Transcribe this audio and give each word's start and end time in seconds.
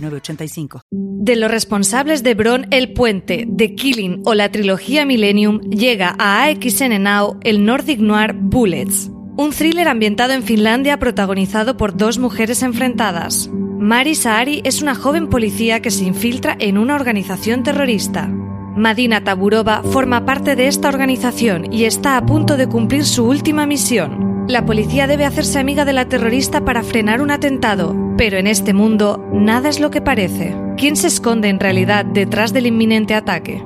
906985. 0.00 0.82
De 0.90 1.36
los 1.36 1.50
responsables 1.50 2.22
de 2.22 2.34
Bron 2.34 2.66
El 2.70 2.92
Puente, 2.92 3.46
The 3.56 3.74
Killing 3.74 4.22
o 4.24 4.34
la 4.34 4.50
trilogía 4.50 5.06
Millennium, 5.06 5.60
llega 5.60 6.14
a 6.18 6.44
AXN 6.44 7.06
el 7.42 7.64
Nordic 7.64 8.00
Noir 8.00 8.34
Bullets, 8.34 9.10
un 9.36 9.50
thriller 9.50 9.88
ambientado 9.88 10.32
en 10.32 10.42
Finlandia 10.42 10.98
protagonizado 10.98 11.76
por 11.76 11.96
dos 11.96 12.18
mujeres 12.18 12.62
enfrentadas. 12.62 13.50
Mari 13.52 14.14
Saari 14.14 14.62
es 14.64 14.82
una 14.82 14.94
joven 14.94 15.28
policía 15.28 15.80
que 15.80 15.90
se 15.90 16.04
infiltra 16.04 16.56
en 16.58 16.78
una 16.78 16.94
organización 16.94 17.62
terrorista. 17.62 18.30
Madina 18.76 19.22
Taburova 19.22 19.82
forma 19.82 20.24
parte 20.24 20.56
de 20.56 20.66
esta 20.66 20.88
organización 20.88 21.70
y 21.70 21.84
está 21.84 22.16
a 22.16 22.24
punto 22.24 22.56
de 22.56 22.68
cumplir 22.68 23.04
su 23.04 23.26
última 23.26 23.66
misión. 23.66 24.46
La 24.48 24.64
policía 24.64 25.06
debe 25.06 25.26
hacerse 25.26 25.58
amiga 25.58 25.84
de 25.84 25.92
la 25.92 26.06
terrorista 26.06 26.64
para 26.64 26.82
frenar 26.82 27.20
un 27.20 27.30
atentado, 27.30 27.94
pero 28.16 28.38
en 28.38 28.46
este 28.46 28.72
mundo 28.72 29.28
nada 29.30 29.68
es 29.68 29.78
lo 29.78 29.90
que 29.90 30.00
parece. 30.00 30.56
¿Quién 30.78 30.96
se 30.96 31.08
esconde 31.08 31.50
en 31.50 31.60
realidad 31.60 32.06
detrás 32.06 32.54
del 32.54 32.66
inminente 32.66 33.14
ataque? 33.14 33.62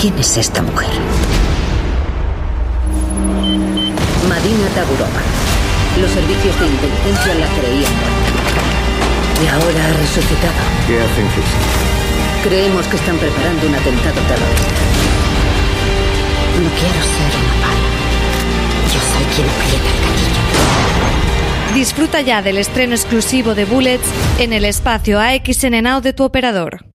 ¿Quién 0.00 0.14
es 0.18 0.36
esta 0.36 0.62
mujer? 0.62 0.90
Madina 4.28 4.68
Taburova. 4.76 5.22
Los 6.00 6.10
servicios 6.12 6.60
de 6.60 6.66
inteligencia 6.66 7.34
la 7.34 7.46
creían. 7.58 7.92
Y 9.42 9.46
ahora 9.48 9.86
ha 9.86 9.92
resucitado. 9.98 10.54
¿Qué 10.86 11.00
hacen 11.00 11.28
Fisi? 11.30 11.95
Creemos 12.46 12.86
que 12.86 12.94
están 12.94 13.18
preparando 13.18 13.66
un 13.66 13.74
atentado 13.74 14.20
terrorista. 14.20 14.82
No 16.62 16.70
quiero 16.78 17.02
ser 17.02 17.30
una 17.42 17.54
pala. 17.60 17.88
Yo 18.94 19.00
soy 19.00 19.24
quien 19.34 19.48
aprieta 19.48 19.88
el 19.90 19.98
gatillo. 20.04 21.74
Disfruta 21.74 22.20
ya 22.20 22.42
del 22.42 22.58
estreno 22.58 22.94
exclusivo 22.94 23.56
de 23.56 23.64
Bullets 23.64 24.06
en 24.38 24.52
el 24.52 24.64
espacio 24.64 25.18
AXN 25.18 25.82
Now 25.82 26.00
de 26.00 26.12
tu 26.12 26.22
operador. 26.22 26.85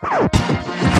Thank 0.00 0.92
you. 0.92 0.97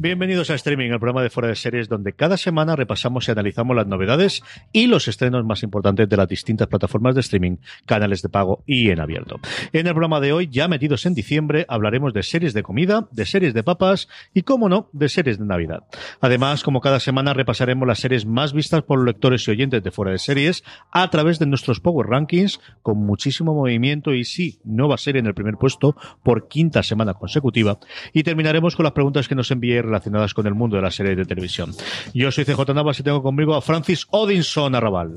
Bienvenidos 0.00 0.48
a 0.50 0.54
Streaming, 0.54 0.92
el 0.92 1.00
programa 1.00 1.24
de 1.24 1.28
Fuera 1.28 1.48
de 1.48 1.56
Series, 1.56 1.88
donde 1.88 2.12
cada 2.12 2.36
semana 2.36 2.76
repasamos 2.76 3.26
y 3.26 3.32
analizamos 3.32 3.74
las 3.74 3.88
novedades 3.88 4.44
y 4.72 4.86
los 4.86 5.08
estrenos 5.08 5.44
más 5.44 5.64
importantes 5.64 6.08
de 6.08 6.16
las 6.16 6.28
distintas 6.28 6.68
plataformas 6.68 7.16
de 7.16 7.20
streaming, 7.20 7.56
canales 7.84 8.22
de 8.22 8.28
pago 8.28 8.62
y 8.64 8.90
en 8.90 9.00
abierto. 9.00 9.40
En 9.72 9.88
el 9.88 9.94
programa 9.94 10.20
de 10.20 10.32
hoy, 10.32 10.48
ya 10.52 10.68
metidos 10.68 11.04
en 11.04 11.14
diciembre, 11.14 11.66
hablaremos 11.68 12.14
de 12.14 12.22
series 12.22 12.54
de 12.54 12.62
comida, 12.62 13.08
de 13.10 13.26
series 13.26 13.54
de 13.54 13.64
papas 13.64 14.08
y, 14.32 14.42
como 14.42 14.68
no, 14.68 14.88
de 14.92 15.08
series 15.08 15.36
de 15.36 15.46
Navidad. 15.46 15.82
Además, 16.20 16.62
como 16.62 16.80
cada 16.80 17.00
semana, 17.00 17.34
repasaremos 17.34 17.88
las 17.88 17.98
series 17.98 18.24
más 18.24 18.52
vistas 18.52 18.84
por 18.84 19.00
los 19.00 19.06
lectores 19.06 19.48
y 19.48 19.50
oyentes 19.50 19.82
de 19.82 19.90
Fuera 19.90 20.12
de 20.12 20.18
Series 20.18 20.62
a 20.92 21.10
través 21.10 21.40
de 21.40 21.46
nuestros 21.46 21.80
Power 21.80 22.06
Rankings, 22.06 22.60
con 22.82 22.98
muchísimo 22.98 23.52
movimiento 23.52 24.14
y 24.14 24.24
sí, 24.24 24.60
nueva 24.62 24.96
serie 24.96 25.18
en 25.18 25.26
el 25.26 25.34
primer 25.34 25.56
puesto 25.56 25.96
por 26.22 26.46
quinta 26.46 26.84
semana 26.84 27.14
consecutiva. 27.14 27.80
Y 28.12 28.22
terminaremos 28.22 28.76
con 28.76 28.84
las 28.84 28.92
preguntas 28.92 29.26
que 29.26 29.34
nos 29.34 29.50
envié 29.50 29.87
relacionadas 29.88 30.34
con 30.34 30.46
el 30.46 30.54
mundo 30.54 30.76
de 30.76 30.82
la 30.82 30.90
serie 30.90 31.16
de 31.16 31.24
televisión. 31.24 31.74
Yo 32.14 32.30
soy 32.30 32.44
CJ 32.44 32.74
Navas 32.74 33.00
y 33.00 33.02
tengo 33.02 33.22
conmigo 33.22 33.54
a 33.54 33.60
Francis 33.60 34.06
Odinson 34.10 34.74
Arrabal. 34.74 35.14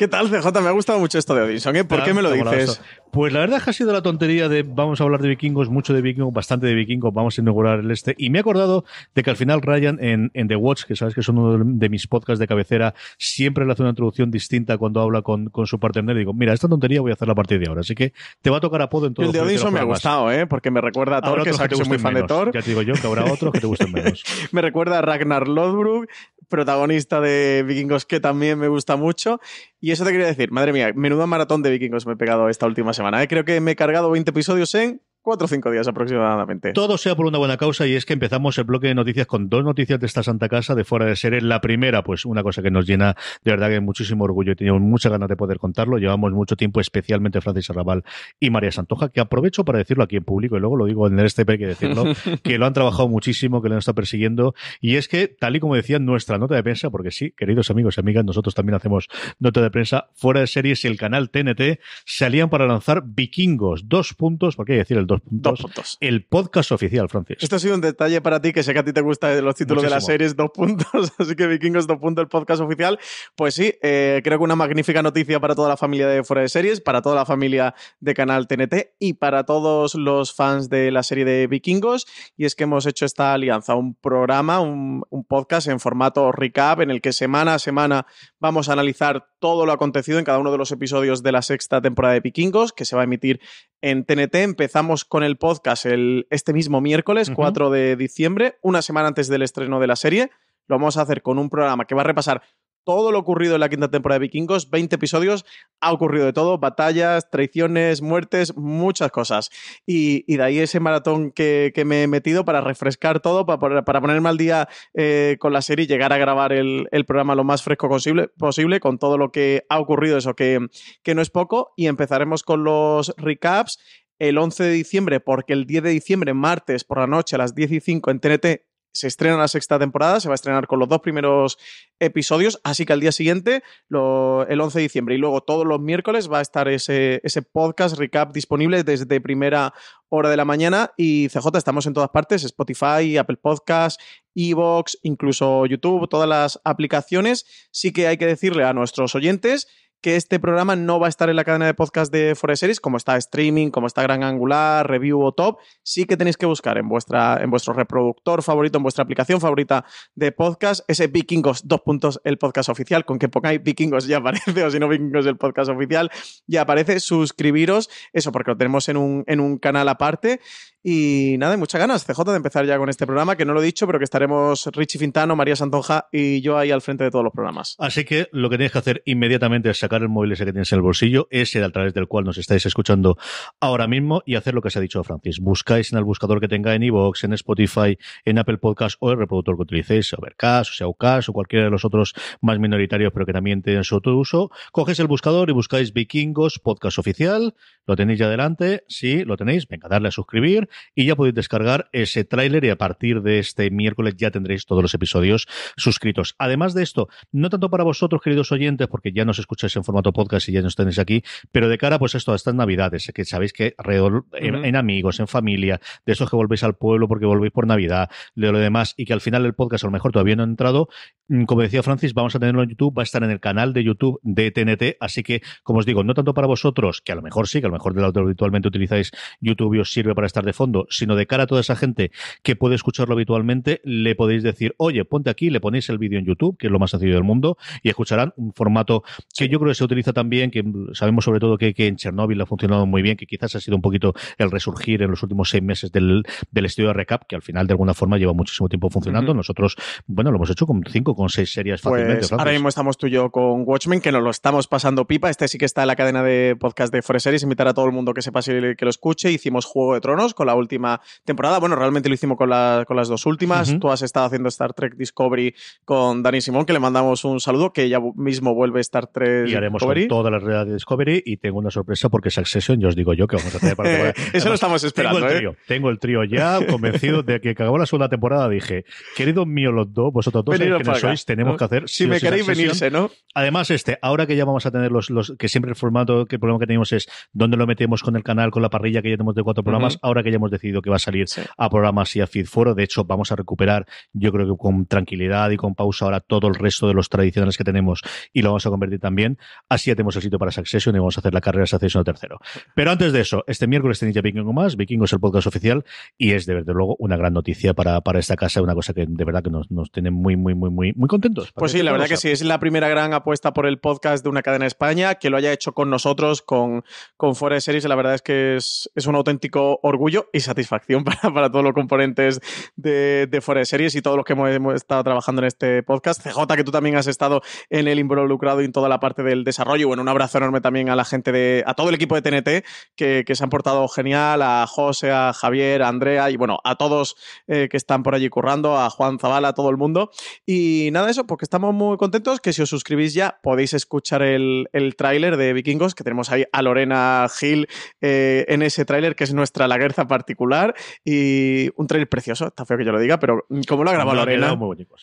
¿Qué 0.00 0.08
tal, 0.08 0.30
CJ? 0.30 0.62
Me 0.62 0.68
ha 0.68 0.70
gustado 0.70 0.98
mucho 0.98 1.18
esto 1.18 1.34
de 1.34 1.42
Odinson, 1.42 1.76
¿eh? 1.76 1.84
¿Por 1.84 2.02
qué 2.02 2.14
me 2.14 2.22
lo 2.22 2.30
dices? 2.30 2.80
Pues 3.10 3.34
la 3.34 3.40
verdad 3.40 3.58
es 3.58 3.64
que 3.64 3.70
ha 3.70 3.72
sido 3.74 3.92
la 3.92 4.00
tontería 4.00 4.48
de 4.48 4.62
vamos 4.62 4.98
a 4.98 5.04
hablar 5.04 5.20
de 5.20 5.28
vikingos, 5.28 5.68
mucho 5.68 5.92
de 5.92 6.00
vikingos, 6.00 6.32
bastante 6.32 6.66
de 6.66 6.72
vikingos, 6.72 7.12
vamos 7.12 7.36
a 7.36 7.42
inaugurar 7.42 7.80
el 7.80 7.90
este. 7.90 8.14
Y 8.16 8.30
me 8.30 8.38
he 8.38 8.40
acordado 8.40 8.86
de 9.14 9.22
que 9.22 9.28
al 9.28 9.36
final 9.36 9.60
Ryan 9.60 10.02
en, 10.02 10.30
en 10.32 10.48
The 10.48 10.56
Watch, 10.56 10.84
que 10.84 10.96
sabes 10.96 11.12
que 11.12 11.20
es 11.20 11.28
uno 11.28 11.58
de 11.62 11.88
mis 11.90 12.06
podcasts 12.06 12.38
de 12.38 12.46
cabecera, 12.46 12.94
siempre 13.18 13.66
le 13.66 13.72
hace 13.72 13.82
una 13.82 13.90
introducción 13.90 14.30
distinta 14.30 14.78
cuando 14.78 15.02
habla 15.02 15.20
con, 15.20 15.50
con 15.50 15.66
su 15.66 15.78
partner. 15.78 16.16
Y 16.16 16.20
digo, 16.20 16.32
mira, 16.32 16.54
esta 16.54 16.66
tontería 16.66 17.02
voy 17.02 17.10
a 17.10 17.14
hacer 17.14 17.28
a 17.28 17.34
partir 17.34 17.60
de 17.60 17.68
ahora. 17.68 17.82
Así 17.82 17.94
que 17.94 18.14
te 18.40 18.48
va 18.48 18.56
a 18.56 18.60
tocar 18.60 18.80
apodo 18.80 19.06
en 19.06 19.12
todo 19.12 19.26
El 19.26 19.32
de 19.32 19.40
Odinson 19.42 19.70
me 19.70 19.80
ha 19.80 19.84
gustado, 19.84 20.32
¿eh? 20.32 20.46
Porque 20.46 20.70
me 20.70 20.80
recuerda 20.80 21.18
a 21.18 21.20
Thor, 21.20 21.42
que, 21.42 21.52
sabes 21.52 21.68
que 21.68 21.76
soy 21.76 21.88
muy 21.88 21.98
fan 21.98 22.14
de 22.14 22.22
Thor. 22.22 22.52
Ya 22.54 22.62
te 22.62 22.70
digo 22.70 22.80
yo 22.80 22.94
que 22.94 23.06
habrá 23.06 23.30
otros 23.30 23.52
que 23.52 23.60
te 23.60 23.66
gusten 23.66 23.92
menos. 23.92 24.24
me 24.50 24.62
recuerda 24.62 25.00
a 25.00 25.02
Ragnar 25.02 25.46
Lodbrok, 25.46 26.08
protagonista 26.50 27.20
de 27.22 27.64
Vikingos 27.66 28.04
que 28.04 28.20
también 28.20 28.58
me 28.58 28.68
gusta 28.68 28.96
mucho. 28.96 29.40
Y 29.80 29.92
eso 29.92 30.04
te 30.04 30.10
quería 30.10 30.26
decir, 30.26 30.50
madre 30.50 30.74
mía, 30.74 30.92
menudo 30.94 31.26
maratón 31.26 31.62
de 31.62 31.70
vikingos 31.70 32.06
me 32.06 32.12
he 32.12 32.16
pegado 32.16 32.50
esta 32.50 32.66
última 32.66 32.92
semana. 32.92 33.22
¿eh? 33.22 33.28
Creo 33.28 33.46
que 33.46 33.58
me 33.62 33.70
he 33.70 33.76
cargado 33.76 34.10
20 34.10 34.30
episodios 34.30 34.74
en 34.74 35.00
cuatro 35.22 35.44
o 35.44 35.48
cinco 35.48 35.70
días 35.70 35.86
aproximadamente. 35.88 36.72
Todo 36.72 36.98
sea 36.98 37.14
por 37.14 37.26
una 37.26 37.38
buena 37.38 37.56
causa 37.56 37.86
y 37.86 37.94
es 37.94 38.06
que 38.06 38.12
empezamos 38.12 38.56
el 38.58 38.64
bloque 38.64 38.88
de 38.88 38.94
noticias 38.94 39.26
con 39.26 39.48
dos 39.48 39.64
noticias 39.64 40.00
de 40.00 40.06
esta 40.06 40.22
Santa 40.22 40.48
Casa 40.48 40.74
de 40.74 40.84
fuera 40.84 41.06
de 41.06 41.16
serie. 41.16 41.40
La 41.40 41.60
primera, 41.60 42.02
pues 42.02 42.24
una 42.24 42.42
cosa 42.42 42.62
que 42.62 42.70
nos 42.70 42.86
llena 42.86 43.16
de 43.44 43.50
verdad 43.50 43.68
que 43.68 43.80
muchísimo 43.80 44.24
orgullo 44.24 44.52
y 44.52 44.56
teníamos 44.56 44.82
muchas 44.82 45.12
ganas 45.12 45.28
de 45.28 45.36
poder 45.36 45.58
contarlo. 45.58 45.98
Llevamos 45.98 46.32
mucho 46.32 46.56
tiempo, 46.56 46.80
especialmente 46.80 47.40
Francis 47.40 47.70
Arrabal 47.70 48.04
y 48.38 48.50
María 48.50 48.72
Santoja, 48.72 49.08
que 49.08 49.20
aprovecho 49.20 49.64
para 49.64 49.78
decirlo 49.78 50.04
aquí 50.04 50.16
en 50.16 50.24
público 50.24 50.56
y 50.56 50.60
luego 50.60 50.76
lo 50.76 50.86
digo 50.86 51.06
en 51.06 51.18
el 51.18 51.28
STP 51.28 51.58
que 51.58 51.66
decirlo, 51.66 52.04
que 52.42 52.58
lo 52.58 52.66
han 52.66 52.72
trabajado 52.72 53.08
muchísimo, 53.08 53.62
que 53.62 53.68
lo 53.68 53.74
han 53.74 53.80
estado 53.80 53.96
persiguiendo. 53.96 54.54
Y 54.80 54.96
es 54.96 55.08
que, 55.08 55.28
tal 55.28 55.56
y 55.56 55.60
como 55.60 55.74
decía 55.74 55.98
nuestra 55.98 56.38
nota 56.38 56.54
de 56.54 56.62
prensa, 56.62 56.90
porque 56.90 57.10
sí, 57.10 57.32
queridos 57.36 57.70
amigos 57.70 57.96
y 57.96 58.00
amigas, 58.00 58.24
nosotros 58.24 58.54
también 58.54 58.74
hacemos 58.74 59.08
nota 59.38 59.60
de 59.60 59.70
prensa, 59.70 60.08
fuera 60.14 60.40
de 60.40 60.46
series 60.46 60.84
y 60.84 60.88
el 60.88 60.96
canal 60.96 61.30
TNT 61.30 61.80
salían 62.04 62.50
para 62.50 62.66
lanzar 62.66 63.02
Vikingos, 63.04 63.88
dos 63.88 64.14
puntos, 64.14 64.56
porque 64.56 64.72
hay 64.72 64.76
que 64.78 64.82
decir 64.82 64.98
el 64.98 65.06
dos 65.10 65.20
puntos. 65.20 65.52
Dos 65.52 65.60
puntos. 65.60 65.98
El 66.00 66.24
podcast 66.24 66.72
oficial, 66.72 67.08
Francis. 67.08 67.38
Esto 67.40 67.56
ha 67.56 67.58
sido 67.58 67.74
un 67.74 67.80
detalle 67.80 68.20
para 68.20 68.40
ti, 68.40 68.52
que 68.52 68.62
sé 68.62 68.72
que 68.72 68.78
a 68.78 68.84
ti 68.84 68.92
te 68.92 69.00
gustan 69.00 69.44
los 69.44 69.54
títulos 69.54 69.82
de 69.82 69.90
las 69.90 70.04
series, 70.04 70.36
dos 70.36 70.50
puntos, 70.54 71.12
así 71.18 71.34
que 71.34 71.46
Vikingos, 71.46 71.86
dos 71.86 71.98
puntos, 71.98 72.22
el 72.22 72.28
podcast 72.28 72.62
oficial. 72.62 72.98
Pues 73.36 73.54
sí, 73.54 73.74
eh, 73.82 74.20
creo 74.22 74.38
que 74.38 74.44
una 74.44 74.56
magnífica 74.56 75.02
noticia 75.02 75.40
para 75.40 75.54
toda 75.54 75.68
la 75.68 75.76
familia 75.76 76.06
de 76.08 76.22
Fuera 76.22 76.42
de 76.42 76.48
Series, 76.48 76.80
para 76.80 77.02
toda 77.02 77.16
la 77.16 77.26
familia 77.26 77.74
de 78.00 78.14
Canal 78.14 78.46
TNT 78.46 78.94
y 78.98 79.14
para 79.14 79.44
todos 79.44 79.94
los 79.94 80.34
fans 80.34 80.68
de 80.68 80.90
la 80.90 81.02
serie 81.02 81.24
de 81.24 81.46
Vikingos. 81.46 82.06
Y 82.36 82.44
es 82.44 82.54
que 82.54 82.64
hemos 82.64 82.86
hecho 82.86 83.04
esta 83.04 83.32
alianza, 83.32 83.74
un 83.74 83.94
programa, 83.94 84.60
un, 84.60 85.02
un 85.10 85.24
podcast 85.24 85.68
en 85.68 85.80
formato 85.80 86.30
recap, 86.32 86.80
en 86.80 86.90
el 86.90 87.00
que 87.00 87.12
semana 87.12 87.54
a 87.54 87.58
semana 87.58 88.06
vamos 88.38 88.68
a 88.68 88.72
analizar 88.72 89.28
todo 89.40 89.66
lo 89.66 89.72
acontecido 89.72 90.18
en 90.18 90.24
cada 90.24 90.38
uno 90.38 90.52
de 90.52 90.58
los 90.58 90.70
episodios 90.70 91.22
de 91.22 91.32
la 91.32 91.42
sexta 91.42 91.80
temporada 91.80 92.14
de 92.14 92.20
Vikingos, 92.20 92.72
que 92.72 92.84
se 92.84 92.94
va 92.94 93.02
a 93.02 93.04
emitir 93.04 93.40
en 93.80 94.04
TNT. 94.04 94.34
Empezamos 94.36 94.99
con 95.04 95.22
el 95.22 95.36
podcast 95.36 95.86
el, 95.86 96.26
este 96.30 96.52
mismo 96.52 96.80
miércoles, 96.80 97.28
Ujú. 97.28 97.36
4 97.36 97.70
de 97.70 97.96
diciembre, 97.96 98.58
una 98.62 98.82
semana 98.82 99.08
antes 99.08 99.28
del 99.28 99.42
estreno 99.42 99.80
de 99.80 99.86
la 99.86 99.96
serie. 99.96 100.30
Lo 100.66 100.76
vamos 100.76 100.96
a 100.96 101.02
hacer 101.02 101.22
con 101.22 101.38
un 101.38 101.50
programa 101.50 101.84
que 101.84 101.94
va 101.94 102.02
a 102.02 102.04
repasar 102.04 102.42
todo 102.84 103.12
lo 103.12 103.18
ocurrido 103.18 103.54
en 103.54 103.60
la 103.60 103.68
quinta 103.68 103.88
temporada 103.88 104.18
de 104.18 104.26
Vikingos, 104.26 104.70
20 104.70 104.96
episodios, 104.96 105.44
ha 105.80 105.92
ocurrido 105.92 106.26
de 106.26 106.32
todo, 106.32 106.58
batallas, 106.58 107.30
traiciones, 107.30 108.02
muertes, 108.02 108.56
muchas 108.56 109.10
cosas. 109.10 109.50
Y, 109.86 110.24
de 110.36 110.42
ahí 110.42 110.58
ese 110.58 110.80
maratón 110.80 111.30
que, 111.30 111.72
me 111.86 112.02
he 112.02 112.06
metido 112.06 112.44
para 112.44 112.60
refrescar 112.60 113.20
todo, 113.20 113.46
para, 113.46 113.84
para 113.84 114.00
ponerme 114.00 114.28
al 114.28 114.36
día 114.36 114.68
eh, 114.94 115.36
con 115.38 115.52
la 115.52 115.62
serie 115.62 115.84
y 115.84 115.88
llegar 115.88 116.12
a 116.12 116.18
grabar 116.18 116.52
el, 116.52 116.88
programa 117.06 117.34
lo 117.34 117.44
más 117.44 117.62
fresco 117.62 117.88
posible, 117.88 118.28
posible, 118.38 118.80
con 118.80 118.98
todo 118.98 119.18
lo 119.18 119.30
que 119.30 119.64
ha 119.68 119.78
ocurrido, 119.78 120.18
eso 120.18 120.34
que, 120.34 120.58
que 121.02 121.14
no 121.14 121.22
es 121.22 121.30
poco. 121.30 121.72
Y 121.76 121.86
empezaremos 121.86 122.42
con 122.42 122.64
los 122.64 123.14
recaps 123.16 123.78
el 124.20 124.38
11 124.38 124.62
de 124.62 124.70
diciembre, 124.70 125.18
porque 125.18 125.54
el 125.54 125.66
10 125.66 125.82
de 125.82 125.90
diciembre, 125.90 126.34
martes 126.34 126.84
por 126.84 126.98
la 126.98 127.08
noche 127.08 127.34
a 127.34 127.38
las 127.38 127.54
10 127.54 127.72
y 127.72 127.80
5 127.80 128.10
en 128.10 128.20
TNT, 128.20 128.46
se 128.92 129.06
estrena 129.06 129.36
la 129.36 129.48
sexta 129.48 129.78
temporada, 129.78 130.20
se 130.20 130.28
va 130.28 130.34
a 130.34 130.36
estrenar 130.36 130.66
con 130.66 130.78
los 130.78 130.88
dos 130.88 131.00
primeros 131.00 131.58
episodios, 132.00 132.60
así 132.64 132.84
que 132.84 132.92
al 132.92 133.00
día 133.00 133.12
siguiente, 133.12 133.62
el 133.88 134.60
11 134.60 134.78
de 134.78 134.82
diciembre, 134.82 135.14
y 135.14 135.18
luego 135.18 135.42
todos 135.42 135.64
los 135.64 135.80
miércoles 135.80 136.30
va 136.30 136.38
a 136.38 136.42
estar 136.42 136.68
ese, 136.68 137.20
ese 137.22 137.42
podcast 137.42 137.96
recap 137.98 138.32
disponible 138.32 138.82
desde 138.82 139.20
primera 139.20 139.72
hora 140.08 140.28
de 140.28 140.36
la 140.36 140.44
mañana 140.44 140.92
y 140.96 141.28
CJ 141.28 141.56
estamos 141.56 141.86
en 141.86 141.94
todas 141.94 142.10
partes, 142.10 142.42
Spotify, 142.42 143.16
Apple 143.16 143.36
Podcasts, 143.36 144.02
Evox, 144.34 144.98
incluso 145.02 145.66
YouTube, 145.66 146.08
todas 146.08 146.28
las 146.28 146.60
aplicaciones. 146.64 147.46
Sí 147.70 147.92
que 147.92 148.08
hay 148.08 148.16
que 148.16 148.26
decirle 148.26 148.64
a 148.64 148.72
nuestros 148.72 149.14
oyentes 149.14 149.68
que 150.00 150.16
este 150.16 150.40
programa 150.40 150.76
no 150.76 150.98
va 150.98 151.06
a 151.06 151.08
estar 151.08 151.28
en 151.28 151.36
la 151.36 151.44
cadena 151.44 151.66
de 151.66 151.74
podcast 151.74 152.12
de 152.12 152.34
Forest 152.34 152.60
Series, 152.60 152.80
como 152.80 152.96
está 152.96 153.16
streaming, 153.16 153.70
como 153.70 153.86
está 153.86 154.02
Gran 154.02 154.22
Angular, 154.22 154.88
Review 154.88 155.20
o 155.20 155.32
Top. 155.32 155.58
Sí 155.82 156.06
que 156.06 156.16
tenéis 156.16 156.36
que 156.36 156.46
buscar 156.46 156.78
en, 156.78 156.88
vuestra, 156.88 157.42
en 157.42 157.50
vuestro 157.50 157.74
reproductor 157.74 158.42
favorito, 158.42 158.78
en 158.78 158.82
vuestra 158.82 159.02
aplicación 159.02 159.40
favorita 159.40 159.84
de 160.14 160.32
podcast, 160.32 160.84
ese 160.88 161.06
Vikingos, 161.08 161.66
dos 161.66 161.82
puntos, 161.82 162.20
el 162.24 162.38
podcast 162.38 162.68
oficial. 162.70 163.04
Con 163.04 163.18
que 163.18 163.28
pongáis 163.28 163.62
Vikingos 163.62 164.06
ya 164.06 164.18
aparece, 164.18 164.64
o 164.64 164.70
si 164.70 164.78
no, 164.78 164.88
Vikingos 164.88 165.26
el 165.26 165.36
podcast 165.36 165.70
oficial, 165.70 166.10
ya 166.46 166.62
aparece. 166.62 167.00
Suscribiros, 167.00 167.90
eso 168.12 168.32
porque 168.32 168.52
lo 168.52 168.56
tenemos 168.56 168.88
en 168.88 168.96
un, 168.96 169.24
en 169.26 169.40
un 169.40 169.58
canal 169.58 169.88
aparte. 169.88 170.40
Y 170.82 171.36
nada, 171.38 171.56
muchas 171.58 171.78
ganas, 171.78 172.06
CJ, 172.06 172.24
de 172.30 172.36
empezar 172.36 172.64
ya 172.64 172.78
con 172.78 172.88
este 172.88 173.06
programa, 173.06 173.36
que 173.36 173.44
no 173.44 173.52
lo 173.52 173.60
he 173.60 173.64
dicho, 173.64 173.86
pero 173.86 173.98
que 173.98 174.04
estaremos 174.04 174.66
Richie 174.72 174.98
Fintano, 174.98 175.36
María 175.36 175.54
Santonja 175.54 176.08
y 176.10 176.40
yo 176.40 176.56
ahí 176.56 176.70
al 176.70 176.80
frente 176.80 177.04
de 177.04 177.10
todos 177.10 177.22
los 177.22 177.34
programas. 177.34 177.76
Así 177.78 178.04
que 178.04 178.28
lo 178.32 178.48
que 178.48 178.56
tenéis 178.56 178.72
que 178.72 178.78
hacer 178.78 179.02
inmediatamente 179.04 179.68
es 179.68 179.78
el 179.96 180.08
móvil 180.08 180.32
ese 180.32 180.44
que 180.44 180.52
tienes 180.52 180.72
en 180.72 180.76
el 180.76 180.82
bolsillo, 180.82 181.28
ese 181.30 181.62
a 181.62 181.70
través 181.70 181.94
del 181.94 182.06
cual 182.06 182.24
nos 182.24 182.38
estáis 182.38 182.64
escuchando 182.66 183.18
ahora 183.60 183.86
mismo, 183.86 184.22
y 184.26 184.36
hacer 184.36 184.54
lo 184.54 184.62
que 184.62 184.70
se 184.70 184.78
ha 184.78 184.82
dicho 184.82 185.02
Francis. 185.04 185.40
Buscáis 185.40 185.92
en 185.92 185.98
el 185.98 186.04
buscador 186.04 186.40
que 186.40 186.48
tenga 186.48 186.74
en 186.74 186.82
iVoox, 186.82 187.24
en 187.24 187.32
Spotify, 187.34 187.98
en 188.24 188.38
Apple 188.38 188.58
Podcast 188.58 188.96
o 189.00 189.10
el 189.10 189.18
reproductor 189.18 189.56
que 189.56 189.62
utilicéis, 189.62 190.12
Overcast, 190.14 190.70
o 190.70 190.74
Seaucast 190.74 191.28
o 191.28 191.32
cualquiera 191.32 191.64
de 191.64 191.70
los 191.70 191.84
otros 191.84 192.14
más 192.40 192.58
minoritarios, 192.58 193.12
pero 193.12 193.26
que 193.26 193.32
también 193.32 193.62
tienen 193.62 193.84
su 193.84 193.96
otro 193.96 194.16
uso. 194.16 194.50
Coges 194.72 195.00
el 195.00 195.06
buscador 195.06 195.50
y 195.50 195.52
buscáis 195.52 195.92
Vikingos 195.92 196.58
Podcast 196.58 196.98
Oficial, 196.98 197.54
lo 197.86 197.96
tenéis 197.96 198.18
ya 198.18 198.26
adelante, 198.26 198.84
sí, 198.88 199.24
lo 199.24 199.36
tenéis, 199.36 199.66
venga, 199.66 199.88
darle 199.88 200.08
a 200.08 200.12
suscribir 200.12 200.68
y 200.94 201.06
ya 201.06 201.16
podéis 201.16 201.34
descargar 201.34 201.88
ese 201.92 202.24
tráiler 202.24 202.64
y 202.64 202.70
a 202.70 202.76
partir 202.76 203.22
de 203.22 203.38
este 203.38 203.70
miércoles 203.70 204.14
ya 204.16 204.30
tendréis 204.30 204.66
todos 204.66 204.82
los 204.82 204.94
episodios 204.94 205.46
suscritos. 205.76 206.34
Además 206.38 206.74
de 206.74 206.82
esto, 206.82 207.08
no 207.32 207.50
tanto 207.50 207.70
para 207.70 207.84
vosotros, 207.84 208.20
queridos 208.22 208.52
oyentes, 208.52 208.88
porque 208.88 209.12
ya 209.12 209.24
nos 209.24 209.38
escucháis 209.38 209.76
en 209.80 209.84
formato 209.84 210.12
podcast 210.12 210.48
y 210.48 210.52
ya 210.52 210.62
nos 210.62 210.76
tenéis 210.76 210.98
aquí, 210.98 211.22
pero 211.52 211.68
de 211.68 211.78
cara 211.78 211.98
pues 211.98 212.14
esto 212.14 212.32
a 212.32 212.36
estas 212.36 212.54
navidades, 212.54 213.10
que 213.14 213.24
sabéis 213.24 213.52
que 213.52 213.74
alrededor, 213.78 214.26
en, 214.32 214.76
amigos, 214.76 215.20
en 215.20 215.28
familia, 215.28 215.80
de 216.06 216.12
esos 216.12 216.30
que 216.30 216.36
volvéis 216.36 216.62
al 216.62 216.76
pueblo 216.76 217.08
porque 217.08 217.26
volvéis 217.26 217.52
por 217.52 217.66
Navidad, 217.66 218.10
de 218.34 218.52
lo 218.52 218.58
demás, 218.58 218.94
y 218.96 219.04
que 219.04 219.12
al 219.12 219.20
final 219.20 219.44
el 219.44 219.54
podcast 219.54 219.84
a 219.84 219.86
lo 219.88 219.92
mejor 219.92 220.12
todavía 220.12 220.36
no 220.36 220.42
ha 220.42 220.46
entrado, 220.46 220.88
mm, 221.28 221.44
como 221.44 221.62
decía 221.62 221.82
Francis, 221.82 222.14
vamos 222.14 222.34
a 222.36 222.38
tenerlo 222.38 222.62
en 222.62 222.70
YouTube, 222.70 222.96
va 222.96 223.02
a 223.02 223.04
estar 223.04 223.22
en 223.22 223.30
el 223.30 223.40
canal 223.40 223.72
de 223.72 223.84
YouTube 223.84 224.20
de 224.22 224.50
TNT, 224.50 224.96
así 225.00 225.22
que, 225.22 225.42
como 225.62 225.80
os 225.80 225.86
digo, 225.86 226.04
no 226.04 226.14
tanto 226.14 226.34
para 226.34 226.46
vosotros, 226.46 227.00
que 227.00 227.12
a 227.12 227.14
lo 227.14 227.22
mejor 227.22 227.48
sí, 227.48 227.60
que 227.60 227.66
a 227.66 227.70
lo 227.70 227.74
mejor 227.74 227.94
de 227.94 228.02
lo 228.02 228.12
que 228.12 228.20
habitualmente 228.20 228.68
utilizáis 228.68 229.10
YouTube 229.40 229.74
y 229.74 229.80
os 229.80 229.92
sirve 229.92 230.14
para 230.14 230.26
estar 230.26 230.44
de 230.44 230.52
fondo, 230.52 230.86
sino 230.90 231.16
de 231.16 231.26
cara 231.26 231.44
a 231.44 231.46
toda 231.46 231.60
esa 231.60 231.76
gente 231.76 232.10
que 232.42 232.56
puede 232.56 232.74
escucharlo 232.74 233.14
habitualmente, 233.14 233.80
le 233.84 234.14
podéis 234.14 234.42
decir, 234.42 234.74
oye, 234.76 235.04
ponte 235.04 235.30
aquí, 235.30 235.50
le 235.50 235.60
ponéis 235.60 235.88
el 235.88 235.98
vídeo 235.98 236.18
en 236.18 236.26
YouTube, 236.26 236.56
que 236.58 236.66
es 236.66 236.72
lo 236.72 236.78
más 236.78 236.90
sencillo 236.90 237.14
del 237.14 237.24
mundo, 237.24 237.56
y 237.82 237.88
escucharán 237.88 238.32
un 238.36 238.52
formato 238.52 239.02
que 239.36 239.48
yo 239.48 239.58
creo 239.58 239.69
que 239.70 239.74
se 239.74 239.84
utiliza 239.84 240.12
también, 240.12 240.50
que 240.50 240.62
sabemos 240.92 241.24
sobre 241.24 241.40
todo 241.40 241.56
que, 241.56 241.74
en 241.76 241.96
Chernóbil 241.96 242.40
ha 242.40 242.46
funcionado 242.46 242.86
muy 242.86 243.02
bien, 243.02 243.16
que 243.16 243.26
quizás 243.26 243.54
ha 243.56 243.60
sido 243.60 243.76
un 243.76 243.82
poquito 243.82 244.12
el 244.38 244.50
resurgir 244.50 245.02
en 245.02 245.10
los 245.10 245.22
últimos 245.22 245.50
seis 245.50 245.62
meses 245.62 245.92
del, 245.92 246.22
del 246.50 246.64
estudio 246.64 246.88
de 246.88 246.94
Recap, 246.94 247.22
que 247.26 247.36
al 247.36 247.42
final 247.42 247.66
de 247.66 247.72
alguna 247.72 247.94
forma 247.94 248.18
lleva 248.18 248.32
muchísimo 248.32 248.68
tiempo 248.68 248.90
funcionando. 248.90 249.34
Nosotros, 249.34 249.76
bueno, 250.06 250.30
lo 250.30 250.36
hemos 250.36 250.50
hecho 250.50 250.66
con 250.66 250.82
cinco, 250.90 251.14
con 251.14 251.28
seis 251.28 251.52
series 251.52 251.80
pues 251.80 252.02
fácilmente. 252.02 252.26
ahora 252.36 252.52
mismo 252.52 252.68
estamos 252.68 252.96
tú 252.96 253.06
y 253.06 253.10
yo 253.10 253.30
con 253.30 253.62
Watchmen, 253.66 254.00
que 254.00 254.12
nos 254.12 254.22
lo 254.22 254.30
estamos 254.30 254.66
pasando 254.66 255.06
pipa. 255.06 255.30
Este 255.30 255.48
sí 255.48 255.58
que 255.58 255.64
está 255.64 255.82
en 255.82 255.88
la 255.88 255.96
cadena 255.96 256.22
de 256.22 256.56
podcast 256.58 256.92
de 256.92 257.02
Forest 257.02 257.24
Series. 257.24 257.42
Invitar 257.42 257.68
a 257.68 257.74
todo 257.74 257.86
el 257.86 257.92
mundo 257.92 258.12
que 258.12 258.22
sepa 258.22 258.40
que 258.42 258.76
lo 258.80 258.90
escuche. 258.90 259.30
Hicimos 259.30 259.64
Juego 259.64 259.94
de 259.94 260.00
Tronos 260.00 260.34
con 260.34 260.46
la 260.46 260.54
última 260.54 261.00
temporada. 261.24 261.58
Bueno, 261.58 261.76
realmente 261.76 262.08
lo 262.08 262.14
hicimos 262.14 262.36
con, 262.36 262.50
con 262.86 262.96
las 262.96 263.08
dos 263.08 263.26
últimas. 263.26 263.78
Tú 263.78 263.90
has 263.90 264.02
estado 264.02 264.26
haciendo 264.26 264.48
Star 264.48 264.72
Trek 264.72 264.96
Discovery 264.96 265.54
con 265.84 266.22
Dani 266.22 266.40
Simón, 266.40 266.64
que 266.64 266.72
le 266.72 266.80
mandamos 266.80 267.24
un 267.24 267.40
saludo, 267.40 267.72
que 267.72 267.88
ya 267.88 267.98
mismo 268.16 268.54
vuelve 268.54 268.80
Star 268.80 269.06
Trek 269.06 269.48
y 269.48 269.54
haremos. 269.60 269.82
Con 269.82 270.08
toda 270.08 270.30
la 270.30 270.38
realidad 270.38 270.66
de 270.66 270.74
Discovery 270.74 271.22
y 271.24 271.36
tengo 271.36 271.58
una 271.58 271.70
sorpresa 271.70 272.08
porque 272.08 272.30
Succession, 272.30 272.80
yo 272.80 272.88
os 272.88 272.96
digo 272.96 273.14
yo 273.14 273.26
que 273.26 273.36
vamos 273.36 273.54
a 273.54 273.58
tener 273.58 273.76
para 273.76 274.10
Eso 274.32 274.48
lo 274.48 274.54
estamos 274.54 274.82
esperando. 274.84 275.20
Tengo 275.20 275.30
el, 275.30 275.34
¿eh? 275.34 275.38
trío, 275.38 275.56
tengo 275.66 275.90
el 275.90 275.98
trío 275.98 276.24
ya, 276.24 276.58
convencido 276.68 277.22
de 277.22 277.40
que 277.40 277.50
acabó 277.50 277.78
la 277.78 277.86
segunda 277.86 278.08
temporada. 278.08 278.48
Dije, 278.48 278.84
queridos 279.16 279.46
míos 279.46 279.72
los 279.72 279.92
dos, 279.92 280.12
vosotros 280.12 280.44
dos, 280.44 280.58
que 280.58 280.94
sois, 280.96 281.24
tenemos 281.24 281.56
que 281.56 281.64
hacer. 281.64 281.88
Si 281.88 282.06
me 282.06 282.20
queréis 282.20 282.46
venirse, 282.46 282.90
¿no? 282.90 283.10
Además, 283.34 283.70
este, 283.70 283.98
ahora 284.02 284.26
que 284.26 284.36
ya 284.36 284.44
vamos 284.44 284.66
a 284.66 284.70
tener 284.70 284.90
los, 284.90 285.10
los 285.10 285.34
que 285.38 285.48
siempre 285.48 285.70
el 285.70 285.76
formato, 285.76 286.26
que 286.26 286.36
el 286.36 286.40
problema 286.40 286.58
que 286.58 286.66
tenemos 286.66 286.92
es 286.92 287.08
dónde 287.32 287.56
lo 287.56 287.66
metemos 287.66 288.02
con 288.02 288.16
el 288.16 288.22
canal, 288.22 288.50
con 288.50 288.62
la 288.62 288.70
parrilla 288.70 289.02
que 289.02 289.10
ya 289.10 289.16
tenemos 289.16 289.34
de 289.34 289.42
cuatro 289.42 289.62
programas, 289.62 289.98
ahora 290.02 290.22
que 290.22 290.30
ya 290.30 290.36
hemos 290.36 290.50
decidido 290.50 290.82
que 290.82 290.90
va 290.90 290.96
a 290.96 291.00
salir 291.00 291.26
a 291.56 291.70
programas 291.70 292.14
y 292.16 292.20
a 292.20 292.26
feed 292.26 292.46
foro. 292.46 292.74
De 292.74 292.82
hecho, 292.82 293.04
vamos 293.04 293.32
a 293.32 293.36
recuperar, 293.36 293.86
yo 294.12 294.32
creo 294.32 294.46
que 294.46 294.58
con 294.58 294.86
tranquilidad 294.86 295.50
y 295.50 295.56
con 295.56 295.74
pausa 295.74 296.06
ahora 296.06 296.20
todo 296.20 296.48
el 296.48 296.54
resto 296.54 296.88
de 296.88 296.94
los 296.94 297.08
tradicionales 297.08 297.56
que 297.56 297.64
tenemos 297.64 298.02
y 298.32 298.42
lo 298.42 298.50
vamos 298.50 298.66
a 298.66 298.70
convertir 298.70 299.00
también. 299.00 299.38
Así 299.68 299.90
ya 299.90 299.94
tenemos 299.94 300.16
el 300.16 300.22
sitio 300.22 300.38
para 300.38 300.50
Succession 300.50 300.94
y 300.94 300.98
vamos 300.98 301.16
a 301.16 301.20
hacer 301.20 301.34
la 301.34 301.40
carrera 301.40 301.62
de 301.62 301.66
Succession 301.68 302.04
tercero. 302.04 302.38
Pero 302.74 302.90
antes 302.90 303.12
de 303.12 303.20
eso, 303.20 303.44
este 303.46 303.66
miércoles 303.66 303.98
tenéis 303.98 304.14
ya 304.14 304.22
Vikingo 304.22 304.52
más. 304.52 304.76
Vikingo 304.76 305.04
es 305.04 305.12
el 305.12 305.20
podcast 305.20 305.46
oficial 305.46 305.84
y 306.18 306.32
es 306.32 306.46
de 306.46 306.54
verdad 306.54 306.74
luego 306.74 306.96
una 306.98 307.16
gran 307.16 307.32
noticia 307.32 307.74
para, 307.74 308.00
para 308.00 308.18
esta 308.18 308.36
casa, 308.36 308.62
una 308.62 308.74
cosa 308.74 308.92
que 308.92 309.06
de 309.08 309.24
verdad 309.24 309.42
que 309.42 309.50
nos, 309.50 309.70
nos 309.70 309.90
tiene 309.90 310.10
muy, 310.10 310.36
muy, 310.36 310.54
muy, 310.54 310.70
muy, 310.70 310.92
muy 310.94 311.08
contentos. 311.08 311.52
Pues 311.54 311.72
sí, 311.72 311.82
la 311.82 311.92
verdad 311.92 312.08
que 312.08 312.16
sí, 312.16 312.30
es 312.30 312.42
la 312.42 312.58
primera 312.58 312.88
gran 312.88 313.12
apuesta 313.12 313.52
por 313.52 313.66
el 313.66 313.78
podcast 313.78 314.22
de 314.24 314.30
una 314.30 314.42
cadena 314.42 314.64
de 314.64 314.68
España, 314.68 315.14
que 315.16 315.30
lo 315.30 315.36
haya 315.36 315.52
hecho 315.52 315.72
con 315.72 315.90
nosotros, 315.90 316.42
con, 316.42 316.84
con 317.16 317.34
Forest 317.34 317.66
Series, 317.66 317.84
la 317.86 317.94
verdad 317.94 318.14
es 318.14 318.22
que 318.22 318.56
es, 318.56 318.90
es 318.94 319.06
un 319.06 319.14
auténtico 319.14 319.80
orgullo 319.82 320.28
y 320.32 320.40
satisfacción 320.40 321.04
para, 321.04 321.32
para 321.32 321.50
todos 321.50 321.64
los 321.64 321.74
componentes 321.74 322.40
de, 322.76 323.26
de 323.26 323.40
Forest 323.40 323.70
Series 323.70 323.94
y 323.94 324.02
todos 324.02 324.16
los 324.16 324.24
que 324.24 324.32
hemos, 324.32 324.50
hemos, 324.50 324.74
estado 324.74 325.02
trabajando 325.04 325.42
en 325.42 325.48
este 325.48 325.82
podcast. 325.82 326.22
CJ, 326.22 326.46
que 326.56 326.64
tú 326.64 326.70
también 326.70 326.96
has 326.96 327.06
estado 327.06 327.42
en 327.68 327.88
el 327.88 327.98
involucrado 327.98 328.62
y 328.62 328.64
en 328.64 328.72
toda 328.72 328.88
la 328.88 329.00
parte 329.00 329.22
del 329.22 329.39
desarrollo. 329.44 329.88
Bueno, 329.88 330.02
un 330.02 330.08
abrazo 330.08 330.38
enorme 330.38 330.60
también 330.60 330.88
a 330.88 330.96
la 330.96 331.04
gente 331.04 331.32
de, 331.32 331.62
a 331.66 331.74
todo 331.74 331.88
el 331.88 331.94
equipo 331.94 332.18
de 332.18 332.22
TNT 332.22 332.66
que, 332.96 333.24
que 333.26 333.34
se 333.34 333.44
han 333.44 333.50
portado 333.50 333.86
genial, 333.88 334.42
a 334.42 334.66
José, 334.66 335.10
a 335.10 335.32
Javier, 335.32 335.82
a 335.82 335.88
Andrea 335.88 336.30
y 336.30 336.36
bueno, 336.36 336.58
a 336.64 336.76
todos 336.76 337.16
eh, 337.46 337.68
que 337.70 337.76
están 337.76 338.02
por 338.02 338.14
allí 338.14 338.28
currando, 338.28 338.78
a 338.78 338.90
Juan 338.90 339.18
Zavala, 339.18 339.48
a 339.48 339.52
todo 339.54 339.70
el 339.70 339.76
mundo. 339.76 340.10
Y 340.46 340.90
nada, 340.92 341.10
eso, 341.10 341.26
porque 341.26 341.44
estamos 341.44 341.74
muy 341.74 341.96
contentos 341.96 342.40
que 342.40 342.52
si 342.52 342.62
os 342.62 342.70
suscribís 342.70 343.14
ya 343.14 343.38
podéis 343.42 343.74
escuchar 343.74 344.22
el, 344.22 344.68
el 344.72 344.96
tráiler 344.96 345.36
de 345.36 345.52
Vikingos, 345.52 345.94
que 345.94 346.04
tenemos 346.04 346.30
ahí 346.30 346.44
a 346.52 346.62
Lorena 346.62 347.26
Gil 347.38 347.68
eh, 348.00 348.44
en 348.48 348.62
ese 348.62 348.84
tráiler, 348.84 349.16
que 349.16 349.24
es 349.24 349.34
nuestra 349.34 349.68
laguerza 349.68 350.06
particular 350.06 350.74
y 351.04 351.70
un 351.76 351.86
tráiler 351.86 352.08
precioso, 352.08 352.48
está 352.48 352.64
feo 352.64 352.78
que 352.78 352.84
yo 352.84 352.92
lo 352.92 353.00
diga, 353.00 353.18
pero 353.18 353.46
como 353.68 353.84
lo 353.84 353.90
ha 353.90 353.94
grabado 353.94 354.16
Lorena, 354.16 354.56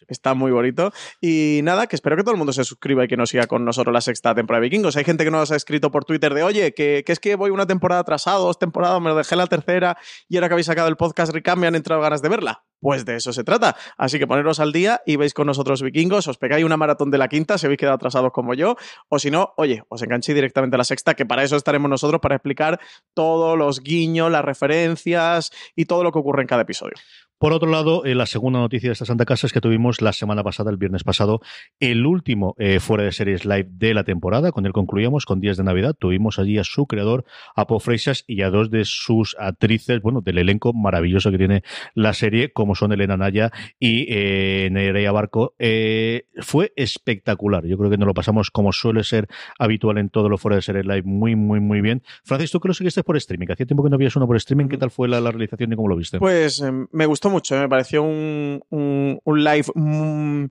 está 0.08 0.34
muy 0.34 0.52
bonito. 0.52 0.92
Y 1.22 1.62
nada, 1.64 1.88
que 1.88 1.96
espero 1.96 2.16
que 2.16 2.24
todo 2.24 2.32
el 2.34 2.38
mundo 2.38 2.54
se 2.54 2.64
suscriba 2.64 3.06
y 3.06 3.08
que 3.08 3.18
nos 3.18 3.30
siga 3.30 3.48
con 3.48 3.66
nosotros 3.66 3.94
la 3.94 4.02
sexta 4.18 4.36
temporada 4.36 4.62
de 4.62 4.70
Vikingos. 4.70 4.96
Hay 4.98 5.04
gente 5.04 5.24
que 5.24 5.32
nos 5.32 5.52
ha 5.52 5.56
escrito 5.56 5.92
por 5.92 6.04
Twitter 6.04 6.34
de, 6.34 6.44
oye, 6.44 6.74
que, 6.74 7.04
que 7.06 7.12
es 7.12 7.20
que 7.20 7.36
voy 7.36 7.52
una 7.52 7.68
temporada 7.68 8.02
atrasado, 8.02 8.46
dos 8.46 8.60
temporadas, 8.60 9.00
me 9.00 9.10
lo 9.10 9.16
dejé 9.16 9.36
la 9.36 9.48
tercera 9.48 9.98
y 10.28 10.38
ahora 10.38 10.48
que 10.50 10.54
habéis 10.56 10.68
sacado 10.68 10.88
el 10.88 10.98
podcast 10.98 11.34
me 11.56 11.68
han 11.68 11.76
entrado 11.76 12.02
ganas 12.02 12.22
de 12.22 12.30
verla. 12.30 12.67
Pues 12.80 13.06
de 13.06 13.16
eso 13.16 13.34
se 13.34 13.44
trata. 13.44 13.76
Así 13.98 14.20
que 14.20 14.28
poneros 14.28 14.60
al 14.60 14.72
día 14.72 15.02
y 15.06 15.16
veis 15.16 15.34
con 15.34 15.48
nosotros 15.48 15.82
vikingos, 15.82 16.28
os 16.28 16.38
pegáis 16.38 16.66
una 16.66 16.78
maratón 16.78 17.12
de 17.12 17.18
la 17.18 17.28
quinta 17.28 17.58
si 17.58 17.66
habéis 17.66 17.80
quedado 17.80 17.96
atrasados 17.96 18.32
como 18.32 18.54
yo, 18.54 18.76
o 19.10 19.20
si 19.20 19.32
no, 19.32 19.54
oye, 19.58 19.84
os 19.90 20.02
enganchéis 20.04 20.36
directamente 20.36 20.76
a 20.76 20.80
la 20.80 20.84
sexta, 20.84 21.16
que 21.16 21.26
para 21.26 21.44
eso 21.44 21.56
estaremos 21.56 21.90
nosotros, 21.90 22.22
para 22.22 22.36
explicar 22.36 22.80
todos 23.14 23.58
los 23.58 23.82
guiños, 23.82 24.32
las 24.32 24.46
referencias 24.46 25.52
y 25.76 25.86
todo 25.86 26.04
lo 26.04 26.12
que 26.12 26.20
ocurre 26.20 26.42
en 26.42 26.48
cada 26.48 26.62
episodio. 26.64 26.96
Por 27.40 27.54
otro 27.54 27.70
lado, 27.70 28.04
eh, 28.04 28.16
la 28.16 28.26
segunda 28.26 28.58
noticia 28.58 28.90
de 28.90 28.94
esta 28.94 29.06
Santa 29.06 29.26
Casa 29.26 29.46
es 29.46 29.54
que 29.54 29.62
tuvimos 29.62 30.02
la 30.02 30.12
semana 30.12 30.44
pasada, 30.44 30.72
el 30.72 30.78
viernes 30.78 31.04
pasado, 31.04 31.40
el 31.80 32.04
último 32.08 32.56
eh, 32.58 32.80
fuera 32.80 33.04
de 33.04 33.12
series 33.12 33.46
live 33.46 33.68
de 33.70 33.94
la 33.94 34.04
temporada. 34.04 34.52
Con 34.52 34.66
él 34.66 34.74
concluíamos 34.74 35.28
con 35.28 35.40
Días 35.40 35.56
de 35.56 35.64
Navidad. 35.64 35.94
Tuvimos 35.94 36.40
allí 36.40 36.58
a 36.58 36.64
su 36.64 36.88
creador, 36.88 37.26
a 37.56 37.68
Paul 37.68 37.80
Freixas, 37.80 38.24
y 38.26 38.42
a 38.42 38.50
dos 38.50 38.72
de 38.72 38.86
sus 38.86 39.36
actrices, 39.38 40.02
bueno, 40.02 40.22
del 40.22 40.40
elenco 40.40 40.74
maravilloso 40.74 41.30
que 41.30 41.38
tiene 41.38 41.62
la 41.94 42.14
serie, 42.14 42.52
como 42.68 42.76
son 42.76 42.92
Elena 42.92 43.16
Naya 43.16 43.50
y 43.80 44.08
eh, 44.10 44.68
Nerea 44.70 45.14
Barco, 45.14 45.56
eh, 45.58 46.26
fue 46.42 46.74
espectacular. 46.76 47.66
Yo 47.66 47.78
creo 47.78 47.90
que 47.90 47.98
nos 47.98 48.06
lo 48.06 48.14
pasamos 48.14 48.52
como 48.52 48.74
suele 48.74 49.06
ser 49.06 49.30
habitual 49.58 49.98
en 50.00 50.10
todo 50.10 50.28
lo 50.28 50.38
fuera 50.38 50.58
de 50.58 50.62
ser 50.62 50.86
live, 50.86 51.04
muy, 51.04 51.38
muy, 51.38 51.62
muy 51.62 51.80
bien. 51.80 52.04
Francis, 52.26 52.52
tú 52.52 52.60
que 52.60 52.68
lo 52.68 52.74
seguiste 52.74 53.04
por 53.04 53.16
streaming, 53.16 53.48
hacía 53.50 53.66
tiempo 53.66 53.86
que 53.86 53.90
no 53.90 53.96
habías 53.96 54.18
uno 54.18 54.28
por 54.28 54.36
streaming, 54.36 54.68
¿qué 54.68 54.78
tal 54.78 54.92
fue 54.92 55.08
la, 55.08 55.22
realización 55.22 55.72
y 55.72 55.76
cómo 55.78 55.88
lo 55.88 55.96
viste? 55.96 56.20
Pues 56.20 56.60
em, 56.60 56.88
me 56.92 57.06
gustó 57.06 57.30
mucho, 57.30 57.58
me 57.58 57.70
pareció 57.70 58.04
un, 58.04 58.62
un, 58.70 59.44
live... 59.44 59.68
Mm, 59.74 60.46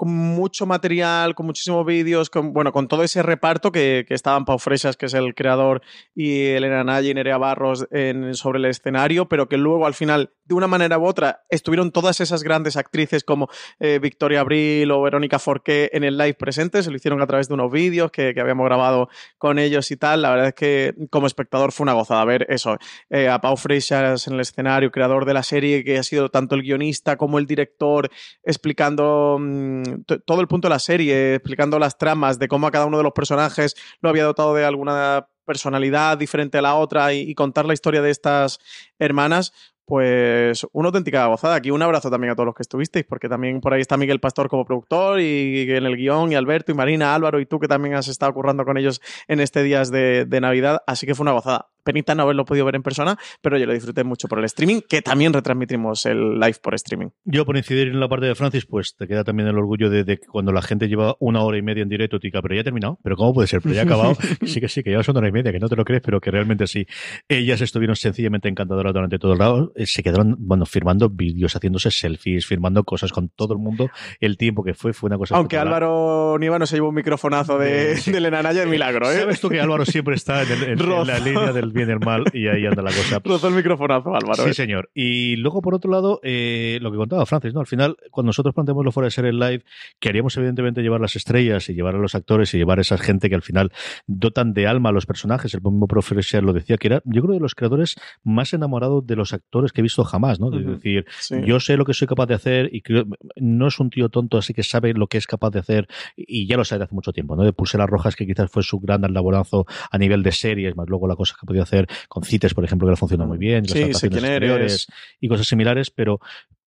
con 0.00 0.08
mucho 0.08 0.64
material, 0.64 1.34
con 1.34 1.44
muchísimos 1.44 1.84
vídeos, 1.84 2.30
con, 2.30 2.54
bueno, 2.54 2.72
con 2.72 2.88
todo 2.88 3.02
ese 3.02 3.22
reparto 3.22 3.70
que, 3.70 4.06
estaban 4.08 4.46
Pau 4.46 4.58
Fresas, 4.58 4.96
que 4.96 5.04
es 5.04 5.12
el 5.12 5.34
creador, 5.34 5.82
y 6.14 6.46
Elena 6.46 6.82
Naya 6.84 7.10
y 7.10 7.12
Nerea 7.12 7.36
Barros 7.36 7.86
en, 7.90 8.34
sobre 8.34 8.60
el 8.60 8.64
escenario, 8.64 9.28
pero 9.28 9.46
que 9.46 9.58
luego 9.58 9.84
al 9.84 9.92
final, 9.92 10.32
de 10.46 10.54
una 10.54 10.68
manera 10.68 10.98
u 10.98 11.04
otra, 11.04 11.42
estuvieron 11.50 11.92
todas 11.92 12.18
esas 12.22 12.42
grandes 12.42 12.78
actrices 12.78 13.24
como 13.24 13.50
eh, 13.78 13.98
Victoria 14.00 14.40
Abril 14.40 14.90
o 14.90 15.02
Verónica 15.02 15.38
Forqué 15.38 15.90
en 15.92 16.02
el 16.02 16.16
live 16.16 16.32
presente, 16.32 16.82
se 16.82 16.90
lo 16.90 16.96
hicieron 16.96 17.20
a 17.20 17.26
través 17.26 17.48
de 17.48 17.52
unos 17.52 17.70
vídeos 17.70 18.10
que, 18.10 18.34
habíamos 18.40 18.64
grabado 18.64 19.10
con 19.36 19.58
ellos 19.58 19.90
y 19.90 19.98
tal. 19.98 20.22
La 20.22 20.30
verdad 20.30 20.46
es 20.46 20.54
que 20.54 20.94
como 21.10 21.26
espectador 21.26 21.72
fue 21.72 21.84
una 21.84 21.92
gozada 21.92 22.24
ver 22.24 22.46
eso, 22.48 22.78
eh, 23.10 23.28
a 23.28 23.42
Pau 23.42 23.58
Fresas 23.58 24.26
en 24.28 24.32
el 24.32 24.40
escenario, 24.40 24.90
creador 24.90 25.26
de 25.26 25.34
la 25.34 25.42
serie, 25.42 25.84
que 25.84 25.98
ha 25.98 26.02
sido 26.02 26.30
tanto 26.30 26.54
el 26.54 26.62
guionista 26.62 27.18
como 27.18 27.38
el 27.38 27.44
director, 27.44 28.10
explicando... 28.42 29.36
Mmm, 29.38 29.89
todo 30.24 30.40
el 30.40 30.48
punto 30.48 30.68
de 30.68 30.74
la 30.74 30.78
serie, 30.78 31.34
explicando 31.34 31.78
las 31.78 31.98
tramas 31.98 32.38
de 32.38 32.48
cómo 32.48 32.66
a 32.66 32.70
cada 32.70 32.86
uno 32.86 32.98
de 32.98 33.04
los 33.04 33.12
personajes 33.12 33.76
lo 34.00 34.08
había 34.08 34.24
dotado 34.24 34.54
de 34.54 34.64
alguna 34.64 35.26
personalidad 35.44 36.16
diferente 36.16 36.58
a 36.58 36.62
la 36.62 36.74
otra 36.76 37.12
y, 37.12 37.34
contar 37.34 37.66
la 37.66 37.74
historia 37.74 38.02
de 38.02 38.10
estas 38.10 38.60
hermanas, 39.00 39.52
pues 39.84 40.64
una 40.72 40.88
auténtica 40.88 41.26
gozada. 41.26 41.56
Aquí 41.56 41.72
un 41.72 41.82
abrazo 41.82 42.08
también 42.08 42.30
a 42.30 42.36
todos 42.36 42.46
los 42.46 42.54
que 42.54 42.62
estuvisteis, 42.62 43.04
porque 43.04 43.28
también 43.28 43.60
por 43.60 43.74
ahí 43.74 43.80
está 43.80 43.96
Miguel 43.96 44.20
Pastor 44.20 44.48
como 44.48 44.64
productor 44.64 45.20
y 45.20 45.68
en 45.68 45.84
el 45.84 45.96
guion, 45.96 46.30
y 46.30 46.36
Alberto 46.36 46.70
y 46.70 46.76
Marina, 46.76 47.14
Álvaro 47.14 47.40
y 47.40 47.46
tú 47.46 47.58
que 47.58 47.66
también 47.66 47.94
has 47.96 48.06
estado 48.06 48.32
currando 48.32 48.64
con 48.64 48.78
ellos 48.78 49.00
en 49.26 49.40
este 49.40 49.64
días 49.64 49.90
de, 49.90 50.24
de 50.24 50.40
Navidad, 50.40 50.82
así 50.86 51.06
que 51.06 51.16
fue 51.16 51.24
una 51.24 51.32
gozada 51.32 51.70
penita 51.82 52.14
no 52.14 52.22
haberlo 52.22 52.44
podido 52.44 52.64
ver 52.64 52.76
en 52.76 52.82
persona, 52.82 53.18
pero 53.40 53.58
yo 53.58 53.66
lo 53.66 53.72
disfruté 53.72 54.04
mucho 54.04 54.28
por 54.28 54.38
el 54.38 54.44
streaming, 54.44 54.80
que 54.88 55.02
también 55.02 55.32
retransmitimos 55.32 56.06
el 56.06 56.38
live 56.38 56.56
por 56.62 56.74
streaming. 56.74 57.08
Yo, 57.24 57.44
por 57.44 57.56
incidir 57.56 57.88
en 57.88 58.00
la 58.00 58.08
parte 58.08 58.26
de 58.26 58.34
Francis, 58.34 58.66
pues 58.66 58.96
te 58.96 59.06
queda 59.06 59.24
también 59.24 59.48
el 59.48 59.58
orgullo 59.58 59.90
de, 59.90 60.04
que 60.04 60.26
cuando 60.26 60.52
la 60.52 60.62
gente 60.62 60.88
lleva 60.88 61.16
una 61.20 61.42
hora 61.42 61.58
y 61.58 61.62
media 61.62 61.82
en 61.82 61.88
directo, 61.88 62.18
tica, 62.18 62.42
pero 62.42 62.54
ya 62.54 62.62
ha 62.62 62.64
terminado, 62.64 62.98
pero 63.02 63.16
¿cómo 63.16 63.34
puede 63.34 63.48
ser? 63.48 63.60
Pero 63.62 63.74
ya 63.74 63.82
ha 63.82 63.84
acabado. 63.84 64.16
sí 64.44 64.60
que 64.60 64.68
sí, 64.68 64.82
que 64.82 64.90
llevas 64.90 65.08
una 65.08 65.20
hora 65.20 65.28
y 65.28 65.32
media, 65.32 65.52
que 65.52 65.58
no 65.58 65.68
te 65.68 65.76
lo 65.76 65.84
crees, 65.84 66.02
pero 66.02 66.20
que 66.20 66.30
realmente 66.30 66.66
sí. 66.66 66.86
Ellas 67.28 67.60
estuvieron 67.60 67.96
sencillamente 67.96 68.48
encantadoras 68.48 68.92
durante 68.92 69.18
todo 69.18 69.32
el 69.32 69.38
lado, 69.38 69.72
eh, 69.76 69.86
se 69.86 70.02
quedaron, 70.02 70.36
bueno, 70.38 70.66
firmando 70.66 71.08
vídeos, 71.08 71.54
haciéndose 71.54 71.90
selfies, 71.90 72.46
firmando 72.46 72.84
cosas 72.84 73.12
con 73.12 73.28
todo 73.28 73.54
el 73.54 73.58
mundo. 73.58 73.90
El 74.20 74.36
tiempo 74.36 74.62
que 74.62 74.74
fue, 74.74 74.92
fue 74.92 75.08
una 75.08 75.18
cosa. 75.18 75.36
Aunque 75.36 75.56
Álvaro 75.56 76.36
Niva 76.38 76.58
no 76.58 76.66
se 76.66 76.76
llevó 76.76 76.88
un 76.88 76.94
microfonazo 76.94 77.58
de, 77.58 77.96
sí. 77.96 78.12
de 78.12 78.30
Naya, 78.30 78.64
milagro, 78.66 79.10
¿eh? 79.10 79.20
Sabes 79.20 79.40
tú 79.40 79.48
que 79.48 79.60
Álvaro 79.60 79.84
siempre 79.84 80.14
está 80.14 80.42
en, 80.42 80.78
la 81.06 81.18
línea 81.18 81.52
del 81.52 81.69
bien 81.72 81.88
y 81.88 81.92
el 81.92 82.00
mal 82.00 82.24
y 82.32 82.48
ahí 82.48 82.66
anda 82.66 82.82
la 82.82 82.90
cosa. 82.90 83.20
Rozó 83.24 83.48
el 83.48 83.54
microfonazo, 83.54 84.14
Álvaro. 84.14 84.44
Sí, 84.44 84.50
¿eh? 84.50 84.54
señor. 84.54 84.90
Y 84.94 85.36
luego, 85.36 85.62
por 85.62 85.74
otro 85.74 85.90
lado, 85.90 86.20
eh, 86.22 86.78
lo 86.80 86.90
que 86.90 86.96
contaba 86.96 87.26
Francis, 87.26 87.54
¿no? 87.54 87.60
Al 87.60 87.66
final, 87.66 87.96
cuando 88.10 88.28
nosotros 88.28 88.54
planteamos 88.54 88.84
lo 88.84 88.92
fuera 88.92 89.06
de 89.06 89.10
ser 89.10 89.24
el 89.24 89.38
live, 89.38 89.64
queríamos 89.98 90.36
evidentemente 90.36 90.82
llevar 90.82 91.00
las 91.00 91.16
estrellas 91.16 91.68
y 91.68 91.74
llevar 91.74 91.94
a 91.94 91.98
los 91.98 92.14
actores 92.14 92.52
y 92.54 92.58
llevar 92.58 92.78
a 92.78 92.82
esa 92.82 92.98
gente 92.98 93.28
que 93.28 93.34
al 93.34 93.42
final 93.42 93.72
dotan 94.06 94.52
de 94.52 94.66
alma 94.66 94.90
a 94.90 94.92
los 94.92 95.06
personajes. 95.06 95.54
El 95.54 95.62
mismo 95.62 95.86
profesor 95.86 96.20
lo 96.42 96.52
decía, 96.52 96.76
que 96.76 96.88
era, 96.88 97.02
yo 97.04 97.22
creo, 97.22 97.34
de 97.34 97.40
los 97.40 97.54
creadores 97.54 97.96
más 98.22 98.52
enamorados 98.52 99.06
de 99.06 99.16
los 99.16 99.32
actores 99.32 99.72
que 99.72 99.80
he 99.80 99.82
visto 99.82 100.04
jamás, 100.04 100.40
¿no? 100.40 100.56
Es 100.56 100.66
decir, 100.66 101.06
sí. 101.18 101.36
yo 101.44 101.60
sé 101.60 101.76
lo 101.76 101.84
que 101.84 101.94
soy 101.94 102.08
capaz 102.08 102.26
de 102.26 102.34
hacer 102.34 102.68
y 102.72 102.82
creo, 102.82 103.04
no 103.36 103.68
es 103.68 103.78
un 103.80 103.90
tío 103.90 104.08
tonto, 104.08 104.38
así 104.38 104.54
que 104.54 104.62
sabe 104.62 104.94
lo 104.94 105.06
que 105.06 105.18
es 105.18 105.26
capaz 105.26 105.50
de 105.50 105.60
hacer 105.60 105.88
y 106.16 106.46
ya 106.46 106.56
lo 106.56 106.64
sabe 106.64 106.80
de 106.80 106.84
hace 106.84 106.94
mucho 106.94 107.12
tiempo, 107.12 107.36
¿no? 107.36 107.44
De 107.44 107.52
Pulseras 107.52 107.88
Rojas, 107.88 108.16
que 108.16 108.26
quizás 108.26 108.50
fue 108.50 108.62
su 108.62 108.78
gran 108.78 109.00
laborazo 109.12 109.66
a 109.90 109.98
nivel 109.98 110.22
de 110.22 110.32
series, 110.32 110.76
más 110.76 110.88
luego 110.88 111.08
la 111.08 111.16
cosa 111.16 111.34
que 111.38 111.46
podía 111.46 111.59
hacer 111.62 111.86
con 112.08 112.22
CITES, 112.22 112.54
por 112.54 112.64
ejemplo, 112.64 112.86
que 112.86 112.92
le 112.92 112.96
funcionó 112.96 113.26
muy 113.26 113.38
bien, 113.38 113.66
sí, 113.66 113.92
las 113.92 114.88
y 115.20 115.28
cosas 115.28 115.46
similares, 115.46 115.90
pero 115.90 116.20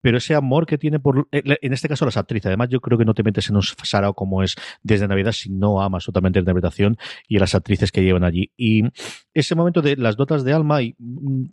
pero 0.04 0.18
ese 0.18 0.36
amor 0.36 0.66
que 0.66 0.78
tiene 0.78 1.00
por, 1.00 1.30
en 1.32 1.74
este 1.74 1.88
caso 1.88 2.04
las 2.04 2.18
actrices, 2.18 2.48
además 2.48 2.68
yo 2.70 2.82
creo 2.82 2.98
que 2.98 3.06
no 3.06 3.14
te 3.14 3.24
metes 3.24 3.50
en 3.50 3.56
un 3.56 3.64
sarao 3.64 4.14
como 4.14 4.44
es 4.44 4.56
desde 4.84 5.08
Navidad 5.08 5.32
si 5.32 5.50
no 5.50 5.82
amas 5.82 6.04
totalmente 6.04 6.40
la 6.40 6.42
interpretación 6.42 6.98
y 7.26 7.40
las 7.40 7.56
actrices 7.56 7.90
que 7.92 8.04
llevan 8.04 8.26
allí. 8.26 8.52
Y 8.58 8.84
ese 9.34 9.56
momento 9.56 9.82
de 9.82 9.96
las 9.96 10.18
dotas 10.18 10.44
de 10.44 10.52
alma, 10.52 10.82
y 10.82 10.94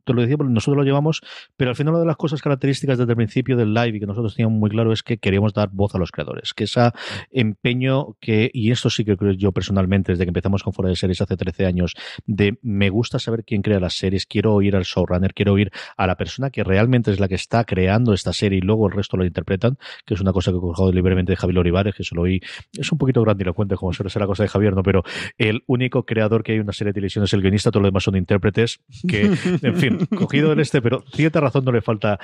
te 0.05 0.13
lo 0.13 0.23
decía 0.23 0.37
nosotros 0.37 0.77
lo 0.79 0.83
llevamos, 0.83 1.21
pero 1.57 1.71
al 1.71 1.77
final 1.77 1.95
una 1.95 2.01
de 2.01 2.07
las 2.07 2.17
cosas 2.17 2.43
características 2.43 2.99
desde 2.99 3.13
el 3.13 3.17
principio 3.17 3.57
del 3.57 3.73
live 3.73 3.97
y 3.97 4.01
que 4.01 4.07
nosotros 4.07 4.35
teníamos 4.35 4.59
muy 4.59 4.71
claro 4.71 4.93
es 4.93 5.05
que 5.05 5.19
queríamos 5.19 5.55
dar 5.55 5.71
voz 5.71 5.95
a 5.95 5.99
los 5.99 6.11
creadores, 6.11 6.53
que 6.53 6.65
ese 6.65 6.91
empeño 7.31 8.17
que, 8.21 8.51
y 8.53 8.73
esto 8.73 8.91
sí 8.91 9.05
que 9.05 9.17
creo 9.17 9.33
yo 9.33 9.53
personalmente, 9.53 10.11
desde 10.11 10.25
que 10.25 10.31
empezamos 10.31 10.65
con 10.65 10.73
Fuera 10.73 10.89
de 10.89 10.97
Series 10.97 11.21
hace 11.21 11.37
13 11.37 11.67
años, 11.67 11.95
de 12.27 12.59
me 12.63 12.91
gusta 12.91 13.21
saber 13.21 13.45
quién 13.45 13.63
crea 13.63 13.79
las 13.79 13.95
series, 13.95 14.27
quiero 14.27 14.55
oír 14.55 14.75
al 14.75 14.83
showrunner, 14.83 15.35
quiero 15.35 15.53
oír 15.53 15.71
a 15.97 16.09
la 16.09 16.17
persona 16.17 16.51
que 16.51 16.65
realmente 16.65 17.13
es 17.13 17.21
la 17.21 17.29
que 17.29 17.37
está 17.37 17.65
creando 17.65 18.13
estas 18.13 18.40
serie 18.41 18.59
y 18.59 18.61
luego 18.61 18.87
el 18.89 18.93
resto 18.93 19.17
lo 19.17 19.25
interpretan, 19.25 19.77
que 20.05 20.15
es 20.15 20.21
una 20.21 20.33
cosa 20.33 20.51
que 20.51 20.59
he 20.59 20.61
cogido 20.61 20.93
libremente 20.93 21.33
de 21.33 21.37
Javier 21.37 21.59
Olivares, 21.59 21.95
que 21.95 22.05
se 22.05 22.15
lo 22.15 22.23
oí, 22.23 22.41
es 22.77 22.91
un 22.91 22.99
poquito 22.99 23.23
grandilocuente 23.23 23.77
como 23.77 23.93
suele 23.93 24.11
ser 24.11 24.21
la 24.21 24.27
cosa 24.27 24.43
de 24.43 24.49
Javier, 24.49 24.75
¿no? 24.75 24.83
Pero 24.83 25.03
el 25.39 25.63
único 25.67 26.05
creador 26.05 26.43
que 26.43 26.53
hay 26.53 26.59
en 26.59 26.65
una 26.65 26.73
serie 26.73 26.91
de 26.91 26.95
televisión 26.95 27.25
es 27.25 27.33
el 27.33 27.43
guionista, 27.43 27.71
todos 27.71 27.83
los 27.83 27.91
demás 27.91 28.05
son 28.05 28.17
intérpretes, 28.17 28.81
que, 29.07 29.31
en 29.63 29.77
fin, 29.77 29.99
cogido 30.17 30.53
en 30.53 30.61
este, 30.61 30.83
pero 30.83 31.03
cierta 31.13 31.41
razón 31.41 31.65
no 31.65 31.73
le 31.73 31.83
falta. 31.83 32.19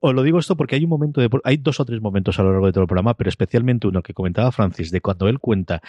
Os 0.00 0.14
lo 0.14 0.22
digo 0.22 0.38
esto 0.38 0.56
porque 0.56 0.76
hay 0.76 0.84
un 0.84 0.90
momento 0.90 1.20
de, 1.20 1.28
hay 1.44 1.56
dos 1.56 1.80
o 1.80 1.84
tres 1.84 2.00
momentos 2.00 2.38
a 2.38 2.42
lo 2.42 2.52
largo 2.52 2.66
de 2.66 2.72
todo 2.72 2.82
el 2.82 2.88
programa, 2.88 3.14
pero 3.14 3.28
especialmente 3.28 3.86
uno 3.86 4.02
que 4.02 4.14
comentaba 4.14 4.52
Francis, 4.52 4.90
de 4.90 5.00
cuando 5.00 5.28
él 5.28 5.38
cuenta 5.38 5.82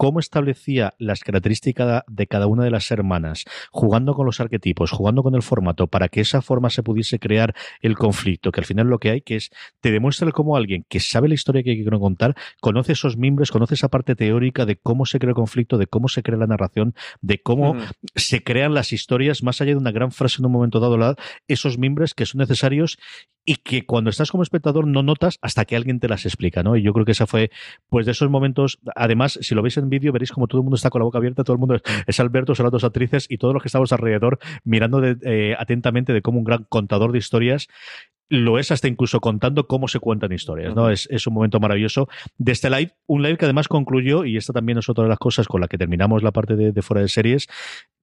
cómo 0.00 0.18
establecía 0.18 0.94
las 0.96 1.20
características 1.20 2.04
de 2.08 2.26
cada 2.26 2.46
una 2.46 2.64
de 2.64 2.70
las 2.70 2.90
hermanas, 2.90 3.44
jugando 3.70 4.14
con 4.14 4.24
los 4.24 4.40
arquetipos, 4.40 4.92
jugando 4.92 5.22
con 5.22 5.34
el 5.34 5.42
formato, 5.42 5.88
para 5.88 6.08
que 6.08 6.22
esa 6.22 6.40
forma 6.40 6.70
se 6.70 6.82
pudiese 6.82 7.18
crear 7.18 7.54
el 7.82 7.98
conflicto, 7.98 8.50
que 8.50 8.62
al 8.62 8.64
final 8.64 8.86
lo 8.86 8.98
que 8.98 9.10
hay 9.10 9.20
que 9.20 9.36
es, 9.36 9.50
te 9.82 9.90
demuestra 9.92 10.32
cómo 10.32 10.56
alguien 10.56 10.86
que 10.88 11.00
sabe 11.00 11.28
la 11.28 11.34
historia 11.34 11.62
que 11.62 11.72
hay 11.72 11.84
que 11.84 11.90
contar, 11.90 12.34
conoce 12.62 12.92
esos 12.92 13.18
miembros, 13.18 13.50
conoce 13.50 13.74
esa 13.74 13.88
parte 13.88 14.16
teórica 14.16 14.64
de 14.64 14.76
cómo 14.76 15.04
se 15.04 15.18
crea 15.18 15.32
el 15.32 15.34
conflicto, 15.34 15.76
de 15.76 15.86
cómo 15.86 16.08
se 16.08 16.22
crea 16.22 16.38
la 16.38 16.46
narración, 16.46 16.94
de 17.20 17.42
cómo 17.42 17.76
se 18.14 18.42
crean 18.42 18.72
las 18.72 18.94
historias, 18.94 19.42
más 19.42 19.60
allá 19.60 19.72
de 19.72 19.76
una 19.76 19.92
gran 19.92 20.12
frase 20.12 20.36
en 20.38 20.46
un 20.46 20.52
momento 20.52 20.80
dado, 20.80 21.14
esos 21.46 21.76
miembros 21.76 22.14
que 22.14 22.24
son 22.24 22.38
necesarios 22.38 22.98
y 23.50 23.56
que 23.56 23.84
cuando 23.84 24.10
estás 24.10 24.30
como 24.30 24.44
espectador 24.44 24.86
no 24.86 25.02
notas 25.02 25.40
hasta 25.42 25.64
que 25.64 25.74
alguien 25.74 25.98
te 25.98 26.06
las 26.06 26.24
explica, 26.24 26.62
¿no? 26.62 26.76
Y 26.76 26.82
yo 26.82 26.92
creo 26.92 27.04
que 27.04 27.10
esa 27.10 27.26
fue, 27.26 27.50
pues 27.88 28.06
de 28.06 28.12
esos 28.12 28.30
momentos, 28.30 28.78
además, 28.94 29.40
si 29.42 29.56
lo 29.56 29.62
veis 29.62 29.76
en 29.76 29.90
vídeo, 29.90 30.12
veréis 30.12 30.30
como 30.30 30.46
todo 30.46 30.60
el 30.60 30.62
mundo 30.62 30.76
está 30.76 30.88
con 30.88 31.00
la 31.00 31.04
boca 31.06 31.18
abierta, 31.18 31.42
todo 31.42 31.54
el 31.54 31.58
mundo 31.58 31.74
es, 32.06 32.20
Alberto, 32.20 32.54
son 32.54 32.66
las 32.66 32.72
dos 32.72 32.84
actrices 32.84 33.26
y 33.28 33.38
todos 33.38 33.52
los 33.52 33.60
que 33.60 33.66
estamos 33.66 33.90
alrededor 33.90 34.38
mirando 34.62 35.00
de, 35.00 35.16
eh, 35.24 35.56
atentamente 35.58 36.12
de 36.12 36.22
cómo 36.22 36.38
un 36.38 36.44
gran 36.44 36.62
contador 36.68 37.10
de 37.10 37.18
historias 37.18 37.66
lo 38.28 38.60
es 38.60 38.70
hasta 38.70 38.86
incluso 38.86 39.18
contando 39.18 39.66
cómo 39.66 39.88
se 39.88 39.98
cuentan 39.98 40.30
historias, 40.32 40.72
¿no? 40.76 40.88
Es, 40.88 41.08
es, 41.10 41.26
un 41.26 41.34
momento 41.34 41.58
maravilloso 41.58 42.08
de 42.38 42.52
este 42.52 42.70
live, 42.70 42.92
un 43.08 43.24
live 43.24 43.36
que 43.36 43.46
además 43.46 43.66
concluyó, 43.66 44.24
y 44.24 44.36
esta 44.36 44.52
también 44.52 44.78
es 44.78 44.88
otra 44.88 45.02
de 45.02 45.10
las 45.10 45.18
cosas 45.18 45.48
con 45.48 45.60
la 45.60 45.66
que 45.66 45.76
terminamos 45.76 46.22
la 46.22 46.30
parte 46.30 46.54
de, 46.54 46.70
de 46.70 46.82
fuera 46.82 47.02
de 47.02 47.08
series, 47.08 47.48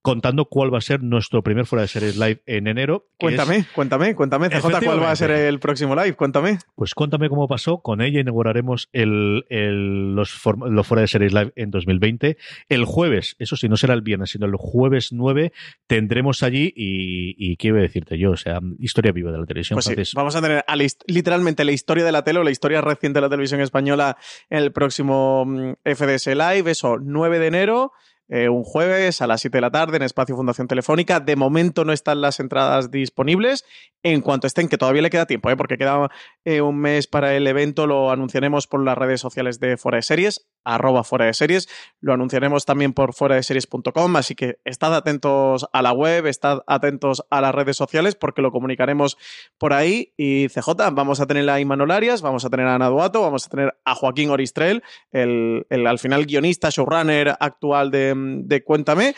contando 0.08 0.46
cuál 0.46 0.72
va 0.72 0.78
a 0.78 0.82
ser 0.82 1.02
nuestro 1.02 1.42
primer 1.42 1.66
fuera 1.66 1.82
de 1.82 1.88
series 1.88 2.16
live 2.16 2.42
en 2.46 2.66
enero. 2.66 3.06
Cuéntame, 3.18 3.56
es... 3.56 3.66
cuéntame, 3.68 4.14
cuéntame, 4.14 4.48
CJ, 4.48 4.84
¿cuál 4.84 5.02
va 5.02 5.10
a 5.10 5.16
ser 5.16 5.30
el 5.30 5.58
próximo 5.58 5.94
live? 5.94 6.14
Cuéntame. 6.14 6.58
Pues 6.74 6.94
cuéntame 6.94 7.28
cómo 7.28 7.46
pasó. 7.46 7.78
Con 7.82 8.00
ella 8.00 8.20
inauguraremos 8.20 8.88
el, 8.92 9.44
el, 9.50 10.14
los, 10.14 10.40
los 10.70 10.86
fuera 10.86 11.02
de 11.02 11.08
series 11.08 11.32
live 11.32 11.52
en 11.56 11.70
2020. 11.70 12.38
El 12.68 12.84
jueves, 12.84 13.36
eso 13.38 13.56
sí, 13.56 13.68
no 13.68 13.76
será 13.76 13.94
el 13.94 14.02
viernes, 14.02 14.30
sino 14.30 14.46
el 14.46 14.54
jueves 14.56 15.12
9, 15.12 15.52
tendremos 15.86 16.42
allí 16.42 16.72
y, 16.74 17.34
y 17.38 17.56
qué 17.56 17.68
iba 17.68 17.78
a 17.78 17.82
decirte 17.82 18.18
yo, 18.18 18.30
o 18.30 18.36
sea, 18.36 18.60
historia 18.78 19.12
viva 19.12 19.30
de 19.30 19.38
la 19.38 19.46
televisión. 19.46 19.76
Pues 19.82 20.08
sí, 20.08 20.16
vamos 20.16 20.36
a 20.36 20.40
tener 20.40 20.64
a 20.66 20.76
la, 20.76 20.86
literalmente 21.06 21.64
la 21.64 21.72
historia 21.72 22.04
de 22.04 22.12
la 22.12 22.24
tele 22.24 22.38
o 22.38 22.44
la 22.44 22.50
historia 22.50 22.80
reciente 22.80 23.18
de 23.18 23.22
la 23.22 23.28
televisión 23.28 23.60
española 23.60 24.16
en 24.48 24.58
el 24.58 24.72
próximo 24.72 25.44
mm, 25.44 25.72
FDS 25.84 26.28
Live, 26.28 26.70
eso, 26.70 26.98
9 26.98 27.38
de 27.38 27.46
enero. 27.46 27.92
Eh, 28.28 28.50
un 28.50 28.62
jueves 28.62 29.22
a 29.22 29.26
las 29.26 29.40
7 29.40 29.56
de 29.56 29.62
la 29.62 29.70
tarde 29.70 29.96
en 29.96 30.02
Espacio 30.02 30.36
Fundación 30.36 30.68
Telefónica. 30.68 31.20
De 31.20 31.34
momento 31.34 31.84
no 31.84 31.92
están 31.92 32.20
las 32.20 32.40
entradas 32.40 32.90
disponibles. 32.90 33.64
En 34.02 34.20
cuanto 34.20 34.46
estén, 34.46 34.68
que 34.68 34.78
todavía 34.78 35.02
le 35.02 35.10
queda 35.10 35.26
tiempo, 35.26 35.50
¿eh? 35.50 35.56
porque 35.56 35.78
queda 35.78 36.10
eh, 36.44 36.60
un 36.60 36.78
mes 36.78 37.06
para 37.06 37.34
el 37.34 37.46
evento, 37.46 37.86
lo 37.86 38.10
anunciaremos 38.10 38.66
por 38.66 38.84
las 38.84 38.98
redes 38.98 39.20
sociales 39.20 39.58
de 39.60 39.76
Fuera 39.76 39.96
de 39.96 40.02
Series, 40.02 40.46
arroba 40.74 41.04
Fuera 41.04 41.26
de 41.26 41.34
Series. 41.34 41.68
Lo 42.00 42.12
anunciaremos 42.12 42.64
también 42.64 42.92
por 42.92 43.14
fuera 43.14 43.34
de 43.34 43.42
series.com, 43.42 44.16
así 44.16 44.34
que 44.34 44.58
estad 44.64 44.94
atentos 44.94 45.66
a 45.72 45.82
la 45.82 45.92
web, 45.92 46.26
estad 46.26 46.60
atentos 46.66 47.24
a 47.30 47.40
las 47.40 47.54
redes 47.54 47.76
sociales, 47.76 48.14
porque 48.14 48.42
lo 48.42 48.52
comunicaremos 48.52 49.16
por 49.58 49.72
ahí. 49.72 50.12
Y 50.16 50.48
CJ, 50.48 50.90
vamos 50.92 51.20
a 51.20 51.26
tener 51.26 51.48
a 51.50 51.60
Imanol 51.60 51.90
Arias, 51.90 52.22
vamos 52.22 52.44
a 52.44 52.50
tener 52.50 52.66
a 52.66 52.74
Ana 52.74 52.88
Duato, 52.88 53.20
vamos 53.22 53.46
a 53.46 53.50
tener 53.50 53.76
a 53.84 53.94
Joaquín 53.94 54.30
Oristrel, 54.30 54.82
el, 55.12 55.64
al 55.70 55.98
final 55.98 56.26
guionista, 56.26 56.70
showrunner 56.70 57.36
actual 57.40 57.90
de 57.90 58.62
Cuéntame. 58.64 59.14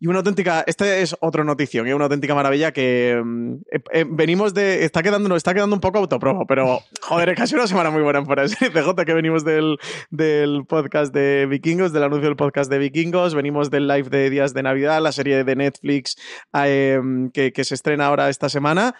Y 0.00 0.06
una 0.06 0.18
auténtica, 0.18 0.62
este 0.66 1.02
es 1.02 1.16
otro 1.20 1.42
notición, 1.42 1.88
y 1.88 1.92
una 1.92 2.04
auténtica 2.04 2.34
maravilla 2.34 2.72
que 2.72 3.20
mm, 3.22 3.52
eh, 3.72 3.80
eh, 3.92 4.04
venimos 4.08 4.54
de, 4.54 4.84
está 4.84 5.02
quedando, 5.02 5.34
está 5.34 5.54
quedando 5.54 5.74
un 5.74 5.80
poco 5.80 5.98
autopromo, 5.98 6.46
pero 6.46 6.80
joder, 7.02 7.34
casi 7.34 7.56
una 7.56 7.66
semana 7.66 7.90
muy 7.90 8.02
buena 8.02 8.22
para 8.24 8.46
CJ 8.46 9.04
que 9.04 9.14
venimos 9.14 9.44
del, 9.44 9.78
del 10.10 10.64
podcast 10.66 11.12
de 11.12 11.46
Vikingos, 11.50 11.92
del 11.92 12.04
anuncio 12.04 12.28
del 12.28 12.36
podcast 12.36 12.70
de 12.70 12.78
Vikingos, 12.78 13.34
venimos 13.34 13.70
del 13.70 13.88
live 13.88 14.08
de 14.08 14.30
Días 14.30 14.54
de 14.54 14.62
Navidad, 14.62 15.02
la 15.02 15.10
serie 15.10 15.42
de 15.42 15.56
Netflix 15.56 16.16
eh, 16.54 17.00
que, 17.32 17.52
que 17.52 17.64
se 17.64 17.74
estrena 17.74 18.06
ahora 18.06 18.28
esta 18.28 18.48
semana 18.48 18.94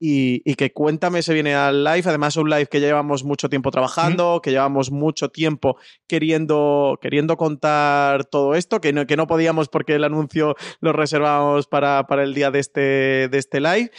y, 0.00 0.54
que 0.54 0.72
Cuéntame 0.72 1.22
se 1.22 1.34
viene 1.34 1.54
al 1.54 1.84
live. 1.84 2.02
Además, 2.06 2.36
un 2.36 2.50
live 2.50 2.66
que 2.66 2.80
llevamos 2.80 3.24
mucho 3.24 3.48
tiempo 3.48 3.70
trabajando, 3.70 4.40
que 4.42 4.50
llevamos 4.50 4.90
mucho 4.90 5.28
tiempo 5.28 5.76
queriendo, 6.06 6.98
queriendo 7.00 7.36
contar 7.36 8.24
todo 8.24 8.54
esto, 8.54 8.80
que 8.80 8.92
no, 8.92 9.06
que 9.06 9.16
no 9.16 9.26
podíamos 9.26 9.68
porque 9.68 9.94
el 9.94 10.04
anuncio 10.04 10.56
lo 10.80 10.92
reservamos 10.92 11.66
para, 11.66 12.06
para 12.06 12.22
el 12.22 12.34
día 12.34 12.50
de 12.50 12.60
este, 12.60 12.80
de 13.28 13.38
este 13.38 13.60
live. 13.60 13.90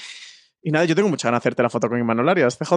Y 0.61 0.71
nada, 0.71 0.83
yo 0.83 0.93
tengo 0.93 1.07
mucha 1.07 1.29
ganas 1.29 1.37
de 1.37 1.47
hacerte 1.47 1.63
la 1.63 1.69
foto 1.69 1.87
con 1.87 1.97
Imanol 1.97 2.27
Arias, 2.27 2.57
CJ. 2.57 2.73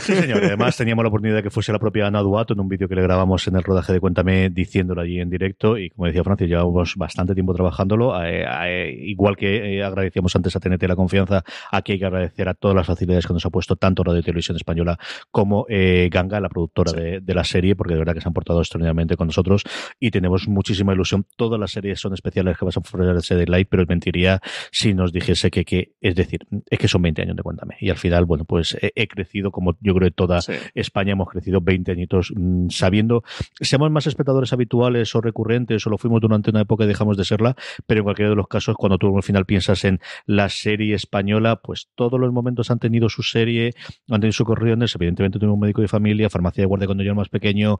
Sí, 0.00 0.14
señor. 0.14 0.42
Además, 0.42 0.74
teníamos 0.78 1.02
la 1.02 1.08
oportunidad 1.08 1.36
de 1.36 1.42
que 1.42 1.50
fuese 1.50 1.70
la 1.70 1.78
propia 1.78 2.06
Ana 2.06 2.20
Duato 2.20 2.54
en 2.54 2.60
un 2.60 2.68
vídeo 2.68 2.88
que 2.88 2.94
le 2.94 3.02
grabamos 3.02 3.46
en 3.46 3.56
el 3.56 3.62
rodaje 3.62 3.92
de 3.92 4.00
Cuéntame 4.00 4.48
diciéndolo 4.48 5.02
allí 5.02 5.20
en 5.20 5.28
directo. 5.28 5.76
Y 5.76 5.90
como 5.90 6.06
decía 6.06 6.24
Francis, 6.24 6.48
llevamos 6.48 6.96
bastante 6.96 7.34
tiempo 7.34 7.52
trabajándolo. 7.52 8.18
Eh, 8.24 8.46
eh, 8.64 8.96
igual 9.02 9.36
que 9.36 9.76
eh, 9.76 9.84
agradecíamos 9.84 10.34
antes 10.34 10.56
a 10.56 10.60
TNT 10.60 10.82
la 10.84 10.96
confianza, 10.96 11.44
aquí 11.70 11.92
hay 11.92 11.98
que 11.98 12.06
agradecer 12.06 12.48
a 12.48 12.54
todas 12.54 12.74
las 12.74 12.86
facilidades 12.86 13.26
que 13.26 13.34
nos 13.34 13.44
ha 13.44 13.50
puesto 13.50 13.76
tanto 13.76 14.02
Radio 14.02 14.22
Televisión 14.22 14.56
Española 14.56 14.98
como 15.30 15.66
Ganga, 16.10 16.40
la 16.40 16.48
productora 16.48 16.92
de, 16.92 17.34
la 17.34 17.44
serie, 17.44 17.76
porque 17.76 17.92
de 17.94 17.98
verdad 17.98 18.14
que 18.14 18.22
se 18.22 18.28
han 18.28 18.34
portado 18.34 18.60
extraordinariamente 18.60 19.16
con 19.16 19.26
nosotros 19.26 19.64
y 19.98 20.10
tenemos 20.10 20.48
muchísima 20.48 20.94
ilusión. 20.94 21.26
Todas 21.36 21.60
las 21.60 21.70
series 21.70 22.00
son 22.00 22.14
especiales 22.14 22.56
que 22.56 22.64
vas 22.64 22.78
a 22.78 22.80
ofrecerse 22.80 23.34
de 23.34 23.44
live, 23.44 23.66
pero 23.66 23.84
mentiría 23.86 24.40
si 24.72 24.94
nos 24.94 25.12
dijese 25.12 25.50
que, 25.50 25.64
que, 25.64 25.92
es 26.00 26.14
decir, 26.14 26.40
es 26.70 26.78
que 26.78 26.88
son 26.88 27.02
20 27.10 27.22
años 27.22 27.36
de 27.36 27.42
Cuéntame. 27.42 27.76
Y 27.80 27.90
al 27.90 27.96
final, 27.96 28.24
bueno, 28.24 28.44
pues 28.44 28.76
he, 28.80 29.08
crecido, 29.08 29.50
como 29.50 29.76
yo 29.80 29.94
creo 29.94 30.08
que 30.08 30.14
toda 30.14 30.40
España 30.74 31.12
hemos 31.12 31.28
crecido 31.28 31.60
20 31.60 31.92
añitos 31.92 32.32
mm, 32.34 32.68
sabiendo, 32.70 33.24
seamos 33.60 33.90
más 33.90 34.06
espectadores 34.06 34.52
habituales 34.52 35.14
o 35.14 35.20
recurrentes, 35.20 35.86
o 35.86 35.90
lo 35.90 35.98
fuimos 35.98 36.20
durante 36.20 36.50
una 36.50 36.62
época 36.62 36.84
y 36.84 36.86
dejamos 36.86 37.16
de 37.16 37.24
serla, 37.24 37.56
pero 37.86 38.00
en 38.00 38.04
cualquiera 38.04 38.30
de 38.30 38.36
los 38.36 38.48
casos, 38.48 38.76
cuando 38.76 38.98
tú 38.98 39.14
al 39.16 39.22
final 39.22 39.44
piensas 39.44 39.84
en 39.84 40.00
la 40.26 40.48
serie 40.48 40.94
española, 40.94 41.56
pues 41.56 41.88
todos 41.94 42.20
los 42.20 42.32
momentos 42.32 42.70
han 42.70 42.78
tenido 42.78 43.08
su 43.08 43.22
serie, 43.22 43.74
han 44.08 44.20
tenido 44.20 44.32
sus 44.32 44.46
corriones, 44.46 44.94
evidentemente 44.94 45.38
tuvimos 45.38 45.54
un 45.54 45.60
médico 45.60 45.82
de 45.82 45.88
familia, 45.88 46.30
farmacia 46.30 46.62
de 46.62 46.66
guardia 46.66 46.86
cuando 46.86 47.02
yo 47.02 47.08
era 47.08 47.14
más 47.14 47.28
pequeño, 47.28 47.78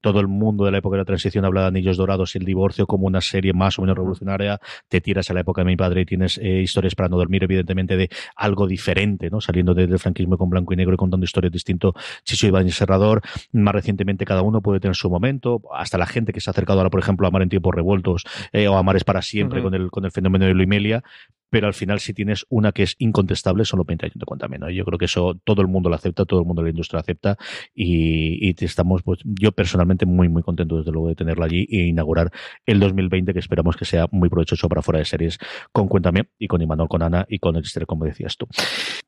todo 0.00 0.20
el 0.20 0.28
mundo 0.28 0.64
de 0.64 0.72
la 0.72 0.78
época 0.78 0.96
de 0.96 1.02
la 1.02 1.04
transición 1.04 1.44
habla 1.44 1.62
de 1.62 1.66
Anillos 1.68 1.96
Dorados 1.96 2.34
y 2.34 2.38
el 2.38 2.44
divorcio 2.44 2.86
como 2.86 3.06
una 3.06 3.20
serie 3.20 3.52
más 3.52 3.78
o 3.78 3.82
menos 3.82 3.96
revolucionaria, 3.96 4.58
te 4.88 5.00
tiras 5.00 5.30
a 5.30 5.34
la 5.34 5.40
época 5.40 5.62
de 5.62 5.66
mi 5.66 5.76
padre 5.76 6.02
y 6.02 6.06
tienes 6.06 6.38
eh, 6.38 6.60
historias 6.60 6.94
para 6.94 7.08
no 7.08 7.16
dormir, 7.16 7.44
evidentemente 7.44 7.96
de 7.96 8.10
algo 8.36 8.66
diferente 8.70 9.28
¿no? 9.28 9.40
Saliendo 9.40 9.74
del 9.74 9.98
franquismo 9.98 10.38
con 10.38 10.48
blanco 10.48 10.72
y 10.72 10.76
negro 10.76 10.94
y 10.94 10.96
contando 10.96 11.24
historias 11.24 11.52
distintas, 11.52 11.92
Chicho 12.24 12.46
Ibáñez 12.46 12.74
Serrador, 12.74 13.20
más 13.52 13.74
recientemente 13.74 14.24
cada 14.24 14.42
uno 14.42 14.62
puede 14.62 14.80
tener 14.80 14.96
su 14.96 15.10
momento, 15.10 15.60
hasta 15.74 15.98
la 15.98 16.06
gente 16.06 16.32
que 16.32 16.40
se 16.40 16.48
ha 16.50 16.52
acercado 16.52 16.78
ahora, 16.78 16.90
por 16.90 17.00
ejemplo, 17.00 17.26
a 17.26 17.28
Amar 17.28 17.42
en 17.42 17.48
tiempos 17.48 17.74
revueltos 17.74 18.24
eh, 18.52 18.68
o 18.68 18.76
Amar 18.76 18.96
es 18.96 19.04
para 19.04 19.22
siempre 19.22 19.62
con, 19.62 19.74
el, 19.74 19.90
con 19.90 20.04
el 20.04 20.12
fenómeno 20.12 20.46
de 20.46 20.54
Luimelia, 20.54 21.02
pero 21.50 21.66
al 21.66 21.74
final 21.74 22.00
si 22.00 22.14
tienes 22.14 22.46
una 22.48 22.72
que 22.72 22.84
es 22.84 22.94
incontestable 22.98 23.64
son 23.64 23.78
los 23.78 23.86
20 23.86 24.06
años 24.06 24.14
de 24.16 24.24
Cuéntame, 24.24 24.58
Yo 24.74 24.84
creo 24.84 24.98
que 24.98 25.04
eso 25.04 25.38
todo 25.44 25.62
el 25.62 25.68
mundo 25.68 25.90
lo 25.90 25.96
acepta, 25.96 26.24
todo 26.24 26.40
el 26.40 26.46
mundo 26.46 26.62
de 26.62 26.66
la 26.66 26.70
industria 26.70 27.00
acepta 27.00 27.36
y, 27.74 28.54
estamos, 28.64 29.02
pues 29.02 29.20
yo 29.24 29.52
personalmente 29.52 30.06
muy, 30.06 30.28
muy 30.28 30.42
contento 30.42 30.78
desde 30.78 30.92
luego 30.92 31.08
de 31.08 31.14
tenerla 31.14 31.46
allí 31.46 31.66
e 31.70 31.86
inaugurar 31.86 32.30
el 32.66 32.78
2020 32.78 33.32
que 33.32 33.38
esperamos 33.38 33.76
que 33.76 33.84
sea 33.84 34.06
muy 34.10 34.28
provechoso 34.28 34.68
para 34.68 34.82
fuera 34.82 34.98
de 34.98 35.04
series 35.04 35.38
con 35.72 35.88
Cuéntame 35.88 36.28
y 36.38 36.46
con 36.46 36.62
Imanol, 36.62 36.88
con 36.88 37.02
Ana 37.02 37.26
y 37.28 37.38
con 37.38 37.56
Exter, 37.56 37.86
como 37.86 38.04
decías 38.04 38.36
tú. 38.36 38.46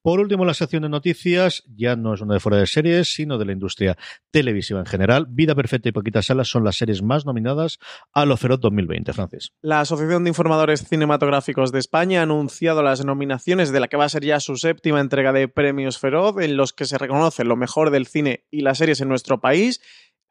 Por 0.02 0.18
último, 0.18 0.44
la 0.44 0.52
sección 0.52 0.82
de 0.82 0.88
noticias 0.88 1.62
ya 1.76 1.94
no 1.94 2.14
es 2.14 2.20
una 2.20 2.34
de 2.34 2.40
fuera 2.40 2.58
de 2.58 2.66
series, 2.66 3.14
sino 3.14 3.38
de 3.38 3.44
la 3.44 3.52
industria 3.52 3.96
televisiva 4.32 4.80
en 4.80 4.86
general. 4.86 5.26
Vida 5.28 5.54
Perfecta 5.54 5.88
y 5.88 5.92
Poquitas 5.92 6.26
Salas 6.26 6.48
son 6.48 6.64
las 6.64 6.76
series 6.76 7.02
más 7.02 7.24
nominadas 7.24 7.78
a 8.12 8.26
lo 8.26 8.36
Feroz 8.36 8.58
2020, 8.58 9.12
Francis. 9.12 9.52
La 9.60 9.78
Asociación 9.78 10.24
de 10.24 10.30
Informadores 10.30 10.88
Cinematográficos 10.88 11.70
de 11.70 11.78
España 11.78 12.22
anunciado 12.22 12.82
las 12.82 13.04
nominaciones 13.04 13.70
de 13.70 13.78
la 13.78 13.86
que 13.86 13.96
va 13.96 14.06
a 14.06 14.08
ser 14.08 14.24
ya 14.24 14.40
su 14.40 14.56
séptima 14.56 14.98
entrega 14.98 15.32
de 15.32 15.46
Premios 15.46 16.00
Feroz, 16.00 16.34
en 16.40 16.56
los 16.56 16.72
que 16.72 16.84
se 16.84 16.98
reconoce 16.98 17.44
lo 17.44 17.54
mejor 17.54 17.90
del 17.90 18.06
cine 18.06 18.44
y 18.50 18.62
las 18.62 18.78
series 18.78 19.00
en 19.02 19.08
nuestro 19.08 19.40
país. 19.40 19.80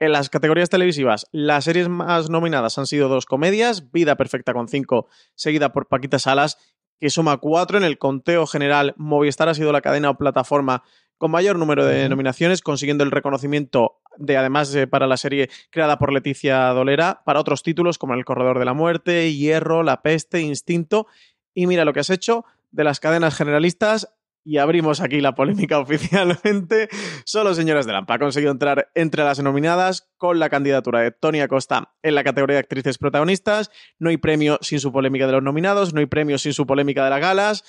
En 0.02 0.14
las 0.14 0.32
categorías 0.32 0.70
televisivas, 0.70 1.28
las 1.32 1.64
series 1.64 1.88
más 1.88 2.30
nominadas 2.32 2.80
han 2.80 2.88
sido 2.88 3.08
dos 3.08 3.28
comedias, 3.28 3.92
Vida 3.92 4.16
Perfecta 4.16 4.52
con 4.52 4.68
cinco, 4.68 5.08
seguida 5.36 5.74
por 5.74 5.88
Paquita 5.88 6.18
Salas, 6.18 6.58
que 7.02 7.10
suma 7.10 7.38
cuatro 7.38 7.80
en 7.80 7.84
el 7.84 7.98
conteo 7.98 8.46
general. 8.46 8.94
Movistar 8.96 9.50
ha 9.50 9.56
sido 9.56 9.72
la 9.72 9.82
cadena 9.82 10.12
o 10.12 10.18
plataforma 10.18 10.84
con 11.18 11.32
mayor 11.32 11.58
número 11.58 11.86
de 11.86 12.08
nominaciones, 12.08 12.62
consiguiendo 12.62 13.04
el 13.04 13.12
reconocimiento 13.12 14.00
de 14.18 14.38
además 14.38 14.76
para 14.90 15.08
la 15.08 15.18
serie 15.18 15.50
creada 15.72 15.98
por 15.98 16.14
Leticia 16.14 16.68
Dolera, 16.68 17.22
para 17.26 17.40
otros 17.40 17.64
títulos 17.64 17.98
como 17.98 18.14
El 18.14 18.24
Corredor 18.24 18.60
de 18.60 18.66
la 18.66 18.74
Muerte, 18.74 19.34
Hierro, 19.34 19.84
La 19.84 20.04
Peste, 20.04 20.42
Instinto. 20.42 21.08
Y 21.56 21.68
mira 21.68 21.86
lo 21.86 21.94
que 21.94 22.02
has 22.02 22.10
hecho 22.12 22.46
de 22.72 22.84
las 22.84 23.00
cadenas 23.00 23.36
generalistas 23.36 24.14
y 24.44 24.58
abrimos 24.58 25.02
aquí 25.02 25.22
la 25.22 25.36
polémica 25.36 25.80
oficialmente. 25.80 26.90
Solo 27.26 27.54
Señoras 27.54 27.86
de 27.86 27.94
Lampa 27.94 28.16
ha 28.16 28.20
conseguido 28.20 28.52
entrar 28.52 28.90
entre 28.96 29.24
las 29.24 29.40
nominadas 29.40 30.10
con 30.18 30.40
la 30.40 30.50
candidatura 30.50 31.02
de 31.02 31.12
Tony 31.12 31.42
Acosta 31.42 31.94
en 32.02 32.16
la 32.16 32.24
categoría 32.24 32.56
de 32.56 32.62
actrices 32.62 32.98
protagonistas. 32.98 33.72
No 34.00 34.10
hay 34.10 34.18
premio 34.18 34.58
sin 34.62 34.80
su 34.80 34.92
polémica 34.92 35.28
de 35.28 35.34
los 35.34 35.44
nominados, 35.44 35.94
no 35.94 36.00
hay 36.00 36.06
premio 36.06 36.38
sin 36.38 36.54
su 36.54 36.66
polémica 36.66 37.04
de 37.04 37.10
las 37.10 37.22
galas. 37.22 37.64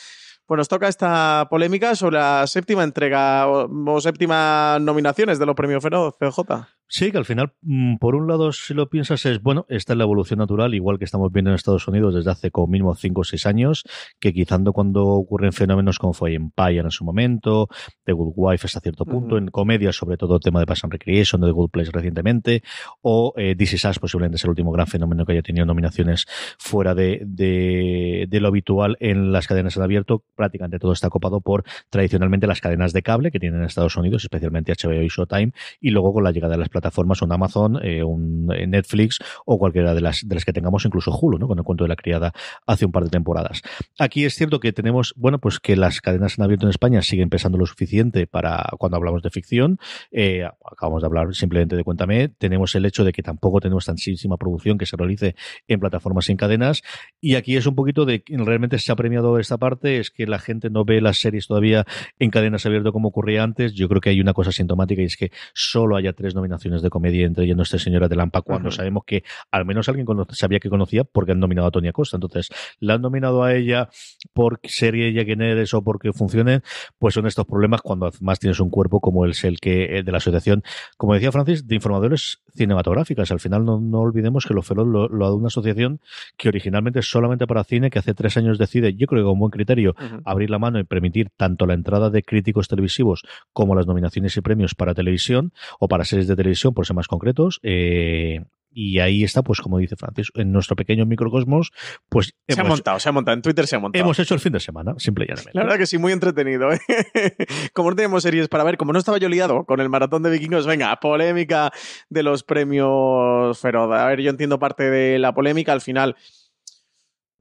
Pues 0.46 0.58
nos 0.58 0.68
toca 0.68 0.88
esta 0.88 1.46
polémica 1.48 1.94
sobre 1.94 2.18
la 2.18 2.46
séptima 2.46 2.82
entrega 2.82 3.46
o, 3.46 4.00
séptima 4.00 4.78
nominaciones 4.80 5.38
de 5.38 5.46
los 5.46 5.54
premios 5.54 5.82
Feroz 5.82 6.16
CJ. 6.18 6.66
Sí, 6.94 7.11
que 7.11 7.16
al 7.16 7.24
final, 7.24 7.55
mm, 7.62 7.96
por 7.96 8.14
un 8.14 8.28
lado, 8.28 8.52
si 8.52 8.74
lo 8.74 8.90
piensas, 8.90 9.24
es 9.24 9.40
bueno, 9.40 9.64
esta 9.70 9.94
es 9.94 9.96
la 9.96 10.05
evolución 10.05 10.40
natural, 10.40 10.74
igual 10.74 10.98
que 10.98 11.07
estamos 11.07 11.33
viendo 11.33 11.48
en 11.48 11.55
Estados 11.55 11.88
Unidos 11.88 12.14
desde 12.14 12.31
hace 12.31 12.50
como 12.50 12.66
mínimo 12.66 12.94
5 12.94 13.22
o 13.22 13.24
6 13.24 13.46
años, 13.46 13.85
que 14.20 14.35
quizá 14.35 14.59
cuando 14.74 15.07
ocurren 15.07 15.55
fenómenos 15.55 15.98
como 15.98 16.12
fue 16.12 16.35
Empire 16.35 16.81
en 16.81 16.90
su 16.90 17.02
momento, 17.02 17.68
The 18.05 18.12
Good 18.12 18.35
Wife 18.37 18.66
hasta 18.66 18.81
cierto 18.81 19.07
punto, 19.07 19.38
en 19.38 19.46
comedias, 19.46 19.96
sobre 19.96 20.18
todo 20.18 20.35
el 20.35 20.42
tema 20.42 20.61
de 20.61 20.66
Pass 20.66 20.85
and 20.85 20.92
Recreation, 20.92 21.40
de 21.40 21.46
The 21.46 21.52
Good 21.52 21.70
Place 21.70 21.90
recientemente, 21.90 22.62
o 23.00 23.33
eh, 23.38 23.57
This 23.57 23.72
Is 23.72 23.87
Us, 23.87 23.98
posiblemente 23.98 24.37
es 24.37 24.44
el 24.44 24.50
último 24.50 24.70
gran 24.70 24.87
fenómeno 24.87 25.24
que 25.24 25.33
haya 25.33 25.42
tenido 25.42 25.64
nominaciones 25.64 26.26
fuera 26.59 26.94
de, 26.94 27.22
de, 27.24 28.26
de 28.28 28.40
lo 28.40 28.48
habitual 28.48 28.98
en 29.00 29.33
las 29.33 29.46
cadenas 29.46 29.78
en 29.78 29.83
abierto. 29.83 30.24
Prácticamente 30.37 30.78
todo 30.78 30.92
está 30.92 31.09
copado 31.09 31.40
por 31.40 31.64
tradicionalmente 31.88 32.46
las 32.46 32.61
cadenas 32.61 32.92
de 32.92 33.00
cable 33.00 33.31
que 33.31 33.40
tienen 33.40 33.61
en 33.61 33.66
Estados 33.66 33.96
Unidos, 33.96 34.24
especialmente 34.24 34.74
HBO 34.74 35.00
y 35.00 35.09
Showtime, 35.09 35.52
y 35.81 35.88
luego 35.88 36.12
con 36.12 36.24
la 36.24 36.33
llegada 36.33 36.52
de 36.52 36.59
las 36.59 36.68
plataformas 36.68 36.82
plataformas, 36.83 37.23
un 37.23 37.33
Amazon, 37.33 37.79
eh, 37.83 38.03
un 38.03 38.53
eh, 38.53 38.66
Netflix 38.66 39.21
o 39.47 39.59
cualquiera 39.59 39.95
de 39.95 40.01
las, 40.01 40.27
de 40.27 40.35
las 40.35 40.45
que 40.45 40.53
tengamos, 40.53 40.85
incluso 40.85 41.16
Hulu, 41.16 41.38
¿no? 41.38 41.47
Con 41.47 41.59
el 41.59 41.64
cuento 41.64 41.85
de 41.85 41.88
la 41.88 41.97
criada 41.97 42.33
hace 42.66 42.85
un 42.85 42.92
par 42.92 43.05
de 43.05 43.11
temporadas. 43.11 43.62
Aquí 43.99 44.25
es 44.25 44.35
cierto 44.35 44.59
que 44.59 44.73
tenemos, 44.73 45.14
bueno, 45.16 45.38
pues 45.38 45.61
que 45.61 45.77
las 45.77 46.01
cadenas 46.01 46.38
en 46.38 46.45
abierto 46.45 46.66
en 46.66 46.71
España 46.71 47.03
siguen 47.03 47.31
pesando 47.31 47.57
lo 47.59 47.66
suficiente 47.66 48.27
para 48.27 48.68
cuando 48.79 48.97
hablamos 48.97 49.23
de 49.23 49.31
ficción. 49.31 49.79
Eh, 50.11 50.45
acabamos 50.71 51.03
de 51.03 51.07
hablar 51.07 51.35
simplemente 51.35 51.77
de 51.77 51.85
Cuéntame. 51.85 52.29
Tenemos 52.29 52.75
el 52.75 52.85
hecho 52.85 53.05
de 53.05 53.12
que 53.12 53.23
tampoco 53.23 53.61
tenemos 53.61 53.87
tantísima 53.87 54.37
producción 54.37 54.79
que 54.79 54.87
se 54.87 54.97
realice 54.97 55.37
en 55.68 55.79
plataformas 55.79 56.25
sin 56.25 56.37
cadenas. 56.37 56.83
Y 57.21 57.37
aquí 57.37 57.57
es 57.57 57.66
un 57.66 57.77
poquito 57.77 58.05
de 58.05 58.25
realmente 58.29 58.79
se 58.79 58.90
ha 58.90 58.97
premiado 58.97 59.38
esta 59.38 59.57
parte, 59.57 59.99
es 59.99 60.11
que 60.11 60.27
la 60.27 60.38
gente 60.38 60.71
no 60.71 60.85
ve 60.85 61.01
las 61.01 61.18
series 61.18 61.47
todavía 61.47 61.85
en 62.18 62.31
cadenas 62.31 62.66
abiertas 62.66 62.92
como 62.92 63.09
ocurría 63.09 63.45
antes. 63.45 63.75
Yo 63.75 63.88
creo 63.88 64.01
que 64.01 64.11
hay 64.11 64.21
una 64.21 64.33
cosa 64.33 64.51
sintomática 64.51 65.03
y 65.03 65.07
es 65.07 65.16
que 65.16 65.31
solo 65.55 65.97
haya 65.97 66.12
tres 66.12 66.35
nominaciones 66.35 66.62
de 66.62 66.90
comedia 66.90 67.27
entre 67.27 67.44
ellos 67.44 67.57
Nuestra 67.57 67.79
Señora 67.79 68.09
de 68.09 68.16
Lampa 68.16 68.42
cuando 68.42 68.70
sabemos 68.70 69.05
que 69.05 69.25
al 69.51 69.64
menos 69.64 69.88
alguien 69.88 70.07
sabía 70.31 70.61
que 70.61 70.70
conocía 70.70 71.05
porque 71.05 71.33
han 71.33 71.40
nominado 71.40 71.68
a 71.68 71.70
Tony 71.70 71.88
Acosta. 71.88 72.16
Entonces, 72.16 72.48
la 72.81 72.94
han 72.94 73.03
nominado 73.03 73.42
a 73.42 73.55
ella 73.55 73.88
por 74.33 74.61
ser 74.64 74.94
ella 74.94 75.25
quien 75.25 75.42
eres 75.42 75.75
o 75.75 75.83
porque 75.83 76.12
funcione, 76.12 76.62
pues 76.98 77.14
son 77.14 77.27
estos 77.27 77.46
problemas 77.46 77.83
cuando 77.83 78.11
más 78.20 78.38
tienes 78.38 78.61
un 78.61 78.70
cuerpo 78.70 79.01
como 79.01 79.25
el 79.25 79.33
el 79.42 79.61
que 79.61 80.03
de 80.05 80.12
la 80.12 80.18
asociación, 80.18 80.62
como 80.96 81.14
decía 81.14 81.33
Francis, 81.33 81.66
de 81.66 81.75
informadores 81.75 82.42
cinematográficas. 82.55 83.31
Al 83.31 83.40
final 83.40 83.64
no, 83.64 84.01
olvidemos 84.01 84.46
que 84.46 84.55
lo 84.55 84.62
Feroz 84.62 84.87
lo, 84.87 85.05
ha 85.05 85.09
dado 85.09 85.37
una 85.37 85.48
asociación 85.48 86.01
que 86.37 86.48
originalmente 86.48 87.01
es 87.01 87.11
solamente 87.11 87.46
para 87.46 87.64
cine, 87.64 87.90
que 87.90 87.98
hace 87.98 88.14
tres 88.14 88.37
años 88.37 88.59
decide, 88.59 88.94
yo 88.94 89.07
creo 89.07 89.22
que 89.22 89.29
con 89.29 89.38
buen 89.38 89.51
criterio, 89.51 89.94
abrir 90.25 90.51
la 90.51 90.59
mano 90.59 90.79
y 90.79 90.85
permitir 90.85 91.31
tanto 91.37 91.66
la 91.66 91.75
entrada 91.75 92.11
de 92.11 92.22
críticos 92.22 92.68
televisivos 92.68 93.22
como 93.53 93.75
las 93.75 93.87
nominaciones 93.87 94.37
y 94.37 94.40
premios 94.40 94.75
para 94.75 94.94
televisión 94.94 95.53
o 95.79 95.88
para 95.88 96.05
series 96.05 96.29
de 96.29 96.37
televisión 96.37 96.51
por 96.72 96.86
ser 96.86 96.96
más 96.96 97.08
concretos. 97.08 97.60
Eh, 97.62 98.40
y 98.74 99.00
ahí 99.00 99.22
está, 99.22 99.42
pues 99.42 99.60
como 99.60 99.78
dice 99.78 99.96
Francis, 99.96 100.30
en 100.34 100.52
nuestro 100.52 100.76
pequeño 100.76 101.04
microcosmos, 101.04 101.72
pues... 102.08 102.32
Se 102.48 102.60
ha 102.60 102.64
montado, 102.64 102.98
se 102.98 103.08
ha 103.08 103.12
montado, 103.12 103.34
en 103.34 103.42
Twitter 103.42 103.66
se 103.66 103.76
ha 103.76 103.78
montado. 103.78 104.02
Hemos 104.02 104.18
hecho 104.18 104.34
el 104.34 104.40
fin 104.40 104.52
de 104.52 104.60
semana, 104.60 104.94
simple 104.98 105.24
y 105.24 105.28
llanamente. 105.28 105.50
La 105.54 105.64
verdad 105.64 105.78
que 105.78 105.86
sí, 105.86 105.98
muy 105.98 106.12
entretenido. 106.12 106.72
¿eh? 106.72 106.78
como 107.74 107.90
no 107.90 107.96
teníamos 107.96 108.22
series 108.22 108.48
para 108.48 108.64
ver, 108.64 108.76
como 108.76 108.92
no 108.92 108.98
estaba 108.98 109.18
yo 109.18 109.28
liado 109.28 109.64
con 109.64 109.80
el 109.80 109.88
maratón 109.88 110.22
de 110.22 110.30
vikingos, 110.30 110.66
venga, 110.66 110.98
polémica 111.00 111.70
de 112.08 112.22
los 112.22 112.42
premios 112.44 113.58
Feroz. 113.58 113.92
A 113.92 114.06
ver, 114.06 114.20
yo 114.20 114.30
entiendo 114.30 114.58
parte 114.58 114.90
de 114.90 115.18
la 115.18 115.34
polémica, 115.34 115.72
al 115.72 115.80
final 115.80 116.16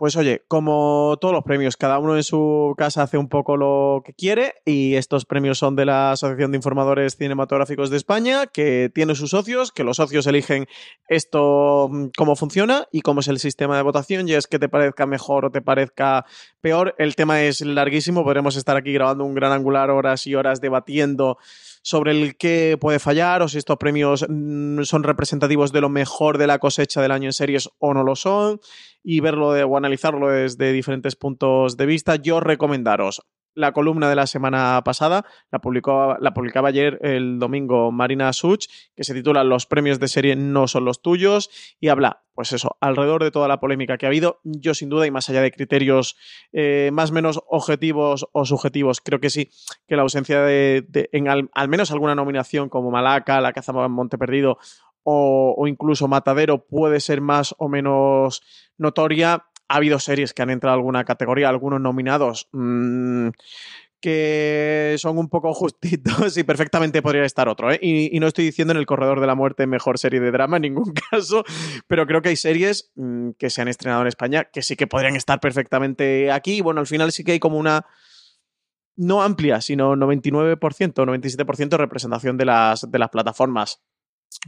Pues 0.01 0.15
oye, 0.15 0.41
como 0.47 1.15
todos 1.21 1.31
los 1.31 1.43
premios, 1.43 1.77
cada 1.77 1.99
uno 1.99 2.15
en 2.15 2.23
su 2.23 2.73
casa 2.75 3.03
hace 3.03 3.19
un 3.19 3.29
poco 3.29 3.55
lo 3.55 4.01
que 4.03 4.15
quiere 4.15 4.55
y 4.65 4.95
estos 4.95 5.25
premios 5.25 5.59
son 5.59 5.75
de 5.75 5.85
la 5.85 6.13
Asociación 6.13 6.49
de 6.49 6.55
Informadores 6.55 7.17
Cinematográficos 7.17 7.91
de 7.91 7.97
España, 7.97 8.47
que 8.47 8.89
tiene 8.91 9.13
sus 9.13 9.29
socios, 9.29 9.71
que 9.71 9.83
los 9.83 9.97
socios 9.97 10.25
eligen 10.25 10.65
esto, 11.07 11.87
mm, 11.91 12.05
cómo 12.17 12.35
funciona 12.35 12.87
y 12.91 13.01
cómo 13.01 13.19
es 13.19 13.27
el 13.27 13.37
sistema 13.37 13.77
de 13.77 13.83
votación, 13.83 14.27
y 14.27 14.33
es 14.33 14.47
que 14.47 14.57
te 14.57 14.69
parezca 14.69 15.05
mejor 15.05 15.45
o 15.45 15.51
te 15.51 15.61
parezca 15.61 16.25
peor. 16.61 16.95
El 16.97 17.15
tema 17.15 17.43
es 17.43 17.61
larguísimo, 17.61 18.23
podremos 18.23 18.55
estar 18.55 18.75
aquí 18.77 18.93
grabando 18.93 19.23
un 19.23 19.35
gran 19.35 19.51
angular 19.51 19.91
horas 19.91 20.25
y 20.25 20.33
horas 20.33 20.61
debatiendo 20.61 21.37
sobre 21.81 22.11
el 22.11 22.37
que 22.37 22.77
puede 22.79 22.99
fallar 22.99 23.41
o 23.41 23.47
si 23.47 23.57
estos 23.57 23.77
premios 23.77 24.25
mm, 24.27 24.83
son 24.83 25.03
representativos 25.03 25.71
de 25.71 25.81
lo 25.81 25.89
mejor 25.89 26.37
de 26.37 26.47
la 26.47 26.59
cosecha 26.59 27.01
del 27.01 27.11
año 27.11 27.27
en 27.27 27.33
series 27.33 27.69
o 27.79 27.93
no 27.93 28.03
lo 28.03 28.15
son 28.15 28.59
y 29.03 29.19
verlo 29.19 29.49
o 29.49 29.77
analizarlo 29.77 30.29
desde 30.29 30.71
diferentes 30.71 31.15
puntos 31.15 31.77
de 31.77 31.85
vista. 31.85 32.15
Yo 32.15 32.39
recomendaros 32.39 33.23
la 33.53 33.73
columna 33.73 34.09
de 34.09 34.15
la 34.15 34.27
semana 34.27 34.81
pasada, 34.83 35.25
la, 35.51 35.59
publicó, 35.59 36.17
la 36.19 36.33
publicaba 36.33 36.69
ayer 36.69 36.99
el 37.01 37.39
domingo 37.39 37.91
Marina 37.91 38.31
Such, 38.33 38.67
que 38.95 39.03
se 39.03 39.13
titula 39.13 39.43
Los 39.43 39.65
premios 39.65 39.99
de 39.99 40.07
serie 40.07 40.35
no 40.35 40.67
son 40.67 40.85
los 40.85 41.01
tuyos 41.01 41.49
y 41.79 41.89
habla, 41.89 42.23
pues 42.33 42.53
eso, 42.53 42.77
alrededor 42.79 43.23
de 43.23 43.31
toda 43.31 43.47
la 43.47 43.59
polémica 43.59 43.97
que 43.97 44.05
ha 44.05 44.09
habido, 44.09 44.39
yo 44.43 44.73
sin 44.73 44.89
duda 44.89 45.05
y 45.05 45.11
más 45.11 45.29
allá 45.29 45.41
de 45.41 45.51
criterios 45.51 46.15
eh, 46.53 46.89
más 46.93 47.11
menos 47.11 47.41
objetivos 47.47 48.27
o 48.31 48.45
subjetivos, 48.45 49.01
creo 49.01 49.19
que 49.19 49.29
sí, 49.29 49.49
que 49.87 49.95
la 49.95 50.03
ausencia 50.03 50.41
de, 50.41 50.85
en 51.11 51.27
al, 51.27 51.49
menos 51.67 51.91
alguna 51.91 52.15
nominación 52.15 52.69
como 52.69 52.91
Malaca, 52.91 53.41
La 53.41 53.53
caza 53.53 53.73
Monte 53.73 54.17
Perdido 54.17 54.57
o 55.03 55.65
incluso 55.67 56.07
Matadero 56.07 56.67
puede 56.67 56.99
ser 56.99 57.21
más 57.21 57.55
o 57.57 57.67
menos 57.67 58.43
notoria 58.77 59.45
ha 59.71 59.77
habido 59.77 59.99
series 59.99 60.33
que 60.33 60.41
han 60.41 60.49
entrado 60.49 60.75
en 60.75 60.79
alguna 60.79 61.05
categoría, 61.05 61.47
algunos 61.47 61.79
nominados 61.79 62.49
mmm, 62.51 63.29
que 64.01 64.95
son 64.97 65.17
un 65.17 65.29
poco 65.29 65.53
justitos 65.53 66.37
y 66.37 66.43
perfectamente 66.43 67.01
podría 67.01 67.23
estar 67.23 67.47
otro. 67.47 67.71
¿eh? 67.71 67.79
Y, 67.81 68.19
no 68.19 68.27
estoy 68.27 68.45
diciendo 68.45 68.73
en 68.73 68.77
El 68.77 68.85
Corredor 68.85 69.21
de 69.21 69.27
la 69.27 69.35
Muerte 69.35 69.67
mejor 69.67 69.97
serie 69.97 70.19
de 70.19 70.31
drama 70.31 70.57
en 70.57 70.63
ningún 70.63 70.93
caso, 71.11 71.43
pero 71.87 72.05
creo 72.05 72.21
que 72.21 72.29
hay 72.29 72.35
series 72.35 72.91
mmm, 72.95 73.31
que 73.37 73.49
se 73.49 73.61
han 73.61 73.69
estrenado 73.69 74.01
en 74.01 74.07
España 74.07 74.45
que 74.45 74.61
sí 74.61 74.75
que 74.75 74.87
podrían 74.87 75.15
estar 75.15 75.39
perfectamente 75.39 76.31
aquí. 76.31 76.57
Y 76.57 76.61
bueno, 76.61 76.81
al 76.81 76.87
final 76.87 77.11
sí 77.11 77.23
que 77.23 77.33
hay 77.33 77.39
como 77.39 77.57
una 77.57 77.85
no 78.97 79.23
amplia, 79.23 79.61
sino 79.61 79.95
99%, 79.95 80.59
97% 80.59 81.69
de 81.69 81.77
representación 81.77 82.37
de 82.37 82.45
las, 82.45 82.91
de 82.91 82.99
las 82.99 83.09
plataformas. 83.09 83.81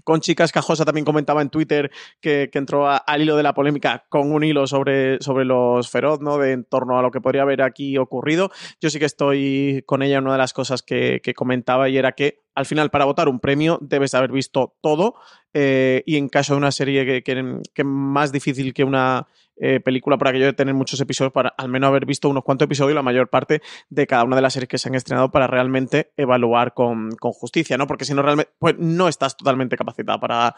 Con 0.04 0.22
Chicas 0.22 0.52
Cajosa 0.52 0.86
también 0.86 1.06
comentaba 1.06 1.42
en 1.42 1.50
Twitter 1.50 1.92
que, 2.20 2.50
entró 2.54 2.88
a, 2.88 2.98
al 2.98 3.22
hilo 3.22 3.38
de 3.38 3.44
la 3.44 3.54
polémica 3.54 4.06
con 4.10 4.32
un 4.32 4.44
hilo 4.44 4.66
sobre, 4.66 5.22
sobre 5.22 5.46
los 5.46 5.90
feroz, 5.90 6.20
¿no? 6.20 6.38
De 6.38 6.52
en 6.52 6.64
torno 6.64 6.98
a 6.98 7.02
lo 7.02 7.12
que 7.12 7.22
podría 7.22 7.44
haber 7.44 7.62
aquí 7.62 7.98
ocurrido. 7.98 8.52
Yo 8.82 8.90
sí 8.90 9.00
que 9.00 9.06
estoy 9.06 9.84
con 9.86 10.02
ella 10.02 10.20
una 10.20 10.34
de 10.34 10.38
las 10.40 10.54
cosas 10.54 10.82
que, 10.82 11.22
que 11.24 11.34
comentaba 11.34 11.90
y 11.90 11.98
era 11.98 12.14
que 12.14 12.42
al 12.56 12.66
final 12.66 12.90
para 12.90 13.06
votar 13.06 13.28
un 13.28 13.40
premio 13.40 13.80
debes 13.82 14.14
haber 14.14 14.32
visto 14.32 14.76
todo 14.82 15.16
eh, 15.54 16.04
y 16.06 16.18
en 16.18 16.30
caso 16.30 16.54
de 16.54 16.58
una 16.58 16.72
serie 16.72 17.06
que, 17.06 17.24
que, 17.24 17.62
que 17.74 17.84
más 17.84 18.32
difícil 18.32 18.74
que 18.74 18.84
una 18.84 19.28
eh, 19.58 19.80
película 19.80 20.18
por 20.18 20.28
aquello 20.28 20.46
de 20.46 20.54
tener 20.54 20.74
muchos 20.74 21.00
episodios 21.00 21.32
para 21.32 21.50
al 21.58 21.70
menos 21.70 21.88
haber 21.88 22.06
visto 22.06 22.30
unos 22.30 22.44
cuantos 22.44 22.66
episodios 22.66 22.96
la 22.96 23.04
mayor 23.04 23.30
parte 23.30 23.62
de 23.90 24.08
cada 24.08 24.24
una 24.24 24.36
de 24.36 24.42
las 24.42 24.54
series 24.54 24.68
que 24.70 24.78
se 24.78 24.90
han 24.90 24.96
estrenado 24.96 25.32
para 25.32 25.48
realmente 25.48 26.12
evaluar 26.18 26.74
con, 26.74 27.12
con 27.18 27.32
justicia, 27.32 27.78
¿no? 27.78 27.88
Porque 27.88 28.06
si 28.06 28.14
no 28.14 28.22
realmente, 28.22 28.52
pues 28.58 28.76
no 28.78 29.08
estás 29.08 29.38
totalmente 29.38 29.78
capacitado 29.78 30.20
para 30.20 30.56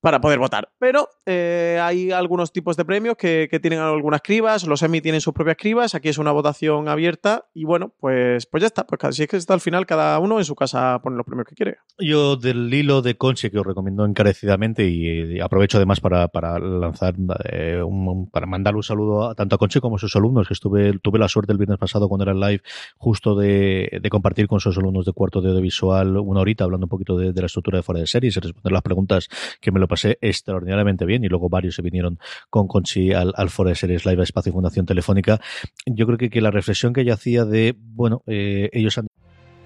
para 0.00 0.20
poder 0.20 0.38
votar. 0.38 0.70
Pero 0.78 1.08
eh, 1.26 1.78
hay 1.82 2.12
algunos 2.12 2.52
tipos 2.52 2.76
de 2.76 2.84
premios 2.84 3.16
que, 3.16 3.48
tienen 3.60 3.80
algunas 3.80 4.22
cribas, 4.22 4.64
los 4.66 4.82
Emmy 4.82 5.00
tienen 5.00 5.20
sus 5.20 5.34
propias 5.34 5.56
cribas, 5.56 5.94
aquí 5.94 6.08
es 6.08 6.18
una 6.18 6.30
votación 6.30 6.88
abierta 6.88 7.46
y 7.54 7.64
bueno, 7.64 7.92
pues, 7.98 8.46
pues 8.46 8.60
ya 8.60 8.68
está, 8.68 8.86
pues 8.86 9.02
así 9.02 9.24
es 9.24 9.28
que 9.28 9.36
está 9.36 9.54
al 9.54 9.60
final 9.60 9.84
cada 9.84 10.18
uno 10.20 10.38
en 10.38 10.44
su 10.44 10.54
casa 10.54 11.00
pone 11.02 11.16
los 11.16 11.26
premios 11.26 11.46
que 11.48 11.56
quiere. 11.56 11.78
Yo 11.98 12.36
del 12.36 12.72
hilo 12.72 13.02
de 13.02 13.16
Conche 13.16 13.50
que 13.50 13.58
os 13.58 13.66
recomiendo 13.66 14.04
encarecidamente 14.04 14.88
y, 14.88 15.40
aprovecho 15.40 15.78
además 15.78 16.00
para, 16.00 16.28
para 16.28 16.58
lanzar, 16.58 17.14
eh, 17.50 17.82
un, 17.82 18.30
para 18.30 18.46
mandar 18.46 18.76
un 18.76 18.82
saludo 18.82 19.30
a, 19.30 19.34
tanto 19.34 19.56
a 19.56 19.58
Conche 19.58 19.80
como 19.80 19.96
a 19.96 19.98
sus 19.98 20.14
alumnos, 20.14 20.46
que 20.46 20.54
estuve, 20.54 20.98
tuve 21.00 21.18
la 21.18 21.28
suerte 21.28 21.52
el 21.52 21.58
viernes 21.58 21.78
pasado 21.78 22.08
cuando 22.08 22.24
era 22.24 22.32
el 22.32 22.40
live 22.40 22.62
justo 22.96 23.34
de, 23.34 23.98
de 24.00 24.10
compartir 24.10 24.46
con 24.46 24.60
sus 24.60 24.76
alumnos 24.78 25.04
de 25.04 25.12
cuarto 25.12 25.40
de 25.40 25.48
audiovisual 25.48 26.16
una 26.18 26.40
horita 26.40 26.64
hablando 26.64 26.86
un 26.86 26.90
poquito 26.90 27.16
de, 27.16 27.32
de 27.32 27.40
la 27.40 27.46
estructura 27.46 27.78
de 27.78 27.82
fuera 27.82 28.00
de 28.00 28.06
series 28.06 28.36
y 28.36 28.40
responder 28.40 28.72
las 28.72 28.82
preguntas 28.82 29.28
que 29.60 29.72
me 29.72 29.80
lo 29.80 29.87
pasé 29.88 30.18
extraordinariamente 30.20 31.04
bien 31.04 31.24
y 31.24 31.28
luego 31.28 31.48
varios 31.48 31.74
se 31.74 31.82
vinieron 31.82 32.18
con 32.50 32.68
Conchi 32.68 33.12
al, 33.12 33.32
al 33.36 33.50
Foro 33.50 33.70
de 33.70 33.74
Series 33.74 34.06
Live 34.06 34.22
Espacio 34.22 34.52
Fundación 34.52 34.86
Telefónica. 34.86 35.40
Yo 35.86 36.06
creo 36.06 36.18
que, 36.18 36.30
que 36.30 36.40
la 36.40 36.50
reflexión 36.50 36.92
que 36.92 37.00
ella 37.00 37.14
hacía 37.14 37.44
de, 37.44 37.74
bueno, 37.76 38.22
eh, 38.26 38.70
ellos 38.72 38.98
han... 38.98 39.08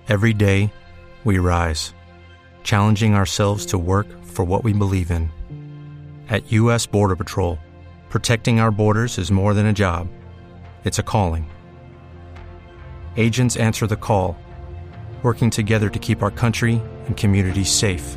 Every 0.09 0.33
day 0.33 0.71
we 1.25 1.39
rise, 1.39 1.95
challenging 2.65 3.15
ourselves 3.15 3.67
to 3.67 3.79
work 3.79 4.07
for 4.25 4.45
what 4.45 4.65
we 4.65 4.73
believe 4.73 5.11
in. 5.11 5.31
At 6.29 6.51
U.S. 6.53 6.87
Border 6.87 7.17
Patrol, 7.17 7.59
protecting 8.09 8.59
our 8.59 8.71
borders 8.71 9.19
is 9.19 9.31
more 9.31 9.55
than 9.55 9.67
a 9.67 9.73
job. 9.73 10.09
It's 10.85 10.99
a 10.99 11.03
calling. 11.03 11.51
Agents 13.17 13.57
answer 13.57 13.87
the 13.87 13.97
call, 13.97 14.37
working 15.23 15.51
together 15.51 15.91
to 15.91 15.99
keep 15.99 16.23
our 16.23 16.31
country 16.31 16.81
and 17.07 17.17
communities 17.17 17.71
safe. 17.71 18.17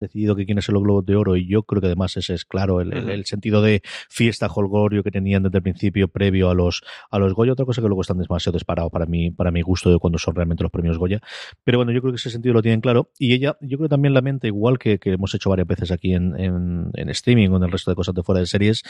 decidido 0.00 0.36
que 0.36 0.44
quieren 0.46 0.62
ser 0.62 0.74
los 0.74 0.82
globos 0.82 1.04
de 1.06 1.16
oro 1.16 1.36
y 1.36 1.46
yo 1.48 1.62
creo 1.62 1.80
que 1.80 1.86
además 1.86 2.16
ese 2.16 2.34
es 2.34 2.44
claro 2.44 2.80
el, 2.80 2.92
el, 2.92 3.10
el 3.10 3.24
sentido 3.26 3.62
de 3.62 3.82
fiesta 4.08 4.46
holgorio 4.46 5.02
que 5.02 5.10
tenían 5.10 5.42
desde 5.42 5.58
el 5.58 5.62
principio 5.62 6.08
previo 6.08 6.50
a 6.50 6.54
los 6.54 6.82
a 7.10 7.18
los 7.18 7.34
Goya. 7.34 7.52
Otra 7.52 7.66
cosa 7.66 7.82
que 7.82 7.88
luego 7.88 8.02
están 8.02 8.18
demasiado 8.18 8.56
disparados 8.56 8.90
para 8.90 9.06
mí 9.06 9.30
para 9.30 9.50
mi 9.50 9.62
gusto 9.62 9.90
de 9.90 9.98
cuando 9.98 10.18
son 10.18 10.34
realmente 10.34 10.62
los 10.62 10.72
premios 10.72 10.98
Goya. 10.98 11.20
Pero 11.64 11.78
bueno 11.78 11.92
yo 11.92 12.00
creo 12.00 12.12
que 12.12 12.16
ese 12.16 12.30
sentido 12.30 12.54
lo 12.54 12.62
tienen 12.62 12.80
claro 12.80 13.10
y 13.18 13.34
ella 13.34 13.56
yo 13.60 13.78
creo 13.78 13.88
también 13.88 14.14
la 14.14 14.22
mente 14.22 14.46
igual 14.48 14.78
que, 14.78 14.98
que 14.98 15.12
hemos 15.12 15.34
hecho 15.34 15.50
varias 15.50 15.66
veces 15.66 15.90
aquí 15.90 16.14
en, 16.14 16.38
en, 16.38 16.90
en, 16.94 17.08
streaming 17.10 17.48
o 17.50 17.56
en 17.56 17.64
el 17.64 17.72
resto 17.72 17.90
de 17.90 17.94
cosas 17.94 18.14
de 18.14 18.22
fuera 18.22 18.40
de 18.40 18.46
series 18.46 18.82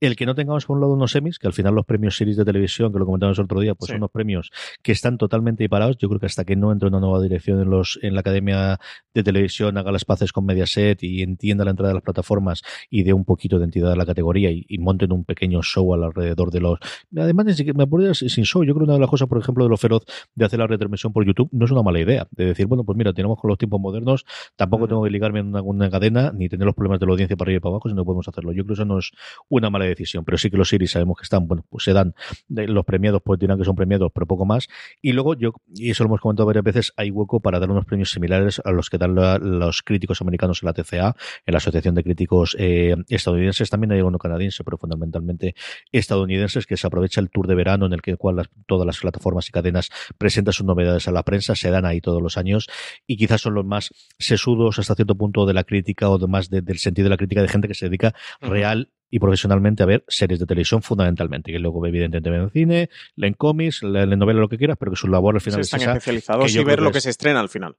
el 0.00 0.16
que 0.16 0.26
no 0.26 0.34
tengamos 0.34 0.66
por 0.66 0.76
un 0.76 0.82
lado 0.82 0.92
unos 0.92 1.12
semis 1.12 1.38
que 1.38 1.46
al 1.46 1.52
final 1.52 1.74
los 1.74 1.84
premios 1.84 2.16
series 2.16 2.36
de 2.36 2.44
televisión 2.44 2.92
que 2.92 2.98
lo 2.98 3.06
comentamos 3.06 3.38
el 3.38 3.44
otro 3.44 3.60
día 3.60 3.74
pues 3.74 3.88
sí. 3.88 3.92
son 3.92 3.98
unos 3.98 4.10
premios 4.10 4.50
que 4.82 4.92
están 4.92 5.18
totalmente 5.18 5.62
disparados. 5.62 5.96
Yo 5.98 6.08
creo 6.08 6.20
que 6.20 6.26
hasta 6.26 6.44
que 6.44 6.56
no 6.56 6.72
entre 6.72 6.88
una 6.88 7.00
nueva 7.00 7.20
dirección 7.22 7.60
en 7.60 7.70
los 7.70 7.98
en 8.02 8.14
la 8.14 8.20
academia 8.20 8.78
de 9.14 9.22
televisión 9.22 9.76
haga 9.78 9.92
las 9.92 10.04
paces 10.04 10.32
con 10.32 10.46
Mediaset 10.56 11.02
y 11.02 11.22
entienda 11.22 11.64
la 11.64 11.70
entrada 11.70 11.90
de 11.90 11.94
las 11.94 12.02
plataformas 12.02 12.62
y 12.90 13.02
dé 13.02 13.12
un 13.12 13.24
poquito 13.24 13.58
de 13.58 13.64
entidad 13.64 13.92
a 13.92 13.96
la 13.96 14.06
categoría 14.06 14.50
y, 14.50 14.64
y 14.68 14.78
monten 14.78 15.12
un 15.12 15.24
pequeño 15.24 15.62
show 15.62 15.94
alrededor 15.94 16.50
de 16.50 16.60
los. 16.60 16.78
Además, 17.16 17.46
me 17.74 17.82
acuerdo 17.82 18.14
sin 18.14 18.44
show. 18.44 18.64
Yo 18.64 18.74
creo 18.74 18.86
que 18.86 18.90
una 18.90 18.94
de 18.94 19.00
las 19.00 19.10
cosas, 19.10 19.28
por 19.28 19.38
ejemplo, 19.38 19.64
de 19.64 19.70
lo 19.70 19.76
feroz 19.76 20.04
de 20.34 20.44
hacer 20.44 20.58
la 20.58 20.66
retransmisión 20.66 21.12
por 21.12 21.24
YouTube 21.24 21.48
no 21.52 21.64
es 21.64 21.70
una 21.70 21.82
mala 21.82 22.00
idea. 22.00 22.26
De 22.30 22.46
decir, 22.46 22.66
bueno, 22.66 22.84
pues 22.84 22.96
mira, 22.96 23.12
tenemos 23.12 23.38
con 23.40 23.48
los 23.48 23.58
tiempos 23.58 23.80
modernos, 23.80 24.24
tampoco 24.56 24.88
tengo 24.88 25.02
que 25.04 25.10
ligarme 25.10 25.40
en 25.40 25.48
una, 25.48 25.62
una 25.62 25.90
cadena 25.90 26.32
ni 26.32 26.48
tener 26.48 26.66
los 26.66 26.74
problemas 26.74 27.00
de 27.00 27.06
la 27.06 27.12
audiencia 27.12 27.36
para 27.36 27.48
arriba 27.48 27.58
y 27.58 27.60
para 27.60 27.70
abajo, 27.72 27.88
sino 27.88 28.02
que 28.02 28.06
podemos 28.06 28.28
hacerlo. 28.28 28.52
Yo 28.52 28.64
creo 28.64 28.68
que 28.68 28.82
eso 28.82 28.84
no 28.84 28.98
es 28.98 29.10
una 29.48 29.70
mala 29.70 29.84
decisión, 29.84 30.24
pero 30.24 30.38
sí 30.38 30.50
que 30.50 30.56
los 30.56 30.68
series 30.68 30.90
sabemos 30.90 31.18
que 31.18 31.24
están, 31.24 31.46
bueno, 31.46 31.64
pues 31.68 31.84
se 31.84 31.92
dan 31.92 32.14
los 32.48 32.84
premiados, 32.84 33.22
pues 33.24 33.38
dirán 33.38 33.58
que 33.58 33.64
son 33.64 33.76
premiados, 33.76 34.10
pero 34.14 34.26
poco 34.26 34.44
más. 34.44 34.68
Y 35.02 35.12
luego 35.12 35.34
yo, 35.34 35.52
y 35.74 35.90
eso 35.90 36.04
lo 36.04 36.08
hemos 36.08 36.20
comentado 36.20 36.46
varias 36.46 36.64
veces, 36.64 36.92
hay 36.96 37.10
hueco 37.10 37.40
para 37.40 37.58
dar 37.58 37.70
unos 37.70 37.84
premios 37.84 38.10
similares 38.10 38.60
a 38.64 38.70
los 38.70 38.90
que 38.90 38.98
dan 38.98 39.14
la, 39.14 39.38
los 39.38 39.82
críticos 39.82 40.20
americanos 40.20 40.45
en 40.46 40.66
la 40.66 40.72
TCA, 40.72 41.16
en 41.46 41.52
la 41.52 41.58
Asociación 41.58 41.94
de 41.94 42.02
Críticos 42.02 42.56
eh, 42.58 42.94
Estadounidenses, 43.08 43.70
también 43.70 43.92
hay 43.92 44.00
uno 44.00 44.18
canadiense, 44.18 44.64
pero 44.64 44.78
fundamentalmente 44.78 45.54
estadounidenses, 45.92 46.66
que 46.66 46.76
se 46.76 46.86
aprovecha 46.86 47.20
el 47.20 47.30
tour 47.30 47.46
de 47.46 47.54
verano 47.54 47.86
en 47.86 47.92
el 47.92 48.02
que 48.02 48.16
cual 48.16 48.36
las, 48.36 48.48
todas 48.66 48.86
las 48.86 48.98
plataformas 48.98 49.48
y 49.48 49.52
cadenas 49.52 49.90
presentan 50.18 50.52
sus 50.52 50.66
novedades 50.66 51.08
a 51.08 51.12
la 51.12 51.22
prensa, 51.22 51.54
se 51.54 51.70
dan 51.70 51.84
ahí 51.84 52.00
todos 52.00 52.22
los 52.22 52.36
años 52.36 52.68
y 53.06 53.16
quizás 53.16 53.40
son 53.40 53.54
los 53.54 53.64
más 53.64 53.90
sesudos 54.18 54.78
hasta 54.78 54.94
cierto 54.94 55.14
punto 55.14 55.46
de 55.46 55.54
la 55.54 55.64
crítica 55.64 56.08
o 56.10 56.18
de 56.18 56.26
más 56.26 56.50
de, 56.50 56.62
del 56.62 56.78
sentido 56.78 57.06
de 57.06 57.10
la 57.10 57.16
crítica 57.16 57.42
de 57.42 57.48
gente 57.48 57.68
que 57.68 57.74
se 57.74 57.86
dedica 57.86 58.14
real 58.40 58.90
y 59.10 59.18
profesionalmente 59.18 59.82
a 59.82 59.86
ver 59.86 60.04
series 60.08 60.40
de 60.40 60.46
televisión 60.46 60.82
fundamentalmente, 60.82 61.52
que 61.52 61.58
luego 61.58 61.86
evidentemente 61.86 62.30
ven 62.30 62.50
cine, 62.50 62.90
leen 63.14 63.34
cómics, 63.34 63.82
leen 63.82 64.18
novela, 64.18 64.40
lo 64.40 64.48
que 64.48 64.58
quieras, 64.58 64.76
pero 64.78 64.92
que 64.92 64.96
su 64.96 65.08
labor 65.08 65.36
al 65.36 65.40
final 65.40 65.62
sí, 65.62 65.68
están 65.68 65.80
es 65.80 65.84
esa, 65.84 65.92
especializados 65.92 66.54
y 66.54 66.64
ver 66.64 66.80
lo 66.80 66.90
que 66.90 67.00
se 67.00 67.10
estrena 67.10 67.40
al 67.40 67.48
final. 67.48 67.76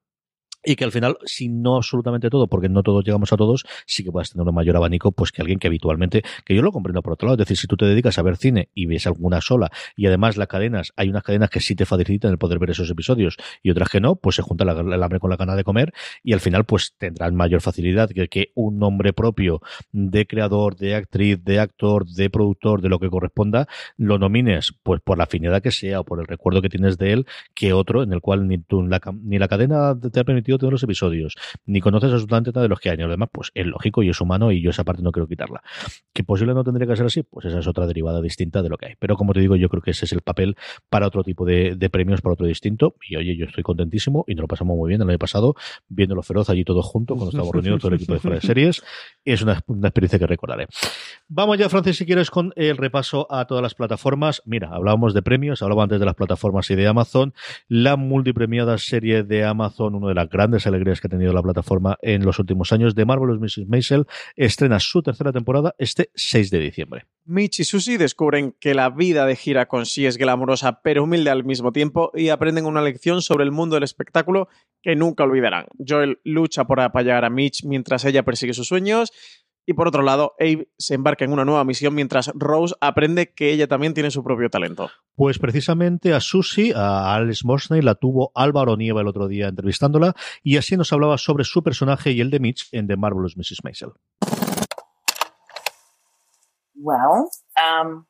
Y 0.64 0.76
que 0.76 0.84
al 0.84 0.92
final, 0.92 1.18
si 1.26 1.50
no 1.50 1.78
absolutamente 1.78 2.30
todo, 2.30 2.48
porque 2.48 2.70
no 2.70 2.84
todos 2.84 3.06
llegamos 3.06 3.32
a 3.32 3.38
todos, 3.38 3.66
sí 3.86 4.04
que 4.04 4.12
puedas 4.12 4.32
tener 4.32 4.48
un 4.48 4.54
mayor 4.54 4.76
abanico 4.76 5.12
pues 5.12 5.32
que 5.32 5.42
alguien 5.42 5.60
que 5.60 5.68
habitualmente, 5.68 6.24
que 6.46 6.56
yo 6.56 6.62
lo 6.62 6.72
comprendo 6.72 7.02
por 7.02 7.14
otro 7.14 7.28
lado, 7.28 7.36
es 7.36 7.40
decir, 7.40 7.58
si 7.58 7.68
tú 7.68 7.78
te 7.78 7.86
dedicas 7.86 8.18
a 8.18 8.22
ver 8.22 8.38
cine 8.38 8.70
y 8.74 8.86
ves 8.86 9.08
alguna 9.08 9.42
sola 9.42 9.72
y 9.96 10.08
además 10.08 10.38
las 10.38 10.48
cadenas, 10.48 10.94
hay 10.96 11.10
unas 11.10 11.24
cadenas 11.24 11.50
que 11.50 11.60
sí 11.60 11.76
te 11.76 11.86
facilitan 11.86 12.32
el 12.32 12.38
poder 12.38 12.60
ver 12.60 12.72
esos 12.72 12.90
episodios 12.90 13.38
y 13.64 13.72
otras 13.72 13.90
que 13.90 14.02
no, 14.02 14.16
pues 14.16 14.36
se 14.36 14.42
junta 14.42 14.64
el 14.64 15.04
hambre 15.04 15.20
con 15.20 15.30
la 15.30 15.38
gana 15.38 15.56
de 15.56 15.64
comer 15.64 15.94
y 16.24 16.34
al 16.34 16.40
final 16.40 16.66
pues 16.66 16.94
tendrán 16.98 17.36
mayor 17.36 17.62
facilidad 17.62 18.10
que, 18.10 18.28
que 18.28 18.52
un 18.56 18.80
nombre 18.80 19.14
propio 19.14 19.62
de 19.92 20.28
creador, 20.28 20.76
de 20.76 20.96
actriz, 20.96 21.44
de 21.44 21.60
actor, 21.60 22.06
de 22.08 22.30
productor, 22.30 22.82
de 22.82 22.90
lo 22.90 23.00
que 23.00 23.10
corresponda, 23.10 23.68
lo 23.98 24.18
nomines 24.18 24.74
pues 24.84 25.02
por 25.02 25.18
la 25.18 25.26
afinidad 25.26 25.62
que 25.62 25.72
sea 25.72 26.02
o 26.02 26.04
por 26.04 26.20
el 26.20 26.28
recuerdo 26.28 26.62
que 26.62 26.70
tienes 26.70 26.98
de 26.98 27.14
él, 27.14 27.26
que 27.54 27.74
otro 27.74 28.04
en 28.04 28.14
el 28.14 28.22
cual 28.22 28.48
ni, 28.48 28.58
tú, 28.58 28.84
la, 28.84 29.02
ni 29.22 29.40
la 29.40 29.48
cadena 29.48 29.98
te 30.00 30.20
ha 30.20 30.24
permitido 30.24 30.57
todos 30.58 30.72
los 30.72 30.84
episodios, 30.84 31.36
ni 31.66 31.82
conoces 31.82 32.12
absolutamente 32.12 32.52
nada 32.52 32.64
de 32.64 32.70
los 32.70 32.80
que 32.80 32.90
hay, 32.90 32.98
ni 32.98 33.04
lo 33.04 33.10
demás, 33.10 33.30
pues 33.32 33.52
es 33.54 33.66
lógico 33.66 34.04
y 34.04 34.10
es 34.10 34.22
humano 34.22 34.52
y 34.52 34.62
yo 34.62 34.70
esa 34.70 34.84
parte 34.84 35.02
no 35.02 35.12
quiero 35.12 35.28
quitarla. 35.28 35.62
Que 36.14 36.24
posible 36.24 36.54
no 36.54 36.64
tendría 36.64 36.88
que 36.88 36.96
ser 36.96 37.06
así, 37.06 37.24
pues 37.24 37.46
esa 37.46 37.60
es 37.60 37.68
otra 37.68 37.88
derivada 37.88 38.22
distinta 38.22 38.62
de 38.62 38.70
lo 38.70 38.78
que 38.78 38.88
hay. 38.88 38.94
Pero 39.00 39.16
como 39.16 39.34
te 39.34 39.40
digo, 39.40 39.56
yo 39.56 39.70
creo 39.70 39.82
que 39.82 39.92
ese 39.92 40.06
es 40.06 40.14
el 40.14 40.22
papel 40.22 40.56
para 40.90 41.08
otro 41.08 41.24
tipo 41.24 41.46
de, 41.46 41.76
premios, 41.92 42.22
para 42.22 42.34
otro 42.34 42.48
distinto. 42.48 42.96
Y 43.08 43.16
oye, 43.16 43.36
yo 43.36 43.46
estoy 43.46 43.64
contentísimo 43.64 44.26
y 44.28 44.36
nos 44.36 44.44
lo 44.44 44.48
pasamos 44.48 44.76
muy 44.76 44.90
bien 44.90 45.02
el 45.02 45.10
año 45.10 45.18
pasado, 45.18 45.56
viéndolo 45.88 46.22
feroz 46.22 46.50
allí 46.50 46.64
todos 46.64 46.86
juntos, 46.86 47.18
cuando 47.18 47.30
estábamos 47.30 47.54
reunidos 47.54 47.82
todo 47.82 47.90
el 47.90 47.96
equipo 47.96 48.14
de 48.14 48.20
fuera 48.20 48.36
de 48.36 48.42
series. 48.42 48.84
Es 49.24 49.42
una, 49.42 49.62
una 49.68 49.88
experiencia 49.88 50.20
que 50.20 50.28
recordaré. 50.28 50.68
Vamos 51.28 51.58
ya, 51.58 51.70
Francis, 51.70 51.98
si 51.98 52.06
quieres, 52.06 52.32
con 52.32 52.54
el 52.56 52.78
repaso 52.78 53.28
a 53.30 53.46
todas 53.46 53.62
las 53.62 53.76
plataformas. 53.76 54.42
Mira, 54.46 54.70
hablábamos 54.72 55.14
de 55.14 55.22
premios, 55.22 55.62
hablaba 55.62 55.84
antes 55.84 56.00
de 56.00 56.06
las 56.06 56.16
plataformas 56.16 56.70
y 56.72 56.76
de 56.76 56.88
Amazon. 56.88 57.34
La 57.68 57.96
multipremiada 57.96 58.78
serie 58.78 59.24
de 59.24 59.44
Amazon, 59.44 59.96
una 59.96 60.10
de 60.10 60.16
las 60.16 60.30
grandes 60.38 60.68
alegrías 60.68 61.02
que 61.02 61.08
ha 61.08 61.10
tenido 61.10 61.34
la 61.34 61.42
plataforma 61.42 61.98
en 62.04 62.24
los 62.24 62.38
últimos 62.38 62.72
años, 62.72 62.94
de 62.94 63.06
Marvelous 63.06 63.40
Mrs. 63.40 63.68
Maisel, 63.68 64.06
estrena 64.36 64.80
su 64.80 65.02
tercera 65.02 65.32
temporada 65.32 65.74
este 65.80 66.12
6 66.14 66.52
de 66.52 66.60
diciembre. 66.60 67.08
Mitch 67.26 67.60
y 67.62 67.64
Susie 67.64 67.98
descubren 67.98 68.56
que 68.60 68.76
la 68.76 68.92
vida 68.92 69.26
de 69.26 69.36
gira 69.36 69.68
con 69.68 69.88
sí 69.88 70.06
es 70.06 70.18
glamorosa 70.18 70.82
pero 70.84 71.04
humilde 71.04 71.32
al 71.32 71.44
mismo 71.44 71.72
tiempo 71.72 72.12
y 72.14 72.30
aprenden 72.30 72.68
una 72.68 72.84
lección 72.84 73.24
sobre 73.24 73.46
el 73.46 73.52
mundo 73.52 73.76
del 73.76 73.84
espectáculo 73.84 74.48
que 74.84 74.96
nunca 74.96 75.24
olvidarán. 75.24 75.66
Joel 75.86 76.20
lucha 76.24 76.66
por 76.66 76.80
apoyar 76.82 77.26
a 77.26 77.32
Mitch 77.32 77.64
mientras 77.66 78.06
ella 78.06 78.24
persigue 78.24 78.54
sus 78.54 78.68
sueños 78.68 79.12
y 79.70 79.74
por 79.74 79.90
otro 79.90 80.02
lado, 80.02 80.34
Abe 80.40 80.70
se 80.78 80.96
embarca 80.96 81.26
en 81.26 81.34
una 81.34 81.44
nueva 81.44 81.66
misión 81.66 81.94
mientras 81.94 82.32
Rose 82.34 82.74
aprende 82.80 83.34
que 83.34 83.52
ella 83.52 83.68
también 83.68 83.94
tiene 83.94 84.12
su 84.12 84.24
propio 84.24 84.50
talento. 84.50 84.90
Pues 85.14 85.40
precisamente 85.40 86.14
a 86.14 86.22
Susie, 86.22 86.74
a 86.74 87.14
Alice 87.14 87.46
Morsney, 87.46 87.82
la 87.82 87.96
tuvo 87.96 88.32
Álvaro 88.34 88.78
Nieva 88.78 89.02
el 89.02 89.10
otro 89.10 89.28
día 89.28 89.50
entrevistándola 89.50 90.16
y 90.42 90.56
así 90.56 90.78
nos 90.78 90.94
hablaba 90.94 91.18
sobre 91.18 91.44
su 91.44 91.64
personaje 91.64 92.12
y 92.12 92.22
el 92.22 92.32
de 92.32 92.40
Mitch 92.40 92.70
en 92.72 92.88
The 92.88 92.96
Marvelous 92.96 93.36
Mrs. 93.36 93.60
Maisel. 93.66 93.90
Um, 96.76 98.06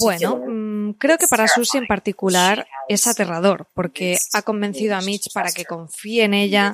bueno, 0.00 0.40
mm, 0.46 0.92
creo 0.94 1.18
que 1.18 1.26
para 1.28 1.48
Susie 1.48 1.80
en 1.80 1.86
particular 1.86 2.66
es 2.88 3.06
aterrador 3.06 3.68
porque 3.74 4.16
ha 4.32 4.40
convencido 4.40 4.96
a 4.96 5.02
Mitch 5.02 5.32
para 5.34 5.52
que 5.52 5.66
confíe 5.66 6.24
en 6.24 6.32
ella, 6.32 6.72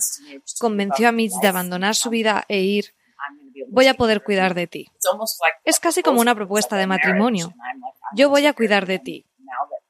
convenció 0.61 1.09
a 1.09 1.13
Mitch 1.13 1.35
de 1.43 1.49
abandonar 1.49 1.97
su 1.97 2.11
vida 2.11 2.45
e 2.49 2.61
ir 2.61 2.95
voy 3.69 3.87
a 3.87 3.95
poder 3.95 4.23
cuidar 4.23 4.55
de 4.55 4.67
ti. 4.67 4.87
Es 5.65 5.81
casi 5.81 6.03
como 6.03 6.21
una 6.21 6.35
propuesta 6.35 6.77
de 6.77 6.87
matrimonio. 6.87 7.53
Yo 8.15 8.29
voy 8.31 8.47
a 8.47 8.53
cuidar 8.53 8.87
de 8.87 8.99
ti. 8.99 9.27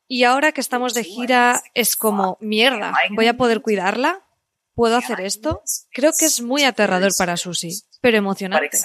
Y 0.09 0.25
ahora 0.25 0.53
que 0.53 0.61
estamos 0.61 0.95
de 0.95 1.05
gira, 1.05 1.63
es 1.75 1.97
como, 1.97 2.39
mierda, 2.41 2.95
¿voy 3.11 3.27
a 3.27 3.37
poder 3.37 3.61
cuidarla? 3.61 4.23
¿Puedo 4.75 4.97
hacer 4.97 5.21
esto? 5.21 5.63
Creo 5.91 6.13
que 6.17 6.27
es 6.27 6.43
muy 6.43 6.65
aterrador 6.65 7.13
para 7.19 7.37
Susie, 7.37 7.81
pero 8.01 8.19
emocionante. 8.19 8.79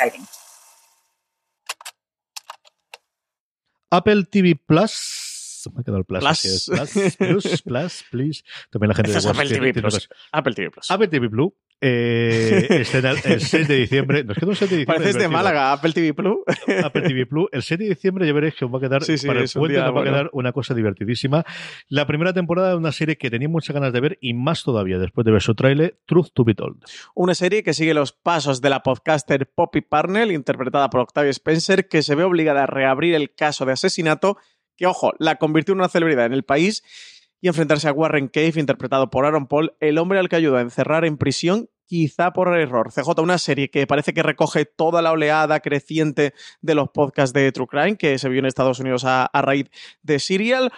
Apple 3.92 4.24
TV 4.32 4.56
Plus 4.56 5.70
me 5.70 5.82
ha 5.82 5.84
quedado 5.84 6.00
el 6.00 6.06
plus. 6.06 6.20
Plus. 6.20 6.72
plus, 7.18 7.62
plus, 7.62 8.04
plus, 8.10 8.44
También 8.72 8.90
la 8.90 8.96
gente 8.96 9.12
de 9.12 9.30
Apple 9.30 9.50
TV 9.50 9.74
Plus. 9.74 10.10
Apple 10.32 10.54
TV 10.56 10.72
Plus. 10.72 10.90
Apple 10.90 11.08
TV 11.08 11.30
Plus 11.30 11.54
eh, 11.82 12.68
el 12.70 12.86
6 13.42 13.68
de 13.68 13.76
diciembre. 13.76 14.24
Nos 14.24 14.38
queda 14.38 14.50
un 14.50 14.56
6 14.56 14.70
de 14.70 14.78
diciembre. 14.78 15.00
Pareces 15.00 15.22
de 15.22 15.28
Málaga, 15.28 15.74
Apple 15.74 15.94
TV 15.94 16.14
Plus. 16.14 16.38
Apple 16.84 17.02
TV 17.02 17.26
Plus. 17.26 17.48
El 17.52 17.64
6 17.64 17.80
de 17.80 17.90
diciembre 17.90 18.28
ya 18.28 18.34
veréis 18.34 18.54
que 18.54 18.66
os 18.66 18.72
va 18.72 18.78
a 18.78 18.82
quedar, 18.82 19.02
para 19.02 19.42
el 19.42 19.50
puente 19.50 19.80
va 19.80 20.02
a 20.02 20.04
quedar 20.04 20.30
una 20.34 20.52
cosa 20.52 20.76
divertidísima. 20.76 21.44
La 21.90 22.06
primera 22.06 22.34
temporada 22.34 22.70
de 22.70 22.76
una 22.76 22.92
serie 22.92 23.18
que 23.18 23.32
tenía 23.32 23.50
muchas 23.50 23.74
ganas 23.74 23.92
de 23.94 24.00
ver 24.00 24.18
y 24.22 24.36
más 24.36 24.64
todavía 24.64 25.00
después 25.00 25.26
de 25.26 25.32
ver 25.32 25.42
su 25.42 25.56
tráiler, 25.56 25.98
Truth 26.06 26.30
to 26.34 26.44
be 26.44 26.54
Told. 26.54 26.84
Una 27.16 27.34
serie 27.34 27.64
que 27.64 27.74
sigue 27.74 27.96
los 27.96 28.12
pasos 28.14 28.62
de 28.62 28.70
la 28.70 28.84
podcaster 28.84 29.48
Poppy 29.48 29.82
Parnell, 29.82 30.32
interpretada 30.32 30.90
por 30.90 31.02
Octavia 31.02 31.32
Spencer, 31.32 31.88
que 31.88 32.04
se 32.04 32.14
ve 32.14 32.24
obligada 32.24 32.64
a 32.64 32.68
reabrir 32.68 33.16
el 33.16 33.34
caso 33.34 33.66
de 33.66 33.74
asesinato 33.74 34.38
que, 34.78 34.86
ojo, 34.86 35.14
la 35.18 35.38
convirtió 35.38 35.74
en 35.74 35.80
una 35.80 35.90
celebridad 35.90 36.26
en 36.26 36.34
el 36.34 36.44
país 36.44 36.84
y 37.42 37.48
enfrentarse 37.48 37.88
a 37.88 37.92
Warren 37.92 38.28
Cave, 38.28 38.54
interpretado 38.58 39.10
por 39.10 39.26
Aaron 39.26 39.48
Paul, 39.48 39.74
el 39.80 39.98
hombre 39.98 40.20
al 40.20 40.30
que 40.30 40.36
ayuda 40.36 40.60
a 40.60 40.62
encerrar 40.62 41.06
en 41.06 41.18
prisión 41.18 41.70
quizá 41.92 42.32
por 42.32 42.58
error. 42.58 42.94
CJ, 42.94 43.22
una 43.22 43.38
serie 43.38 43.70
que 43.70 43.86
parece 43.86 44.14
que 44.14 44.24
recoge 44.24 44.64
toda 44.64 45.02
la 45.02 45.12
oleada 45.12 45.60
creciente 45.60 46.34
de 46.62 46.74
los 46.74 46.90
podcasts 46.90 47.34
de 47.34 47.52
True 47.52 47.68
Crime 47.68 47.98
que 47.98 48.18
se 48.18 48.30
vio 48.30 48.40
en 48.40 48.46
Estados 48.46 48.80
Unidos 48.80 49.04
a, 49.04 49.30
raíz 49.34 49.70
de 50.02 50.18
Serial, 50.20 50.72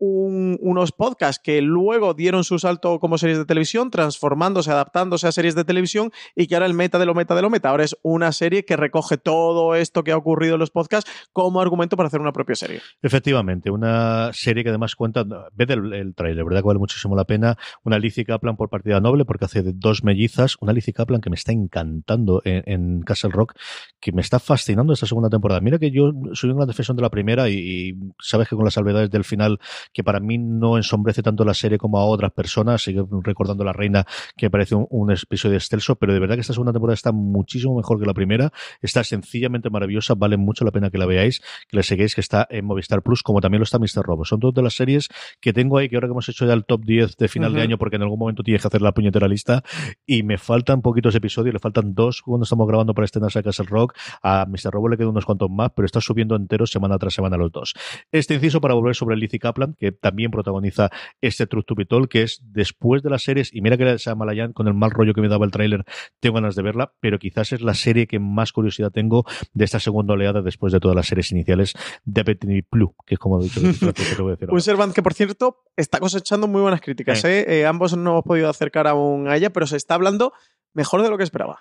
unos 0.00 0.92
podcasts 0.92 1.40
que 1.42 1.60
luego 1.60 2.14
dieron 2.14 2.42
su 2.42 2.58
salto 2.58 2.98
como 2.98 3.18
series 3.18 3.38
de 3.38 3.44
televisión, 3.44 3.90
transformándose, 3.90 4.70
adaptándose 4.70 5.28
a 5.28 5.32
series 5.32 5.54
de 5.54 5.64
televisión 5.64 6.10
y 6.34 6.46
que 6.46 6.54
ahora 6.54 6.66
el 6.66 6.74
meta 6.74 6.98
de 6.98 7.06
lo 7.06 7.14
meta 7.14 7.34
de 7.34 7.42
lo 7.42 7.50
meta. 7.50 7.68
Ahora 7.68 7.84
es 7.84 7.96
una 8.02 8.32
serie 8.32 8.64
que 8.64 8.76
recoge 8.76 9.18
todo 9.18 9.74
esto 9.74 10.02
que 10.02 10.12
ha 10.12 10.16
ocurrido 10.16 10.54
en 10.54 10.60
los 10.60 10.70
podcasts 10.70 11.10
como 11.32 11.60
argumento 11.60 11.96
para 11.96 12.06
hacer 12.06 12.20
una 12.20 12.32
propia 12.32 12.56
serie. 12.56 12.80
Efectivamente, 13.02 13.70
una 13.70 14.30
serie 14.32 14.64
que 14.64 14.70
además 14.70 14.96
cuenta, 14.96 15.24
ve 15.52 15.66
el, 15.68 15.92
el 15.92 16.14
trailer, 16.14 16.44
¿verdad? 16.44 16.60
Que 16.60 16.66
vale 16.66 16.78
muchísimo 16.78 17.14
la 17.14 17.24
pena. 17.24 17.58
Una 17.84 17.98
Lizzie 17.98 18.24
Kaplan 18.24 18.56
por 18.56 18.70
partida 18.70 19.00
noble 19.00 19.26
porque 19.26 19.44
hace 19.44 19.62
dos 19.62 20.02
mellizas. 20.02 20.56
Una 20.60 20.72
Lizzie 20.72 20.94
Kaplan 20.94 21.20
que 21.20 21.28
me 21.28 21.36
está 21.36 21.52
encantando 21.52 22.40
en, 22.44 23.02
Castle 23.02 23.30
Rock, 23.30 23.54
que 24.00 24.12
me 24.12 24.22
está 24.22 24.38
fascinando 24.38 24.92
esta 24.92 25.06
segunda 25.06 25.28
temporada. 25.28 25.60
Mira 25.60 25.78
que 25.78 25.90
yo 25.90 26.12
soy 26.32 26.50
un 26.50 26.56
gran 26.56 26.68
defensor 26.68 26.96
de 26.96 27.02
la 27.02 27.10
primera 27.10 27.48
y, 27.48 27.54
y 27.58 27.94
sabes 28.18 28.48
que 28.48 28.56
con 28.56 28.64
las 28.64 28.74
salvedades 28.74 29.10
del 29.10 29.24
final 29.24 29.58
que 29.92 30.04
para 30.04 30.20
mí 30.20 30.38
no 30.38 30.76
ensombrece 30.76 31.22
tanto 31.22 31.44
la 31.44 31.54
serie 31.54 31.78
como 31.78 31.98
a 31.98 32.04
otras 32.04 32.32
personas. 32.32 32.82
Sigue 32.82 33.02
recordando 33.22 33.64
La 33.64 33.72
Reina, 33.72 34.06
que 34.36 34.46
me 34.46 34.50
parece 34.50 34.74
un, 34.74 35.10
episodio 35.10 35.56
excelso, 35.56 35.96
pero 35.96 36.12
de 36.12 36.20
verdad 36.20 36.36
que 36.36 36.42
esta 36.42 36.52
segunda 36.52 36.72
temporada 36.72 36.94
está 36.94 37.12
muchísimo 37.12 37.76
mejor 37.76 37.98
que 37.98 38.06
la 38.06 38.14
primera. 38.14 38.52
Está 38.80 39.02
sencillamente 39.04 39.70
maravillosa, 39.70 40.14
vale 40.14 40.36
mucho 40.36 40.64
la 40.64 40.70
pena 40.70 40.90
que 40.90 40.98
la 40.98 41.06
veáis, 41.06 41.40
que 41.68 41.76
la 41.76 41.82
seguáis, 41.82 42.14
que 42.14 42.20
está 42.20 42.46
en 42.50 42.64
Movistar 42.64 43.02
Plus, 43.02 43.22
como 43.22 43.40
también 43.40 43.60
lo 43.60 43.64
está 43.64 43.78
Mr. 43.78 44.02
Robo. 44.02 44.24
Son 44.24 44.38
dos 44.38 44.54
de 44.54 44.62
las 44.62 44.74
series 44.74 45.08
que 45.40 45.52
tengo 45.52 45.78
ahí, 45.78 45.88
que 45.88 45.96
ahora 45.96 46.08
que 46.08 46.12
hemos 46.12 46.28
hecho 46.28 46.46
ya 46.46 46.52
el 46.52 46.64
top 46.64 46.84
10 46.84 47.16
de 47.16 47.28
final 47.28 47.52
de 47.52 47.62
año, 47.62 47.78
porque 47.78 47.96
en 47.96 48.02
algún 48.02 48.18
momento 48.18 48.42
tienes 48.42 48.62
que 48.62 48.68
hacer 48.68 48.82
la 48.82 48.92
puñetera 48.92 49.28
lista, 49.28 49.62
y 50.06 50.22
me 50.22 50.38
faltan 50.38 50.82
poquitos 50.82 51.14
episodios, 51.14 51.52
le 51.52 51.58
faltan 51.58 51.94
dos 51.94 52.22
cuando 52.22 52.44
estamos 52.44 52.66
grabando 52.66 52.94
para 52.94 53.04
estrenar 53.04 53.30
a 53.34 53.42
Castle 53.42 53.66
Rock. 53.68 53.96
A 54.22 54.46
Mr. 54.46 54.70
Robo 54.72 54.88
le 54.88 54.96
quedan 54.96 55.10
unos 55.10 55.24
cuantos 55.24 55.50
más, 55.50 55.70
pero 55.74 55.86
está 55.86 56.00
subiendo 56.00 56.36
enteros 56.36 56.70
semana 56.70 56.98
tras 56.98 57.14
semana 57.14 57.36
los 57.36 57.52
dos. 57.52 57.74
Este 58.12 58.34
inciso 58.34 58.60
para 58.60 58.74
volver 58.74 58.94
sobre 58.94 59.16
Lizzie 59.16 59.38
Kaplan, 59.38 59.76
que 59.80 59.92
también 59.92 60.30
protagoniza 60.30 60.90
este 61.20 61.46
Truth 61.46 61.64
to 61.66 61.74
Be 61.74 61.86
Told, 61.86 62.08
que 62.08 62.22
es 62.22 62.40
después 62.44 63.02
de 63.02 63.10
las 63.10 63.22
series, 63.22 63.52
y 63.52 63.62
mira 63.62 63.76
que 63.76 63.82
era 63.82 64.14
Malayan, 64.14 64.52
con 64.52 64.68
el 64.68 64.74
mal 64.74 64.90
rollo 64.90 65.14
que 65.14 65.22
me 65.22 65.28
daba 65.28 65.46
el 65.46 65.50
tráiler, 65.50 65.84
tengo 66.20 66.34
ganas 66.34 66.54
de 66.54 66.62
verla, 66.62 66.92
pero 67.00 67.18
quizás 67.18 67.52
es 67.52 67.62
la 67.62 67.74
serie 67.74 68.06
que 68.06 68.18
más 68.18 68.52
curiosidad 68.52 68.90
tengo 68.90 69.24
de 69.54 69.64
esta 69.64 69.80
segunda 69.80 70.12
oleada 70.14 70.42
después 70.42 70.72
de 70.72 70.80
todas 70.80 70.94
las 70.94 71.06
series 71.06 71.32
iniciales 71.32 71.72
de 72.04 72.22
Betty 72.22 72.64
Blue, 72.70 72.94
que 73.06 73.14
es 73.14 73.18
como 73.18 73.40
he 73.40 73.44
dicho. 73.44 73.60
Un 74.50 74.60
Servant 74.60 74.94
que, 74.94 75.02
por 75.02 75.14
cierto, 75.14 75.64
está 75.76 75.98
cosechando 75.98 76.46
muy 76.46 76.60
buenas 76.60 76.80
críticas. 76.80 77.24
¿eh? 77.24 77.60
Eh, 77.60 77.66
ambos 77.66 77.96
no 77.96 78.10
hemos 78.10 78.24
podido 78.24 78.50
acercar 78.50 78.86
aún 78.86 79.28
a 79.28 79.36
ella, 79.36 79.50
pero 79.50 79.66
se 79.66 79.76
está 79.76 79.94
hablando 79.94 80.32
mejor 80.72 81.02
de 81.02 81.10
lo 81.10 81.16
que 81.16 81.24
esperaba. 81.24 81.58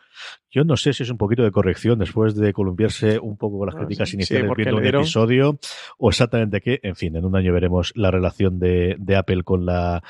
Yo 0.50 0.64
no 0.64 0.78
sé 0.78 0.94
si 0.94 1.04
es 1.04 1.10
un 1.10 1.18
poquito 1.18 1.44
de 1.44 1.52
corrección 1.52 2.00
después 2.00 2.36
de 2.36 2.54
columpiarse 2.54 3.20
un 3.20 3.38
poco 3.38 3.60
con 3.60 3.68
las 3.68 3.76
críticas 3.76 4.14
iniciales 4.14 4.52
viendo 4.56 4.78
un 4.78 4.86
episodio 4.86 5.60
o 5.98 6.10
exactamente 6.10 6.62
qué. 6.62 6.80
En 6.84 6.96
fin, 6.96 7.16
en 7.16 7.26
un 7.26 7.36
año 7.36 7.54
veremos 7.54 7.92
la 7.96 8.12
relación 8.12 8.60
de, 8.60 8.96
de 9.00 9.16
Apple 9.16 9.44
con 9.44 9.66
la 9.66 10.04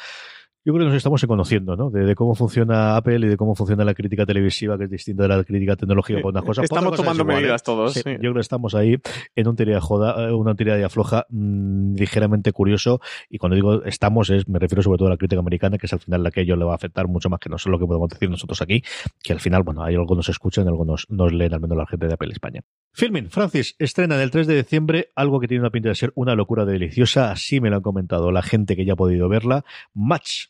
yo 0.69 0.73
creo 0.75 0.85
que 0.85 0.89
nos 0.89 0.97
estamos 0.97 1.25
conociendo, 1.25 1.75
¿no? 1.75 1.89
De, 1.89 2.13
cómo 2.13 2.35
funciona 2.35 2.95
Apple 2.95 3.25
y 3.25 3.29
de 3.29 3.37
cómo 3.37 3.55
funciona 3.55 3.83
la 3.83 3.95
crítica 3.95 4.23
televisiva, 4.23 4.77
que 4.77 4.83
es 4.83 4.89
distinta 4.91 5.23
de 5.23 5.29
la 5.29 5.43
crítica 5.43 5.75
tecnológica 5.75 6.21
por 6.21 6.31
unas 6.31 6.43
cosas. 6.43 6.63
Estamos 6.69 6.95
tomando 6.95 7.25
medidas 7.25 7.63
todos. 7.63 7.95
Yo 7.95 8.03
creo 8.03 8.33
que 8.35 8.39
estamos 8.39 8.75
ahí 8.75 8.97
en 9.35 9.47
un 9.47 9.55
teoría 9.55 9.75
de 9.75 9.81
joda, 9.81 10.29
eh, 10.29 10.31
una 10.31 10.53
teoría 10.53 10.75
de 10.75 10.83
afloja 10.83 11.25
mm, 11.29 11.95
ligeramente 11.95 12.51
curioso. 12.51 13.01
Y 13.31 13.39
cuando 13.39 13.55
digo 13.55 13.83
estamos, 13.83 14.29
es, 14.29 14.47
me 14.47 14.59
refiero 14.59 14.83
sobre 14.83 14.99
todo 14.99 15.07
a 15.07 15.11
la 15.11 15.17
crítica 15.17 15.39
americana, 15.39 15.79
que 15.79 15.87
es 15.87 15.93
al 15.93 16.01
final 16.01 16.21
la 16.21 16.29
que 16.29 16.41
a 16.41 16.43
ellos 16.43 16.59
le 16.59 16.65
va 16.65 16.73
a 16.73 16.75
afectar 16.75 17.07
mucho 17.07 17.31
más 17.31 17.39
que 17.39 17.49
no 17.49 17.57
solo 17.57 17.77
lo 17.77 17.79
que 17.79 17.87
podemos 17.87 18.07
decir 18.07 18.29
nosotros 18.29 18.61
aquí, 18.61 18.83
que 19.23 19.33
al 19.33 19.39
final, 19.39 19.63
bueno, 19.63 19.83
hay 19.83 19.95
algo 19.95 20.13
nos 20.13 20.29
escuchan, 20.29 20.67
algo 20.67 20.85
nos, 20.85 21.09
nos 21.09 21.33
leen, 21.33 21.51
al 21.51 21.61
menos 21.61 21.79
la 21.79 21.87
gente 21.87 22.05
de 22.05 22.13
Apple 22.13 22.31
España. 22.31 22.61
Filming, 22.93 23.31
Francis, 23.31 23.75
estrena 23.79 24.21
el 24.21 24.29
3 24.29 24.45
de 24.45 24.55
diciembre 24.57 25.09
algo 25.15 25.39
que 25.39 25.47
tiene 25.47 25.61
una 25.61 25.71
pinta 25.71 25.89
de 25.89 25.95
ser 25.95 26.11
una 26.13 26.35
locura 26.35 26.63
deliciosa, 26.65 27.31
así 27.31 27.59
me 27.59 27.71
lo 27.71 27.77
han 27.77 27.81
comentado 27.81 28.31
la 28.31 28.43
gente 28.43 28.75
que 28.75 28.85
ya 28.85 28.93
ha 28.93 28.97
podido 28.97 29.29
verla. 29.29 29.65
Match, 29.95 30.49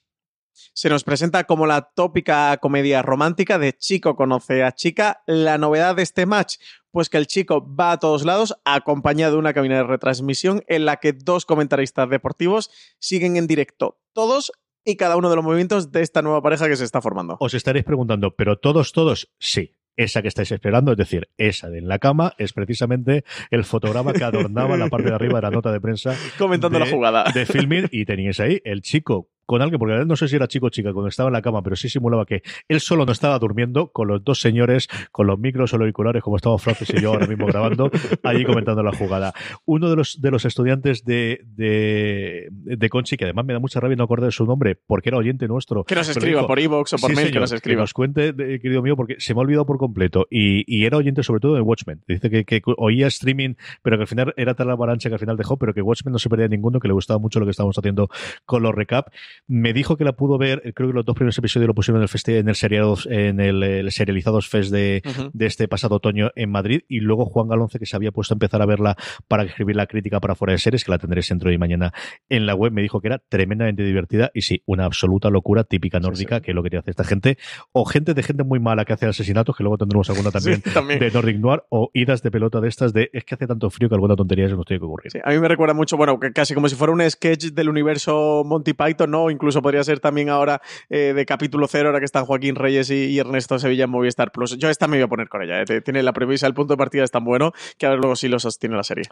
Se 0.74 0.90
nos 0.90 1.04
presenta 1.04 1.46
como 1.46 1.66
la 1.66 1.92
tópica 1.96 2.56
comedia 2.58 3.02
romántica 3.02 3.60
de 3.60 3.74
chico 3.74 4.16
conoce 4.16 4.64
a 4.64 4.72
chica. 4.72 5.24
La 5.26 5.58
novedad 5.58 5.96
de 5.96 6.04
este 6.04 6.26
match, 6.26 6.58
pues 6.92 7.10
que 7.10 7.18
el 7.18 7.28
chico 7.28 7.66
va 7.76 7.94
a 7.94 8.00
todos 8.00 8.26
lados 8.26 8.56
acompañado 8.66 9.34
de 9.34 9.40
una 9.40 9.54
cabina 9.54 9.78
de 9.78 9.84
retransmisión 9.84 10.64
en 10.68 10.86
la 10.86 10.98
que 10.98 11.14
dos 11.14 11.46
comentaristas 11.46 12.10
deportivos 12.10 12.72
siguen 13.00 13.38
en 13.38 13.48
directo 13.48 14.00
todos 14.14 14.52
y 14.86 14.96
cada 14.96 15.18
uno 15.18 15.30
de 15.30 15.36
los 15.36 15.46
movimientos 15.46 15.92
de 15.92 16.02
esta 16.02 16.22
nueva 16.22 16.42
pareja 16.42 16.68
que 16.68 16.76
se 16.76 16.84
está 16.84 17.02
formando. 17.02 17.38
Os 17.40 17.54
estaréis 17.54 17.86
preguntando, 17.86 18.36
¿pero 18.36 18.58
todos, 18.58 18.92
todos? 18.92 19.32
Sí. 19.40 19.76
Esa 19.96 20.22
que 20.22 20.30
estáis 20.30 20.50
esperando, 20.54 20.94
es 20.94 20.98
decir, 20.98 21.28
esa 21.38 21.70
de 21.70 21.80
en 21.80 21.90
la 21.90 22.00
cama, 22.00 22.34
es 22.38 22.54
precisamente 22.54 23.26
el 23.52 23.66
fotograma 23.66 24.14
que 24.14 24.24
adornaba 24.24 24.78
la 24.78 24.88
parte 24.88 25.10
de 25.10 25.16
arriba 25.16 25.40
de 25.40 25.42
la 25.42 25.52
nota 25.52 25.74
de 25.74 25.82
prensa. 25.82 26.16
Comentando 26.38 26.80
de, 26.80 26.86
la 26.86 26.92
jugada. 26.92 27.26
De 27.34 27.46
filming 27.46 27.90
y 27.92 28.06
teníais 28.06 28.40
ahí 28.40 28.62
el 28.64 28.82
chico 28.82 29.30
con 29.50 29.64
alguien, 29.64 29.80
porque 29.80 30.06
no 30.06 30.16
sé 30.16 30.28
si 30.28 30.36
era 30.36 30.48
chico 30.48 30.68
o 30.68 30.70
chica 30.70 30.94
cuando 30.94 31.10
estaba 31.10 31.30
en 31.30 31.34
la 31.34 31.42
cama, 31.42 31.64
pero 31.64 31.76
sí 31.76 31.90
simulaba 31.90 32.24
que 32.24 32.44
él 32.68 32.80
solo 32.80 33.04
no 33.04 33.12
estaba 33.12 33.40
durmiendo 33.40 33.88
con 33.88 34.08
los 34.08 34.24
dos 34.24 34.40
señores, 34.40 34.88
con 35.12 35.26
los 35.26 35.40
micros 35.40 35.74
o 35.74 35.78
los 35.78 35.86
auriculares, 35.86 36.22
como 36.22 36.36
estamos 36.36 36.62
Francis 36.62 36.92
y 36.94 37.02
yo 37.02 37.14
ahora 37.14 37.26
mismo 37.26 37.48
grabando, 37.48 37.90
allí 38.22 38.46
comentando 38.46 38.84
la 38.84 38.92
jugada. 38.92 39.34
Uno 39.66 39.90
de 39.90 39.96
los, 39.96 40.22
de 40.22 40.30
los 40.30 40.46
estudiantes 40.46 41.04
de, 41.04 41.42
de, 41.48 42.48
de 42.52 42.90
Conchi, 42.90 43.18
que 43.18 43.24
además 43.24 43.44
me 43.44 43.54
da 43.54 43.60
mucha 43.60 43.80
rabia 43.80 43.96
no 43.96 44.04
acordar 44.04 44.28
de 44.28 44.32
su 44.32 44.46
nombre, 44.46 44.76
porque 44.86 45.10
era 45.10 45.18
oyente 45.18 45.48
nuestro. 45.48 45.84
Que 45.84 45.96
nos 45.96 46.08
escriba 46.08 46.42
dijo, 46.42 46.48
por 46.48 46.60
iVoox 46.60 46.94
o 46.94 46.98
por 46.98 47.10
sí, 47.10 47.16
mail, 47.16 47.28
señor, 47.30 47.34
que 47.34 47.40
nos 47.40 47.52
escriba. 47.52 47.78
Que 47.78 47.82
nos 47.82 47.94
cuente, 47.96 48.36
querido 48.36 48.84
mío, 48.84 48.96
porque 48.96 49.16
se 49.18 49.34
me 49.34 49.40
ha 49.40 49.42
olvidado 49.42 49.66
por 49.66 49.80
completo. 49.80 50.28
Y, 50.30 50.64
y 50.68 50.86
era 50.86 50.98
oyente 50.98 51.24
sobre 51.24 51.40
todo 51.40 51.56
de 51.56 51.62
Watchmen. 51.62 52.04
Dice 52.08 52.30
que, 52.30 52.46
que, 52.46 52.62
oía 52.78 53.08
streaming, 53.08 53.56
pero 53.82 53.98
que 53.98 54.02
al 54.04 54.08
final 54.08 54.32
era 54.38 54.54
tal 54.54 54.68
la 54.68 54.74
avalancha 54.74 55.10
que 55.10 55.16
al 55.16 55.20
final 55.20 55.38
dejó, 55.38 55.58
pero 55.58 55.74
que 55.74 55.82
Watchmen 55.82 56.12
no 56.12 56.20
se 56.20 56.30
perdía 56.30 56.48
ninguno, 56.48 56.80
que 56.80 56.88
le 56.88 56.94
gustaba 56.94 57.20
mucho 57.20 57.40
lo 57.40 57.48
que 57.48 57.52
estábamos 57.52 57.76
haciendo 57.80 58.10
con 58.46 58.62
los 58.62 58.76
recap. 58.76 59.08
Me 59.48 59.74
dijo 59.74 59.98
que 59.98 60.04
la 60.04 60.14
pudo 60.14 60.38
ver, 60.38 60.74
creo 60.76 60.90
que 60.90 60.96
los 60.96 61.06
dos 61.06 61.16
primeros 61.16 61.38
episodios 61.38 61.68
lo 61.68 61.74
pusieron 61.74 62.00
en 62.00 62.04
el, 62.04 62.10
festi 62.10 62.36
en 62.36 62.50
el, 62.50 62.56
seriados, 62.56 63.08
en 63.10 63.40
el, 63.40 63.64
el 63.64 63.92
serializados 63.92 64.48
fest 64.48 64.72
de, 64.72 65.02
uh 65.06 65.10
-huh. 65.10 65.32
de, 65.34 65.46
este 65.46 65.68
pasado 65.68 65.96
otoño 65.96 66.32
en 66.36 66.52
Madrid 66.52 66.82
y 66.88 67.00
luego 67.00 67.26
Juan 67.26 67.48
Galonce 67.48 67.80
que 67.80 67.86
se 67.86 67.96
había 67.96 68.12
puesto 68.12 68.34
a 68.34 68.36
empezar 68.36 68.62
a 68.62 68.66
verla 68.66 68.96
para 69.28 69.44
escribir 69.44 69.76
la 69.76 69.88
crítica 69.88 70.20
para 70.20 70.36
fuera 70.36 70.54
de 70.54 70.60
series 70.60 70.84
que 70.84 70.92
la 70.92 70.98
tendréis 70.98 71.30
dentro 71.30 71.50
de 71.50 71.58
mañana 71.58 71.94
en 72.30 72.46
la 72.46 72.56
web 72.56 72.72
me 72.72 72.82
dijo 72.82 73.02
que 73.02 73.08
era 73.08 73.20
tremendamente 73.20 73.84
divertida 73.84 74.32
y 74.34 74.42
sí, 74.42 74.62
una 74.66 74.86
absoluta 74.86 75.30
locura 75.30 75.64
típica 75.64 76.00
nórdica 76.00 76.36
sí, 76.36 76.40
sí. 76.40 76.46
que 76.46 76.52
es 76.52 76.56
lo 76.56 76.64
que 76.64 76.70
te 76.70 76.78
hace 76.78 76.92
esta 76.92 77.04
gente 77.04 77.38
o 77.72 77.86
gente 77.86 78.14
de 78.14 78.24
gente 78.24 78.44
muy 78.44 78.60
mala 78.60 78.86
que 78.86 78.94
hace 78.94 79.08
asesinatos 79.08 79.56
que 79.56 79.64
luego 79.64 79.78
tendremos 79.78 80.10
alguna 80.10 80.32
también, 80.32 80.62
sí, 80.64 80.72
también. 80.74 81.00
de 81.00 81.12
Nordic 81.12 81.38
Noir 81.40 81.64
o 81.70 81.90
idas 81.94 82.22
de 82.22 82.32
pelota 82.32 82.62
de 82.62 82.68
estas 82.68 82.94
de 82.94 83.10
es 83.14 83.24
que 83.24 83.36
hace 83.36 83.48
tanto 83.48 83.70
frío 83.70 83.90
que 83.90 83.96
alguna 83.96 84.16
tontería 84.16 84.48
se 84.48 84.56
nos 84.56 84.66
tiene 84.66 84.80
que 84.80 84.86
ocurrir. 84.86 85.12
a 85.24 85.32
mí 85.32 85.40
me 85.40 85.48
recuerda 85.48 85.74
mucho, 85.74 85.98
bueno, 85.98 86.20
que 86.20 86.32
casi 86.32 86.54
como 86.54 86.70
si 86.70 86.76
fuera 86.76 86.94
un 86.94 87.08
sketch 87.10 87.48
del 87.54 87.70
universo 87.70 88.44
Monty 88.46 88.74
Python, 88.74 89.12
¿no? 89.12 89.29
Incluso 89.32 89.62
podría 89.62 89.84
ser 89.84 90.00
también 90.00 90.30
ahora 90.30 90.62
eh, 90.90 91.14
de 91.14 91.26
capítulo 91.26 91.68
cero, 91.68 91.90
ahora 91.90 92.00
que 92.00 92.06
están 92.06 92.26
Joaquín 92.26 92.56
Reyes 92.56 92.90
y, 92.90 93.06
y, 93.06 93.20
Ernesto 93.20 93.60
Sevilla 93.60 93.86
en 93.86 93.90
Movistar 93.90 94.32
Plus. 94.32 94.58
Yo 94.58 94.70
esta 94.70 94.88
me 94.88 94.98
voy 94.98 95.04
a 95.04 95.08
poner 95.08 95.30
con 95.30 95.42
ella. 95.42 95.62
¿eh? 95.62 95.82
Tiene 95.82 96.04
la 96.04 96.14
premisa, 96.14 96.48
el 96.48 96.54
punto 96.54 96.74
de 96.74 96.78
partida 96.78 97.04
es 97.04 97.12
tan 97.12 97.24
bueno 97.24 97.52
que 97.78 97.86
a 97.86 97.90
ver 97.90 98.00
luego 98.00 98.16
si 98.16 98.28
lo 98.28 98.40
sostiene 98.40 98.76
la 98.76 98.84
serie. 98.84 99.06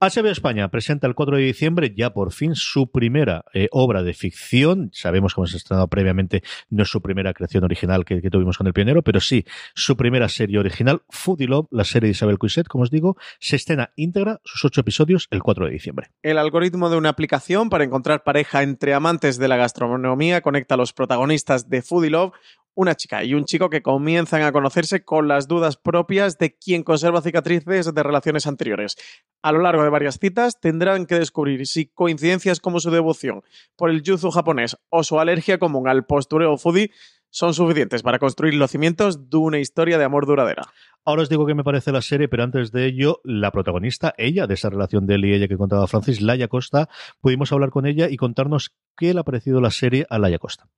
HBO 0.00 0.28
España 0.28 0.68
presenta 0.68 1.06
el 1.06 1.14
4 1.14 1.36
de 1.36 1.42
diciembre 1.42 1.94
ya 1.96 2.10
por 2.10 2.32
fin 2.32 2.54
su 2.54 2.90
primera 2.90 3.44
eh, 3.52 3.68
obra 3.72 4.02
de 4.02 4.14
ficción. 4.14 4.90
Sabemos 4.92 5.34
que 5.34 5.40
hemos 5.40 5.54
estrenado 5.54 5.88
previamente, 5.88 6.42
no 6.70 6.82
es 6.82 6.88
su 6.88 7.00
primera 7.00 7.32
creación 7.32 7.64
original 7.64 8.04
que, 8.04 8.20
que, 8.20 8.30
tuvimos 8.30 8.58
con 8.58 8.66
el 8.66 8.72
pionero, 8.72 9.02
pero 9.02 9.20
sí 9.20 9.44
su 9.74 9.96
primera 9.96 10.28
serie 10.28 10.58
original, 10.58 11.02
Foodie 11.08 11.46
Love, 11.46 11.68
la 11.70 11.84
serie 11.84 12.08
de 12.08 12.12
Isabel 12.12 12.38
Cuiset, 12.38 12.66
como 12.66 12.82
os 12.82 12.90
digo, 12.90 13.16
se 13.38 13.56
estrena 13.56 13.90
íntegra 13.96 14.40
sus 14.44 14.64
ocho 14.64 14.80
episodios 14.80 15.28
el 15.30 15.42
4 15.42 15.66
de 15.66 15.72
diciembre. 15.72 16.10
El 16.22 16.38
algoritmo 16.38 16.90
de 16.90 16.96
una 16.96 17.10
aplicación 17.10 17.70
para 17.70 17.84
encontrar 17.84 18.24
pareja 18.24 18.62
entre 18.62 18.94
amantes 18.94 19.38
de 19.38 19.48
la 19.48 19.56
gastronomía 19.64 20.42
conecta 20.42 20.74
a 20.74 20.78
los 20.78 20.92
protagonistas 20.92 21.70
de 21.70 21.80
Foodie 21.80 22.10
Love, 22.10 22.32
una 22.74 22.94
chica 22.94 23.24
y 23.24 23.34
un 23.34 23.44
chico 23.44 23.70
que 23.70 23.82
comienzan 23.82 24.42
a 24.42 24.52
conocerse 24.52 25.04
con 25.04 25.26
las 25.26 25.48
dudas 25.48 25.76
propias 25.76 26.38
de 26.38 26.56
quien 26.56 26.82
conserva 26.82 27.22
cicatrices 27.22 27.94
de 27.94 28.02
relaciones 28.02 28.46
anteriores. 28.46 28.96
A 29.42 29.52
lo 29.52 29.60
largo 29.60 29.82
de 29.82 29.88
varias 29.88 30.18
citas 30.18 30.60
tendrán 30.60 31.06
que 31.06 31.18
descubrir 31.18 31.66
si 31.66 31.86
coincidencias 31.86 32.60
como 32.60 32.80
su 32.80 32.90
devoción 32.90 33.42
por 33.76 33.90
el 33.90 34.02
yuzu 34.02 34.30
japonés 34.30 34.76
o 34.90 35.02
su 35.02 35.18
alergia 35.18 35.58
común 35.58 35.88
al 35.88 36.04
postureo 36.04 36.58
foodie 36.58 36.90
son 37.34 37.52
suficientes 37.52 38.04
para 38.04 38.20
construir 38.20 38.54
los 38.54 38.70
cimientos 38.70 39.28
de 39.28 39.36
una 39.38 39.58
historia 39.58 39.98
de 39.98 40.04
amor 40.04 40.24
duradera. 40.24 40.68
Ahora 41.04 41.22
os 41.22 41.28
digo 41.28 41.46
qué 41.46 41.54
me 41.54 41.64
parece 41.64 41.90
la 41.90 42.00
serie, 42.00 42.28
pero 42.28 42.44
antes 42.44 42.70
de 42.70 42.86
ello, 42.86 43.18
la 43.24 43.50
protagonista, 43.50 44.14
ella, 44.16 44.46
de 44.46 44.54
esa 44.54 44.70
relación 44.70 45.04
de 45.08 45.16
él 45.16 45.24
y 45.24 45.34
ella 45.34 45.48
que 45.48 45.58
contaba 45.58 45.88
Francis, 45.88 46.22
Laia 46.22 46.46
Costa, 46.46 46.88
pudimos 47.20 47.50
hablar 47.50 47.70
con 47.70 47.86
ella 47.86 48.08
y 48.08 48.16
contarnos 48.16 48.72
qué 48.96 49.12
le 49.12 49.18
ha 49.18 49.24
parecido 49.24 49.60
la 49.60 49.72
serie 49.72 50.06
a 50.10 50.20
Laia 50.20 50.38
Costa. 50.38 50.68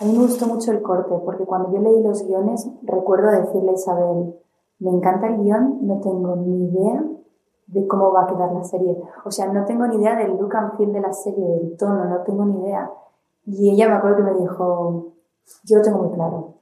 A 0.00 0.04
mí 0.04 0.12
me 0.12 0.24
gustó 0.24 0.48
mucho 0.48 0.72
el 0.72 0.82
corte, 0.82 1.14
porque 1.24 1.44
cuando 1.44 1.72
yo 1.72 1.80
leí 1.80 2.02
los 2.02 2.26
guiones, 2.26 2.68
recuerdo 2.82 3.30
decirle 3.30 3.70
a 3.70 3.74
Isabel, 3.74 4.34
me 4.80 4.90
encanta 4.90 5.28
el 5.28 5.40
guion, 5.40 5.86
no 5.86 6.00
tengo 6.00 6.34
ni 6.34 6.64
idea 6.64 7.04
de 7.68 7.86
cómo 7.86 8.12
va 8.12 8.24
a 8.24 8.26
quedar 8.26 8.50
la 8.52 8.64
serie. 8.64 8.96
O 9.24 9.30
sea, 9.30 9.52
no 9.52 9.64
tengo 9.64 9.86
ni 9.86 10.02
idea 10.02 10.16
del 10.16 10.32
look 10.32 10.56
and 10.56 10.76
feel 10.76 10.92
de 10.92 11.00
la 11.00 11.12
serie, 11.12 11.46
del 11.46 11.76
tono, 11.76 12.06
no 12.06 12.22
tengo 12.22 12.44
ni 12.44 12.60
idea. 12.64 12.90
Y 13.50 13.70
ella 13.70 13.88
me 13.88 13.94
acuerdo 13.94 14.18
que 14.18 14.22
me 14.24 14.34
dijo, 14.34 15.14
yo 15.64 15.78
lo 15.78 15.82
tengo 15.82 15.98
muy 16.02 16.14
claro. 16.14 16.54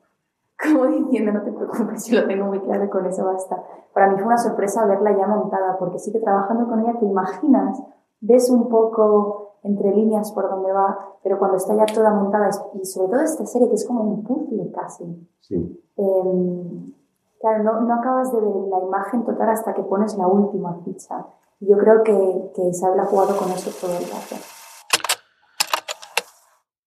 Como 0.62 0.86
diciendo, 0.86 1.32
no 1.32 1.42
te 1.42 1.52
preocupes, 1.52 2.06
yo 2.06 2.20
lo 2.20 2.28
tengo 2.28 2.46
muy 2.46 2.60
claro 2.60 2.84
y 2.84 2.88
con 2.88 3.04
eso 3.06 3.24
basta. 3.24 3.62
Para 3.92 4.08
mí 4.08 4.14
fue 4.16 4.26
una 4.26 4.38
sorpresa 4.38 4.86
verla 4.86 5.16
ya 5.16 5.26
montada, 5.26 5.76
porque 5.78 5.98
sí 5.98 6.12
que 6.12 6.20
trabajando 6.20 6.68
con 6.68 6.80
ella 6.80 6.96
te 6.98 7.04
imaginas, 7.04 7.82
ves 8.20 8.50
un 8.50 8.68
poco 8.68 9.56
entre 9.64 9.90
líneas 9.90 10.30
por 10.30 10.48
donde 10.48 10.72
va, 10.72 10.96
pero 11.24 11.40
cuando 11.40 11.56
está 11.56 11.74
ya 11.74 11.86
toda 11.86 12.12
montada, 12.12 12.48
y 12.74 12.84
sobre 12.84 13.08
todo 13.08 13.20
esta 13.20 13.44
serie 13.44 13.68
que 13.68 13.74
es 13.74 13.86
como 13.86 14.02
un 14.02 14.22
puzzle 14.22 14.70
casi. 14.70 15.28
Sí. 15.40 15.84
Eh, 15.96 16.92
claro, 17.40 17.64
no, 17.64 17.80
no, 17.80 17.94
acabas 17.94 18.32
de 18.32 18.40
ver 18.40 18.54
la 18.70 18.78
imagen 18.78 19.24
total 19.24 19.48
hasta 19.48 19.74
que 19.74 19.82
pones 19.82 20.16
la 20.16 20.28
última 20.28 20.78
ficha. 20.84 21.26
Yo 21.58 21.76
creo 21.78 22.04
que, 22.04 22.52
que 22.54 22.62
Isabel 22.68 23.00
ha 23.00 23.06
jugado 23.06 23.36
con 23.36 23.50
eso 23.50 23.70
todo 23.80 23.96
el 23.96 24.04
rato. 24.04 24.36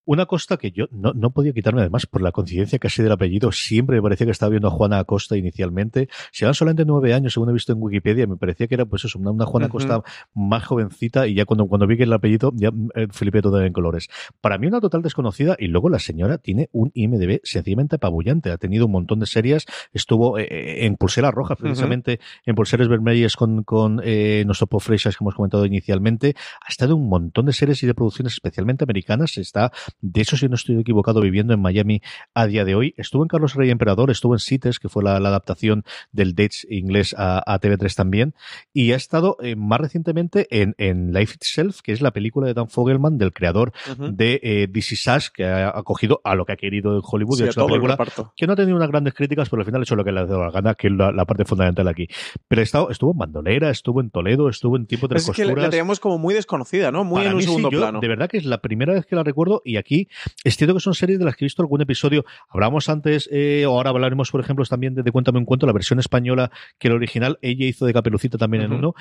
Una 0.10 0.26
Costa 0.26 0.58
que 0.58 0.72
yo 0.72 0.88
no, 0.90 1.14
no 1.14 1.30
podía 1.30 1.54
quitarme 1.54 1.82
además 1.82 2.08
por 2.08 2.24
la 2.24 2.32
coincidencia 2.32 2.80
casi 2.80 3.04
del 3.04 3.12
apellido. 3.12 3.52
Siempre 3.52 3.98
me 3.98 4.02
parecía 4.02 4.26
que 4.26 4.32
estaba 4.32 4.50
viendo 4.50 4.68
a 4.68 4.72
Juana 4.72 4.98
Acosta 4.98 5.38
inicialmente. 5.38 6.10
Se 6.32 6.46
van 6.46 6.56
solamente 6.56 6.84
nueve 6.84 7.14
años, 7.14 7.34
según 7.34 7.52
he 7.52 7.54
visto 7.54 7.74
en 7.74 7.78
Wikipedia. 7.80 8.26
Me 8.26 8.36
parecía 8.36 8.66
que 8.66 8.74
era 8.74 8.86
pues 8.88 9.06
eso, 9.06 9.20
una, 9.20 9.30
una 9.30 9.46
Juana 9.46 9.68
uh 9.68 9.70
-huh. 9.70 9.70
Acosta 9.70 10.02
más 10.34 10.66
jovencita 10.66 11.28
y 11.28 11.36
ya 11.36 11.46
cuando, 11.46 11.68
cuando 11.68 11.86
vi 11.86 11.96
que 11.96 12.06
el 12.06 12.14
apellido 12.14 12.52
ya 12.56 12.72
eh, 12.96 13.06
flipé 13.12 13.44
todo 13.44 13.62
en 13.62 13.72
colores. 13.72 14.08
Para 14.42 14.58
mí 14.58 14.66
una 14.66 14.82
total 14.82 15.04
desconocida 15.04 15.56
y 15.60 15.68
luego 15.68 15.90
la 15.90 16.00
señora 16.00 16.40
tiene 16.40 16.70
un 16.72 16.90
IMDB 16.96 17.42
sencillamente 17.44 17.98
apabullante. 17.98 18.50
Ha 18.50 18.58
tenido 18.58 18.88
un 18.88 18.94
montón 18.94 19.20
de 19.20 19.28
series. 19.28 19.68
Estuvo 19.94 20.40
eh, 20.40 20.88
en 20.88 20.96
Pulseras 20.96 21.36
Rojas 21.36 21.60
precisamente, 21.60 22.14
uh 22.14 22.16
-huh. 22.16 22.42
en 22.48 22.56
Pulseras 22.56 22.88
Vermellas 22.88 23.36
con, 23.36 23.64
con 23.64 24.02
eh, 24.04 24.42
nuestro 24.48 24.68
que 24.68 25.08
hemos 25.22 25.36
comentado 25.36 25.68
inicialmente. 25.68 26.34
Ha 26.66 26.70
estado 26.70 26.96
en 26.96 27.02
un 27.02 27.10
montón 27.10 27.46
de 27.46 27.54
series 27.54 27.84
y 27.84 27.86
de 27.86 27.94
producciones 27.94 28.34
especialmente 28.34 28.84
americanas. 28.86 29.38
Está 29.38 29.72
de 30.02 30.22
eso, 30.22 30.38
si 30.38 30.48
no 30.48 30.56
estoy 30.56 30.80
equivocado, 30.80 31.22
viviendo 31.22 31.54
en 31.54 31.62
Miami 31.62 32.02
a 32.34 32.48
día 32.48 32.66
de 32.66 32.76
hoy. 32.76 32.94
Estuvo 32.98 33.24
en 33.24 33.28
Carlos 33.28 33.56
Rey 33.56 33.70
Emperador, 33.70 34.12
estuvo 34.12 34.34
en 34.34 34.40
CITES, 34.40 34.80
que 34.80 34.90
fue 34.90 35.04
la, 35.04 35.20
la 35.20 35.30
adaptación 35.30 35.84
del 36.12 36.36
Dates 36.36 36.66
inglés 36.70 37.16
a, 37.18 37.44
a, 37.46 37.60
TV3 37.60 37.96
también, 37.96 38.34
y 38.74 38.92
ha 38.92 38.96
estado 38.96 39.38
eh, 39.42 39.56
más 39.56 39.80
recientemente 39.80 40.48
en, 40.50 40.76
en, 40.78 41.14
Life 41.14 41.36
Itself, 41.36 41.82
que 41.82 41.92
es 41.92 42.02
la 42.02 42.12
película 42.12 42.48
de 42.48 42.54
Dan 42.54 42.70
Fogelman, 42.70 43.18
del 43.18 43.34
creador 43.34 43.74
uh 43.88 43.92
-huh. 43.92 44.12
de 44.12 44.40
eh, 44.44 44.68
This 44.72 44.92
Is 44.94 45.08
Us, 45.08 45.30
que 45.30 45.46
ha 45.46 45.70
acogido 45.70 46.22
a 46.24 46.36
lo 46.36 46.46
que 46.46 46.54
ha 46.54 46.58
querido 46.58 46.96
en 46.96 47.02
Hollywood, 47.04 47.38
sí, 47.38 47.44
y 47.44 47.48
ha 47.48 47.50
hecho 47.50 47.66
una 47.66 47.74
película 47.74 47.98
que 48.36 48.48
no 48.48 48.54
ha 48.54 48.56
tenido 48.56 48.76
unas 48.78 48.90
grandes 48.90 49.14
críticas, 49.14 49.50
pero 49.50 49.62
al 49.62 49.66
final 49.66 49.82
ha 49.82 49.84
hecho 49.84 49.96
lo 49.96 50.04
que 50.04 50.12
le 50.12 50.20
ha 50.22 50.26
dado 50.26 50.44
la 50.44 50.52
gana, 50.52 50.76
que 50.76 50.88
es 50.88 50.94
la, 50.94 51.12
la 51.12 51.26
parte 51.26 51.46
fundamental 51.46 51.88
aquí. 51.88 52.08
Pero 52.48 52.62
ha 52.62 52.64
estado, 52.64 52.90
estuvo 52.90 53.12
en 53.12 53.18
Bandolera, 53.18 53.70
estuvo 53.70 54.02
en 54.02 54.10
Toledo, 54.10 54.50
estuvo 54.50 54.78
en 54.78 54.86
Tiempo 54.86 55.08
de 55.08 55.18
es 55.18 55.30
que 55.32 55.46
la 55.46 55.70
teníamos 55.70 56.00
como 56.00 56.18
muy 56.18 56.34
desconocida, 56.34 56.92
¿no? 56.92 57.04
Muy 57.04 57.18
Para 57.18 57.30
en 57.30 57.34
un 57.34 57.38
mí, 57.38 57.44
segundo 57.44 57.70
sí, 57.70 57.76
yo, 57.76 57.82
plano. 57.82 58.00
De 58.00 58.08
verdad 58.08 58.30
que 58.30 58.38
es 58.38 58.46
la 58.46 58.60
primera 58.62 58.94
vez 58.94 59.06
que 59.06 59.16
la 59.16 59.24
recuerdo 59.24 59.62
y 59.64 59.78
aquí 59.80 60.08
es 60.44 60.58
cierto 60.58 60.74
que 60.74 60.80
son 60.80 60.94
series 60.94 61.20
de 61.20 61.26
las 61.26 61.36
que 61.36 61.46
he 61.46 61.48
visto 61.48 61.62
algún 61.62 61.82
episodio. 61.82 62.26
Hablamos 62.50 62.90
antes, 62.90 63.30
eh, 63.32 63.66
o 63.66 63.72
ahora 63.72 63.90
hablaremos, 63.90 64.32
por 64.32 64.42
ejemplo, 64.42 64.66
también 64.66 64.96
de, 64.96 65.04
de, 65.04 65.12
Cuéntame 65.12 65.40
un 65.40 65.46
cuento, 65.46 65.66
la 65.66 65.74
versión 65.74 66.00
española 66.00 66.52
que 66.78 66.88
el 66.88 66.94
original, 66.94 67.38
ella 67.42 67.66
hizo 67.66 67.86
de 67.86 67.94
Caperucita 67.94 68.38
también 68.38 68.64
uh 68.64 68.68
-huh. 68.68 68.72
en 68.72 68.80
uno. 68.80 68.94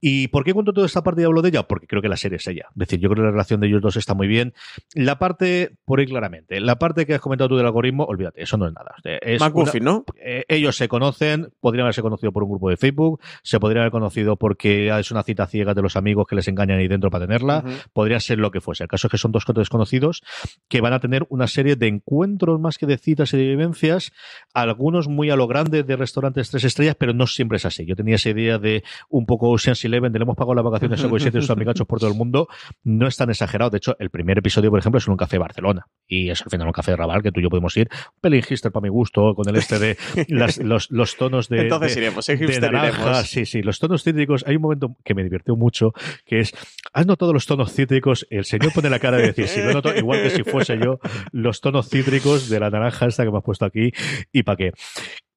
¿Y 0.00 0.28
por 0.28 0.44
qué 0.44 0.54
cuento 0.54 0.72
toda 0.72 0.86
esta 0.86 1.02
parte 1.02 1.22
y 1.22 1.24
hablo 1.24 1.42
de 1.42 1.50
ella? 1.50 1.64
Porque 1.64 1.86
creo 1.86 2.00
que 2.00 2.08
la 2.08 2.16
serie 2.16 2.36
es 2.36 2.46
ella. 2.46 2.66
Es 2.70 2.76
decir, 2.76 2.98
yo 3.00 3.08
creo 3.10 3.22
que 3.22 3.26
la 3.26 3.30
relación 3.32 3.60
de 3.60 3.66
ellos 3.68 3.82
dos 3.82 3.96
está 3.96 4.14
muy 4.14 4.26
bien. 4.26 4.54
La 4.94 5.18
parte, 5.18 5.76
por 5.84 6.00
ahí 6.00 6.06
claramente, 6.06 6.60
la 6.60 6.78
parte 6.78 7.06
que 7.06 7.14
has 7.14 7.20
comentado 7.20 7.50
tú 7.50 7.56
del 7.56 7.66
algoritmo, 7.66 8.04
olvídate, 8.04 8.42
eso 8.42 8.56
no 8.56 8.66
es 8.66 8.72
nada. 8.72 8.94
Es 9.04 9.40
¿no? 9.82 10.04
Eh, 10.16 10.44
ellos 10.48 10.76
se 10.76 10.88
conocen, 10.88 11.52
podrían 11.60 11.84
haberse 11.84 12.02
conocido 12.02 12.32
por 12.32 12.42
un 12.44 12.50
grupo 12.50 12.70
de 12.70 12.76
Facebook, 12.76 13.20
se 13.42 13.60
podrían 13.60 13.82
haber 13.82 13.92
conocido 13.92 14.36
porque 14.36 14.88
es 14.98 15.10
una 15.10 15.22
cita 15.22 15.46
ciega 15.46 15.74
de 15.74 15.82
los 15.82 15.96
amigos 15.96 16.26
que 16.26 16.34
les 16.34 16.48
engañan 16.48 16.78
ahí 16.78 16.88
dentro 16.88 17.10
para 17.10 17.26
tenerla, 17.26 17.62
uh 17.64 17.68
-huh. 17.68 17.84
podría 17.92 18.20
ser 18.20 18.38
lo 18.38 18.50
que 18.50 18.60
fuese. 18.60 18.84
El 18.84 18.88
caso 18.88 19.06
es 19.06 19.10
que 19.10 19.18
son 19.18 19.32
dos 19.32 19.44
desconocidos 19.54 20.19
que 20.68 20.80
van 20.80 20.92
a 20.92 21.00
tener 21.00 21.26
una 21.28 21.48
serie 21.48 21.76
de 21.76 21.88
encuentros 21.88 22.60
más 22.60 22.78
que 22.78 22.86
de 22.86 22.96
citas 22.96 23.34
y 23.34 23.36
de 23.36 23.44
vivencias, 23.44 24.12
algunos 24.54 25.08
muy 25.08 25.28
a 25.30 25.36
lo 25.36 25.48
grande 25.48 25.82
de 25.82 25.96
restaurantes 25.96 26.50
tres 26.50 26.64
estrellas, 26.64 26.96
pero 26.98 27.12
no 27.12 27.26
siempre 27.26 27.56
es 27.56 27.66
así. 27.66 27.84
Yo 27.84 27.96
tenía 27.96 28.14
esa 28.14 28.30
idea 28.30 28.58
de 28.58 28.84
un 29.08 29.26
poco 29.26 29.50
Ocean's 29.50 29.84
Eleven, 29.84 30.12
de 30.12 30.20
le 30.20 30.22
hemos 30.22 30.36
pagado 30.36 30.54
las 30.54 30.64
vacaciones 30.64 31.02
a 31.02 31.06
y 31.08 31.20
siete 31.20 31.40
sus 31.40 31.50
amigachos 31.50 31.86
por 31.86 31.98
todo 31.98 32.10
el 32.10 32.16
mundo, 32.16 32.48
no 32.84 33.08
es 33.08 33.16
tan 33.16 33.30
exagerado. 33.30 33.70
De 33.70 33.78
hecho, 33.78 33.96
el 33.98 34.10
primer 34.10 34.38
episodio, 34.38 34.70
por 34.70 34.78
ejemplo, 34.78 34.98
es 34.98 35.06
en 35.06 35.12
un 35.12 35.16
café 35.16 35.36
de 35.36 35.40
Barcelona, 35.40 35.86
y 36.06 36.30
es 36.30 36.42
al 36.42 36.50
final 36.50 36.68
un 36.68 36.72
café 36.72 36.92
de 36.92 36.96
Raval 36.96 37.22
que 37.22 37.32
tú 37.32 37.40
y 37.40 37.42
yo 37.42 37.48
podemos 37.48 37.76
ir, 37.76 37.88
un 37.90 38.20
pelín 38.20 38.42
hipster 38.42 38.70
para 38.70 38.82
mi 38.82 38.90
gusto, 38.90 39.34
con 39.34 39.48
el 39.48 39.56
este 39.56 39.78
de 39.78 39.96
los, 40.28 40.90
los, 40.90 41.16
tonos 41.16 41.48
de, 41.48 41.62
Entonces 41.62 41.96
iremos, 41.96 42.26
de 42.26 42.60
naranja, 42.60 43.24
sí, 43.24 43.44
sí, 43.44 43.62
los 43.62 43.78
tonos 43.78 44.04
cítricos. 44.04 44.44
Hay 44.46 44.56
un 44.56 44.62
momento 44.62 44.96
que 45.04 45.14
me 45.14 45.24
divirtió 45.24 45.56
mucho, 45.56 45.92
que 46.24 46.40
es, 46.40 46.52
¿has 46.92 47.06
notado 47.06 47.32
los 47.32 47.46
tonos 47.46 47.72
cítricos? 47.72 48.26
El 48.30 48.44
señor 48.44 48.72
pone 48.72 48.90
la 48.90 48.98
cara 48.98 49.16
de 49.16 49.28
decir, 49.28 49.48
si 49.48 49.60
lo 49.60 49.72
noto, 49.72 49.96
igual 49.96 50.09
que 50.12 50.30
si 50.30 50.44
fuese 50.44 50.78
yo, 50.78 50.98
los 51.32 51.60
tonos 51.60 51.88
cítricos 51.88 52.48
de 52.48 52.60
la 52.60 52.70
naranja 52.70 53.06
esta 53.06 53.24
que 53.24 53.30
me 53.30 53.38
has 53.38 53.44
puesto 53.44 53.64
aquí, 53.64 53.92
y 54.32 54.42
para 54.42 54.56
qué. 54.56 54.72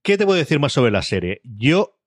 ¿Qué 0.02 0.18
te 0.18 0.26
a 0.26 0.34
decir 0.34 0.60
más 0.60 0.74
sobre 0.74 0.92
la 0.92 1.02
serie? 1.02 1.40
Yo 1.44 1.98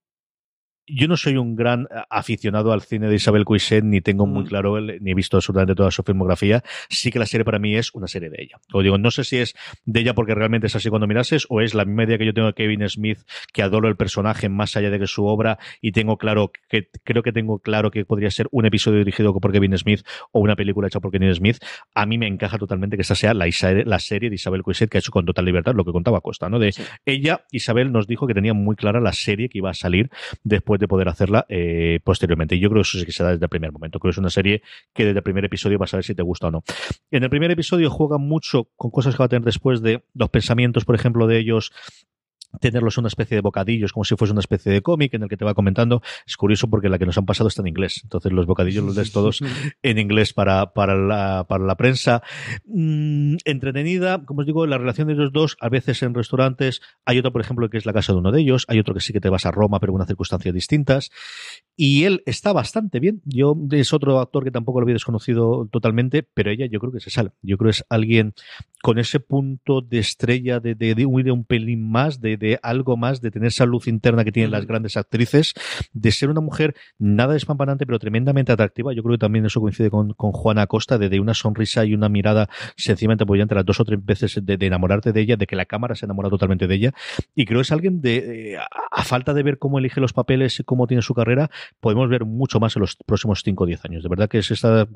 yo 0.87 1.07
no 1.07 1.17
soy 1.17 1.37
un 1.37 1.55
gran 1.55 1.83
eh, 1.83 2.01
aficionado 2.09 2.71
al 2.71 2.81
cine 2.81 3.07
de 3.07 3.15
Isabel 3.15 3.45
Coixet, 3.45 3.83
ni 3.83 4.01
tengo 4.01 4.25
muy 4.25 4.43
mm. 4.43 4.47
claro, 4.47 4.81
ni 4.81 5.11
he 5.11 5.13
visto 5.13 5.37
absolutamente 5.37 5.75
toda 5.75 5.91
su 5.91 6.03
filmografía. 6.03 6.63
Sí 6.89 7.11
que 7.11 7.19
la 7.19 7.25
serie 7.25 7.45
para 7.45 7.59
mí 7.59 7.75
es 7.75 7.93
una 7.93 8.07
serie 8.07 8.29
de 8.29 8.41
ella. 8.41 8.59
O 8.73 8.81
digo, 8.81 8.97
no 8.97 9.11
sé 9.11 9.23
si 9.23 9.37
es 9.37 9.55
de 9.85 9.99
ella 9.99 10.13
porque 10.13 10.33
realmente 10.33 10.67
es 10.67 10.75
así 10.75 10.89
cuando 10.89 11.07
mirases, 11.07 11.45
o 11.49 11.61
es 11.61 11.73
la 11.73 11.85
misma 11.85 12.03
idea 12.03 12.17
que 12.17 12.25
yo 12.25 12.33
tengo 12.33 12.47
de 12.47 12.53
Kevin 12.53 12.87
Smith, 12.89 13.19
que 13.53 13.61
adoro 13.61 13.87
el 13.87 13.95
personaje 13.95 14.49
más 14.49 14.75
allá 14.77 14.89
de 14.89 14.99
que 14.99 15.07
su 15.07 15.25
obra, 15.25 15.59
y 15.81 15.91
tengo 15.91 16.17
claro 16.17 16.51
que 16.69 16.89
creo 17.03 17.23
que 17.23 17.31
tengo 17.31 17.59
claro 17.59 17.91
que 17.91 18.05
podría 18.05 18.31
ser 18.31 18.47
un 18.51 18.65
episodio 18.65 18.99
dirigido 18.99 19.33
por 19.39 19.51
Kevin 19.51 19.77
Smith 19.77 20.01
o 20.31 20.39
una 20.39 20.55
película 20.55 20.87
hecha 20.87 20.99
por 20.99 21.11
Kevin 21.11 21.33
Smith. 21.33 21.57
A 21.93 22.05
mí 22.05 22.17
me 22.17 22.27
encaja 22.27 22.57
totalmente 22.57 22.95
que 22.95 23.01
esta 23.01 23.15
sea 23.15 23.33
la, 23.33 23.47
la 23.85 23.99
serie 23.99 24.29
de 24.29 24.35
Isabel 24.35 24.63
Coixet 24.63 24.89
que 24.89 24.97
ha 24.97 24.99
hecho 24.99 25.11
con 25.11 25.25
total 25.25 25.45
libertad 25.45 25.75
lo 25.75 25.85
que 25.85 25.91
contaba 25.91 26.21
Costa, 26.21 26.49
¿no? 26.49 26.59
De 26.59 26.73
ella, 27.05 27.45
Isabel 27.51 27.91
nos 27.91 28.07
dijo 28.07 28.27
que 28.27 28.33
tenía 28.33 28.53
muy 28.53 28.75
clara 28.75 28.99
la 28.99 29.13
serie 29.13 29.49
que 29.49 29.57
iba 29.57 29.69
a 29.69 29.73
salir 29.73 30.09
después 30.43 30.76
de 30.77 30.87
poder 30.87 31.09
hacerla 31.09 31.45
eh, 31.49 31.99
posteriormente. 32.03 32.55
Y 32.55 32.59
yo 32.59 32.69
creo 32.69 32.81
que 32.81 32.87
eso 32.87 32.99
sí 32.99 33.05
que 33.05 33.11
se 33.11 33.23
da 33.23 33.31
desde 33.31 33.45
el 33.45 33.49
primer 33.49 33.71
momento. 33.71 33.99
Creo 33.99 34.11
que 34.11 34.15
es 34.15 34.19
una 34.19 34.29
serie 34.29 34.61
que 34.93 35.05
desde 35.05 35.19
el 35.19 35.23
primer 35.23 35.45
episodio 35.45 35.77
vas 35.77 35.93
a 35.93 35.97
ver 35.97 36.03
si 36.03 36.15
te 36.15 36.23
gusta 36.23 36.47
o 36.47 36.51
no. 36.51 36.63
En 37.11 37.23
el 37.23 37.29
primer 37.29 37.51
episodio 37.51 37.89
juega 37.89 38.17
mucho 38.17 38.69
con 38.75 38.91
cosas 38.91 39.15
que 39.15 39.19
va 39.19 39.25
a 39.25 39.29
tener 39.29 39.43
después 39.43 39.81
de 39.81 40.03
los 40.13 40.29
pensamientos, 40.29 40.85
por 40.85 40.95
ejemplo, 40.95 41.27
de 41.27 41.39
ellos 41.39 41.71
tenerlos 42.59 42.97
una 42.97 43.07
especie 43.07 43.35
de 43.35 43.41
bocadillos, 43.41 43.93
como 43.93 44.03
si 44.03 44.15
fuese 44.15 44.31
una 44.31 44.41
especie 44.41 44.71
de 44.71 44.81
cómic 44.81 45.13
en 45.13 45.23
el 45.23 45.29
que 45.29 45.37
te 45.37 45.45
va 45.45 45.53
comentando. 45.53 46.01
Es 46.25 46.37
curioso 46.37 46.69
porque 46.69 46.89
la 46.89 46.97
que 46.97 47.05
nos 47.05 47.17
han 47.17 47.25
pasado 47.25 47.47
está 47.47 47.61
en 47.61 47.67
inglés. 47.67 48.01
Entonces 48.03 48.31
los 48.31 48.45
bocadillos 48.45 48.83
los 48.83 48.95
lees 48.95 49.11
todos 49.11 49.41
en 49.83 49.97
inglés 49.97 50.33
para, 50.33 50.73
para, 50.73 50.95
la, 50.95 51.45
para 51.47 51.65
la 51.65 51.75
prensa. 51.75 52.21
Mm, 52.65 53.37
entretenida, 53.45 54.23
como 54.25 54.41
os 54.41 54.45
digo, 54.45 54.65
la 54.65 54.77
relación 54.77 55.07
de 55.07 55.15
los 55.15 55.31
dos, 55.31 55.57
a 55.59 55.69
veces 55.69 56.01
en 56.03 56.13
restaurantes. 56.13 56.81
Hay 57.05 57.19
otro, 57.19 57.31
por 57.31 57.41
ejemplo, 57.41 57.69
que 57.69 57.77
es 57.77 57.85
la 57.85 57.93
casa 57.93 58.13
de 58.13 58.19
uno 58.19 58.31
de 58.31 58.41
ellos. 58.41 58.65
Hay 58.67 58.79
otro 58.79 58.93
que 58.93 59.01
sí 59.01 59.13
que 59.13 59.21
te 59.21 59.29
vas 59.29 59.45
a 59.45 59.51
Roma, 59.51 59.79
pero 59.79 59.91
en 59.91 59.95
unas 59.95 60.07
circunstancias 60.07 60.53
distintas. 60.53 61.09
Y 61.75 62.03
él 62.03 62.23
está 62.25 62.53
bastante 62.53 62.99
bien. 62.99 63.21
Yo 63.25 63.55
es 63.71 63.93
otro 63.93 64.19
actor 64.19 64.43
que 64.43 64.51
tampoco 64.51 64.79
lo 64.79 64.85
había 64.85 64.95
desconocido 64.95 65.67
totalmente, 65.71 66.23
pero 66.23 66.51
ella 66.51 66.65
yo 66.65 66.79
creo 66.79 66.91
que 66.91 66.99
se 66.99 67.09
sale. 67.09 67.31
Yo 67.41 67.57
creo 67.57 67.71
que 67.71 67.77
es 67.77 67.85
alguien 67.89 68.33
con 68.81 68.99
ese 68.99 69.19
punto 69.19 69.81
de 69.81 69.99
estrella 69.99 70.59
de, 70.59 70.75
de, 70.75 70.95
de 70.95 71.05
huir 71.05 71.31
un 71.31 71.45
pelín 71.45 71.89
más, 71.89 72.21
de, 72.21 72.37
de 72.47 72.59
algo 72.63 72.97
más, 72.97 73.21
de 73.21 73.31
tener 73.31 73.47
esa 73.47 73.65
luz 73.65 73.87
interna 73.87 74.23
que 74.23 74.31
tienen 74.31 74.51
las 74.51 74.65
grandes 74.65 74.97
actrices, 74.97 75.53
de 75.93 76.11
ser 76.11 76.29
una 76.29 76.41
mujer 76.41 76.75
nada 76.97 77.33
despampanante, 77.33 77.85
pero 77.85 77.99
tremendamente 77.99 78.51
atractiva. 78.51 78.93
Yo 78.93 79.03
creo 79.03 79.15
que 79.15 79.19
también 79.19 79.45
eso 79.45 79.59
coincide 79.59 79.89
con, 79.89 80.13
con 80.13 80.31
Juana 80.31 80.63
Acosta, 80.63 80.97
de, 80.97 81.09
de, 81.09 81.19
una 81.19 81.33
sonrisa 81.33 81.83
y 81.85 81.93
una 81.93 82.09
mirada 82.09 82.49
sencillamente 82.75 83.23
apoyante 83.23 83.55
las 83.55 83.65
dos 83.65 83.79
o 83.79 83.85
tres 83.85 84.03
veces 84.03 84.39
de, 84.43 84.57
de, 84.57 84.65
enamorarte 84.65 85.11
de 85.11 85.21
ella, 85.21 85.35
de 85.35 85.45
que 85.45 85.55
la 85.55 85.65
cámara 85.65 85.95
se 85.95 86.05
enamora 86.05 86.29
totalmente 86.29 86.67
de 86.67 86.75
ella. 86.75 86.93
Y 87.35 87.45
creo 87.45 87.59
que 87.59 87.63
es 87.63 87.71
alguien 87.71 88.01
de, 88.01 88.53
eh, 88.53 88.57
a, 88.57 89.03
falta 89.03 89.33
de 89.33 89.43
ver 89.43 89.57
cómo 89.57 89.79
elige 89.79 89.99
los 89.99 90.13
papeles 90.13 90.59
y 90.59 90.63
cómo 90.63 90.87
tiene 90.87 91.01
su 91.01 91.13
carrera, 91.13 91.49
podemos 91.79 92.09
ver 92.09 92.25
mucho 92.25 92.59
más 92.59 92.75
en 92.75 92.81
los 92.81 92.95
próximos 92.95 93.41
5 93.43 93.63
o 93.63 93.67
10 93.67 93.85
años. 93.85 94.03
De 94.03 94.09
verdad 94.09 94.29
que 94.29 94.39
es 94.39 94.51
esta 94.51 94.87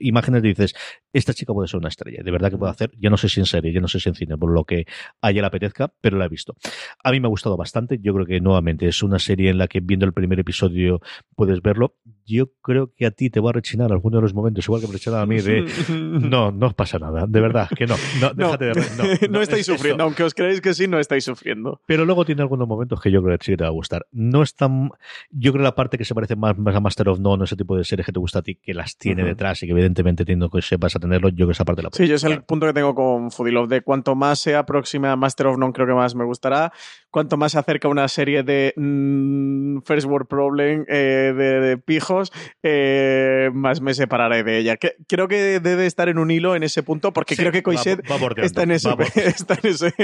imágenes 0.00 0.42
de 0.42 0.48
dices, 0.48 0.74
esta 1.12 1.34
chica 1.34 1.52
puede 1.52 1.68
ser 1.68 1.78
una 1.78 1.88
estrella, 1.88 2.22
de 2.22 2.30
verdad 2.30 2.50
que 2.50 2.56
puede 2.56 2.70
hacer, 2.70 2.90
ya 2.98 3.10
no 3.10 3.16
sé 3.16 3.28
si 3.28 3.40
en 3.40 3.46
serie, 3.46 3.72
ya 3.72 3.80
no 3.80 3.88
sé 3.88 4.00
si 4.00 4.08
en 4.08 4.14
cine, 4.14 4.36
por 4.36 4.50
lo 4.50 4.64
que 4.64 4.86
a 5.20 5.30
ella 5.30 5.42
le 5.42 5.46
apetezca, 5.48 5.92
pero 6.00 6.16
la 6.18 6.26
he 6.26 6.28
visto. 6.28 6.56
A 7.02 7.10
mí 7.12 7.20
me 7.20 7.26
ha 7.26 7.30
gustado 7.30 7.56
bastante, 7.56 7.98
yo 8.00 8.14
creo 8.14 8.26
que 8.26 8.40
nuevamente 8.40 8.86
es 8.86 9.02
una 9.02 9.18
serie 9.18 9.50
en 9.50 9.58
la 9.58 9.68
que 9.68 9.80
viendo 9.80 10.06
el 10.06 10.12
primer 10.12 10.40
episodio 10.40 11.00
puedes 11.34 11.62
verlo. 11.62 11.96
Yo 12.24 12.50
creo 12.62 12.92
que 12.94 13.06
a 13.06 13.10
ti 13.10 13.30
te 13.30 13.40
va 13.40 13.50
a 13.50 13.52
rechinar 13.54 13.92
alguno 13.92 14.18
de 14.18 14.22
los 14.22 14.34
momentos, 14.34 14.64
igual 14.66 14.80
que 14.80 14.86
me 14.86 14.92
rechinaba 14.92 15.22
a 15.22 15.26
mí, 15.26 15.40
de 15.40 15.62
no, 15.90 16.52
no 16.52 16.72
pasa 16.72 16.98
nada, 16.98 17.26
de 17.26 17.40
verdad, 17.40 17.68
que 17.74 17.86
no, 17.86 17.94
no, 18.20 18.34
déjate 18.34 18.64
de 18.66 18.74
no, 19.28 19.28
no, 19.30 19.42
estáis 19.42 19.66
sufriendo, 19.66 20.04
aunque 20.04 20.24
os 20.24 20.34
creéis 20.34 20.60
que 20.60 20.74
sí, 20.74 20.86
no 20.86 20.98
estáis 20.98 21.24
sufriendo. 21.24 21.80
Pero 21.86 22.04
luego 22.04 22.24
tiene 22.24 22.42
algunos 22.42 22.68
momentos 22.68 23.00
que 23.00 23.10
yo 23.10 23.22
creo 23.22 23.38
que 23.38 23.44
sí 23.44 23.56
te 23.56 23.64
va 23.64 23.68
a 23.68 23.72
gustar. 23.72 24.06
No 24.12 24.42
es 24.42 24.54
tan, 24.54 24.90
yo 25.30 25.52
creo 25.52 25.62
la 25.62 25.74
parte 25.74 25.96
que 25.96 26.04
se 26.04 26.14
parece 26.14 26.36
más, 26.36 26.58
más 26.58 26.74
a 26.74 26.80
Master 26.80 27.08
of 27.08 27.20
None, 27.20 27.44
ese 27.44 27.56
tipo 27.56 27.76
de 27.76 27.84
series 27.84 28.06
que 28.06 28.12
te 28.12 28.20
gusta 28.20 28.40
a 28.40 28.42
ti, 28.42 28.56
que 28.56 28.74
las 28.74 28.96
tiene 28.96 29.24
detrás 29.24 29.62
y 29.62 29.66
que 29.66 29.72
evidentemente 29.72 30.22
entiendo 30.22 30.50
que 30.50 30.62
sepas 30.62 30.96
a 30.96 30.98
tenerlo, 30.98 31.28
yo 31.30 31.36
creo 31.36 31.48
que 31.48 31.52
esa 31.52 31.64
parte 31.64 31.82
la 31.82 31.90
Sí, 31.92 32.06
yo 32.06 32.16
es 32.16 32.24
el 32.24 32.42
punto 32.42 32.66
que 32.66 32.72
tengo 32.72 32.94
con 32.94 33.30
Foodie 33.30 33.52
Love, 33.52 33.68
de 33.68 33.82
cuanto 33.82 34.14
más 34.14 34.38
sea 34.38 34.66
próxima 34.66 35.12
a 35.12 35.16
Master 35.16 35.48
of 35.48 35.58
None, 35.58 35.72
creo 35.72 35.86
que 35.86 35.94
más 35.94 36.14
me 36.14 36.24
gustará. 36.24 36.57
Kamera 36.58 36.70
Cuanto 37.10 37.36
más 37.36 37.52
se 37.52 37.58
acerca 37.58 37.88
una 37.88 38.06
serie 38.08 38.42
de 38.42 38.74
mm, 38.76 39.78
First 39.84 40.06
World 40.06 40.28
Problem 40.28 40.84
eh, 40.88 41.32
de, 41.34 41.78
pijos, 41.78 42.32
eh, 42.62 43.50
más 43.54 43.80
me 43.80 43.94
separaré 43.94 44.42
de 44.42 44.58
ella. 44.58 44.76
Que, 44.76 44.96
creo 45.08 45.26
que 45.26 45.58
debe 45.60 45.86
estar 45.86 46.08
en 46.08 46.18
un 46.18 46.30
hilo 46.30 46.54
en 46.54 46.62
ese 46.62 46.82
punto, 46.82 47.12
porque 47.12 47.36
creo 47.36 47.52
que 47.52 47.62
Coiset 47.62 48.00
está, 48.36 48.62
en, 48.62 48.72
ese, 48.72 48.90
está 49.14 49.54
en, 49.54 49.70
ese, 49.70 49.94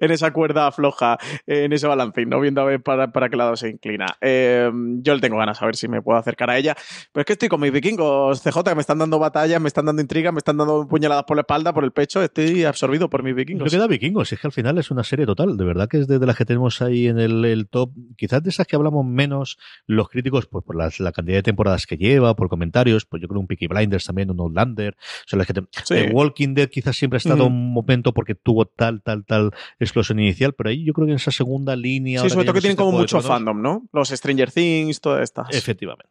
en, 0.00 0.10
esa 0.10 0.32
cuerda 0.32 0.70
floja, 0.70 1.18
en 1.46 1.72
ese 1.72 1.86
balancín, 1.86 2.28
¿no? 2.28 2.40
viendo 2.40 2.60
a 2.60 2.64
ver 2.64 2.82
para, 2.82 3.10
para 3.10 3.28
qué 3.28 3.36
lado 3.36 3.56
se 3.56 3.70
inclina. 3.70 4.06
Eh, 4.20 4.70
yo 5.02 5.14
le 5.14 5.20
tengo 5.20 5.38
ganas 5.38 5.60
a 5.62 5.66
ver 5.66 5.76
si 5.76 5.88
me 5.88 6.02
puedo 6.02 6.18
acercar 6.18 6.50
a 6.50 6.58
ella. 6.58 6.76
Pero 7.12 7.22
es 7.22 7.26
que 7.26 7.32
estoy 7.32 7.48
con 7.48 7.60
mis 7.60 7.72
vikingos 7.72 8.42
CJ, 8.42 8.62
que 8.64 8.74
me 8.74 8.80
están 8.80 8.98
dando 8.98 9.18
batalla, 9.18 9.58
me 9.60 9.68
están 9.68 9.86
dando 9.86 10.02
intriga, 10.02 10.32
me 10.32 10.38
están 10.38 10.56
dando 10.56 10.86
puñaladas 10.86 11.24
por 11.24 11.36
la 11.36 11.42
espalda, 11.42 11.72
por 11.72 11.84
el 11.84 11.92
pecho. 11.92 12.22
Estoy 12.22 12.64
absorbido 12.64 13.08
por 13.08 13.22
mis 13.22 13.34
vikingos. 13.34 13.64
Lo 13.64 13.70
que 13.70 13.80
da 13.80 13.86
vikingos, 13.86 14.32
es 14.32 14.40
que 14.40 14.46
al 14.46 14.52
final 14.52 14.78
es 14.78 14.90
una 14.90 15.04
serie 15.04 15.26
total. 15.26 15.56
De 15.56 15.64
verdad 15.64 15.88
que 15.88 15.98
es 15.98 16.06
de 16.06 16.18
las 16.24 16.36
que 16.36 16.44
tenemos 16.50 16.82
ahí 16.82 17.06
en 17.06 17.20
el, 17.20 17.44
el 17.44 17.68
top. 17.68 17.92
Quizás 18.16 18.42
de 18.42 18.50
esas 18.50 18.66
que 18.66 18.74
hablamos 18.74 19.06
menos 19.06 19.56
los 19.86 20.08
críticos, 20.08 20.46
pues 20.46 20.64
por 20.64 20.74
la, 20.74 20.90
la, 20.98 21.12
cantidad 21.12 21.36
de 21.36 21.44
temporadas 21.44 21.86
que 21.86 21.96
lleva, 21.96 22.34
por 22.34 22.48
comentarios. 22.48 23.04
Pues 23.04 23.22
yo 23.22 23.28
creo 23.28 23.40
un 23.40 23.46
Peaky 23.46 23.68
Blinders 23.68 24.04
también, 24.04 24.32
un 24.32 24.40
Outlander. 24.40 24.96
Son 25.26 25.38
las 25.38 25.46
que 25.46 25.54
te... 25.54 26.10
Walking 26.10 26.54
Dead 26.54 26.68
quizás 26.68 26.96
siempre 26.96 27.18
ha 27.18 27.18
estado 27.18 27.46
un 27.46 27.72
momento 27.72 28.12
porque 28.12 28.34
tuvo 28.34 28.64
tal, 28.64 29.00
tal, 29.00 29.24
tal 29.24 29.52
explosión 29.78 30.18
inicial, 30.18 30.52
pero 30.52 30.70
ahí 30.70 30.82
yo 30.82 30.92
creo 30.92 31.06
que 31.06 31.12
en 31.12 31.18
esa 31.18 31.30
segunda 31.30 31.76
línea. 31.76 32.20
Sí, 32.20 32.30
sobre 32.30 32.46
todo 32.46 32.54
que 32.54 32.62
tienen 32.62 32.76
como 32.76 32.98
mucho 32.98 33.20
fandom, 33.20 33.62
¿no? 33.62 33.88
Los 33.92 34.08
Stranger 34.08 34.50
Things, 34.50 35.00
todas 35.00 35.22
estas. 35.22 35.54
Efectivamente. 35.54 36.10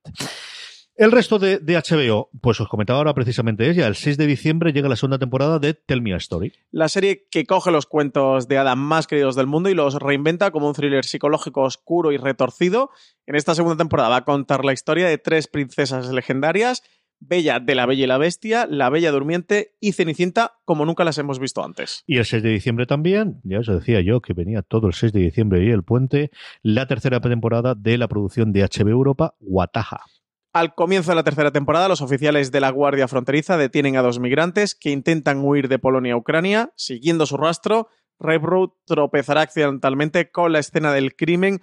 El 0.99 1.13
resto 1.13 1.39
de, 1.39 1.59
de, 1.59 1.77
HBO, 1.77 2.29
pues 2.41 2.59
os 2.59 2.67
comentaba 2.67 2.99
ahora 2.99 3.13
precisamente 3.13 3.69
ella. 3.69 3.87
El 3.87 3.95
6 3.95 4.17
de 4.17 4.27
diciembre 4.27 4.73
llega 4.73 4.89
la 4.89 4.97
segunda 4.97 5.17
temporada 5.17 5.57
de 5.57 5.73
Tell 5.73 6.01
Me 6.01 6.13
a 6.13 6.17
Story. 6.17 6.51
La 6.71 6.89
serie 6.89 7.25
que 7.31 7.45
coge 7.45 7.71
los 7.71 7.85
cuentos 7.85 8.49
de 8.49 8.57
Adam 8.57 8.79
más 8.79 9.07
queridos 9.07 9.37
del 9.37 9.47
mundo 9.47 9.69
y 9.69 9.75
los 9.75 9.95
reinventa 9.95 10.51
como 10.51 10.67
un 10.67 10.73
thriller 10.73 11.05
psicológico 11.05 11.61
oscuro 11.61 12.11
y 12.11 12.17
retorcido. 12.17 12.89
En 13.27 13.35
esta 13.35 13.55
segunda 13.55 13.77
temporada 13.77 14.09
va 14.09 14.17
a 14.17 14.25
contar 14.25 14.65
la 14.65 14.73
historia 14.73 15.07
de 15.07 15.17
tres 15.17 15.47
princesas 15.47 16.11
legendarias. 16.11 16.83
Bella 17.21 17.61
de 17.61 17.75
la 17.75 17.85
Bella 17.85 18.03
y 18.03 18.07
la 18.07 18.17
Bestia, 18.17 18.67
La 18.69 18.89
Bella 18.89 19.11
Durmiente 19.13 19.75
y 19.79 19.93
Cenicienta, 19.93 20.55
como 20.65 20.85
nunca 20.85 21.05
las 21.05 21.17
hemos 21.17 21.39
visto 21.39 21.63
antes. 21.63 22.03
Y 22.07 22.17
el 22.17 22.25
6 22.25 22.43
de 22.43 22.49
diciembre 22.49 22.85
también, 22.85 23.39
ya 23.45 23.59
os 23.59 23.67
decía 23.67 24.01
yo 24.01 24.19
que 24.19 24.33
venía 24.33 24.63
todo 24.63 24.87
el 24.87 24.93
6 24.93 25.13
de 25.13 25.21
diciembre 25.21 25.63
y 25.63 25.69
el 25.69 25.83
puente, 25.83 26.29
la 26.61 26.87
tercera 26.87 27.21
temporada 27.21 27.73
de 27.73 27.97
la 27.97 28.09
producción 28.09 28.51
de 28.51 28.63
HBO 28.63 28.89
Europa, 28.89 29.35
Wataha. 29.39 30.01
Al 30.51 30.73
comienzo 30.73 31.11
de 31.11 31.15
la 31.15 31.23
tercera 31.23 31.51
temporada, 31.51 31.87
los 31.87 32.01
oficiales 32.01 32.51
de 32.51 32.59
la 32.59 32.71
Guardia 32.71 33.07
Fronteriza 33.07 33.55
detienen 33.55 33.97
a 33.97 34.01
dos 34.01 34.19
migrantes 34.19 34.73
que 34.73 34.89
intentan 34.89 35.45
huir 35.45 35.67
de 35.67 35.77
Polonia 35.77 36.13
a 36.13 36.17
Ucrania. 36.17 36.73
Siguiendo 36.75 37.27
su 37.27 37.37
rastro, 37.37 37.87
Road 38.19 38.69
tropezará 38.85 39.41
accidentalmente 39.41 40.31
con 40.31 40.51
la 40.51 40.57
escena 40.57 40.91
del 40.91 41.15
crimen, 41.15 41.61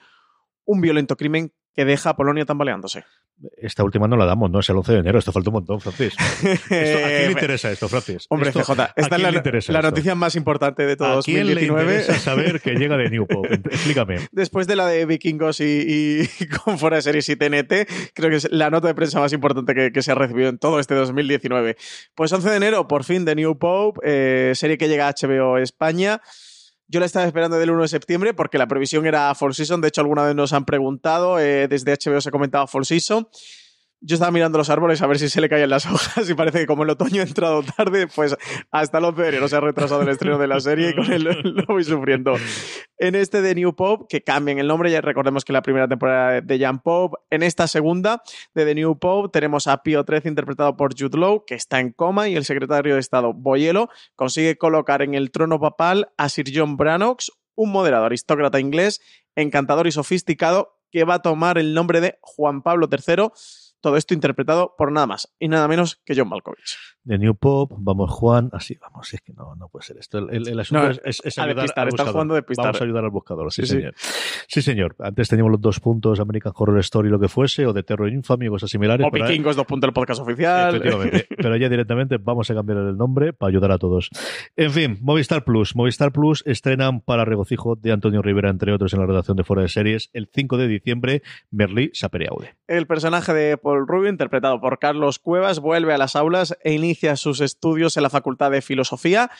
un 0.64 0.80
violento 0.80 1.16
crimen 1.16 1.52
que 1.74 1.84
deja 1.84 2.10
a 2.10 2.16
Polonia 2.16 2.44
tambaleándose. 2.44 3.04
Esta 3.58 3.84
última 3.84 4.08
no 4.08 4.16
la 4.16 4.24
damos, 4.24 4.50
¿no? 4.50 4.60
Es 4.60 4.68
el 4.70 4.76
11 4.76 4.92
de 4.92 4.98
enero. 5.00 5.18
Esto 5.18 5.30
falta 5.30 5.50
un 5.50 5.54
montón, 5.54 5.80
Francis. 5.80 6.14
Esto, 6.42 6.74
¿A 6.74 7.08
quién 7.08 7.26
le 7.26 7.32
interesa 7.32 7.70
esto, 7.70 7.88
Francis? 7.88 8.26
Hombre, 8.30 8.48
esto, 8.48 8.62
CJ, 8.62 8.92
esta 8.96 9.16
es 9.16 9.22
la, 9.22 9.72
la 9.80 9.82
noticia 9.82 10.14
más 10.14 10.36
importante 10.36 10.86
de 10.86 10.96
todo 10.96 11.18
¿A 11.18 11.22
quién 11.22 11.46
2019. 11.46 11.84
le 11.84 12.00
interesa 12.00 12.18
saber 12.18 12.60
que 12.60 12.74
llega 12.74 12.96
de 12.96 13.10
New 13.10 13.26
Pope? 13.26 13.54
Explícame. 13.70 14.20
Después 14.32 14.66
de 14.66 14.76
la 14.76 14.86
de 14.86 15.04
Vikingos 15.04 15.60
y, 15.60 16.24
y 16.40 16.46
con 16.64 16.78
Fuera 16.78 16.96
de 16.96 17.02
Series 17.02 17.28
y 17.28 17.36
TNT, 17.36 18.12
creo 18.14 18.30
que 18.30 18.36
es 18.36 18.48
la 18.50 18.70
nota 18.70 18.88
de 18.88 18.94
prensa 18.94 19.20
más 19.20 19.32
importante 19.32 19.74
que, 19.74 19.92
que, 19.92 20.02
se 20.02 20.12
ha 20.12 20.14
recibido 20.14 20.48
en 20.48 20.58
todo 20.58 20.80
este 20.80 20.94
2019. 20.94 21.76
Pues 22.14 22.32
11 22.32 22.48
de 22.48 22.56
enero, 22.56 22.88
por 22.88 23.04
fin, 23.04 23.24
de 23.24 23.34
New 23.34 23.58
Pope, 23.58 24.00
eh, 24.04 24.52
serie 24.54 24.78
que 24.78 24.88
llega 24.88 25.08
a 25.08 25.14
HBO 25.14 25.58
España. 25.58 26.22
Yo 26.88 27.00
la 27.00 27.06
estaba 27.06 27.26
esperando 27.26 27.58
del 27.58 27.70
1 27.70 27.82
de 27.82 27.88
septiembre 27.88 28.32
porque 28.32 28.58
la 28.58 28.68
previsión 28.68 29.06
era 29.06 29.34
Fall 29.34 29.54
Season. 29.54 29.80
De 29.80 29.88
hecho, 29.88 30.02
alguna 30.02 30.24
vez 30.24 30.36
nos 30.36 30.52
han 30.52 30.64
preguntado, 30.64 31.40
eh, 31.40 31.66
desde 31.66 31.92
HBO 31.92 32.20
se 32.20 32.30
comentaba 32.30 32.68
Fall 32.68 32.84
Season. 32.84 33.28
Yo 34.06 34.14
estaba 34.14 34.30
mirando 34.30 34.56
los 34.56 34.70
árboles 34.70 35.02
a 35.02 35.08
ver 35.08 35.18
si 35.18 35.28
se 35.28 35.40
le 35.40 35.48
caían 35.48 35.68
las 35.68 35.84
hojas 35.92 36.30
y 36.30 36.34
parece 36.34 36.60
que 36.60 36.66
como 36.66 36.84
el 36.84 36.90
otoño 36.90 37.22
ha 37.22 37.24
entrado 37.24 37.62
tarde, 37.64 38.06
pues 38.06 38.36
hasta 38.70 39.00
los 39.00 39.16
no 39.16 39.48
se 39.48 39.56
ha 39.56 39.60
retrasado 39.60 40.02
el 40.02 40.08
estreno 40.08 40.38
de 40.38 40.46
la 40.46 40.60
serie 40.60 40.90
y 40.90 40.94
con 40.94 41.12
él 41.12 41.24
lo 41.42 41.66
voy 41.66 41.82
sufriendo. 41.82 42.36
En 42.98 43.16
este 43.16 43.42
de 43.42 43.54
New 43.56 43.74
Pop, 43.74 44.06
que 44.08 44.22
cambien 44.22 44.58
el 44.60 44.68
nombre, 44.68 44.90
ya 44.92 45.00
recordemos 45.00 45.44
que 45.44 45.52
la 45.52 45.62
primera 45.62 45.88
temporada 45.88 46.40
de 46.40 46.58
Jan 46.58 46.80
Pop, 46.80 47.14
en 47.30 47.42
esta 47.42 47.66
segunda 47.66 48.22
de 48.54 48.64
The 48.64 48.74
New 48.76 48.98
Pop 48.98 49.32
tenemos 49.32 49.66
a 49.66 49.82
Pio 49.82 50.04
13 50.04 50.28
interpretado 50.28 50.76
por 50.76 50.94
Jude 50.96 51.18
Law, 51.18 51.44
que 51.44 51.56
está 51.56 51.80
en 51.80 51.90
coma 51.90 52.28
y 52.28 52.36
el 52.36 52.44
secretario 52.44 52.94
de 52.94 53.00
Estado 53.00 53.32
Boyelo 53.32 53.88
consigue 54.14 54.56
colocar 54.56 55.02
en 55.02 55.14
el 55.14 55.32
trono 55.32 55.58
papal 55.58 56.12
a 56.16 56.28
Sir 56.28 56.46
John 56.54 56.76
Brannox, 56.76 57.32
un 57.56 57.72
moderado 57.72 58.04
aristócrata 58.04 58.60
inglés, 58.60 59.00
encantador 59.34 59.88
y 59.88 59.92
sofisticado, 59.92 60.76
que 60.92 61.02
va 61.02 61.14
a 61.14 61.22
tomar 61.22 61.58
el 61.58 61.74
nombre 61.74 62.00
de 62.00 62.18
Juan 62.20 62.62
Pablo 62.62 62.88
III 62.90 63.30
todo 63.80 63.96
esto 63.96 64.14
interpretado 64.14 64.74
por 64.76 64.92
nada 64.92 65.06
más 65.06 65.34
y 65.38 65.48
nada 65.48 65.68
menos 65.68 66.00
que 66.04 66.14
John 66.16 66.28
Malkovich. 66.28 66.95
De 67.06 67.18
New 67.18 67.36
Pop, 67.36 67.70
vamos 67.78 68.10
Juan, 68.10 68.50
así 68.52 68.76
vamos, 68.80 69.14
es 69.14 69.20
que 69.20 69.32
no, 69.32 69.54
no 69.54 69.68
puede 69.68 69.84
ser 69.84 69.96
esto. 69.96 70.18
El, 70.18 70.58
asunto 70.58 70.90
es, 71.04 71.22
es, 71.24 71.38
ayudar 71.38 71.66
al 71.76 71.86
buscador. 71.90 72.12
Jugando 72.12 72.34
de 72.34 72.42
pistar. 72.42 72.66
Vamos 72.66 72.80
a 72.80 72.84
ayudar 72.84 73.04
al 73.04 73.10
buscador, 73.10 73.52
sí, 73.52 73.64
señor. 73.64 73.94
Sí. 74.48 74.60
señor. 74.60 74.96
Antes 74.98 75.28
teníamos 75.28 75.52
los 75.52 75.60
dos 75.60 75.78
puntos, 75.78 76.18
American 76.18 76.52
Horror 76.56 76.80
Story, 76.80 77.08
lo 77.08 77.20
que 77.20 77.28
fuese, 77.28 77.64
o 77.64 77.72
de 77.72 77.84
Terror 77.84 78.08
Infamy 78.08 78.48
o 78.48 78.50
cosas 78.50 78.70
similares. 78.70 79.06
O 79.06 79.12
Vikingos, 79.12 79.54
dos 79.54 79.66
puntos 79.66 79.86
del 79.86 79.94
podcast 79.94 80.20
oficial. 80.20 80.82
Pero 81.36 81.56
ya 81.56 81.68
directamente 81.68 82.16
vamos 82.18 82.50
a 82.50 82.54
cambiar 82.54 82.78
el 82.78 82.96
nombre 82.96 83.32
para 83.32 83.50
ayudar 83.50 83.70
a 83.70 83.78
todos. 83.78 84.10
En 84.56 84.72
fin, 84.72 84.98
Movistar 85.00 85.44
Plus. 85.44 85.76
Movistar 85.76 86.10
Plus 86.10 86.42
estrenan 86.44 87.00
para 87.02 87.24
regocijo 87.24 87.76
de 87.76 87.92
Antonio 87.92 88.20
Rivera, 88.20 88.50
entre 88.50 88.72
otros, 88.72 88.92
en 88.94 88.98
la 88.98 89.06
redacción 89.06 89.36
de 89.36 89.44
Fuera 89.44 89.62
de 89.62 89.68
Series, 89.68 90.10
el 90.12 90.28
5 90.34 90.56
de 90.56 90.66
diciembre, 90.66 91.22
Merlí 91.52 91.92
Saperiaude. 91.94 92.56
El 92.66 92.88
personaje 92.88 93.32
de 93.32 93.56
Paul 93.56 93.86
Rubin, 93.86 94.10
interpretado 94.10 94.60
por 94.60 94.80
Carlos 94.80 95.20
Cuevas, 95.20 95.60
vuelve 95.60 95.92
a 95.92 95.98
las 95.98 96.16
aulas 96.16 96.58
e 96.64 96.72
inicia 96.72 96.95
sus 97.16 97.40
estudios 97.40 97.96
en 97.96 98.02
la 98.02 98.10
Facultad 98.10 98.50
de 98.50 98.62
Filosofía. 98.62 99.30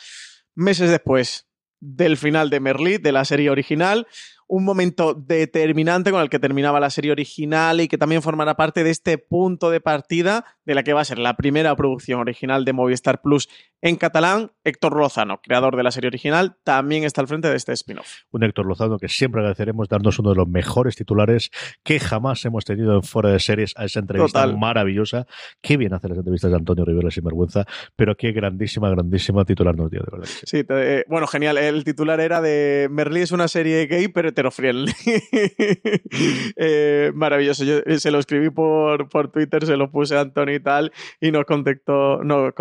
Meses 0.55 0.89
después 0.89 1.47
del 1.79 2.17
final 2.17 2.49
de 2.49 2.59
Merlí, 2.59 2.97
de 2.97 3.11
la 3.11 3.25
serie 3.25 3.49
original, 3.49 4.07
un 4.47 4.63
momento 4.63 5.13
determinante 5.13 6.11
con 6.11 6.21
el 6.21 6.29
que 6.29 6.39
terminaba 6.39 6.79
la 6.79 6.89
serie 6.89 7.11
original 7.11 7.81
y 7.81 7.87
que 7.87 7.97
también 7.97 8.21
formará 8.21 8.55
parte 8.55 8.83
de 8.83 8.89
este 8.89 9.17
punto 9.17 9.69
de 9.69 9.81
partida 9.81 10.56
de 10.67 10.75
la 10.75 10.83
que 10.83 10.91
va 10.91 10.99
a 10.99 11.05
ser 11.05 11.17
la 11.17 11.37
primera 11.37 11.73
producción 11.77 12.19
original 12.19 12.65
de 12.65 12.73
Movistar 12.73 13.21
Plus 13.21 13.47
en 13.81 13.95
catalán. 13.95 14.51
Héctor 14.65 14.97
Lozano, 14.97 15.39
creador 15.41 15.77
de 15.77 15.83
la 15.83 15.91
serie 15.91 16.09
original, 16.09 16.57
también 16.65 17.05
está 17.05 17.21
al 17.21 17.27
frente 17.27 17.49
de 17.49 17.55
este 17.55 17.71
spin-off. 17.71 18.23
Un 18.31 18.43
Héctor 18.43 18.65
Lozano 18.65 18.97
que 18.97 19.07
siempre 19.07 19.39
agradeceremos 19.39 19.87
darnos 19.87 20.19
uno 20.19 20.31
de 20.31 20.35
los 20.35 20.47
mejores 20.49 20.97
titulares 20.97 21.51
que 21.83 22.01
jamás 22.01 22.43
hemos 22.43 22.65
tenido 22.65 22.95
en 22.95 23.03
fuera 23.03 23.29
de 23.29 23.39
series 23.39 23.73
a 23.77 23.85
esa 23.85 24.01
entrevista 24.01 24.45
maravillosa. 24.47 25.25
Qué 25.61 25.77
bien 25.77 25.93
hacer 25.93 26.09
las 26.09 26.19
entrevistas 26.19 26.51
de 26.51 26.57
Antonio 26.57 26.83
Rivera 26.83 27.11
sin 27.11 27.23
vergüenza, 27.23 27.65
pero 27.95 28.17
qué 28.17 28.33
grandísima, 28.33 28.89
grandísima 28.89 29.45
titular 29.45 29.73
nos 29.77 29.89
dio, 29.89 30.01
de 30.01 30.11
verdad. 30.11 30.27
Sí, 30.43 30.65
eh, 30.67 31.05
bueno, 31.07 31.27
genial. 31.27 31.57
El 31.57 31.85
titular 31.85 32.19
era 32.19 32.41
de 32.41 32.89
Merlí 32.91 33.21
es 33.21 33.31
una 33.31 33.47
serie 33.47 33.85
gay, 33.85 34.09
pero 34.09 34.27
heterofriendly. 34.27 34.91
eh, 36.57 37.13
maravilloso. 37.15 37.63
Yo 37.63 37.77
eh, 37.85 37.99
se 37.99 38.11
lo 38.11 38.19
escribí 38.19 38.49
por, 38.49 39.07
por 39.07 39.31
Twitter, 39.31 39.65
se 39.65 39.77
lo 39.77 39.89
puse 39.91 40.17
a 40.17 40.21
Antonio 40.21 40.56
y 40.57 40.59
tal, 40.59 40.91
y 41.21 41.31
nos 41.31 41.45
contactó, 41.45 42.23
no, 42.23 42.51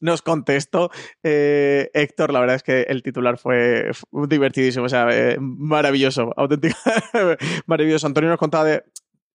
nos 0.00 0.22
contestó 0.22 0.90
eh, 1.22 1.90
Héctor. 1.94 2.32
La 2.32 2.40
verdad 2.40 2.56
es 2.56 2.62
que 2.62 2.82
el 2.82 3.02
titular 3.02 3.38
fue 3.38 3.90
divertidísimo, 4.28 4.86
o 4.86 4.88
sea, 4.88 5.08
eh, 5.10 5.36
maravilloso, 5.40 6.32
auténtico, 6.36 6.76
maravilloso. 7.66 8.06
Antonio 8.06 8.30
nos 8.30 8.38
contaba 8.38 8.64
de 8.64 8.84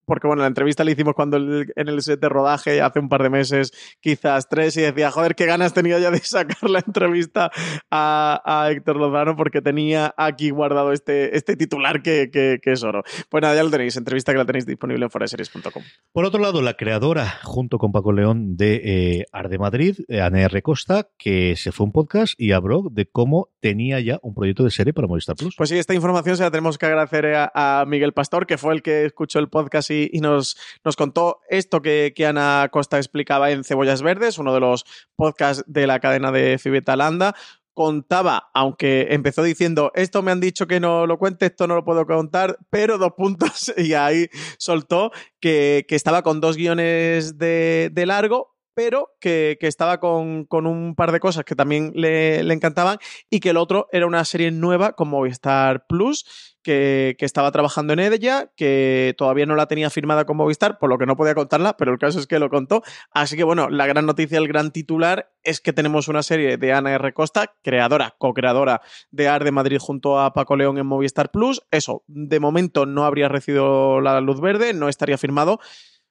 porque 0.10 0.26
bueno, 0.26 0.42
la 0.42 0.48
entrevista 0.48 0.84
la 0.84 0.90
hicimos 0.90 1.14
cuando 1.14 1.38
en 1.38 1.88
el 1.88 2.02
set 2.02 2.20
de 2.20 2.30
rodaje 2.30 2.82
hace 2.82 3.00
un 3.00 3.10
par 3.10 3.22
de 3.22 3.30
meses, 3.30 3.72
quizás 4.02 4.50
tres, 4.50 4.76
y 4.76 4.82
decía, 4.82 5.12
joder, 5.12 5.36
qué 5.36 5.46
ganas 5.46 5.72
tenía 5.72 6.00
ya 6.00 6.10
de 6.10 6.18
sacar 6.24 6.68
la 6.68 6.80
entrevista 6.80 7.52
a, 7.92 8.68
Héctor 8.72 8.98
Lozano 8.98 9.36
porque 9.36 9.62
tenía 9.62 10.16
aquí 10.18 10.50
guardado 10.50 10.94
este, 10.94 11.38
este 11.38 11.56
titular 11.56 12.02
que, 12.02 12.32
que, 12.32 12.60
es 12.64 12.84
oro. 12.84 13.04
Pues 13.30 13.42
nada, 13.44 13.56
ya 13.56 13.64
lo 13.64 13.70
tenéis, 13.70 13.98
entrevista 13.98 14.32
que 14.32 14.40
la 14.40 14.46
tenéis 14.46 14.66
disponible 14.66 15.06
en 15.06 15.12
foreseries.com. 15.12 15.84
Por 16.12 16.26
otro 16.26 16.42
lado, 16.42 16.64
la 16.64 16.74
creadora, 16.74 17.40
junto 17.44 17.78
con 17.78 17.92
Paco 17.92 18.12
León 18.12 18.58
de 18.58 18.82
eh, 18.84 19.26
Arde 19.32 19.60
Madrid, 19.60 19.96
eh, 20.08 20.18
R. 20.20 20.62
Costa, 20.64 21.08
que 21.20 21.56
se 21.56 21.72
fue 21.72 21.86
un 21.86 21.92
podcast 21.92 22.34
y 22.36 22.54
habló 22.54 22.82
de 22.92 23.06
cómo 23.06 23.50
tenía 23.60 24.00
ya 24.00 24.18
un 24.24 24.34
proyecto 24.34 24.64
de 24.64 24.72
serie 24.72 24.92
para 24.92 25.08
Movistar 25.08 25.36
Plus. 25.36 25.56
Pues 25.56 25.70
sí, 25.70 25.78
esta 25.78 25.94
información 25.94 26.36
se 26.36 26.44
la 26.44 26.50
tenemos 26.50 26.80
que 26.80 26.88
agradecer 26.88 27.28
a, 27.36 27.52
a 27.54 27.86
Miguel 27.86 28.14
Pastor, 28.14 28.48
que 28.48 28.58
fue 28.58 28.74
el 28.74 28.82
que 28.82 29.06
escuchó 29.06 29.38
el 29.38 29.50
podcast 29.50 29.92
y 29.92 29.99
y, 30.12 30.20
nos, 30.20 30.58
nos, 30.84 30.96
contó 30.96 31.40
esto 31.50 31.82
que, 31.82 32.14
que, 32.16 32.26
Ana 32.26 32.70
Costa 32.72 32.98
explicaba 32.98 33.52
en 33.52 33.64
Cebollas 33.64 34.02
Verdes, 34.02 34.38
uno 34.38 34.54
de 34.54 34.60
los 34.60 34.86
podcasts 35.16 35.64
de 35.68 35.88
la 35.88 36.00
cadena 36.00 36.32
de 36.32 36.58
Fibetalanda. 36.58 37.36
Contaba, 37.74 38.50
aunque 38.54 39.08
empezó 39.12 39.42
diciendo, 39.42 39.92
esto 39.96 40.22
me 40.22 40.32
han 40.32 40.42
dicho 40.42 40.68
que 40.68 40.80
no 40.80 41.08
lo 41.08 41.18
cuente, 41.18 41.46
esto 41.46 41.66
no 41.66 41.76
lo 41.76 41.86
puedo 41.86 42.06
contar, 42.06 42.58
pero 42.70 42.98
dos 42.98 43.14
puntos, 43.18 43.74
y 43.78 43.94
ahí 43.94 44.28
soltó 44.58 45.12
que, 45.40 45.86
que 45.88 45.96
estaba 45.96 46.22
con 46.22 46.42
dos 46.42 46.58
guiones 46.58 47.38
de, 47.38 47.90
de 47.94 48.06
largo, 48.06 48.60
pero 48.80 49.10
que, 49.20 49.58
que 49.60 49.68
estaba 49.68 50.00
con, 50.00 50.46
con, 50.46 50.66
un 50.66 50.96
par 50.96 51.12
de 51.12 51.20
cosas 51.20 51.44
que 51.44 51.54
también 51.54 51.92
le, 51.96 52.44
le, 52.44 52.54
encantaban 52.54 52.98
y 53.30 53.42
que 53.42 53.50
el 53.50 53.58
otro 53.58 53.90
era 53.92 54.08
una 54.08 54.24
serie 54.24 54.52
nueva 54.52 54.94
con 54.94 55.10
Movistar 55.10 55.86
Plus 55.86 56.49
que, 56.64 57.16
estaba 57.20 57.52
trabajando 57.52 57.94
en 57.94 58.00
ella, 58.00 58.52
que 58.56 59.14
todavía 59.18 59.46
no 59.46 59.56
la 59.56 59.68
tenía 59.68 59.90
firmada 59.90 60.26
con 60.26 60.38
Movistar, 60.38 60.80
por 60.80 60.90
lo 60.90 60.98
que 60.98 61.06
no 61.06 61.16
podía 61.16 61.36
contarla, 61.36 61.78
pero 61.78 61.92
el 61.92 62.00
caso 62.00 62.20
es 62.20 62.28
que 62.28 62.40
lo 62.40 62.50
contó. 62.50 62.84
Así 63.12 63.36
que 63.38 63.44
bueno, 63.44 63.70
la 63.70 63.88
gran 63.88 64.06
noticia, 64.06 64.38
el 64.38 64.48
gran 64.48 64.72
titular 64.72 65.32
es 65.44 65.62
que 65.62 65.74
tenemos 65.74 66.08
una 66.08 66.24
serie 66.24 66.58
de 66.58 66.74
Ana 66.74 66.92
R. 66.94 67.14
Costa, 67.14 67.54
creadora, 67.64 68.16
co-creadora 68.18 68.82
de 69.12 69.28
Ar 69.28 69.44
de 69.44 69.52
Madrid 69.52 69.78
junto 69.80 70.20
a 70.20 70.34
Paco 70.34 70.56
León 70.56 70.78
en 70.78 70.86
Movistar 70.86 71.32
Plus. 71.32 71.62
Eso, 71.72 72.04
de 72.08 72.40
momento 72.40 72.86
no 72.86 73.06
habría 73.06 73.30
recibido 73.30 74.02
la 74.02 74.20
luz 74.22 74.42
verde, 74.42 74.74
no 74.74 74.90
estaría 74.90 75.18
firmado 75.18 75.60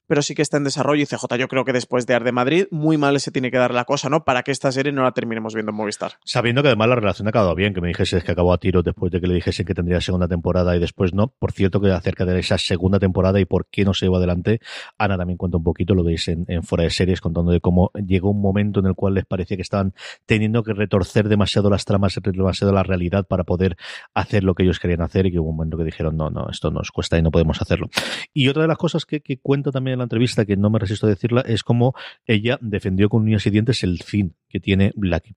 pero 0.09 0.22
sí 0.22 0.34
que 0.34 0.42
está 0.42 0.56
en 0.56 0.64
desarrollo 0.64 1.02
y 1.02 1.06
CJ 1.06 1.36
yo 1.38 1.48
creo 1.48 1.64
que 1.64 1.72
después 1.72 2.06
de 2.06 2.14
Arde 2.14 2.32
Madrid 2.32 2.66
muy 2.70 2.96
mal 2.96 3.20
se 3.20 3.30
tiene 3.30 3.50
que 3.50 3.59
dar 3.59 3.72
la 3.72 3.84
cosa, 3.84 4.09
¿no? 4.09 4.24
Para 4.24 4.42
que 4.42 4.50
esta 4.50 4.72
serie 4.72 4.90
no 4.90 5.02
la 5.04 5.12
terminemos 5.12 5.54
viendo 5.54 5.70
en 5.70 5.76
Movistar. 5.76 6.12
Sabiendo 6.24 6.62
que 6.62 6.68
además 6.68 6.88
la 6.88 6.96
relación 6.96 7.28
ha 7.28 7.30
acabado 7.30 7.54
bien, 7.54 7.74
que 7.74 7.80
me 7.80 7.88
dijese 7.88 8.20
que 8.22 8.32
acabó 8.32 8.52
a 8.52 8.59
tiro 8.59 8.82
después 8.82 9.12
de 9.12 9.20
que 9.20 9.26
le 9.26 9.34
dijesen 9.34 9.66
que 9.66 9.74
tendría 9.74 10.00
segunda 10.00 10.26
temporada 10.26 10.74
y 10.74 10.80
después 10.80 11.12
no. 11.12 11.28
Por 11.38 11.52
cierto 11.52 11.80
que 11.80 11.90
acerca 11.92 12.24
de 12.24 12.38
esa 12.40 12.56
segunda 12.59 12.98
temporada 12.98 13.38
y 13.38 13.44
por 13.44 13.66
qué 13.66 13.84
no 13.84 13.92
se 13.92 14.06
llevó 14.06 14.16
adelante, 14.16 14.61
Ana 14.96 15.18
también 15.18 15.36
cuenta 15.36 15.59
un 15.59 15.64
poquito, 15.64 15.94
lo 15.94 16.02
veis 16.02 16.26
en, 16.28 16.46
Fuera 16.62 16.84
de 16.84 16.90
Series, 16.90 17.20
contando 17.20 17.52
de 17.52 17.61
cómo 17.61 17.90
llegó 17.94 18.30
un 18.30 18.40
momento 18.40 18.80
en 18.80 18.86
el 18.86 18.94
cual 18.94 19.14
les 19.14 19.26
parecía 19.26 19.56
que 19.56 19.62
estaban 19.62 19.94
teniendo 20.24 20.62
que 20.62 20.72
retorcer 20.72 21.28
demasiado 21.28 21.68
las 21.68 21.84
tramas, 21.84 22.18
demasiado 22.22 22.72
la 22.72 22.82
realidad 22.82 23.26
para 23.26 23.44
poder 23.44 23.76
hacer 24.14 24.42
lo 24.42 24.54
que 24.54 24.62
ellos 24.62 24.80
querían 24.80 25.02
hacer 25.02 25.26
y 25.26 25.32
que 25.32 25.38
hubo 25.38 25.50
un 25.50 25.56
momento 25.56 25.76
que 25.76 25.84
dijeron, 25.84 26.16
no, 26.16 26.30
no, 26.30 26.48
esto 26.50 26.70
nos 26.70 26.90
cuesta 26.90 27.18
y 27.18 27.22
no 27.22 27.30
podemos 27.30 27.61
hacerlo. 27.61 27.90
Y 28.32 28.48
otra 28.48 28.62
de 28.62 28.68
las 28.68 28.78
cosas 28.78 29.04
que, 29.04 29.20
que 29.20 29.38
cuenta 29.38 29.70
también 29.70 29.97
la 29.99 30.05
entrevista, 30.05 30.44
que 30.44 30.57
no 30.57 30.70
me 30.70 30.78
resisto 30.78 31.07
a 31.07 31.11
decirla, 31.11 31.42
es 31.42 31.62
como 31.62 31.94
ella 32.26 32.59
defendió 32.61 33.09
con 33.09 33.22
uñas 33.22 33.46
y 33.46 33.51
dientes 33.51 33.82
el 33.82 33.99
fin 34.03 34.34
que 34.49 34.61
tiene 34.61 34.92
la 34.96 35.20
que 35.20 35.34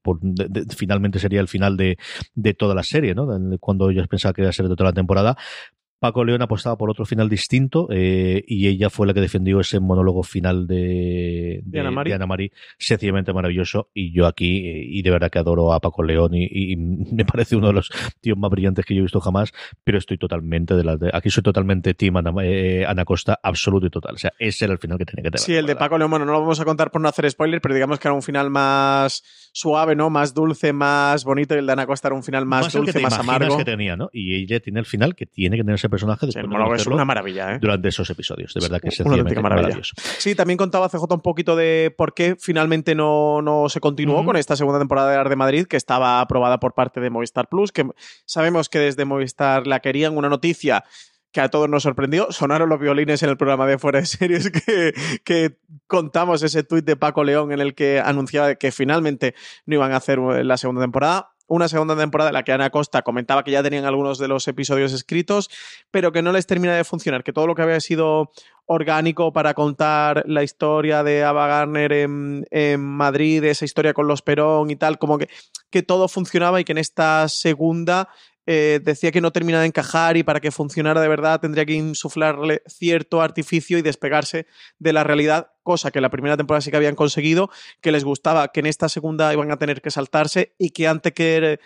finalmente 0.76 1.20
sería 1.20 1.41
el 1.41 1.47
final 1.47 1.78
de, 1.78 1.97
de 2.34 2.53
toda 2.53 2.76
la 2.76 2.84
serie, 2.84 3.14
¿no? 3.14 3.28
Cuando 3.59 3.89
ellos 3.89 4.07
pensaban 4.07 4.34
que 4.34 4.41
iba 4.41 4.49
a 4.49 4.53
ser 4.53 4.68
de 4.68 4.76
toda 4.76 4.91
la 4.91 4.93
temporada, 4.93 5.38
Paco 6.02 6.26
León 6.26 6.41
apostaba 6.41 6.80
por 6.80 6.89
otro 6.89 7.06
final 7.06 7.30
distinto 7.30 7.88
eh, 7.91 8.43
y 8.47 8.68
ella 8.68 8.89
fue 8.89 9.06
la 9.06 9.14
que 9.14 9.22
defendió 9.22 9.60
ese 9.60 9.80
monólogo 9.80 10.24
final 10.24 10.66
de, 10.66 11.62
de, 11.64 11.80
Ana, 11.80 12.26
Mari. 12.26 12.52
sencillamente 12.80 13.32
maravilloso. 13.34 13.91
Y 13.93 14.12
yo 14.12 14.26
aquí, 14.26 14.68
eh, 14.68 14.84
y 14.84 15.04
de 15.04 15.12
verdad 15.12 15.30
que 15.30 15.38
adoro 15.38 15.74
a 15.74 15.80
Paco 15.80 16.02
León 16.02 16.32
y, 16.34 16.76
me 17.12 17.24
parece 17.24 17.56
uno 17.56 17.68
de 17.68 17.74
los 17.74 17.91
tíos 18.20 18.36
más 18.36 18.49
brillantes 18.49 18.84
que 18.84 18.95
yo 18.95 19.02
he 19.02 19.04
visto 19.04 19.22
jamás, 19.22 19.52
pero 19.84 19.99
estoy 19.99 20.18
totalmente 20.18 20.74
de 20.74 20.84
la. 20.84 20.97
aquí 21.14 21.30
soy 21.30 21.43
totalmente 21.43 21.93
Team 21.93 22.18
Ana, 22.18 22.34
eh, 22.41 22.84
Ana, 22.88 23.06
Costa, 23.06 23.39
absoluto 23.43 23.86
y 23.86 23.91
total. 23.91 24.16
O 24.16 24.18
sea, 24.18 24.34
ese 24.39 24.66
era 24.66 24.74
el 24.74 24.80
final 24.80 24.97
que 24.97 25.06
tenía 25.06 25.22
que 25.22 25.38
tener. 25.38 25.45
Sí, 25.45 25.54
el 25.54 25.68
de 25.68 25.76
Paco 25.76 25.99
León, 25.99 26.10
bueno, 26.10 26.26
no 26.26 26.32
lo 26.32 26.39
vamos 26.39 26.60
a 26.60 26.66
contar 26.66 26.89
por 26.89 26.99
no 26.99 27.10
hacer 27.10 27.30
spoiler, 27.30 27.62
pero 27.62 27.76
digamos 27.76 27.99
que 27.99 28.08
era 28.08 28.16
un 28.16 28.24
final 28.24 28.49
más 28.49 29.24
suave, 29.54 29.95
¿no? 29.95 30.10
Más 30.10 30.34
dulce, 30.34 30.74
más 30.74 31.24
bonito, 31.26 31.54
y 31.54 31.60
el 31.60 31.68
de 31.68 31.74
Ana 31.74 31.86
Costa 31.86 32.08
era 32.08 32.16
un 32.16 32.24
final 32.24 32.47
más, 32.47 32.74
dulce, 32.74 32.99
más 33.02 33.20
amargo. 33.20 33.56
que 33.56 33.66
tenía, 33.66 33.95
¿no? 33.95 34.10
Y 34.12 34.34
ella 34.34 34.60
tiene 34.60 34.80
el 34.80 34.88
final 34.88 35.14
que 35.14 35.28
tiene 35.28 35.58
que 35.58 35.62
tener 35.62 35.76
ese 35.76 35.91
personaje 35.92 36.26
después 36.26 36.82
es 36.82 36.88
una 36.88 37.06
maravilla, 37.06 37.54
¿eh? 37.54 37.60
Durante 37.62 37.89
esos 37.89 38.10
episodios, 38.10 38.54
de 38.54 38.62
verdad 38.62 38.82
que 38.82 38.89
es 38.89 38.96
sencillamente 38.96 39.39
maravilloso. 39.39 39.94
Sí, 40.18 40.34
también 40.34 40.58
contaba 40.58 40.89
CJ 40.89 41.04
un 41.14 41.22
poquito 41.22 41.56
de 41.56 41.94
por 41.96 42.16
qué 42.16 42.36
finalmente 42.39 42.96
no, 42.96 43.44
no 43.44 43.70
se 43.70 43.80
continuó 43.80 44.26
con 44.26 44.36
esta 44.38 44.56
segunda 44.56 44.80
temporada 44.80 45.12
de 45.12 45.18
Ar 45.18 45.30
de 45.30 45.36
Madrid, 45.36 45.68
que 45.68 45.78
estaba 45.78 46.22
aprobada 46.22 46.60
por 46.60 46.74
parte 46.74 47.00
de 47.00 47.10
Movistar 47.12 47.48
Plus, 47.48 47.72
que 47.72 47.88
sabemos 48.26 48.70
que 48.70 48.80
desde 48.80 49.06
Movistar 49.06 49.68
la 49.68 49.80
querían. 49.80 50.18
Una 50.18 50.30
noticia 50.30 50.84
que 51.32 51.42
a 51.42 51.50
todos 51.50 51.70
nos 51.70 51.84
sorprendió. 51.84 52.32
Sonaron 52.32 52.70
los 52.70 52.80
violines 52.80 53.24
en 53.24 53.30
el 53.30 53.38
programa 53.38 53.66
de 53.66 53.78
Fuera 53.78 54.00
de 54.00 54.06
Series 54.06 54.52
que, 54.66 54.94
que 55.24 55.58
contamos 55.88 56.44
ese 56.44 56.64
tuit 56.64 56.86
de 56.86 56.96
Paco 56.96 57.24
León 57.24 57.52
en 57.52 57.60
el 57.60 57.76
que 57.76 58.00
anunciaba 58.00 58.56
que 58.56 58.72
finalmente 58.72 59.36
no 59.66 59.76
iban 59.76 59.92
a 59.92 59.98
hacer 59.98 60.20
la 60.20 60.58
segunda 60.58 60.82
temporada 60.82 61.31
una 61.52 61.68
segunda 61.68 61.97
temporada 61.97 62.30
en 62.30 62.36
la 62.36 62.43
que 62.43 62.54
Ana 62.54 62.70
Costa 62.70 63.02
comentaba 63.02 63.43
que 63.43 63.52
ya 63.52 63.62
tenían 63.62 63.84
algunos 63.84 64.18
de 64.18 64.30
los 64.30 64.47
episodios 64.47 64.93
escritos, 64.93 65.49
pero 65.91 66.14
que 66.14 66.22
no 66.22 66.32
les 66.32 66.47
termina 66.47 66.74
de 66.74 66.86
funcionar, 66.86 67.26
que 67.26 67.34
todo 67.34 67.45
lo 67.45 67.56
que 67.56 67.62
había 67.62 67.82
sido 67.82 68.32
orgánico 68.68 69.34
para 69.34 69.54
contar 69.54 70.24
la 70.28 70.43
historia 70.43 71.04
de 71.04 71.26
Ava 71.26 71.47
Garner 71.47 71.91
en, 71.91 72.80
Madrid, 72.80 73.43
esa 73.43 73.66
historia 73.66 73.93
con 73.93 74.08
los 74.08 74.22
Perón 74.22 74.70
y 74.70 74.78
tal, 74.78 74.97
como 74.97 75.18
que, 75.18 75.28
que 75.70 75.84
todo 75.84 76.08
funcionaba 76.08 76.62
y 76.62 76.64
que 76.64 76.72
en 76.72 76.78
esta 76.78 77.28
segunda 77.28 78.08
eh, 78.54 78.82
decía 78.84 79.14
que 79.14 79.22
no 79.22 79.32
termina 79.32 79.62
de 79.62 79.68
encajar 79.68 80.18
y 80.18 80.24
para 80.24 80.41
que 80.41 80.52
funcionara 80.52 80.99
de 80.99 81.08
verdad 81.08 81.39
tendría 81.39 81.66
que 81.66 81.72
insuflarle 81.72 82.62
cierto 82.68 83.22
artificio 83.22 83.78
y 83.78 83.82
despegarse 83.82 84.45
de 84.78 84.91
la 84.91 85.06
realidad, 85.06 85.54
cosa 85.64 85.89
que 85.89 86.02
la 86.02 86.10
primera 86.10 86.36
temporada 86.36 86.60
sí 86.60 86.70
que 86.70 86.76
habían 86.76 86.95
conseguido, 86.95 87.49
que 87.80 87.93
les 87.93 88.04
gustaba, 88.04 88.49
que 88.49 88.60
en 88.60 88.66
esta 88.66 88.89
segunda 88.89 89.32
iban 89.32 89.52
a 89.52 89.58
tener 89.58 89.82
que 89.82 89.89
saltarse 89.89 90.54
y 90.58 90.72
que 90.72 90.89
antes 90.89 91.14
que 91.14 91.62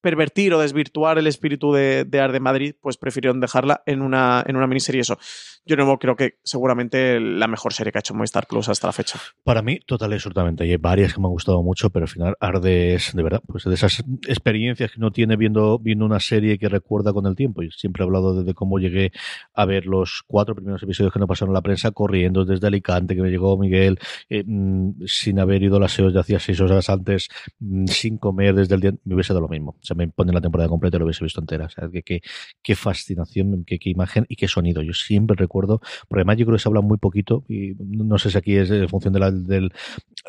pervertir 0.00 0.54
o 0.54 0.60
desvirtuar 0.60 1.18
el 1.18 1.26
espíritu 1.26 1.72
de, 1.72 2.04
de 2.04 2.20
Arde 2.20 2.40
Madrid, 2.40 2.74
pues 2.80 2.96
prefirieron 2.96 3.40
dejarla 3.40 3.82
en 3.86 4.02
una, 4.02 4.44
en 4.46 4.56
una 4.56 4.66
miniserie. 4.66 5.00
Eso, 5.00 5.18
yo 5.66 5.76
no 5.76 5.98
creo 5.98 6.16
que 6.16 6.38
seguramente 6.42 7.20
la 7.20 7.46
mejor 7.46 7.72
serie 7.72 7.92
que 7.92 7.98
ha 7.98 8.00
hecho 8.00 8.14
Movistar 8.14 8.46
Plus 8.46 8.68
hasta 8.68 8.86
la 8.86 8.92
fecha. 8.92 9.18
Para 9.44 9.62
mí, 9.62 9.80
total 9.86 10.12
y 10.12 10.14
absolutamente. 10.14 10.64
Hay 10.64 10.76
varias 10.76 11.14
que 11.14 11.20
me 11.20 11.26
han 11.26 11.32
gustado 11.32 11.62
mucho, 11.62 11.90
pero 11.90 12.04
al 12.04 12.08
final 12.08 12.36
Arde 12.40 12.94
es, 12.94 13.14
de 13.14 13.22
verdad, 13.22 13.42
pues 13.46 13.64
de 13.64 13.74
esas 13.74 14.02
experiencias 14.26 14.92
que 14.92 14.98
uno 14.98 15.10
tiene 15.10 15.36
viendo, 15.36 15.78
viendo 15.78 16.04
una 16.04 16.20
serie 16.20 16.58
que 16.58 16.68
recuerda 16.68 17.12
con 17.12 17.26
el 17.26 17.34
tiempo. 17.34 17.62
Y 17.62 17.70
siempre 17.70 18.02
he 18.02 18.06
hablado 18.06 18.34
desde 18.34 18.54
cómo 18.54 18.78
llegué 18.78 19.12
a 19.54 19.64
ver 19.64 19.86
los 19.86 20.22
cuatro 20.26 20.54
primeros 20.54 20.82
episodios 20.82 21.12
que 21.12 21.18
no 21.18 21.26
pasaron 21.26 21.50
en 21.50 21.54
la 21.54 21.62
prensa, 21.62 21.90
corriendo 21.90 22.44
desde 22.44 22.66
Alicante, 22.66 23.14
que 23.14 23.22
me 23.22 23.30
llegó 23.30 23.58
Miguel, 23.58 23.98
eh, 24.28 24.44
mm, 24.46 25.04
sin 25.06 25.40
haber 25.40 25.62
ido 25.62 25.76
a 25.76 25.80
las 25.80 25.92
SEOs 25.92 26.14
de 26.14 26.20
hacía 26.20 26.38
seis 26.38 26.60
horas 26.60 26.88
antes, 26.88 27.28
mm, 27.58 27.86
sin 27.86 28.18
comer 28.18 28.54
desde 28.54 28.74
el 28.74 28.80
día, 28.80 28.92
me 29.04 29.14
hubiese 29.14 29.32
dado 29.32 29.42
lo 29.42 29.48
mismo 29.48 29.76
se 29.88 29.94
me 29.94 30.08
pone 30.08 30.32
la 30.32 30.40
temporada 30.40 30.68
completa 30.68 30.96
y 30.96 31.00
lo 31.00 31.06
hubiese 31.06 31.24
visto 31.24 31.40
entera. 31.40 31.68
O 31.82 31.90
qué, 31.90 32.20
qué, 32.62 32.76
fascinación, 32.76 33.64
qué, 33.66 33.78
qué, 33.78 33.90
imagen 33.90 34.26
y 34.28 34.36
qué 34.36 34.48
sonido. 34.48 34.82
Yo 34.82 34.92
siempre 34.92 35.36
recuerdo, 35.36 35.80
porque 36.08 36.20
además 36.20 36.36
yo 36.36 36.46
creo 36.46 36.56
que 36.56 36.62
se 36.62 36.68
habla 36.68 36.80
muy 36.80 36.98
poquito 36.98 37.44
y 37.48 37.74
no 37.78 38.18
sé 38.18 38.30
si 38.30 38.38
aquí 38.38 38.56
es 38.56 38.70
en 38.70 38.88
función 38.88 39.14
de, 39.14 39.20
la, 39.20 39.30
del, 39.30 39.72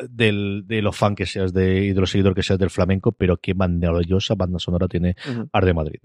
del, 0.08 0.64
de 0.66 0.82
los 0.82 0.96
fan 0.96 1.14
que 1.14 1.26
seas 1.26 1.52
de, 1.52 1.84
y 1.84 1.92
de 1.92 2.00
los 2.00 2.10
seguidores 2.10 2.36
que 2.36 2.42
seas 2.42 2.58
del 2.58 2.70
flamenco, 2.70 3.12
pero 3.12 3.36
qué 3.36 3.54
maravillosa 3.54 4.34
banda 4.34 4.58
sonora 4.58 4.88
tiene 4.88 5.16
uh 5.26 5.46
Arde 5.52 5.74
Madrid. 5.74 6.00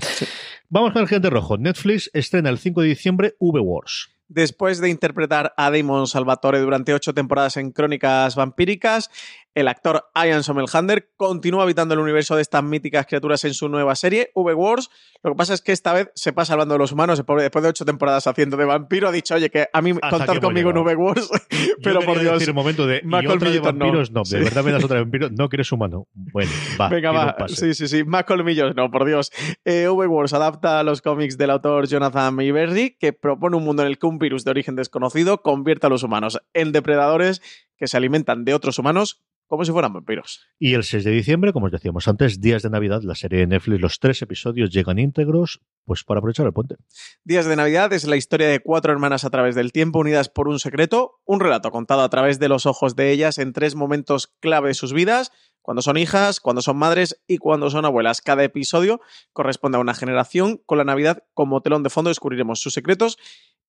Vamos 0.70 0.94
con 0.94 1.02
el 1.02 1.08
gente 1.08 1.30
rojo. 1.30 1.58
Netflix 1.58 2.10
estrena 2.14 2.50
el 2.50 2.58
5 2.58 2.82
de 2.82 2.88
diciembre 2.88 3.36
V-Wars. 3.40 4.10
Después 4.28 4.82
de 4.82 4.90
interpretar 4.90 5.54
a 5.56 5.70
Damon 5.70 6.08
Salvatore 6.08 6.60
durante 6.60 6.96
ocho 6.96 7.14
temporadas 7.14 7.58
en 7.58 7.72
Crónicas 7.72 8.36
Vampíricas, 8.36 9.12
el 9.56 9.70
actor 9.70 10.06
Ian 10.14 10.44
Somerhalder 10.44 11.10
continúa 11.16 11.64
habitando 11.64 11.94
el 11.94 12.02
universo 12.02 12.36
de 12.36 12.42
estas 12.42 12.62
míticas 12.62 13.06
criaturas 13.06 13.46
en 13.46 13.54
su 13.54 13.70
nueva 13.70 13.96
serie, 13.96 14.30
V-Wars. 14.36 14.90
Lo 15.24 15.32
que 15.32 15.38
pasa 15.38 15.54
es 15.54 15.62
que 15.62 15.72
esta 15.72 15.94
vez 15.94 16.12
se 16.14 16.34
pasa 16.34 16.54
hablando 16.54 16.76
de 16.76 16.80
los 16.80 16.92
humanos. 16.92 17.18
Después 17.18 17.64
de 17.64 17.70
ocho 17.70 17.86
temporadas 17.86 18.28
haciendo 18.28 18.58
de 18.58 18.66
vampiro, 18.66 19.08
ha 19.08 19.14
dicho, 19.14 19.34
oye, 19.34 19.50
que 19.50 19.68
a 19.72 19.82
mí 19.82 19.94
contad 19.94 20.42
conmigo 20.42 20.72
en 20.72 20.78
V-Wars, 20.78 21.30
pero 21.84 22.02
por 22.02 22.20
Dios. 22.20 22.34
Decir 22.34 22.50
un 22.50 22.58
momento 22.58 22.86
de, 22.86 23.02
más 23.04 23.26
colmillos 23.26 23.54
de 23.54 23.60
vampiros, 23.62 24.12
no. 24.12 24.24
de 24.24 24.40
verdad 24.40 24.64
me 24.64 24.72
das 24.74 24.84
otra 24.84 24.98
de 24.98 25.04
vampiros, 25.04 25.32
no 25.32 25.48
que 25.48 25.56
eres 25.56 25.72
humano. 25.72 26.08
Bueno, 26.14 26.52
va. 26.80 26.90
Venga, 26.90 27.12
va. 27.12 27.48
sí, 27.48 27.74
sí, 27.74 27.88
sí. 27.88 28.04
Más 28.04 28.26
colmillos, 28.26 28.76
no, 28.76 28.92
por 28.92 29.06
Dios. 29.06 29.32
Eh, 29.64 29.88
V-Wars 29.88 30.34
adapta 30.34 30.82
a 30.82 30.84
los 30.84 31.02
cómics 31.02 31.38
del 31.38 31.52
autor 31.52 31.88
Jonathan 31.88 32.36
Mayberry, 32.36 32.98
que 33.00 33.14
propone 33.14 33.56
un 33.56 33.64
mundo 33.64 33.84
en 33.84 33.88
el 33.88 33.98
que 33.98 34.06
un 34.06 34.20
virus 34.20 34.44
de 34.44 34.52
origen 34.52 34.76
desconocido 34.76 35.42
convierte 35.42 35.88
a 35.88 35.90
los 35.90 36.04
humanos 36.04 36.42
en 36.54 36.74
depredadores 36.74 37.42
que 37.78 37.88
se 37.88 37.96
alimentan 37.96 38.44
de 38.44 38.54
otros 38.54 38.80
humanos 38.80 39.24
como 39.48 39.64
si 39.66 39.72
fueran 39.72 39.94
vampiros. 39.94 40.46
Y 40.60 40.74
el 40.74 40.84
6 40.84 41.04
de 41.04 41.12
diciembre, 41.12 41.54
como 41.54 41.68
os 41.68 41.72
decíamos 41.72 42.08
antes, 42.08 42.42
Días 42.42 42.64
de 42.64 42.70
Navidad, 42.70 43.02
la 43.04 43.16
serie 43.16 43.40
de 43.40 43.48
Netflix, 43.48 43.82
los 43.82 44.00
tres 44.00 44.22
episodios 44.22 44.70
llegan 44.72 45.00
íntegros, 45.00 45.62
pues 45.86 46.04
para 46.04 46.20
aprovechar 46.20 46.46
el 46.46 46.54
puente. 46.54 46.76
Días 47.24 47.46
de 47.46 47.56
Navidad 47.56 47.94
es 47.94 48.06
la 48.06 48.16
historia 48.16 48.48
de 48.48 48.60
cuatro 48.60 48.92
hermanas 48.92 49.26
a 49.26 49.30
través 49.30 49.56
del 49.56 49.72
tiempo, 49.72 50.00
unidas 50.00 50.30
por 50.30 50.48
un 50.48 50.60
secreto, 50.60 51.22
un 51.26 51.40
relato 51.40 51.72
contado 51.72 52.02
a 52.02 52.10
través 52.10 52.40
de 52.40 52.50
los 52.50 52.66
ojos 52.66 52.96
de 52.96 53.12
ellas 53.12 53.38
en 53.38 53.54
tres 53.54 53.76
momentos 53.76 54.34
clave 54.40 54.70
de 54.70 54.74
sus 54.74 54.94
vidas, 54.94 55.32
cuando 55.62 55.82
son 55.82 55.98
hijas, 55.98 56.40
cuando 56.40 56.62
son 56.62 56.78
madres 56.78 57.20
y 57.28 57.40
cuando 57.40 57.72
son 57.72 57.86
abuelas. 57.86 58.22
Cada 58.22 58.44
episodio 58.44 59.02
corresponde 59.34 59.80
a 59.80 59.82
una 59.82 59.96
generación. 59.96 60.62
Con 60.66 60.78
la 60.78 60.84
Navidad 60.84 61.24
como 61.34 61.62
telón 61.62 61.82
de 61.82 61.90
fondo 61.90 62.10
descubriremos 62.10 62.60
sus 62.60 62.74
secretos 62.74 63.18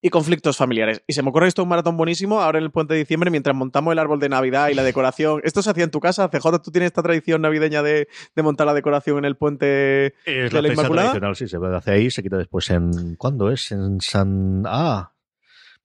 y 0.02 0.10
conflictos 0.10 0.56
familiares. 0.56 1.02
Y 1.06 1.14
se 1.14 1.22
me 1.22 1.30
ocurre 1.30 1.48
esto 1.48 1.62
un 1.62 1.68
maratón 1.68 1.96
buenísimo 1.96 2.40
ahora 2.40 2.58
en 2.58 2.64
el 2.64 2.70
puente 2.70 2.94
de 2.94 3.00
diciembre 3.00 3.30
mientras 3.30 3.56
montamos 3.56 3.92
el 3.92 3.98
árbol 3.98 4.20
de 4.20 4.28
Navidad 4.28 4.68
y 4.68 4.74
la 4.74 4.82
decoración. 4.82 5.40
¿Esto 5.44 5.62
se 5.62 5.70
hacía 5.70 5.84
en 5.84 5.90
tu 5.90 6.00
casa? 6.00 6.28
CJ, 6.28 6.62
¿tú 6.62 6.70
tienes 6.70 6.88
esta 6.88 7.02
tradición 7.02 7.42
navideña 7.42 7.82
de, 7.82 8.08
montar 8.36 8.66
la 8.66 8.74
decoración 8.74 9.18
en 9.18 9.24
el 9.24 9.36
puente 9.36 10.14
es 10.24 10.52
de 10.52 10.62
la, 10.62 10.68
Inmaculada? 10.68 11.10
tradicional, 11.10 11.36
sí, 11.36 11.48
se 11.48 11.56
hace 11.56 11.90
ahí, 11.90 12.10
se 12.10 12.22
quita 12.22 12.36
después 12.36 12.70
en... 12.70 13.16
¿Cuándo 13.16 13.50
es? 13.50 13.72
En 13.72 14.00
San... 14.00 14.62
Ah, 14.66 15.12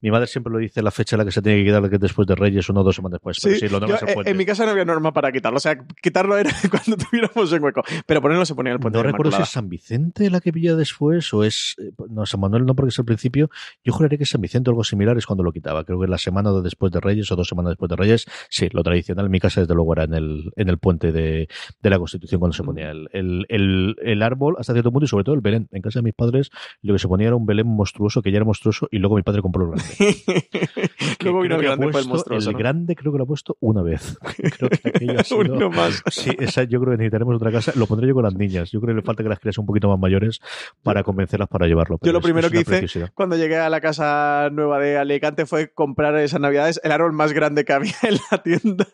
mi 0.02 0.12
madre 0.12 0.28
siempre 0.28 0.52
lo 0.52 0.60
dice 0.60 0.82
la 0.82 0.92
fecha 0.92 1.16
en 1.16 1.20
la 1.20 1.26
que 1.26 1.32
se 1.32 1.42
tiene 1.42 1.60
que 1.60 1.66
quitar, 1.66 1.90
que 1.90 1.96
es 1.96 2.02
después 2.02 2.28
de 2.28 2.36
Reyes, 2.36 2.68
uno 2.70 2.82
o 2.82 2.84
dos 2.84 2.96
semanas 2.96 3.20
después. 3.24 3.38
Sí, 3.38 3.68
lo 3.68 3.86
yo, 3.86 3.98
En 4.26 4.38
mi 4.38 4.46
casa 4.46 4.66
no 4.66 4.72
había 4.72 4.86
norma 4.86 5.14
para 5.14 5.32
quitarlo. 5.32 5.58
O 5.58 5.60
sea, 5.60 5.78
quitarlo 6.02 6.38
era 6.38 6.52
cuando 6.70 6.98
tuviéramos 7.04 7.52
un 7.52 7.64
hueco. 7.64 7.84
Pero 8.06 8.22
ponerlo 8.22 8.46
se 8.46 8.56
ponía 8.56 8.72
en 8.72 8.76
el 8.76 8.80
puente. 8.80 8.98
No 8.98 9.04
recuerdo 9.04 9.32
si 9.32 9.42
es 9.42 9.50
San 9.50 9.70
Vicente 9.70 10.30
la 10.30 10.42
que 10.42 10.52
pilla 10.52 10.76
después 10.76 11.34
o 11.34 11.44
es. 11.44 11.76
Eh, 11.80 11.92
no, 12.10 12.26
San 12.26 12.40
Manuel 12.40 12.66
no, 12.66 12.76
porque 12.76 12.90
es 12.90 13.00
el 13.00 13.06
principio. 13.06 13.50
Yo 13.84 13.94
juraría 13.94 14.18
que 14.18 14.26
San 14.26 14.42
Vicente 14.42 14.70
o 14.70 14.72
algo 14.72 14.84
similar 14.84 15.18
es 15.18 15.26
cuando 15.26 15.44
lo 15.44 15.52
quitaba. 15.52 15.84
Creo 15.84 16.00
que 16.00 16.08
la 16.08 16.18
semana 16.18 16.52
de 16.52 16.62
después 16.62 16.92
de 16.92 17.00
Reyes 17.00 17.32
o 17.32 17.36
dos 17.36 17.48
semanas 17.48 17.72
después 17.72 17.90
de 17.90 17.96
Reyes. 17.96 18.26
Sí, 18.50 18.70
lo 18.72 18.84
tradicional 18.84 19.26
en 19.26 19.32
mi 19.32 19.40
casa, 19.40 19.62
desde 19.62 19.76
luego, 19.76 19.94
era 19.94 20.06
en 20.06 20.14
el, 20.14 20.52
en 20.56 20.70
el 20.70 20.78
puente 20.78 21.12
de, 21.12 21.48
de 21.82 21.90
la 21.90 22.00
Constitución 22.00 22.40
cuando 22.40 22.56
se 22.56 22.64
ponía 22.64 22.92
el, 22.92 23.08
el, 23.12 23.46
el, 23.50 23.96
el, 24.02 24.22
árbol 24.24 24.56
hasta 24.58 24.74
cierto 24.74 24.92
punto 24.92 25.06
y 25.06 25.08
sobre 25.08 25.24
todo 25.24 25.36
el 25.36 25.42
Belén. 25.42 25.68
En 25.72 25.82
casa 25.82 26.00
de 26.00 26.04
mis 26.04 26.14
padres 26.14 26.50
lo 26.82 26.94
que 26.94 27.00
se 27.00 27.08
ponía 27.08 27.28
era 27.28 27.36
un 27.36 27.46
Belén 27.46 27.68
monstruoso, 27.68 28.22
que 28.22 28.32
ya 28.32 28.38
era 28.38 28.46
monstruoso, 28.46 28.88
y 28.92 28.98
luego 28.98 29.16
mi 29.16 29.24
padre 29.24 29.42
compró 29.42 29.74
el. 29.74 29.80
Luego 31.24 31.42
vino 31.42 31.56
el 31.56 31.62
grande 31.64 31.88
el 31.88 32.08
monstruoso. 32.08 32.50
El 32.50 32.58
grande 32.58 32.96
creo 32.96 33.12
que 33.12 33.18
lo 33.18 33.24
ha 33.24 33.28
puesto 33.28 33.58
una 33.60 33.82
vez. 33.82 34.18
Creo 34.58 34.70
que 34.70 34.90
aquello 34.90 35.20
ha 35.20 35.24
sido... 35.24 35.40
Uno 35.40 35.70
más. 35.70 36.04
Sí, 36.10 36.32
esa, 36.40 36.64
yo 36.64 36.80
creo 36.80 36.92
que 36.92 36.98
necesitaremos 36.98 37.36
otra 37.36 37.52
casa. 37.52 37.74
Lo 37.76 37.88
pondré 37.88 38.08
yo 38.08 38.14
con 38.14 38.24
las 38.24 38.36
niñas. 38.36 38.72
Yo 38.72 38.80
creo 38.82 38.96
que 38.96 39.02
le 39.02 39.06
falta 39.06 39.24
que 39.24 39.30
las 39.30 39.40
creas 39.40 39.58
un 39.58 39.66
poquito 39.66 39.90
más 39.90 40.00
mayores 40.00 40.40
para 40.84 41.04
convencerlas 41.04 41.50
para 41.50 41.68
llevarlo. 41.68 42.00
yo 42.02 42.12
lo 42.12 42.22
primero 42.22 42.50
que 42.50 42.62
hice 42.62 43.10
cuando 43.14 43.36
llegué 43.36 43.58
a 43.58 43.70
la 43.70 43.82
casa 43.82 44.50
nueva 44.52 44.80
de 44.80 44.98
Alicante 44.98 45.46
fue 45.46 45.72
comprar 45.74 46.16
esas 46.18 46.40
navidades 46.40 46.80
el 46.84 46.92
árbol 46.92 47.14
más 47.14 47.34
grande 47.34 47.66
que 47.66 47.74
había 47.74 47.94
en 48.04 48.16
la 48.32 48.44
tienda. 48.44 48.86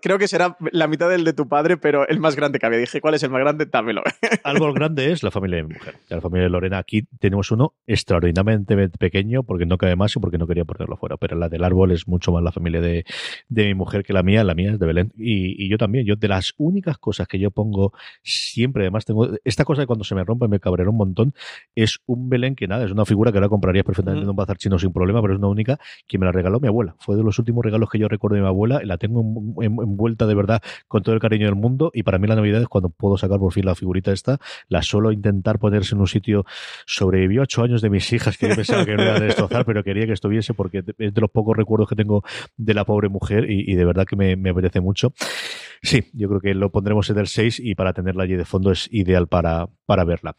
Creo 0.00 0.18
que 0.18 0.28
será 0.28 0.56
la 0.72 0.86
mitad 0.86 1.08
del 1.08 1.24
de 1.24 1.32
tu 1.32 1.48
padre, 1.48 1.76
pero 1.76 2.06
el 2.08 2.20
más 2.20 2.36
grande 2.36 2.58
que 2.58 2.66
había. 2.66 2.78
Dije, 2.78 3.00
¿cuál 3.00 3.14
es 3.14 3.22
el 3.22 3.30
más 3.30 3.40
grande? 3.40 3.66
Dámelo. 3.66 4.02
Árbol 4.44 4.74
grande 4.74 5.12
es 5.12 5.22
la 5.22 5.30
familia 5.30 5.58
de 5.58 5.62
mi 5.64 5.74
mujer. 5.74 5.96
La 6.08 6.20
familia 6.20 6.44
de 6.44 6.50
Lorena. 6.50 6.78
Aquí 6.78 7.02
tenemos 7.18 7.50
uno 7.50 7.74
extraordinariamente 7.86 8.88
pequeño 8.88 9.42
porque 9.42 9.66
no 9.66 9.78
cabe 9.78 9.96
más 9.96 10.09
porque 10.18 10.38
no 10.38 10.46
quería 10.46 10.64
ponerlo 10.64 10.96
fuera, 10.96 11.16
pero 11.16 11.36
la 11.36 11.48
del 11.48 11.62
árbol 11.62 11.92
es 11.92 12.08
mucho 12.08 12.32
más 12.32 12.42
la 12.42 12.50
familia 12.50 12.80
de, 12.80 13.04
de 13.48 13.66
mi 13.66 13.74
mujer 13.74 14.02
que 14.02 14.12
la 14.12 14.22
mía, 14.22 14.42
la 14.42 14.54
mía 14.54 14.72
es 14.72 14.78
de 14.78 14.86
Belén. 14.86 15.12
Y, 15.16 15.64
y, 15.64 15.68
yo 15.68 15.78
también, 15.78 16.06
yo 16.06 16.16
de 16.16 16.28
las 16.28 16.54
únicas 16.56 16.98
cosas 16.98 17.28
que 17.28 17.38
yo 17.38 17.50
pongo 17.50 17.92
siempre, 18.22 18.84
además 18.84 19.04
tengo, 19.04 19.28
esta 19.44 19.64
cosa 19.64 19.82
de 19.82 19.86
cuando 19.86 20.04
se 20.04 20.14
me 20.14 20.24
rompe 20.24 20.48
me 20.48 20.58
cabrera 20.58 20.90
un 20.90 20.96
montón, 20.96 21.34
es 21.74 22.00
un 22.06 22.28
Belén 22.28 22.56
que 22.56 22.66
nada, 22.66 22.84
es 22.84 22.90
una 22.90 23.04
figura 23.04 23.30
que 23.30 23.38
ahora 23.38 23.48
comprarías 23.48 23.84
perfectamente 23.84 24.24
en 24.24 24.30
un 24.30 24.36
bazar 24.36 24.56
chino 24.56 24.78
sin 24.78 24.92
problema, 24.92 25.20
pero 25.20 25.34
es 25.34 25.38
una 25.38 25.48
única 25.48 25.78
que 26.06 26.18
me 26.18 26.26
la 26.26 26.32
regaló 26.32 26.60
mi 26.60 26.68
abuela. 26.68 26.96
Fue 26.98 27.16
de 27.16 27.22
los 27.22 27.38
últimos 27.38 27.64
regalos 27.64 27.90
que 27.90 27.98
yo 27.98 28.08
recuerdo 28.08 28.36
de 28.36 28.42
mi 28.42 28.48
abuela, 28.48 28.80
la 28.84 28.96
tengo 28.98 29.20
envuelta 29.60 30.26
de 30.26 30.34
verdad 30.34 30.62
con 30.88 31.02
todo 31.02 31.14
el 31.14 31.20
cariño 31.20 31.46
del 31.46 31.56
mundo 31.56 31.90
y 31.94 32.02
para 32.02 32.18
mí 32.18 32.26
la 32.26 32.36
Navidad 32.36 32.62
es 32.62 32.68
cuando 32.68 32.88
puedo 32.88 33.16
sacar 33.16 33.38
por 33.38 33.52
fin 33.52 33.64
la 33.64 33.74
figurita 33.74 34.12
esta, 34.12 34.38
la 34.68 34.82
suelo 34.82 35.12
intentar 35.12 35.58
ponerse 35.58 35.94
en 35.94 36.00
un 36.00 36.06
sitio, 36.06 36.44
sobrevivió 36.86 37.42
ocho 37.42 37.62
años 37.62 37.82
de 37.82 37.90
mis 37.90 38.12
hijas 38.12 38.36
que 38.38 38.48
yo 38.48 38.56
pensaba 38.56 38.84
que 38.84 38.94
no 38.94 39.02
iban 39.02 39.16
a 39.16 39.20
destrozar, 39.20 39.64
pero 39.64 39.82
quería 39.82 39.99
que 40.06 40.12
estuviese 40.12 40.54
porque 40.54 40.84
es 40.98 41.14
de 41.14 41.20
los 41.20 41.30
pocos 41.30 41.56
recuerdos 41.56 41.88
que 41.88 41.96
tengo 41.96 42.22
de 42.56 42.74
la 42.74 42.84
pobre 42.84 43.08
mujer 43.08 43.50
y, 43.50 43.74
de 43.74 43.84
verdad 43.84 44.06
que 44.06 44.16
me, 44.16 44.36
me, 44.36 44.50
apetece 44.50 44.80
mucho. 44.80 45.12
Sí, 45.82 46.04
yo 46.12 46.28
creo 46.28 46.40
que 46.40 46.54
lo 46.54 46.70
pondremos 46.70 47.08
en 47.10 47.18
el 47.18 47.26
6 47.26 47.60
y 47.60 47.74
para 47.74 47.92
tenerla 47.92 48.24
allí 48.24 48.36
de 48.36 48.44
fondo 48.44 48.70
es 48.70 48.88
ideal 48.92 49.28
para, 49.28 49.68
para 49.86 50.04
verla. 50.04 50.36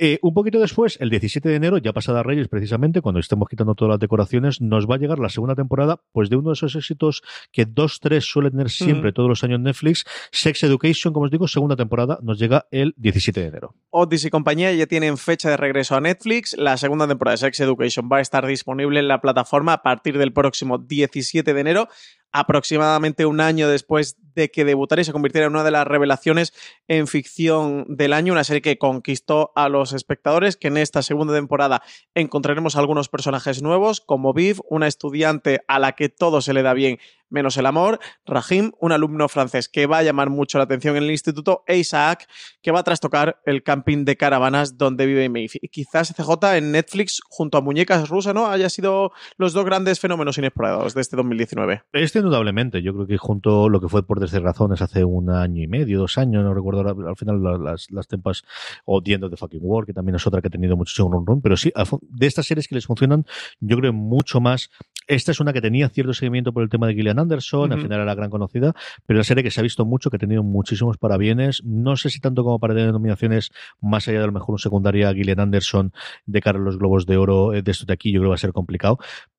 Eh, 0.00 0.20
un 0.22 0.32
poquito 0.32 0.60
después, 0.60 0.96
el 1.00 1.10
17 1.10 1.48
de 1.48 1.56
enero, 1.56 1.78
ya 1.78 1.92
pasada 1.92 2.22
Reyes 2.22 2.46
precisamente, 2.46 3.00
cuando 3.00 3.18
estemos 3.18 3.48
quitando 3.48 3.74
todas 3.74 3.90
las 3.90 3.98
decoraciones, 3.98 4.60
nos 4.60 4.86
va 4.86 4.94
a 4.94 4.98
llegar 4.98 5.18
la 5.18 5.28
segunda 5.28 5.56
temporada, 5.56 6.00
pues 6.12 6.30
de 6.30 6.36
uno 6.36 6.50
de 6.50 6.54
esos 6.54 6.76
éxitos 6.76 7.22
que 7.50 7.64
dos, 7.64 7.98
tres 7.98 8.24
suele 8.24 8.52
tener 8.52 8.70
siempre 8.70 9.12
todos 9.12 9.28
los 9.28 9.42
años 9.42 9.58
Netflix, 9.58 10.04
Sex 10.30 10.62
Education, 10.62 11.12
como 11.12 11.24
os 11.24 11.32
digo, 11.32 11.48
segunda 11.48 11.74
temporada, 11.74 12.18
nos 12.22 12.38
llega 12.38 12.66
el 12.70 12.94
17 12.96 13.40
de 13.40 13.46
enero. 13.46 13.74
Otis 13.90 14.24
y 14.24 14.30
compañía 14.30 14.72
ya 14.72 14.86
tienen 14.86 15.18
fecha 15.18 15.50
de 15.50 15.56
regreso 15.56 15.96
a 15.96 16.00
Netflix. 16.00 16.56
La 16.56 16.76
segunda 16.76 17.08
temporada 17.08 17.32
de 17.32 17.38
Sex 17.38 17.58
Education 17.58 18.08
va 18.12 18.18
a 18.18 18.20
estar 18.20 18.46
disponible 18.46 19.00
en 19.00 19.08
la 19.08 19.20
plataforma 19.20 19.72
a 19.72 19.82
partir 19.82 20.16
del 20.16 20.32
próximo 20.32 20.78
17 20.78 21.52
de 21.52 21.60
enero 21.60 21.88
aproximadamente 22.32 23.26
un 23.26 23.40
año 23.40 23.68
después 23.68 24.16
de 24.34 24.50
que 24.50 24.64
debutara 24.64 25.02
y 25.02 25.04
se 25.04 25.12
convirtiera 25.12 25.46
en 25.46 25.52
una 25.52 25.64
de 25.64 25.70
las 25.70 25.86
revelaciones 25.86 26.52
en 26.86 27.06
ficción 27.06 27.84
del 27.88 28.12
año, 28.12 28.32
una 28.32 28.44
serie 28.44 28.62
que 28.62 28.78
conquistó 28.78 29.52
a 29.56 29.68
los 29.68 29.92
espectadores, 29.92 30.56
que 30.56 30.68
en 30.68 30.76
esta 30.76 31.02
segunda 31.02 31.34
temporada 31.34 31.82
encontraremos 32.14 32.76
algunos 32.76 33.08
personajes 33.08 33.62
nuevos, 33.62 34.00
como 34.00 34.32
Viv, 34.32 34.60
una 34.68 34.86
estudiante 34.86 35.60
a 35.66 35.78
la 35.78 35.92
que 35.92 36.08
todo 36.08 36.40
se 36.40 36.52
le 36.52 36.62
da 36.62 36.74
bien 36.74 36.98
menos 37.30 37.56
el 37.56 37.66
amor, 37.66 37.98
Rahim, 38.26 38.72
un 38.80 38.92
alumno 38.92 39.28
francés 39.28 39.68
que 39.68 39.86
va 39.86 39.98
a 39.98 40.02
llamar 40.02 40.30
mucho 40.30 40.58
la 40.58 40.64
atención 40.64 40.96
en 40.96 41.04
el 41.04 41.10
instituto, 41.10 41.64
e 41.66 41.78
Isaac, 41.78 42.26
que 42.62 42.70
va 42.70 42.80
a 42.80 42.82
trastocar 42.82 43.40
el 43.44 43.62
camping 43.62 44.04
de 44.04 44.16
caravanas 44.16 44.76
donde 44.78 45.06
vive 45.06 45.28
Maeve. 45.28 45.58
Y 45.60 45.68
quizás 45.68 46.14
CJ 46.14 46.56
en 46.56 46.72
Netflix, 46.72 47.20
junto 47.28 47.58
a 47.58 47.60
Muñecas 47.60 48.08
Rusas, 48.08 48.34
¿no? 48.34 48.46
Haya 48.46 48.68
sido 48.70 49.12
los 49.36 49.52
dos 49.52 49.64
grandes 49.64 50.00
fenómenos 50.00 50.38
inesperados 50.38 50.94
de 50.94 51.00
este 51.00 51.16
2019. 51.16 51.82
Este 51.92 52.18
indudablemente, 52.18 52.82
yo 52.82 52.94
creo 52.94 53.06
que 53.06 53.18
junto 53.18 53.68
lo 53.68 53.80
que 53.80 53.88
fue 53.88 54.06
por 54.06 54.20
desde 54.20 54.40
razones 54.40 54.82
hace 54.82 55.04
un 55.04 55.30
año 55.30 55.62
y 55.62 55.66
medio, 55.66 55.98
dos 55.98 56.18
años, 56.18 56.44
no 56.44 56.54
recuerdo 56.54 57.08
al 57.08 57.16
final 57.16 57.42
las, 57.62 57.90
las 57.90 58.06
tempas 58.06 58.42
o 58.84 59.02
The 59.02 59.18
de 59.18 59.36
Fucking 59.36 59.60
War, 59.62 59.86
que 59.86 59.92
también 59.92 60.16
es 60.16 60.26
otra 60.26 60.40
que 60.40 60.48
ha 60.48 60.50
tenido 60.50 60.76
muchísimo 60.76 61.10
run 61.10 61.26
run, 61.26 61.40
pero 61.40 61.56
sí, 61.56 61.72
de 62.02 62.26
estas 62.26 62.46
series 62.46 62.68
que 62.68 62.74
les 62.74 62.86
funcionan, 62.86 63.24
yo 63.60 63.76
creo 63.78 63.92
mucho 63.92 64.40
más. 64.40 64.70
Esta 65.06 65.32
es 65.32 65.40
una 65.40 65.54
que 65.54 65.62
tenía 65.62 65.88
cierto 65.88 66.12
seguimiento 66.12 66.52
por 66.52 66.62
el 66.62 66.68
tema 66.68 66.86
de 66.86 66.94
Gillian 66.94 67.17
Anderson, 67.18 67.72
al 67.72 67.80
final 67.80 67.98
era 67.98 68.04
la 68.04 68.14
gran 68.14 68.30
conocida, 68.30 68.74
pero 69.06 69.18
la 69.18 69.24
serie 69.24 69.42
que 69.42 69.50
se 69.50 69.60
ha 69.60 69.62
visto 69.62 69.84
mucho, 69.84 70.10
que 70.10 70.16
ha 70.16 70.18
tenido 70.18 70.42
muchísimos 70.42 70.98
parabienes, 70.98 71.62
no 71.64 71.96
sé 71.96 72.10
si 72.10 72.20
tanto 72.20 72.44
como 72.44 72.58
para 72.58 72.74
tener 72.74 72.92
nominaciones 72.92 73.50
más 73.80 74.08
allá 74.08 74.20
de 74.20 74.26
lo 74.26 74.32
mejor 74.32 74.52
un 74.52 74.58
secundaria 74.58 75.12
Gillian 75.12 75.40
Anderson 75.40 75.92
de 76.26 76.40
cara 76.40 76.58
a 76.58 76.62
los 76.62 76.78
Globos 76.78 77.06
de 77.06 77.16
Oro 77.16 77.54
eh, 77.54 77.62
de 77.62 77.70
esto 77.70 77.86
de 77.86 77.92
aquí, 77.92 78.12
yo 78.12 78.20
creo 78.20 78.28
que 78.28 78.30
va 78.30 78.34
a 78.36 78.38
ser 78.38 78.52
complicado, 78.52 78.98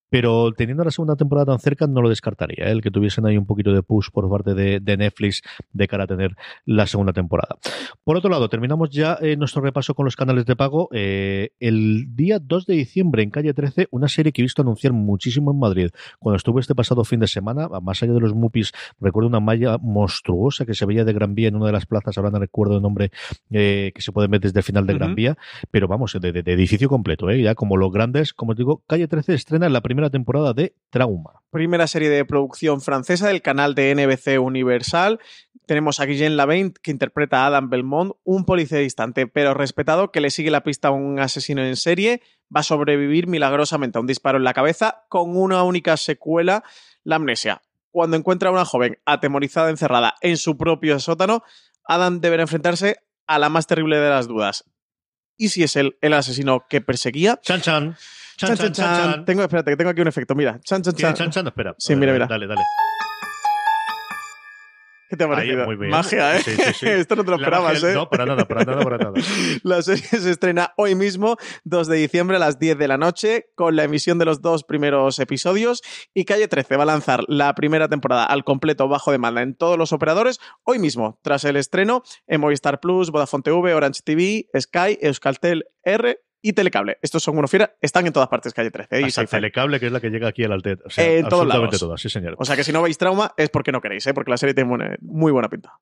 pero 0.10 0.51
teniendo 0.53 0.84
la 0.84 0.91
segunda 0.91 1.16
temporada 1.16 1.53
tan 1.53 1.60
cerca, 1.60 1.88
no 1.88 2.01
lo 2.01 2.10
descartaría. 2.10 2.66
¿eh? 2.66 2.72
El 2.72 2.82
que 2.82 2.91
tuviesen 2.91 3.26
ahí 3.26 3.38
un 3.38 3.45
poquito 3.45 3.72
de 3.72 3.84
push 3.84 4.10
por 4.12 4.30
parte 4.30 4.53
de, 4.53 4.97
Netflix 4.97 5.41
de 5.72 5.88
cara 5.88 6.05
a 6.05 6.07
tener 6.07 6.36
la 6.66 6.88
segunda 6.88 7.14
temporada. 7.14 7.57
Por 8.03 8.18
otro 8.18 8.30
lado, 8.30 8.49
terminamos 8.49 8.89
ya 8.89 9.18
eh, 9.22 9.38
nuestro 9.38 9.62
repaso 9.62 9.93
con 9.93 10.05
los 10.05 10.16
canales 10.16 10.45
de 10.45 10.55
pago. 10.55 10.89
Eh, 10.91 11.51
el 11.60 12.16
día 12.16 12.39
2 12.39 12.66
de 12.66 12.74
diciembre 12.76 13.24
en 13.24 13.30
calle 13.30 13.53
13, 13.53 13.88
una 13.91 14.07
serie 14.07 14.32
que 14.32 14.41
he 14.41 14.43
visto 14.43 14.62
anunciar 14.62 14.93
muchísimo 14.93 15.51
en 15.51 15.60
Madrid. 15.60 15.89
Cuando 16.18 16.38
estuve 16.38 16.60
este 16.62 16.76
pasado 16.76 17.03
fin 17.03 17.20
de 17.20 17.28
semana, 17.28 17.70
más 17.82 18.01
allá 18.01 18.14
de 18.14 18.20
los 18.20 18.34
Mupis, 18.34 18.72
recuerdo 18.99 19.30
una 19.30 19.39
malla 19.39 19.78
monstruosa 19.78 20.66
que 20.66 20.74
se 20.74 20.86
veía 20.86 21.05
de 21.05 21.14
Gran 21.14 21.36
Vía 21.36 21.49
en 21.49 21.55
una 21.55 21.68
de 21.68 21.72
las 21.72 21.86
plazas, 21.86 22.18
ahora 22.18 22.32
no 22.32 22.39
recuerdo 22.39 22.78
el 22.78 22.82
nombre, 22.82 23.12
que 23.49 23.93
se 23.97 24.12
puede 24.12 24.28
ver 24.28 24.41
desde 24.41 24.60
el 24.60 24.64
final 24.64 24.88
de 24.88 24.93
Gran 24.95 25.16
Vía, 25.16 25.38
pero 25.72 25.88
vamos, 25.88 26.18
de, 26.20 26.32
de, 26.32 26.51
edificio 26.51 26.89
completo, 26.89 27.32
ya 27.32 27.55
como 27.55 27.78
los 27.78 27.91
grandes, 27.91 28.34
como 28.34 28.51
os 28.51 28.57
digo, 28.57 28.84
calle 28.88 29.07
13 29.07 29.34
estrena 29.34 29.68
en 29.68 29.74
la 29.74 29.82
primera 29.82 29.99
temporada 30.10 30.54
de 30.54 30.76
Trauma. 30.89 31.41
Primera 31.52 31.88
serie 31.88 32.10
de 32.10 32.26
producción 32.26 32.80
francesa 32.80 33.28
del 33.28 33.41
canal 33.41 33.76
de 33.76 33.93
NBC 33.95 34.39
Universal. 34.39 35.20
Tenemos 35.66 36.00
a 36.00 36.06
Guillaume 36.06 36.36
Lavain, 36.36 36.74
que 36.82 36.91
interpreta 36.91 37.43
a 37.43 37.47
Adam 37.47 37.70
Belmont, 37.70 38.14
un 38.24 38.45
policía 38.45 38.78
distante 38.78 39.28
pero 39.28 39.54
respetado 39.54 40.12
que 40.12 40.22
le 40.22 40.30
sigue 40.30 40.52
la 40.52 40.64
pista 40.64 40.88
a 40.88 40.91
un 40.91 41.20
asesino 41.20 41.64
en 41.64 41.76
serie. 41.76 42.22
Va 42.56 42.62
a 42.62 42.64
sobrevivir 42.64 43.28
milagrosamente 43.28 43.97
a 43.97 44.02
un 44.02 44.08
disparo 44.08 44.38
en 44.38 44.43
la 44.43 44.54
cabeza 44.54 45.04
con 45.10 45.36
una 45.36 45.64
única 45.64 45.97
secuela, 45.97 46.64
la 47.04 47.18
amnesia. 47.18 47.62
Cuando 47.91 48.16
encuentra 48.16 48.50
a 48.50 48.54
una 48.54 48.66
joven 48.66 49.00
atemorizada 49.06 49.70
encerrada 49.70 50.16
en 50.22 50.38
su 50.38 50.58
propio 50.58 51.00
sótano, 51.00 51.43
Adam 51.84 52.22
deberá 52.22 52.43
enfrentarse 52.43 52.97
a 53.28 53.39
la 53.39 53.50
más 53.50 53.68
terrible 53.68 53.97
de 53.97 54.10
las 54.10 54.28
dudas. 54.28 54.64
¿Y 55.38 55.50
si 55.50 55.64
es 55.64 55.76
él 55.76 55.97
el 56.02 56.14
asesino 56.14 56.66
que 56.70 56.82
perseguía? 56.82 57.39
Chan 57.41 57.62
chan. 57.62 57.97
Chan, 58.40 58.56
chan, 58.56 58.72
chan, 58.72 59.26
Tengo, 59.26 59.42
espérate, 59.42 59.72
que 59.72 59.76
tengo 59.76 59.90
aquí 59.90 60.00
un 60.00 60.08
efecto. 60.08 60.34
Mira, 60.34 60.60
chan, 60.64 60.82
chan, 60.82 60.94
chan. 60.94 61.14
Chan, 61.14 61.30
chan, 61.30 61.48
espera. 61.48 61.76
Sí, 61.78 61.94
mira, 61.96 62.14
mira. 62.14 62.26
Dale, 62.26 62.48
dale. 62.48 62.62
¿Qué 65.10 65.18
te 65.18 65.24
ha 65.24 65.28
parecido? 65.28 65.66
muy 65.66 65.76
bien. 65.76 65.90
Magia, 65.90 66.38
¿eh? 66.38 66.42
Sí, 66.42 66.52
sí, 66.52 66.74
sí. 66.74 66.86
Esto 66.88 67.16
no 67.18 67.26
te 67.26 67.32
lo 67.32 67.36
esperabas, 67.38 67.84
¿eh? 67.84 67.94
No, 67.94 68.10
para 68.10 68.26
nada, 68.26 68.46
para 68.46 68.64
nada, 68.64 68.82
para 68.82 68.98
nada. 68.98 69.14
La 69.64 69.82
serie 69.82 70.04
se 70.04 70.30
estrena 70.30 70.72
hoy 70.78 70.96
mismo, 70.96 71.36
2 71.66 71.88
de 71.88 71.98
diciembre 71.98 72.38
a 72.38 72.40
las 72.40 72.60
10 72.60 72.78
de 72.78 72.88
la 72.88 72.98
noche, 72.98 73.48
con 73.56 73.76
la 73.76 73.84
emisión 73.84 74.20
de 74.20 74.26
los 74.26 74.42
dos 74.42 74.64
primeros 74.64 75.20
episodios. 75.20 75.82
Y 76.14 76.24
Calle 76.24 76.48
13 76.48 76.78
va 76.78 76.84
a 76.84 76.86
lanzar 76.86 77.26
la 77.28 77.54
primera 77.56 77.90
temporada 77.90 78.24
al 78.24 78.46
completo 78.46 78.88
bajo 78.88 79.12
demanda 79.12 79.42
en 79.42 79.56
todos 79.56 79.78
los 79.78 79.92
operadores 79.92 80.40
hoy 80.64 80.80
mismo, 80.80 81.20
tras 81.24 81.44
el 81.44 81.58
estreno 81.58 82.04
en 82.28 82.40
Movistar 82.40 82.80
Plus, 82.80 83.12
Vodafone 83.12 83.44
TV, 83.44 83.74
Orange 83.74 84.02
TV, 84.06 84.48
Sky, 84.58 84.98
Euskaltel 85.02 85.66
R 85.84 86.20
y 86.42 86.54
Telecable. 86.54 86.98
Estos 87.02 87.24
son 87.24 87.38
uno 87.38 87.48
fiera, 87.48 87.76
están 87.82 88.08
en 88.08 88.14
todas 88.14 88.30
partes, 88.30 88.54
calle 88.54 88.72
13. 88.72 89.00
¿eh? 89.00 89.28
Telecable, 89.30 89.80
que 89.80 89.88
es 89.88 89.92
la 89.92 90.00
que 90.00 90.10
llega 90.10 90.28
aquí 90.28 90.44
al 90.44 90.54
Altet. 90.54 90.80
O 90.86 90.90
sea, 90.90 91.06
en 91.06 91.28
todos 91.28 91.48
lados. 91.48 91.80
Todas, 91.80 92.02
sí, 92.02 92.10
señor. 92.10 92.36
O 92.38 92.46
sea 92.46 92.56
que 92.56 92.64
si 92.64 92.72
no 92.72 92.82
veis 92.82 92.98
trauma 92.98 93.34
es 93.38 93.50
porque 93.50 93.72
no 93.72 93.82
queréis, 93.82 94.06
¿eh? 94.08 94.14
porque 94.14 94.32
la 94.32 94.38
serie 94.38 94.54
tiene 94.54 94.98
muy 95.02 95.32
buena 95.32 95.50
pinta. 95.50 95.80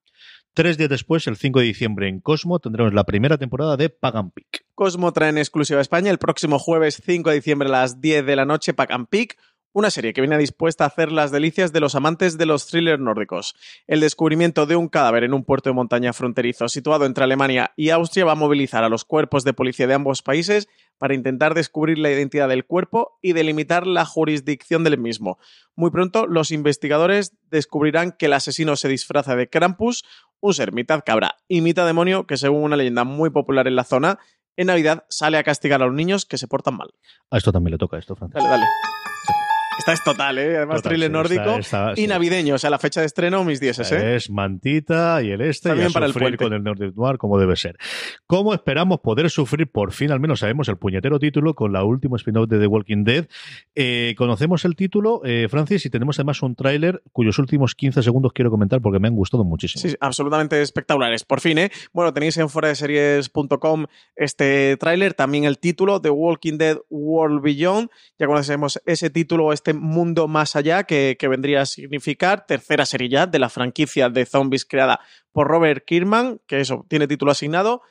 Tres 0.53 0.77
días 0.77 0.89
después, 0.89 1.27
el 1.27 1.37
5 1.37 1.59
de 1.59 1.65
diciembre, 1.65 2.07
en 2.09 2.19
Cosmo, 2.19 2.57
tendremos 2.57 2.91
la 2.91 3.03
primera 3.03 3.37
temporada 3.37 3.77
de 3.77 3.89
Pagan 3.89 4.31
Peak. 4.31 4.65
Cosmo 4.73 5.13
trae 5.13 5.29
en 5.29 5.37
exclusiva 5.37 5.77
a 5.77 5.83
España 5.83 6.09
el 6.09 6.17
próximo 6.17 6.57
jueves 6.57 6.99
5 7.05 7.29
de 7.29 7.35
diciembre 7.35 7.69
a 7.69 7.71
las 7.71 8.01
10 8.01 8.25
de 8.25 8.35
la 8.35 8.45
noche 8.45 8.73
Pagan 8.73 9.05
Peak, 9.05 9.37
una 9.73 9.91
serie 9.91 10.13
que 10.13 10.21
viene 10.21 10.37
dispuesta 10.37 10.83
a 10.83 10.87
hacer 10.87 11.11
las 11.11 11.31
delicias 11.31 11.71
de 11.71 11.79
los 11.79 11.95
amantes 11.95 12.37
de 12.37 12.45
los 12.45 12.67
thrillers 12.67 12.99
nórdicos. 12.99 13.55
El 13.85 13.99
descubrimiento 13.99 14.65
de 14.65 14.75
un 14.75 14.87
cadáver 14.87 15.23
en 15.23 15.33
un 15.33 15.43
puerto 15.43 15.69
de 15.69 15.75
montaña 15.75 16.13
fronterizo 16.13 16.67
situado 16.67 17.05
entre 17.05 17.23
Alemania 17.23 17.73
y 17.75 17.89
Austria 17.89 18.25
va 18.25 18.31
a 18.31 18.35
movilizar 18.35 18.83
a 18.83 18.89
los 18.89 19.05
cuerpos 19.05 19.43
de 19.43 19.53
policía 19.53 19.87
de 19.87 19.93
ambos 19.93 20.21
países 20.21 20.67
para 20.97 21.13
intentar 21.13 21.53
descubrir 21.53 21.99
la 21.99 22.11
identidad 22.11 22.49
del 22.49 22.65
cuerpo 22.65 23.19
y 23.21 23.33
delimitar 23.33 23.85
la 23.85 24.05
jurisdicción 24.05 24.83
del 24.83 24.97
mismo. 24.97 25.37
Muy 25.75 25.91
pronto 25.91 26.25
los 26.25 26.51
investigadores 26.51 27.33
descubrirán 27.51 28.13
que 28.13 28.25
el 28.25 28.33
asesino 28.33 28.75
se 28.75 28.87
disfraza 28.87 29.35
de 29.35 29.49
Krampus, 29.49 30.03
un 30.39 30.53
ser 30.53 30.71
mitad 30.71 31.03
cabra 31.05 31.37
y 31.47 31.61
mitad 31.61 31.85
demonio 31.85 32.25
que 32.25 32.37
según 32.37 32.63
una 32.63 32.77
leyenda 32.77 33.03
muy 33.03 33.29
popular 33.29 33.67
en 33.67 33.75
la 33.75 33.83
zona, 33.83 34.19
en 34.55 34.67
Navidad 34.67 35.05
sale 35.09 35.37
a 35.37 35.43
castigar 35.43 35.81
a 35.81 35.85
los 35.85 35.93
niños 35.93 36.25
que 36.25 36.37
se 36.37 36.47
portan 36.47 36.75
mal. 36.77 36.89
A 37.29 37.37
esto 37.37 37.51
también 37.51 37.73
le 37.73 37.77
toca 37.77 37.97
esto, 37.97 38.15
Francisco. 38.15 38.43
Dale, 38.43 38.49
dale. 38.49 39.36
Esta 39.77 39.93
es 39.93 40.03
total, 40.03 40.37
¿eh? 40.39 40.57
Además, 40.57 40.81
thriller 40.81 41.11
nórdico 41.11 41.59
y 41.95 42.07
navideño. 42.07 42.55
O 42.55 42.57
sea, 42.57 42.69
la 42.69 42.79
fecha 42.79 43.01
de 43.01 43.05
estreno, 43.05 43.43
mis 43.43 43.59
10, 43.59 43.91
¿eh? 43.91 44.15
Es 44.15 44.29
mantita 44.29 45.21
y 45.21 45.31
el 45.31 45.41
este 45.41 45.69
También 45.69 45.89
y 45.89 45.93
para 45.93 46.07
el 46.07 46.37
con 46.37 46.53
el 46.53 46.63
Nordic 46.63 46.95
Noir 46.95 47.17
como 47.17 47.39
debe 47.39 47.55
ser. 47.55 47.77
¿Cómo 48.25 48.53
esperamos 48.53 48.99
poder 48.99 49.29
sufrir 49.29 49.69
por 49.69 49.91
fin, 49.91 50.11
al 50.11 50.19
menos 50.19 50.39
sabemos 50.39 50.67
el 50.69 50.77
puñetero 50.77 51.19
título 51.19 51.53
con 51.53 51.73
la 51.73 51.83
última 51.83 52.17
spin-off 52.17 52.49
de 52.49 52.59
The 52.59 52.67
Walking 52.67 53.03
Dead? 53.03 53.27
Eh, 53.75 54.15
conocemos 54.17 54.65
el 54.65 54.75
título, 54.75 55.21
eh, 55.23 55.47
Francis, 55.49 55.85
y 55.85 55.89
tenemos 55.89 56.17
además 56.17 56.41
un 56.41 56.55
tráiler 56.55 57.01
cuyos 57.11 57.37
últimos 57.39 57.75
15 57.75 58.01
segundos 58.01 58.33
quiero 58.33 58.49
comentar 58.49 58.81
porque 58.81 58.99
me 58.99 59.07
han 59.07 59.15
gustado 59.15 59.43
muchísimo. 59.43 59.81
Sí, 59.81 59.95
absolutamente 59.99 60.61
espectaculares. 60.61 61.23
Por 61.23 61.41
fin, 61.41 61.57
¿eh? 61.59 61.71
Bueno, 61.93 62.13
tenéis 62.13 62.37
en 62.37 62.49
foradeseries.com 62.49 63.85
este 64.15 64.77
tráiler, 64.77 65.13
también 65.13 65.43
el 65.43 65.59
título, 65.59 66.01
The 66.01 66.09
Walking 66.09 66.57
Dead 66.57 66.77
World 66.89 67.41
Beyond. 67.41 67.89
Ya 68.17 68.27
conocemos 68.27 68.81
ese 68.85 69.09
título, 69.09 69.53
este 69.53 69.66
mundo 69.73 70.27
más 70.27 70.55
allá 70.55 70.83
que, 70.83 71.17
vendría 71.21 71.61
a 71.61 71.65
significar 71.65 72.45
tercera 72.45 72.85
serie 72.85 73.27
de 73.27 73.39
la 73.39 73.49
franquicia 73.49 74.09
de 74.09 74.25
zombies 74.25 74.65
creada 74.65 74.99
por 75.31 75.47
Robert 75.47 75.85
Kirkman, 75.85 76.39
que 76.45 76.59
eso 76.59 76.85
tiene 76.89 77.07
título 77.07 77.31
asignado 77.31 77.81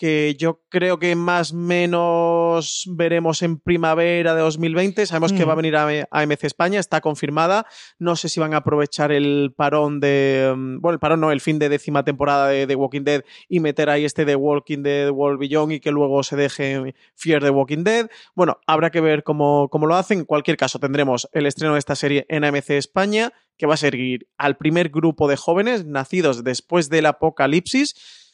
que 0.00 0.34
yo 0.38 0.62
creo 0.70 0.98
que 0.98 1.14
más 1.14 1.52
o 1.52 1.56
menos 1.56 2.84
veremos 2.88 3.42
en 3.42 3.58
primavera 3.58 4.34
de 4.34 4.40
2020. 4.40 5.04
Sabemos 5.04 5.34
que 5.34 5.44
va 5.44 5.52
a 5.52 5.56
mm. 5.56 5.58
venir 5.58 5.76
a 5.76 6.06
AMC 6.10 6.44
España, 6.44 6.80
está 6.80 7.02
confirmada. 7.02 7.66
No 7.98 8.16
sé 8.16 8.30
si 8.30 8.40
van 8.40 8.54
a 8.54 8.58
aprovechar 8.58 9.12
el 9.12 9.52
parón 9.54 10.00
de. 10.00 10.54
Mm, 10.56 10.80
bueno, 10.80 10.94
el 10.94 11.00
parón 11.00 11.20
no, 11.20 11.30
el 11.32 11.42
fin 11.42 11.58
de 11.58 11.68
décima 11.68 12.02
temporada 12.02 12.48
de 12.48 12.66
The 12.66 12.76
Walking 12.76 13.02
Dead 13.02 13.24
y 13.46 13.60
meter 13.60 13.90
ahí 13.90 14.06
este 14.06 14.24
de 14.24 14.36
Walking 14.36 14.82
Dead 14.82 15.10
World 15.10 15.38
Beyond 15.38 15.72
y 15.72 15.80
que 15.80 15.90
luego 15.90 16.22
se 16.22 16.34
deje 16.34 16.94
Fear 17.14 17.42
the 17.42 17.50
Walking 17.50 17.84
Dead. 17.84 18.08
Bueno, 18.34 18.58
habrá 18.66 18.88
que 18.88 19.02
ver 19.02 19.22
cómo, 19.22 19.68
cómo 19.68 19.86
lo 19.86 19.96
hacen. 19.96 20.20
En 20.20 20.24
cualquier 20.24 20.56
caso, 20.56 20.78
tendremos 20.78 21.28
el 21.32 21.44
estreno 21.44 21.74
de 21.74 21.78
esta 21.78 21.94
serie 21.94 22.24
en 22.30 22.44
AMC 22.44 22.70
España, 22.70 23.34
que 23.58 23.66
va 23.66 23.74
a 23.74 23.76
seguir 23.76 24.28
al 24.38 24.56
primer 24.56 24.88
grupo 24.88 25.28
de 25.28 25.36
jóvenes 25.36 25.84
nacidos 25.84 26.42
después 26.42 26.88
del 26.88 27.04
apocalipsis 27.04 28.28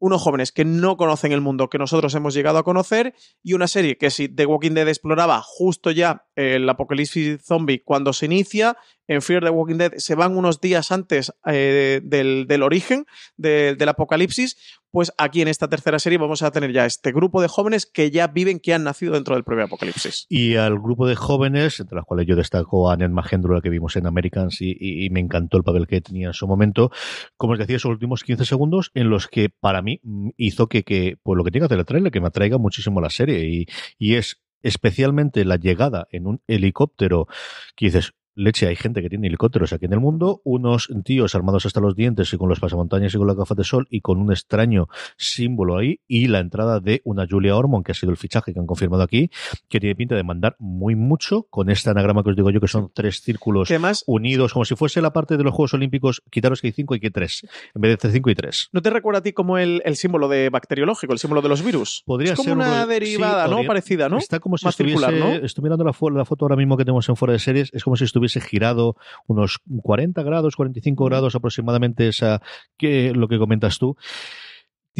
unos 0.00 0.20
jóvenes 0.22 0.50
que 0.50 0.64
no 0.64 0.96
conocen 0.96 1.30
el 1.30 1.40
mundo 1.40 1.68
que 1.70 1.78
nosotros 1.78 2.14
hemos 2.14 2.34
llegado 2.34 2.58
a 2.58 2.64
conocer 2.64 3.14
y 3.42 3.52
una 3.52 3.68
serie 3.68 3.96
que 3.96 4.10
si 4.10 4.28
The 4.28 4.46
Walking 4.46 4.72
Dead 4.72 4.88
exploraba 4.88 5.40
justo 5.42 5.92
ya 5.92 6.26
el 6.34 6.68
apocalipsis 6.68 7.40
zombie 7.44 7.84
cuando 7.84 8.12
se 8.12 8.26
inicia, 8.26 8.76
en 9.10 9.22
Fear 9.22 9.42
the 9.42 9.50
Walking 9.50 9.76
Dead 9.76 9.92
se 9.96 10.14
van 10.14 10.36
unos 10.36 10.60
días 10.60 10.92
antes 10.92 11.32
eh, 11.44 12.00
del, 12.04 12.62
origen 12.62 13.06
del 13.36 13.88
apocalipsis, 13.88 14.56
pues 14.92 15.12
aquí 15.18 15.42
en 15.42 15.48
esta 15.48 15.68
tercera 15.68 15.98
serie 15.98 16.16
vamos 16.16 16.42
a 16.42 16.52
tener 16.52 16.72
ya 16.72 16.86
este 16.86 17.10
grupo 17.10 17.42
de 17.42 17.48
jóvenes 17.48 17.86
que 17.86 18.12
ya 18.12 18.28
viven, 18.28 18.60
que 18.60 18.72
han 18.72 18.84
nacido 18.84 19.14
dentro 19.14 19.34
del 19.34 19.42
propio 19.42 19.64
apocalipsis. 19.64 20.26
Y 20.28 20.54
al 20.54 20.78
grupo 20.78 21.08
de 21.08 21.16
jóvenes, 21.16 21.80
entre 21.80 21.96
los 21.96 22.04
cuales 22.04 22.28
yo 22.28 22.36
destaco 22.36 22.88
a 22.88 22.96
Ned 22.96 23.10
la 23.10 23.60
que 23.60 23.68
vimos 23.68 23.96
en 23.96 24.06
Americans, 24.06 24.58
y, 24.60 25.08
me 25.10 25.18
encantó 25.18 25.56
el 25.56 25.64
papel 25.64 25.88
que 25.88 26.00
tenía 26.00 26.28
en 26.28 26.34
su 26.34 26.46
momento, 26.46 26.92
como 27.36 27.54
os 27.54 27.58
decía, 27.58 27.76
esos 27.76 27.90
últimos 27.90 28.22
15 28.22 28.44
segundos 28.44 28.92
en 28.94 29.10
los 29.10 29.26
que 29.26 29.48
para 29.48 29.82
mí 29.82 30.00
hizo 30.36 30.68
que, 30.68 30.84
que 30.84 31.16
pues 31.24 31.36
lo 31.36 31.42
que 31.42 31.50
tenga 31.50 31.66
el 31.68 31.84
trailer, 31.84 32.12
que 32.12 32.20
me 32.20 32.28
atraiga 32.28 32.58
muchísimo 32.58 33.00
la 33.00 33.10
serie, 33.10 33.66
y 33.98 34.14
es 34.14 34.40
especialmente 34.62 35.44
la 35.44 35.56
llegada 35.56 36.06
en 36.10 36.26
un 36.26 36.42
helicóptero 36.46 37.26
que 37.74 37.86
dices, 37.86 38.12
leche, 38.34 38.66
hay 38.66 38.76
gente 38.76 39.02
que 39.02 39.08
tiene 39.08 39.26
helicópteros 39.26 39.72
aquí 39.72 39.86
en 39.86 39.92
el 39.92 40.00
mundo, 40.00 40.40
unos 40.44 40.88
tíos 41.04 41.34
armados 41.34 41.66
hasta 41.66 41.80
los 41.80 41.96
dientes 41.96 42.32
y 42.32 42.36
con 42.36 42.48
los 42.48 42.60
pasamontañas 42.60 43.14
y 43.14 43.18
con 43.18 43.26
las 43.26 43.36
gafas 43.36 43.56
de 43.56 43.64
sol 43.64 43.86
y 43.90 44.00
con 44.00 44.18
un 44.18 44.30
extraño 44.32 44.88
símbolo 45.16 45.78
ahí 45.78 46.00
y 46.08 46.28
la 46.28 46.40
entrada 46.40 46.80
de 46.80 47.02
una 47.04 47.26
Julia 47.28 47.56
Ormond, 47.56 47.84
que 47.84 47.92
ha 47.92 47.94
sido 47.94 48.10
el 48.10 48.16
fichaje 48.16 48.52
que 48.52 48.60
han 48.60 48.66
confirmado 48.66 49.02
aquí, 49.02 49.30
que 49.68 49.80
tiene 49.80 49.94
pinta 49.94 50.14
de 50.14 50.22
mandar 50.22 50.56
muy 50.58 50.94
mucho 50.94 51.46
con 51.50 51.70
este 51.70 51.90
anagrama 51.90 52.22
que 52.22 52.30
os 52.30 52.36
digo 52.36 52.50
yo, 52.50 52.60
que 52.60 52.68
son 52.68 52.90
tres 52.94 53.20
círculos 53.20 53.70
unidos, 54.06 54.52
como 54.52 54.64
si 54.64 54.76
fuese 54.76 55.00
la 55.00 55.12
parte 55.12 55.36
de 55.36 55.44
los 55.44 55.52
Juegos 55.52 55.74
Olímpicos, 55.74 56.22
quitaros 56.30 56.60
que 56.60 56.68
hay 56.68 56.72
cinco 56.72 56.94
y 56.94 57.00
que 57.00 57.10
tres, 57.10 57.46
en 57.74 57.80
vez 57.80 57.98
de 57.98 58.10
cinco 58.10 58.30
y 58.30 58.34
tres. 58.34 58.68
¿No 58.72 58.82
te 58.82 58.90
recuerda 58.90 59.18
a 59.18 59.22
ti 59.22 59.32
como 59.32 59.58
el, 59.58 59.82
símbolo 59.94 60.28
de 60.28 60.50
bacteriológico, 60.50 61.12
el 61.12 61.18
símbolo 61.18 61.42
de 61.42 61.48
los 61.48 61.64
virus? 61.64 62.02
Podría 62.06 62.32
es 62.32 62.36
como 62.36 62.48
ser 62.48 62.56
una 62.56 62.86
derivada, 62.86 63.48
¿no? 63.48 63.64
Parecida, 63.64 64.08
¿no? 64.08 64.18
Está 64.18 64.40
como 64.40 64.56
si 64.56 64.68
estuviese, 64.68 65.44
estoy 65.44 65.62
mirando 65.62 65.84
la, 65.84 65.92
la 66.12 66.24
foto 66.24 66.44
ahora 66.44 66.56
mismo 66.56 66.76
que 66.76 66.84
tenemos 66.84 67.08
en 67.08 67.16
fuera 67.16 67.32
de 67.32 67.38
series, 67.38 67.70
es 67.72 67.84
como 67.84 67.96
si 67.96 68.04
estuviese 68.04 68.19
girado 68.40 68.96
unos 69.26 69.60
40 69.82 70.22
grados, 70.22 70.56
45 70.56 71.04
grados 71.04 71.34
aproximadamente 71.34 72.08
esa 72.08 72.40
que 72.76 73.12
lo 73.12 73.28
que 73.28 73.38
comentas 73.38 73.78
tú 73.78 73.96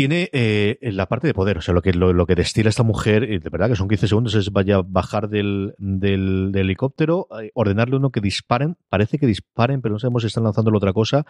tiene 0.00 0.30
eh, 0.32 0.78
la 0.80 1.10
parte 1.10 1.26
de 1.26 1.34
poder, 1.34 1.58
o 1.58 1.60
sea, 1.60 1.74
lo 1.74 1.82
que, 1.82 1.92
lo, 1.92 2.24
que 2.24 2.34
destila 2.34 2.70
esta 2.70 2.82
mujer, 2.82 3.28
de 3.28 3.50
verdad 3.50 3.68
que 3.68 3.76
son 3.76 3.86
15 3.86 4.08
segundos, 4.08 4.34
es 4.34 4.50
vaya 4.50 4.80
bajar 4.80 5.28
del, 5.28 5.74
del, 5.76 6.52
helicóptero, 6.54 7.28
eh, 7.38 7.50
ordenarle 7.52 7.96
uno 7.96 8.08
que 8.08 8.22
disparen, 8.22 8.78
parece 8.88 9.18
que 9.18 9.26
disparen, 9.26 9.82
pero 9.82 9.92
no 9.92 9.98
sabemos 9.98 10.22
si 10.22 10.28
están 10.28 10.44
lanzándolo 10.44 10.78
otra 10.78 10.94
cosa. 10.94 11.26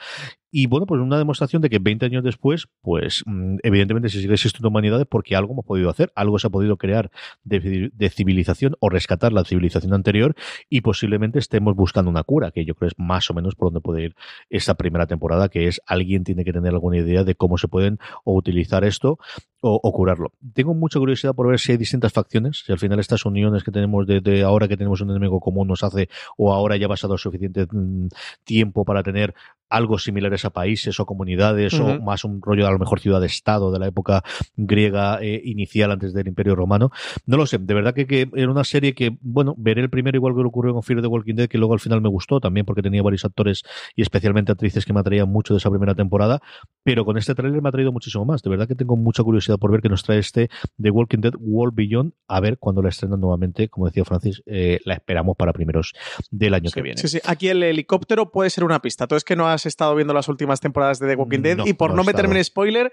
Y 0.52 0.68
bueno, 0.68 0.86
pues 0.86 1.00
una 1.00 1.18
demostración 1.18 1.62
de 1.62 1.68
que 1.68 1.80
20 1.80 2.06
años 2.06 2.22
después, 2.22 2.68
pues 2.80 3.24
mm, 3.26 3.56
evidentemente 3.64 4.08
si 4.08 4.20
sigue 4.20 4.34
existiendo 4.34 4.68
humanidad 4.68 5.00
es 5.00 5.06
porque 5.08 5.34
algo 5.34 5.52
hemos 5.52 5.64
podido 5.64 5.90
hacer, 5.90 6.12
algo 6.14 6.38
se 6.38 6.46
ha 6.46 6.50
podido 6.50 6.76
crear 6.76 7.10
de, 7.42 7.90
de, 7.92 8.10
civilización 8.10 8.76
o 8.78 8.88
rescatar 8.88 9.32
la 9.32 9.42
civilización 9.42 9.94
anterior 9.94 10.36
y 10.68 10.82
posiblemente 10.82 11.40
estemos 11.40 11.74
buscando 11.74 12.08
una 12.08 12.22
cura, 12.22 12.52
que 12.52 12.64
yo 12.64 12.76
creo 12.76 12.86
es 12.86 12.94
más 12.98 13.28
o 13.30 13.34
menos 13.34 13.56
por 13.56 13.66
donde 13.66 13.80
puede 13.80 14.04
ir 14.04 14.14
esta 14.48 14.74
primera 14.74 15.08
temporada, 15.08 15.48
que 15.48 15.66
es 15.66 15.80
alguien 15.86 16.22
tiene 16.22 16.44
que 16.44 16.52
tener 16.52 16.70
alguna 16.70 16.98
idea 16.98 17.24
de 17.24 17.34
cómo 17.34 17.58
se 17.58 17.66
pueden 17.66 17.98
o 18.22 18.34
utilizar 18.34 18.59
utilizar 18.61 18.84
esto 18.84 19.18
o, 19.62 19.92
curarlo. 19.92 20.32
Tengo 20.54 20.72
mucha 20.72 20.98
curiosidad 20.98 21.34
por 21.34 21.48
ver 21.48 21.58
si 21.58 21.72
hay 21.72 21.78
distintas 21.78 22.12
facciones, 22.12 22.62
si 22.64 22.72
al 22.72 22.78
final 22.78 22.98
estas 22.98 23.26
uniones 23.26 23.62
que 23.62 23.70
tenemos 23.70 24.06
de, 24.06 24.42
ahora 24.42 24.68
que 24.68 24.76
tenemos 24.76 25.00
un 25.02 25.11
enemigo 25.11 25.38
común 25.38 25.68
nos 25.68 25.84
hace 25.84 26.08
o 26.38 26.52
ahora 26.52 26.78
ya 26.78 26.86
ha 26.86 26.88
pasado 26.88 27.18
suficiente 27.18 27.66
mm, 27.70 28.08
tiempo 28.44 28.84
para 28.86 29.02
tener 29.02 29.34
algo 29.68 29.98
similares 29.98 30.44
a 30.44 30.50
países 30.50 30.98
o 30.98 31.06
comunidades 31.06 31.74
o 31.78 32.00
más 32.00 32.24
un 32.24 32.42
rollo 32.42 32.62
de 32.64 32.68
a 32.68 32.72
lo 32.72 32.78
mejor 32.78 33.00
ciudad-estado 33.00 33.70
de 33.70 33.78
la 33.78 33.86
época 33.86 34.24
griega 34.56 35.20
eh, 35.22 35.40
inicial 35.44 35.92
antes 35.92 36.12
del 36.12 36.26
Imperio 36.26 36.56
Romano. 36.56 36.90
No 37.26 37.36
lo 37.36 37.46
sé, 37.46 37.58
de 37.58 37.74
verdad 37.74 37.94
que, 37.94 38.06
que, 38.06 38.28
era 38.34 38.50
una 38.50 38.64
serie 38.64 38.94
que, 38.94 39.16
bueno, 39.20 39.54
veré 39.56 39.82
el 39.82 39.90
primero 39.90 40.16
igual 40.16 40.34
que 40.34 40.42
lo 40.42 40.48
ocurrió 40.48 40.72
con 40.72 40.82
Fear 40.82 41.02
the 41.02 41.06
Walking 41.06 41.34
Dead, 41.34 41.48
que 41.48 41.58
luego 41.58 41.74
al 41.74 41.80
final 41.80 42.00
me 42.00 42.08
gustó 42.08 42.40
también 42.40 42.66
porque 42.66 42.82
tenía 42.82 43.02
varios 43.02 43.24
actores 43.24 43.62
y 43.94 44.02
especialmente 44.02 44.50
actrices 44.50 44.84
que 44.84 44.92
me 44.92 45.00
atraían 45.00 45.28
mucho 45.28 45.54
de 45.54 45.58
esa 45.58 45.70
primera 45.70 45.94
temporada, 45.94 46.40
pero 46.82 47.04
con 47.04 47.16
este 47.16 47.34
tráiler 47.34 47.62
me 47.62 47.68
ha 47.68 47.72
traído 47.72 47.92
muchísimo 47.92 48.24
más. 48.24 48.39
De 48.43 48.51
verdad 48.51 48.68
que 48.68 48.74
tengo 48.74 48.97
mucha 48.97 49.22
curiosidad 49.22 49.59
por 49.59 49.70
ver 49.70 49.80
que 49.80 49.88
nos 49.88 50.03
trae 50.03 50.18
este 50.18 50.51
The 50.80 50.91
Walking 50.91 51.20
Dead 51.20 51.34
World 51.38 51.74
Beyond, 51.74 52.12
a 52.28 52.41
ver 52.41 52.59
cuando 52.59 52.82
la 52.82 52.88
estrenan 52.88 53.20
nuevamente, 53.20 53.68
como 53.68 53.86
decía 53.86 54.05
Francis, 54.05 54.43
eh, 54.47 54.80
la 54.84 54.95
esperamos 54.95 55.36
para 55.36 55.53
primeros 55.53 55.93
del 56.30 56.55
año 56.55 56.70
que 56.70 56.82
viene. 56.82 57.01
Sí, 57.01 57.09
sí, 57.09 57.20
aquí 57.24 57.49
el 57.49 57.62
helicóptero 57.62 58.30
puede 58.30 58.51
ser 58.51 58.64
una 58.64 58.80
pista. 58.82 59.07
Tú 59.07 59.14
es 59.14 59.24
que 59.24 59.36
no 59.36 59.49
has 59.49 59.66
estado 59.66 59.95
viendo 59.95 60.14
las 60.14 60.28
últimas 60.28 60.61
temporadas 60.61 60.99
de 60.99 61.09
The 61.09 61.16
Walking 61.16 61.43
Dead 61.43 61.59
y 61.66 61.72
por 61.74 61.95
no, 61.95 62.05
meterme 62.05 62.36
en 62.36 62.45
spoiler, 62.45 62.93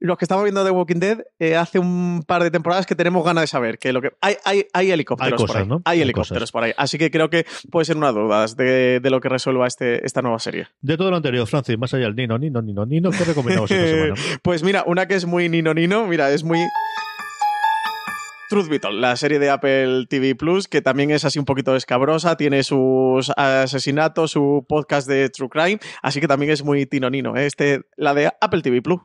los 0.00 0.18
que 0.18 0.24
estamos 0.24 0.44
viendo 0.44 0.64
The 0.64 0.70
Walking 0.70 0.98
Dead 0.98 1.18
eh, 1.38 1.56
hace 1.56 1.78
un 1.78 2.24
par 2.26 2.42
de 2.42 2.50
temporadas 2.50 2.86
que 2.86 2.94
tenemos 2.94 3.24
ganas 3.24 3.42
de 3.42 3.46
saber 3.46 3.78
que 3.78 3.92
lo 3.92 4.02
que 4.02 4.12
hay, 4.20 4.36
hay, 4.44 4.66
hay 4.72 4.90
helicópteros 4.90 5.44
por 5.44 5.56
ahí. 5.56 5.68
Hay, 5.84 6.02
helicópteros 6.02 6.52
por 6.52 6.64
ahí. 6.64 6.72
Así 6.76 6.98
que 6.98 7.10
creo 7.10 7.30
que 7.30 7.46
puede 7.70 7.84
ser 7.84 7.96
una 7.96 8.12
duda 8.12 8.46
de, 8.46 9.00
de, 9.00 9.10
lo 9.10 9.20
que 9.20 9.28
resuelva 9.28 9.66
este, 9.66 10.04
esta 10.04 10.20
nueva 10.22 10.38
serie. 10.38 10.68
De 10.80 10.96
todo 10.96 11.10
lo 11.10 11.16
anterior, 11.16 11.46
Francis, 11.46 11.78
más 11.78 11.94
allá 11.94 12.04
del 12.04 12.16
Nino, 12.16 12.38
Nino, 12.38 12.60
Nino, 12.60 12.84
Nino, 12.84 13.10
¿qué 13.10 13.24
recomendamos 13.24 13.70
esta 13.70 13.86
semana? 13.86 14.14
pues 14.42 14.62
mira, 14.62 14.84
una 14.86 15.06
que 15.06 15.14
es 15.14 15.26
muy 15.26 15.48
Nino, 15.48 15.72
Nino, 15.74 16.06
mira, 16.06 16.30
es 16.30 16.44
muy... 16.44 16.58
Truth 18.50 18.68
Beetle, 18.68 19.00
la 19.00 19.16
serie 19.16 19.38
de 19.38 19.50
Apple 19.50 20.06
TV 20.08 20.34
Plus, 20.34 20.68
que 20.68 20.82
también 20.82 21.10
es 21.10 21.24
así 21.24 21.38
un 21.38 21.44
poquito 21.44 21.74
escabrosa, 21.76 22.36
tiene 22.36 22.62
sus 22.62 23.30
asesinatos, 23.36 24.32
su 24.32 24.64
podcast 24.68 25.08
de 25.08 25.30
True 25.30 25.48
Crime, 25.48 25.78
así 26.02 26.20
que 26.20 26.28
también 26.28 26.52
es 26.52 26.62
muy 26.62 26.86
tinonino. 26.86 27.36
¿eh? 27.36 27.46
Este, 27.46 27.80
la 27.96 28.14
de 28.14 28.30
Apple 28.40 28.60
TV 28.60 28.82
Plus. 28.82 29.00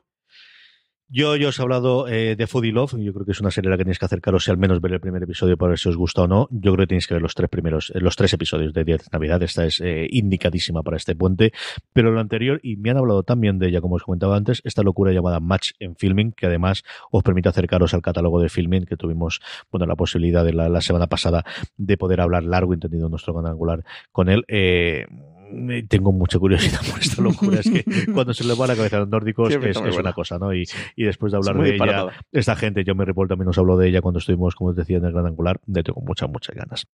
Yo, 1.12 1.36
yo 1.36 1.50
os 1.50 1.58
he 1.58 1.64
hablado 1.64 2.08
eh, 2.08 2.36
de 2.36 2.46
Foodie 2.46 2.72
Love. 2.72 2.94
Yo 3.00 3.12
creo 3.14 3.26
que 3.26 3.32
es 3.32 3.42
una 3.42 3.50
serie 3.50 3.70
a 3.70 3.72
la 3.72 3.78
que 3.78 3.84
tenéis 3.84 3.98
que 3.98 4.06
acercaros 4.06 4.48
y 4.48 4.52
al 4.52 4.60
menos 4.60 4.80
ver 4.80 4.94
el 4.94 5.00
primer 5.00 5.24
episodio 5.24 5.58
para 5.58 5.70
ver 5.70 5.80
si 5.80 5.90
os 5.90 5.98
gusta 5.98 6.22
o 6.22 6.28
no. 6.28 6.48
Yo 6.52 6.72
creo 6.74 6.84
que 6.84 6.90
tenéis 6.90 7.08
que 7.08 7.16
ver 7.16 7.24
los 7.24 7.34
tres 7.34 7.50
primeros, 7.50 7.92
eh, 7.96 8.00
los 8.00 8.16
tres 8.16 8.32
episodios 8.34 8.74
de 8.74 8.84
10 8.84 9.12
Navidad. 9.12 9.42
Esta 9.42 9.66
es 9.66 9.82
eh, 9.82 10.08
indicadísima 10.12 10.84
para 10.84 10.98
este 10.98 11.16
puente. 11.16 11.52
Pero 11.94 12.12
lo 12.12 12.20
anterior, 12.20 12.60
y 12.62 12.76
me 12.76 12.92
han 12.92 12.98
hablado 12.98 13.24
también 13.24 13.58
de 13.58 13.70
ella, 13.70 13.82
como 13.82 13.96
os 13.96 14.04
comentaba 14.04 14.38
antes, 14.38 14.62
esta 14.66 14.84
locura 14.84 15.12
llamada 15.12 15.40
Match 15.40 15.72
en 15.80 15.96
Filming, 15.96 16.32
que 16.32 16.46
además 16.46 16.84
os 17.10 17.24
permite 17.24 17.50
acercaros 17.50 17.96
al 17.96 18.04
catálogo 18.04 18.40
de 18.40 18.50
Filming, 18.50 18.86
que 18.86 18.96
tuvimos, 18.96 19.42
bueno, 19.72 19.88
la 19.88 19.96
posibilidad 19.96 20.46
de 20.46 20.54
la, 20.54 20.80
semana 20.82 21.08
pasada 21.08 21.44
de 21.76 21.98
poder 21.98 22.22
hablar 22.22 22.44
largo, 22.44 22.76
entendido 22.76 23.08
en 23.08 23.12
nuestro 23.12 23.34
canal 23.34 23.54
angular 23.54 23.84
con 24.12 24.30
él. 24.30 24.46
Eh, 24.48 25.08
tengo 25.88 26.12
mucha 26.12 26.40
curiosidad 26.40 26.80
por 26.92 27.00
esta 27.00 27.22
locura. 27.22 27.60
Es 27.60 27.70
que 27.70 27.84
cuando 28.14 28.34
se 28.34 28.44
le 28.44 28.54
va 28.56 28.68
la 28.68 28.76
cabeza 28.76 28.98
a 28.98 29.00
los 29.02 29.10
nórdicos 29.10 29.54
es, 29.54 29.78
es 29.78 29.98
una 29.98 30.14
cosa, 30.14 30.38
¿no? 30.38 30.54
Y, 30.54 30.66
y 30.96 31.04
después 31.04 31.32
de 31.32 31.38
hablar 31.38 31.58
de 31.58 31.76
ella, 31.76 32.08
esta 32.32 32.56
gente, 32.56 32.84
yo 32.84 32.96
me 32.96 33.06
reporto 33.06 33.34
también 33.34 33.48
nos 33.48 33.58
habló 33.58 33.78
de 33.78 33.90
ella 33.90 34.02
cuando 34.02 34.20
estuvimos, 34.20 34.56
como 34.56 34.72
os 34.72 34.76
decía, 34.76 34.98
en 34.98 35.06
el 35.06 35.14
Gran 35.14 35.28
Angular, 35.28 35.60
le 35.68 35.84
tengo 35.84 36.02
muchas, 36.02 36.30
muchas 36.30 36.56
ganas. 36.56 36.88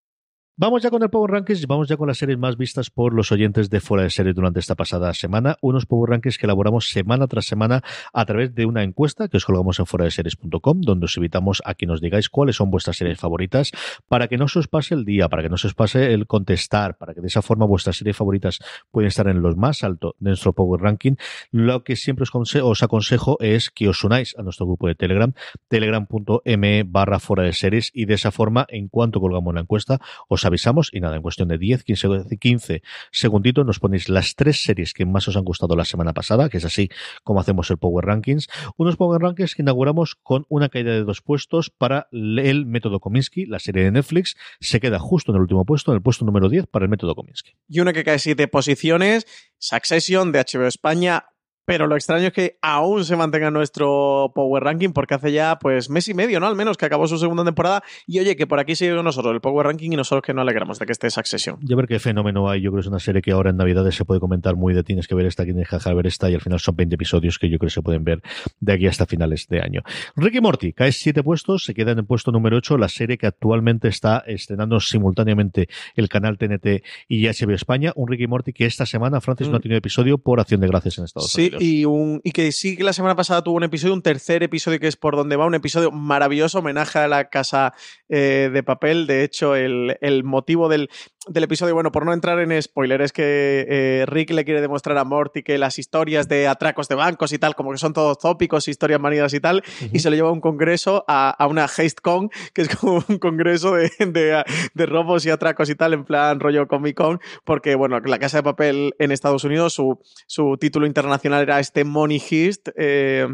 Vamos 0.58 0.82
ya 0.82 0.89
con 0.89 1.03
el 1.03 1.10
Power 1.10 1.32
Rankings, 1.32 1.68
vamos 1.68 1.89
ya 1.89 1.97
con 1.97 2.08
las 2.08 2.18
series 2.18 2.38
más 2.38 2.56
vistas 2.56 2.89
por 2.89 3.14
los 3.14 3.30
oyentes 3.34 3.70
de 3.70 3.82
Fuera 3.82 4.03
de 4.03 4.10
Serie 4.10 4.32
durante 4.32 4.62
esta 4.62 4.76
pasada 4.76 5.14
semana. 5.14 5.58
Unos 5.60 5.86
Power 5.86 6.12
Rankings 6.12 6.38
que 6.38 6.45
elaboramos 6.45 6.88
semana 6.88 7.28
tras 7.28 7.45
semana 7.45 7.84
a 8.14 8.26
través 8.26 8.56
de 8.56 8.66
una 8.66 8.82
encuesta 8.82 9.28
que 9.28 9.36
os 9.36 9.43
colgamos 9.43 9.80
en 9.80 9.86
fuera 9.86 10.06
de 10.06 10.12
series.com, 10.12 10.80
donde 10.80 11.08
os 11.08 11.18
invitamos 11.18 11.62
a 11.66 11.74
que 11.74 11.86
nos 11.86 11.99
digáis 11.99 12.30
cuáles 12.30 12.56
son 12.56 12.72
vuestras 12.72 12.95
series 12.95 13.20
favoritas 13.20 13.74
para 14.08 14.30
que 14.30 14.38
no 14.38 14.47
se 14.47 14.60
os 14.60 14.70
pase 14.70 14.93
el 14.93 15.03
día, 15.03 15.28
para 15.28 15.43
que 15.43 15.49
no 15.49 15.58
se 15.58 15.68
os 15.68 15.74
pase 15.74 16.14
el 16.14 16.26
contestar, 16.26 16.95
para 16.95 17.14
que 17.14 17.20
de 17.20 17.28
esa 17.28 17.41
forma 17.41 17.66
vuestras 17.66 17.97
series 17.97 18.16
favoritas 18.16 18.60
pueden 18.91 19.10
estar 19.10 19.28
en 19.28 19.41
los 19.41 19.58
más 19.58 19.84
altos 19.84 20.14
de 20.20 20.30
nuestro 20.30 20.53
Power 20.53 20.80
Ranking. 20.80 21.16
Lo 21.51 21.84
que 21.84 21.97
siempre 21.97 22.24
os, 22.24 22.56
os 22.56 22.82
aconsejo 22.82 23.36
es 23.41 23.72
que 23.72 23.89
os 23.89 24.01
unáis 24.06 24.34
a 24.38 24.41
nuestro 24.41 24.66
grupo 24.66 24.88
de 24.88 24.95
Telegram, 24.95 25.34
telegram.me 25.68 26.84
barra 26.84 27.20
fuera 27.20 27.43
de 27.43 27.51
series, 27.51 27.91
y 27.93 28.06
de 28.06 28.14
esa 28.14 28.32
forma, 28.32 28.66
en 28.70 28.88
cuanto 28.88 29.20
colgamos 29.20 29.53
la 29.53 29.60
encuesta, 29.60 29.99
os 30.30 30.45
avisamos 30.46 30.89
y 30.93 31.00
nada, 31.00 31.16
en 31.16 31.22
cuestión 31.22 31.48
de 31.48 31.58
10, 31.58 31.84
15, 31.84 32.38
15 32.39 32.82
segunditos 33.12 33.66
nos 33.66 33.80
ponéis 33.80 34.10
las 34.10 34.36
tres 34.36 34.64
series 34.64 34.93
que 34.93 35.06
más 35.06 35.28
os 35.28 35.38
han 35.38 35.43
gustado 35.43 35.76
la 35.76 35.86
semana 35.86 36.14
pasada, 36.14 36.50
que 36.50 36.58
es 36.58 36.66
así 36.66 36.89
como 37.24 37.39
hacemos 37.39 37.70
el 37.72 37.78
Power 37.78 38.06
Rankings. 38.06 38.48
Unos 38.78 38.98
Power 38.98 39.22
Rankings 39.22 39.56
que 39.56 39.62
inauguramos 39.62 40.16
con 40.16 40.46
una 40.50 40.70
caída 40.70 40.91
de 40.91 41.04
dos 41.04 41.22
puestos 41.22 41.70
para 41.70 42.08
el 42.12 42.66
método 42.66 43.00
Kominsky, 43.00 43.46
la 43.46 43.60
serie 43.60 43.84
de 43.84 43.91
Netflix, 43.91 44.36
se 44.60 44.80
queda 44.80 45.00
justo 45.00 45.32
en 45.32 45.38
el 45.38 45.41
último 45.41 45.66
puesto, 45.66 45.91
en 45.91 45.98
el 45.98 46.02
puesto 46.02 46.26
número 46.26 46.50
10 46.50 46.68
para 46.68 46.86
el 46.86 46.89
método 46.89 47.16
Kominsky. 47.16 47.54
Y 47.68 47.80
una 47.80 47.93
que 47.93 48.04
cae 48.04 48.20
siete 48.20 48.48
posiciones, 48.48 49.26
Succession 49.58 50.32
de 50.32 50.39
HBO 50.39 50.68
España, 50.68 51.26
pero 51.66 51.88
lo 51.88 51.95
extraño 51.95 52.28
es 52.28 52.34
que 52.34 52.57
aún 52.61 53.03
se 53.03 53.16
mantenga 53.16 53.51
nuestro 53.51 54.32
Power 54.34 54.63
Ranking 54.63 54.89
porque 54.89 55.16
hace 55.16 55.32
ya 55.32 55.57
pues 55.59 55.89
mes 55.89 56.07
y 56.07 56.13
medio, 56.13 56.39
¿no? 56.39 56.47
Al 56.47 56.55
menos 56.55 56.78
que 56.78 56.86
acabó 56.86 57.07
su 57.07 57.18
segunda 57.18 57.43
temporada. 57.43 57.84
Y 58.07 58.20
oye, 58.20 58.36
que 58.36 58.47
por 58.47 58.59
aquí 58.59 58.76
sigue 58.76 58.91
nosotros 59.01 59.34
el 59.34 59.41
Power 59.41 59.66
Ranking 59.68 59.91
y 59.91 59.95
nosotros 59.95 60.24
que 60.24 60.34
no 60.34 60.41
alegramos 60.41 60.80
de 60.80 60.86
que 60.86 60.91
esté 60.91 61.09
Succession. 61.09 61.57
Ya 61.61 61.76
ver 61.76 61.88
qué 61.88 61.99
fenómeno 61.99 62.49
hay. 62.49 62.61
Yo 62.61 62.72
creo 62.72 62.82
que 62.82 62.86
es 62.86 62.88
una 62.88 62.99
serie 62.99 63.22
que 63.22 63.32
ahora 63.32 63.49
en 63.49 63.57
Navidades 63.57 63.95
se 63.95 64.05
puede 64.05 64.20
comentar 64.20 64.55
muy 64.55 64.74
de 64.74 64.84
tienes 64.84 65.07
que 65.07 65.16
ver 65.16 65.26
esta, 65.26 65.43
tienes 65.43 65.68
que 65.68 65.76
dejar 65.76 65.95
ver 65.95 66.07
esta 66.07 66.30
y 66.30 66.36
al 66.36 66.41
final 66.41 66.59
son 66.59 66.76
20 66.76 66.95
episodios 66.95 67.39
que 67.39 67.49
yo 67.49 67.57
creo 67.57 67.68
que 67.68 67.74
se 67.74 67.82
pueden 67.82 68.03
ver 68.03 68.22
de 68.59 68.74
aquí 68.74 68.88
hasta 68.88 69.05
finales 69.05 69.47
de 69.47 69.61
año. 69.61 69.82
Ricky 70.16 70.41
Morty 70.41 70.74
cae 70.74 70.91
siete 70.91 71.24
puestos, 71.24 71.66
se 71.66 71.74
queda 71.74 71.91
en 71.91 71.99
el 71.99 72.05
puesto 72.05 72.32
número 72.32 72.57
8, 72.57 72.78
la 72.78 72.89
serie 72.89 73.18
que 73.18 73.28
actualmente 73.28 73.88
está 73.88 74.24
estrenando 74.28 74.80
simultáneamente 74.80 75.68
el 75.95 76.09
canal 76.09 76.38
TNT 76.38 76.84
y 77.07 77.28
HBO 77.28 77.53
España. 77.53 77.91
Un 77.95 78.07
Ricky 78.07 78.28
Morty 78.28 78.53
que 78.53 78.66
esta 78.66 78.86
semana, 78.86 79.22
Francis, 79.22 79.49
no 79.49 79.55
ha 79.55 79.59
mm. 79.59 79.61
tenido 79.61 79.78
episodio 79.78 80.18
por 80.18 80.39
acción 80.39 80.61
de 80.61 80.68
gracias 80.68 80.97
en 80.97 81.05
Estados 81.05 81.34
Unidos. 81.36 81.55
Sí, 81.55 81.55
y 81.60 81.86
un 81.86 82.22
que 82.22 82.51
sí 82.51 82.76
que 82.76 82.84
la 82.84 82.93
semana 82.93 83.16
pasada 83.16 83.43
tuvo 83.43 83.56
un 83.56 83.64
episodio, 83.64 83.93
un 83.93 84.01
tercer 84.01 84.43
episodio 84.43 84.80
que 84.80 84.88
es 84.88 84.97
por 84.97 85.16
donde 85.16 85.36
va, 85.36 85.45
un 85.45 85.56
episodio 85.56 85.91
maravilloso, 85.91 86.60
homenaje 86.60 86.99
a 86.99 87.08
la 87.08 87.30
casa 87.30 87.74
eh, 88.10 88.49
de 88.51 88.64
papel. 88.64 89.08
De 89.08 89.24
hecho, 89.24 89.56
el, 89.56 89.97
el 90.01 90.24
motivo 90.24 90.70
del, 90.70 90.89
del 91.28 91.43
episodio, 91.43 91.74
bueno, 91.74 91.91
por 91.91 92.06
no 92.06 92.14
entrar 92.14 92.39
en 92.39 92.62
spoiler, 92.62 93.01
es 93.01 93.12
que 93.12 93.66
eh, 93.68 94.06
Rick 94.08 94.32
le 94.32 94.45
quiere 94.45 94.62
demostrar 94.62 94.97
a 94.97 95.03
Morty 95.03 95.43
que 95.43 95.58
las 95.58 95.80
historias 95.80 96.28
de 96.28 96.47
atracos 96.47 96.88
de 96.88 96.95
bancos 96.95 97.32
y 97.34 97.39
tal, 97.39 97.56
como 97.56 97.72
que 97.72 97.78
son 97.78 97.93
todos 97.93 98.20
tópicos, 98.20 98.68
historias 98.68 98.99
manidas 98.99 99.34
y 99.34 99.39
tal, 99.39 99.64
y 99.91 99.99
se 99.99 100.10
lo 100.10 100.16
lleva 100.16 100.30
a 100.30 100.32
un 100.32 100.41
congreso, 100.41 101.03
a, 101.08 101.30
a 101.30 101.47
una 101.47 101.66
HasteCon, 101.66 102.30
que 102.53 102.64
es 102.64 102.76
como 102.76 103.03
un 103.08 103.18
congreso 103.18 103.76
de, 103.76 103.91
de, 103.99 104.43
de, 104.74 104.86
robos 104.86 105.26
y 105.26 105.30
atracos 105.30 105.70
y 105.70 105.76
tal, 105.76 105.93
en 105.93 106.06
plan 106.06 106.39
rollo 106.39 106.68
Comic 106.68 106.95
Con, 106.95 107.20
porque, 107.43 107.76
bueno, 107.76 107.99
la 107.99 108.20
Casa 108.20 108.38
de 108.38 108.43
Papel 108.43 108.93
en 108.99 109.12
Estados 109.12 109.43
Unidos, 109.43 109.74
su, 109.74 109.99
su 110.28 110.58
título 110.58 110.86
internacional 110.86 111.45
era 111.46 111.60
este 111.60 111.84
Money 111.84 112.22
Heist. 112.30 112.70
eh, 112.76 113.28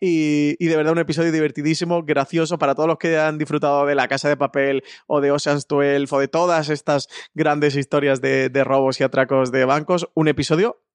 y, 0.00 0.66
de 0.66 0.76
verdad 0.76 0.92
un 0.92 0.98
episodio 0.98 1.32
divertidísimo, 1.32 2.02
gracioso 2.02 2.58
para 2.58 2.74
todos 2.74 2.88
los 2.88 2.98
que 2.98 3.18
han 3.18 3.38
disfrutado 3.38 3.86
de 3.86 3.94
La 3.94 4.08
Casa 4.08 4.28
de 4.28 4.36
Papel 4.36 4.82
o 5.06 5.20
de 5.20 5.30
Ocean's 5.30 5.66
12 5.68 6.06
o 6.10 6.18
de 6.18 6.28
todas 6.28 6.68
estas 6.70 7.08
grandes 7.34 7.76
historias 7.76 8.20
de 8.20 8.64
robos 8.64 9.00
y 9.00 9.04
atracos 9.04 9.52
de 9.52 9.64
bancos. 9.64 10.08
Un 10.14 10.28
episodio 10.28 10.85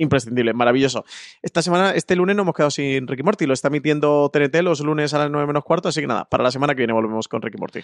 imprescindible, 0.00 0.52
maravilloso. 0.54 1.04
Esta 1.42 1.62
semana, 1.62 1.92
este 1.92 2.16
lunes 2.16 2.36
no 2.36 2.42
hemos 2.42 2.54
quedado 2.54 2.70
sin 2.70 3.06
Ricky 3.06 3.22
Morty, 3.22 3.46
lo 3.46 3.52
está 3.52 3.68
emitiendo 3.68 4.30
TNT 4.32 4.56
los 4.62 4.80
lunes 4.80 5.14
a 5.14 5.18
las 5.18 5.30
9 5.30 5.46
menos 5.46 5.64
cuarto, 5.64 5.88
así 5.88 6.00
que 6.00 6.06
nada, 6.06 6.24
para 6.24 6.42
la 6.42 6.50
semana 6.50 6.74
que 6.74 6.78
viene 6.80 6.92
volvemos 6.92 7.28
con 7.28 7.42
Ricky 7.42 7.58
Morty. 7.58 7.80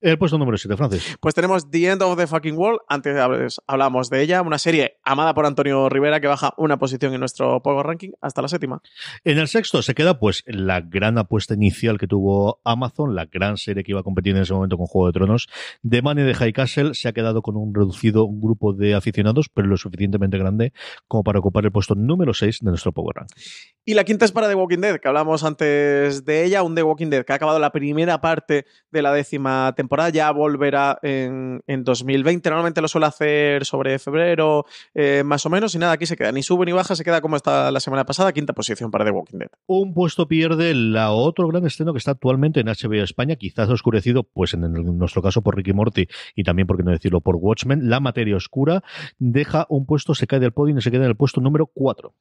El 0.00 0.18
puesto 0.18 0.38
número 0.38 0.56
7, 0.58 0.76
Francis. 0.76 1.16
Pues 1.20 1.34
tenemos 1.34 1.70
The 1.70 1.86
End 1.90 2.02
of 2.02 2.16
the 2.18 2.26
Fucking 2.26 2.56
World, 2.56 2.80
antes 2.88 3.16
hab- 3.16 3.62
hablábamos 3.66 4.10
de 4.10 4.22
ella, 4.22 4.42
una 4.42 4.58
serie 4.58 4.98
amada 5.04 5.34
por 5.34 5.46
Antonio 5.46 5.88
Rivera 5.88 6.20
que 6.20 6.26
baja 6.26 6.54
una 6.56 6.78
posición 6.78 7.14
en 7.14 7.20
nuestro 7.20 7.62
Power 7.62 7.86
Ranking 7.86 8.10
hasta 8.20 8.42
la 8.42 8.48
séptima. 8.48 8.82
En 9.24 9.38
el 9.38 9.48
sexto 9.48 9.82
se 9.82 9.94
queda 9.94 10.18
pues 10.18 10.44
la 10.46 10.80
gran 10.80 11.18
apuesta 11.18 11.54
inicial 11.54 11.98
que 11.98 12.06
tuvo 12.06 12.60
Amazon, 12.64 13.14
la 13.14 13.26
gran 13.26 13.56
serie 13.56 13.84
que 13.84 13.92
iba 13.92 14.00
a 14.00 14.04
competir 14.04 14.34
en 14.36 14.42
ese 14.42 14.52
momento 14.52 14.76
con 14.76 14.86
Juego 14.86 15.06
de 15.06 15.12
Tronos. 15.12 15.48
The 15.88 16.02
Money 16.02 16.24
de 16.24 16.34
High 16.34 16.52
Castle 16.52 16.94
se 16.94 17.08
ha 17.08 17.12
quedado 17.12 17.42
con 17.42 17.56
un 17.56 17.74
reducido 17.74 18.26
grupo 18.28 18.72
de 18.72 18.94
aficionados, 18.94 19.48
pero 19.48 19.68
lo 19.68 19.76
suficientemente 19.76 20.38
grande 20.38 20.72
como 21.06 21.22
para 21.24 21.38
ocupar 21.38 21.59
el 21.64 21.72
puesto 21.72 21.94
número 21.94 22.34
6 22.34 22.58
de 22.60 22.70
nuestro 22.70 22.92
Power 22.92 23.16
Ranking. 23.16 23.34
Y 23.84 23.94
la 23.94 24.04
quinta 24.04 24.24
es 24.24 24.32
para 24.32 24.48
The 24.48 24.54
Walking 24.54 24.78
Dead, 24.78 24.98
que 25.00 25.08
hablamos 25.08 25.42
antes 25.42 26.24
de 26.24 26.44
ella, 26.44 26.62
un 26.62 26.74
The 26.74 26.82
Walking 26.82 27.08
Dead 27.08 27.24
que 27.24 27.32
ha 27.32 27.36
acabado 27.36 27.58
la 27.58 27.70
primera 27.72 28.20
parte 28.20 28.66
de 28.90 29.02
la 29.02 29.12
décima 29.12 29.72
temporada, 29.76 30.10
ya 30.10 30.30
volverá 30.30 30.98
en, 31.02 31.62
en 31.66 31.82
2020. 31.82 32.48
Normalmente 32.50 32.80
lo 32.82 32.88
suele 32.88 33.06
hacer 33.06 33.64
sobre 33.64 33.98
febrero, 33.98 34.64
eh, 34.94 35.22
más 35.24 35.44
o 35.46 35.50
menos, 35.50 35.74
y 35.74 35.78
nada, 35.78 35.92
aquí 35.92 36.06
se 36.06 36.16
queda, 36.16 36.30
ni 36.30 36.42
sube 36.42 36.66
ni 36.66 36.72
baja, 36.72 36.94
se 36.94 37.02
queda 37.04 37.20
como 37.20 37.36
está 37.36 37.70
la 37.70 37.80
semana 37.80 38.04
pasada, 38.04 38.32
quinta 38.32 38.52
posición 38.52 38.90
para 38.90 39.04
The 39.04 39.10
Walking 39.12 39.38
Dead. 39.38 39.48
Un 39.66 39.94
puesto 39.94 40.28
pierde 40.28 40.74
la 40.74 41.10
otro 41.12 41.48
gran 41.48 41.66
estreno 41.66 41.92
que 41.92 41.98
está 41.98 42.12
actualmente 42.12 42.60
en 42.60 42.66
HBO 42.66 43.02
España, 43.02 43.36
quizás 43.36 43.68
oscurecido, 43.70 44.22
pues 44.24 44.54
en, 44.54 44.64
el- 44.64 44.76
en 44.76 44.98
nuestro 44.98 45.22
caso 45.22 45.42
por 45.42 45.56
Ricky 45.56 45.72
Morty 45.72 46.06
y 46.36 46.44
también, 46.44 46.66
por 46.68 46.76
qué 46.76 46.82
no 46.84 46.90
decirlo, 46.92 47.20
por 47.22 47.36
Watchmen. 47.36 47.88
La 47.90 47.98
materia 47.98 48.36
oscura 48.36 48.82
deja 49.18 49.66
un 49.68 49.86
puesto, 49.86 50.14
se 50.14 50.26
cae 50.26 50.38
del 50.38 50.52
podio 50.52 50.76
y 50.76 50.80
se 50.82 50.90
queda 50.90 51.04
en 51.04 51.10
el 51.10 51.16
puesto 51.16 51.40
número 51.40 51.49
4. 51.72 52.14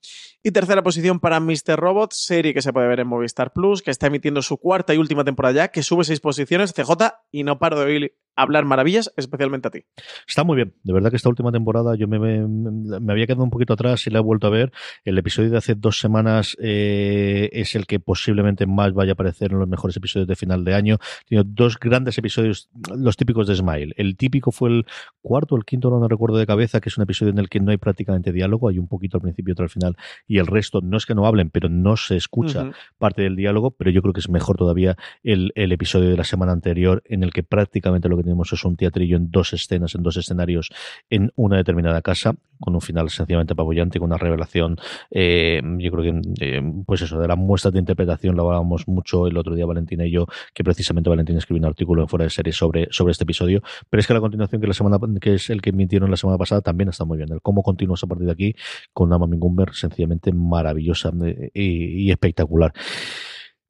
Y 0.44 0.52
tercera 0.52 0.84
posición 0.84 1.20
para 1.20 1.40
Mr. 1.40 1.76
Robot, 1.76 2.12
serie 2.14 2.54
que 2.54 2.62
se 2.62 2.74
puede 2.74 2.88
ver 2.88 3.02
en 3.02 3.08
Movistar 3.08 3.54
Plus, 3.54 3.82
que 3.82 3.92
está 3.92 4.08
emitiendo 4.08 4.42
su 4.42 4.58
cuarta 4.58 4.94
y 4.94 4.98
última 4.98 5.24
temporada 5.24 5.54
ya, 5.54 5.68
que 5.68 5.84
sube 5.84 6.04
seis 6.04 6.20
posiciones, 6.20 6.74
CJ, 6.74 6.92
y 7.32 7.44
no 7.44 7.60
paro 7.60 7.80
de 7.80 7.86
oír 7.86 8.18
hablar 8.42 8.66
maravillas, 8.66 9.12
especialmente 9.18 9.68
a 9.68 9.72
ti. 9.72 9.84
Está 10.28 10.44
muy 10.44 10.56
bien. 10.56 10.74
De 10.84 10.94
verdad 10.94 11.10
que 11.10 11.16
esta 11.18 11.30
última 11.30 11.52
temporada 11.52 11.96
yo 11.96 12.08
me, 12.08 12.20
me- 12.20 13.00
me 13.00 13.12
había 13.14 13.26
quedado 13.28 13.44
un 13.44 13.50
poquito 13.50 13.74
atrás 13.74 14.06
y 14.08 14.10
la 14.10 14.20
he 14.20 14.22
vuelto 14.22 14.48
a 14.48 14.50
ver. 14.50 14.72
El 15.04 15.18
episodio 15.18 15.50
de 15.50 15.58
hace 15.58 15.76
dos 15.76 16.00
semanas 16.00 16.56
eh, 16.60 17.50
es 17.54 17.76
el 17.76 17.86
que 17.86 18.00
posiblemente 18.00 18.66
más 18.66 18.94
vaya 18.94 19.12
a 19.12 19.14
aparecer 19.14 19.52
en 19.52 19.60
los 19.60 19.68
mejores 19.68 19.96
episodios 19.98 20.28
de 20.28 20.36
final 20.36 20.64
de 20.64 20.74
año. 20.76 20.98
Tiene 21.26 21.44
dos 21.48 21.78
grandes 21.80 22.18
episodios, 22.18 22.70
los 22.96 23.18
típicos 23.18 23.48
de 23.48 23.56
Smile. 23.56 23.94
El 23.98 24.16
típico 24.18 24.52
fue 24.52 24.70
el 24.70 24.86
cuarto 25.22 25.56
el 25.56 25.66
quinto, 25.66 25.90
no 25.90 26.08
recuerdo 26.08 26.38
de 26.38 26.46
cabeza, 26.46 26.80
que 26.80 26.90
es 26.90 26.98
un 26.98 27.04
episodio 27.04 27.32
en 27.32 27.40
el 27.40 27.50
que 27.50 27.60
no 27.60 27.72
hay 27.72 27.78
prácticamente 27.78 28.32
diálogo. 28.32 28.70
Hay 28.70 28.80
un 28.80 28.88
poquito 28.88 29.18
al 29.18 29.22
principio 29.22 29.52
y 29.52 29.54
otro 29.54 29.64
al 29.64 29.70
final. 29.70 29.96
Y 30.28 30.38
el 30.40 30.48
resto 30.48 30.82
no 30.82 30.98
es 30.98 31.06
que 31.06 31.16
no 31.16 31.26
hablen, 31.26 31.50
pero 31.50 31.70
no 31.70 31.98
se 31.98 32.16
escucha 32.16 32.64
parte 32.98 33.22
del 33.22 33.36
diálogo, 33.36 33.72
pero 33.72 33.92
yo 33.92 34.02
creo 34.02 34.14
que 34.14 34.20
es 34.20 34.30
mejor 34.30 34.58
todavía 34.58 34.96
el, 35.24 35.52
el 35.56 35.72
episodio 35.72 36.10
de 36.10 36.18
la 36.18 36.24
semana 36.24 36.52
anterior 36.52 37.02
en 37.06 37.24
el 37.24 37.32
que 37.34 37.44
prácticamente 37.44 38.10
lo 38.10 38.18
que 38.18 38.24
tenemos 38.30 38.64
un 38.64 38.76
teatrillo 38.76 39.18
en 39.18 39.32
dos 39.32 39.54
escenas, 39.54 39.96
en 39.96 40.04
dos 40.04 40.16
escenarios 40.18 40.70
en 41.10 41.32
una 41.36 41.58
determinada 41.58 42.02
casa, 42.02 42.36
con 42.60 42.76
un 42.76 42.82
final 42.82 43.10
sencillamente 43.10 43.54
apabullante, 43.54 43.98
con 44.00 44.10
una 44.10 44.18
revelación, 44.18 44.78
eh, 45.10 45.62
yo 45.80 45.92
creo 45.92 46.04
que, 46.04 46.22
eh, 46.42 46.62
pues 46.86 47.02
eso, 47.02 47.20
de 47.20 47.28
las 47.28 47.38
muestras 47.38 47.74
de 47.74 47.80
interpretación 47.80 48.36
lo 48.36 48.44
hablábamos 48.44 48.88
mucho 48.88 49.26
el 49.26 49.38
otro 49.38 49.56
día 49.56 49.66
Valentina 49.66 50.06
y 50.06 50.12
yo, 50.12 50.28
que 50.54 50.64
precisamente 50.64 51.10
Valentina 51.10 51.40
escribió 51.40 51.62
un 51.62 51.68
artículo 51.70 52.04
en 52.04 52.08
fuera 52.08 52.26
de 52.26 52.30
serie 52.30 52.54
sobre, 52.54 52.88
sobre 52.92 53.12
este 53.12 53.24
episodio, 53.24 53.62
pero 53.90 54.00
es 54.00 54.08
que 54.08 54.14
la 54.14 54.20
continuación 54.20 54.62
que 54.62 54.68
la 54.68 54.74
semana 54.74 55.00
que 55.20 55.36
es 55.36 55.50
el 55.50 55.62
que 55.62 55.72
emitieron 55.72 56.12
la 56.12 56.18
semana 56.18 56.38
pasada 56.38 56.62
también 56.62 56.90
está 56.90 57.06
muy 57.06 57.18
bien, 57.18 57.32
el 57.32 57.42
cómo 57.42 57.64
continúas 57.64 58.04
a 58.04 58.08
partir 58.08 58.28
de 58.28 58.34
aquí 58.34 58.56
con 58.94 59.08
una 59.08 59.18
Mami 59.18 59.38
Gumber 59.38 59.74
sencillamente 59.74 60.32
maravillosa 60.34 61.12
eh, 61.24 61.50
y 61.54 62.12
espectacular. 62.12 62.74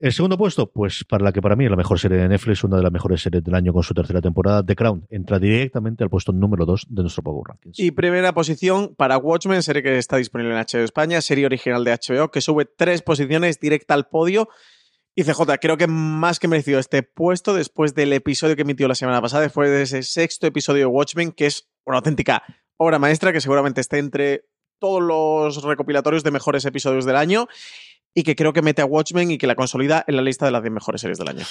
El 0.01 0.13
segundo 0.13 0.37
puesto, 0.37 0.71
pues 0.71 1.03
para 1.03 1.25
la 1.25 1.33
que 1.33 1.41
para 1.41 1.57
mí 1.57 1.65
es 1.65 1.69
la 1.69 1.75
mejor 1.75 1.99
serie 1.99 2.17
de 2.17 2.29
Netflix, 2.29 2.63
una 2.63 2.77
de 2.77 2.83
las 2.83 2.91
mejores 2.91 3.21
series 3.21 3.43
del 3.43 3.53
año 3.53 3.73
con 3.73 3.83
su 3.83 3.93
tercera 3.93 4.21
temporada, 4.21 4.65
The 4.65 4.73
Crown, 4.73 5.05
entra 5.09 5.39
directamente 5.39 6.05
al 6.05 6.09
puesto 6.09 6.31
número 6.31 6.65
2 6.65 6.87
de 6.89 7.01
nuestro 7.01 7.21
Power 7.21 7.43
Rankings. 7.49 7.77
Y 7.77 7.91
primera 7.91 8.33
posición 8.33 8.95
para 8.95 9.17
Watchmen, 9.17 9.61
serie 9.61 9.83
que 9.83 9.97
está 9.97 10.15
disponible 10.15 10.53
en 10.53 10.59
HBO 10.59 10.85
España, 10.85 11.19
serie 11.19 11.45
original 11.45 11.83
de 11.83 11.91
HBO, 11.91 12.31
que 12.31 12.39
sube 12.39 12.63
tres 12.63 13.01
posiciones 13.01 13.59
directa 13.59 13.93
al 13.93 14.07
podio. 14.07 14.47
Y 15.15 15.25
CJ, 15.25 15.41
creo 15.59 15.75
que 15.75 15.87
más 15.87 16.39
que 16.39 16.47
merecido 16.47 16.79
este 16.79 17.03
puesto 17.03 17.53
después 17.53 17.93
del 17.93 18.13
episodio 18.13 18.55
que 18.55 18.61
emitió 18.61 18.87
la 18.87 18.95
semana 18.95 19.21
pasada, 19.21 19.43
después 19.43 19.69
de 19.69 19.81
ese 19.81 20.03
sexto 20.03 20.47
episodio 20.47 20.83
de 20.83 20.85
Watchmen, 20.85 21.33
que 21.33 21.45
es 21.47 21.69
una 21.83 21.97
auténtica 21.97 22.43
obra 22.77 22.99
maestra 22.99 23.33
que 23.33 23.41
seguramente 23.41 23.81
esté 23.81 23.97
entre 23.97 24.45
todos 24.79 25.03
los 25.03 25.61
recopilatorios 25.61 26.23
de 26.23 26.31
mejores 26.31 26.63
episodios 26.63 27.03
del 27.03 27.17
año 27.17 27.49
y 28.19 28.23
que 28.23 28.35
creo 28.35 28.51
que 28.51 28.61
mete 28.61 28.81
a 28.81 28.85
Watchmen 28.85 29.31
y 29.31 29.37
que 29.37 29.47
la 29.47 29.55
consolida 29.55 30.03
en 30.05 30.17
la 30.17 30.21
lista 30.21 30.45
de 30.45 30.51
las 30.51 30.61
10 30.61 30.73
mejores 30.73 30.99
series 30.99 31.17
del 31.17 31.29
año. 31.29 31.45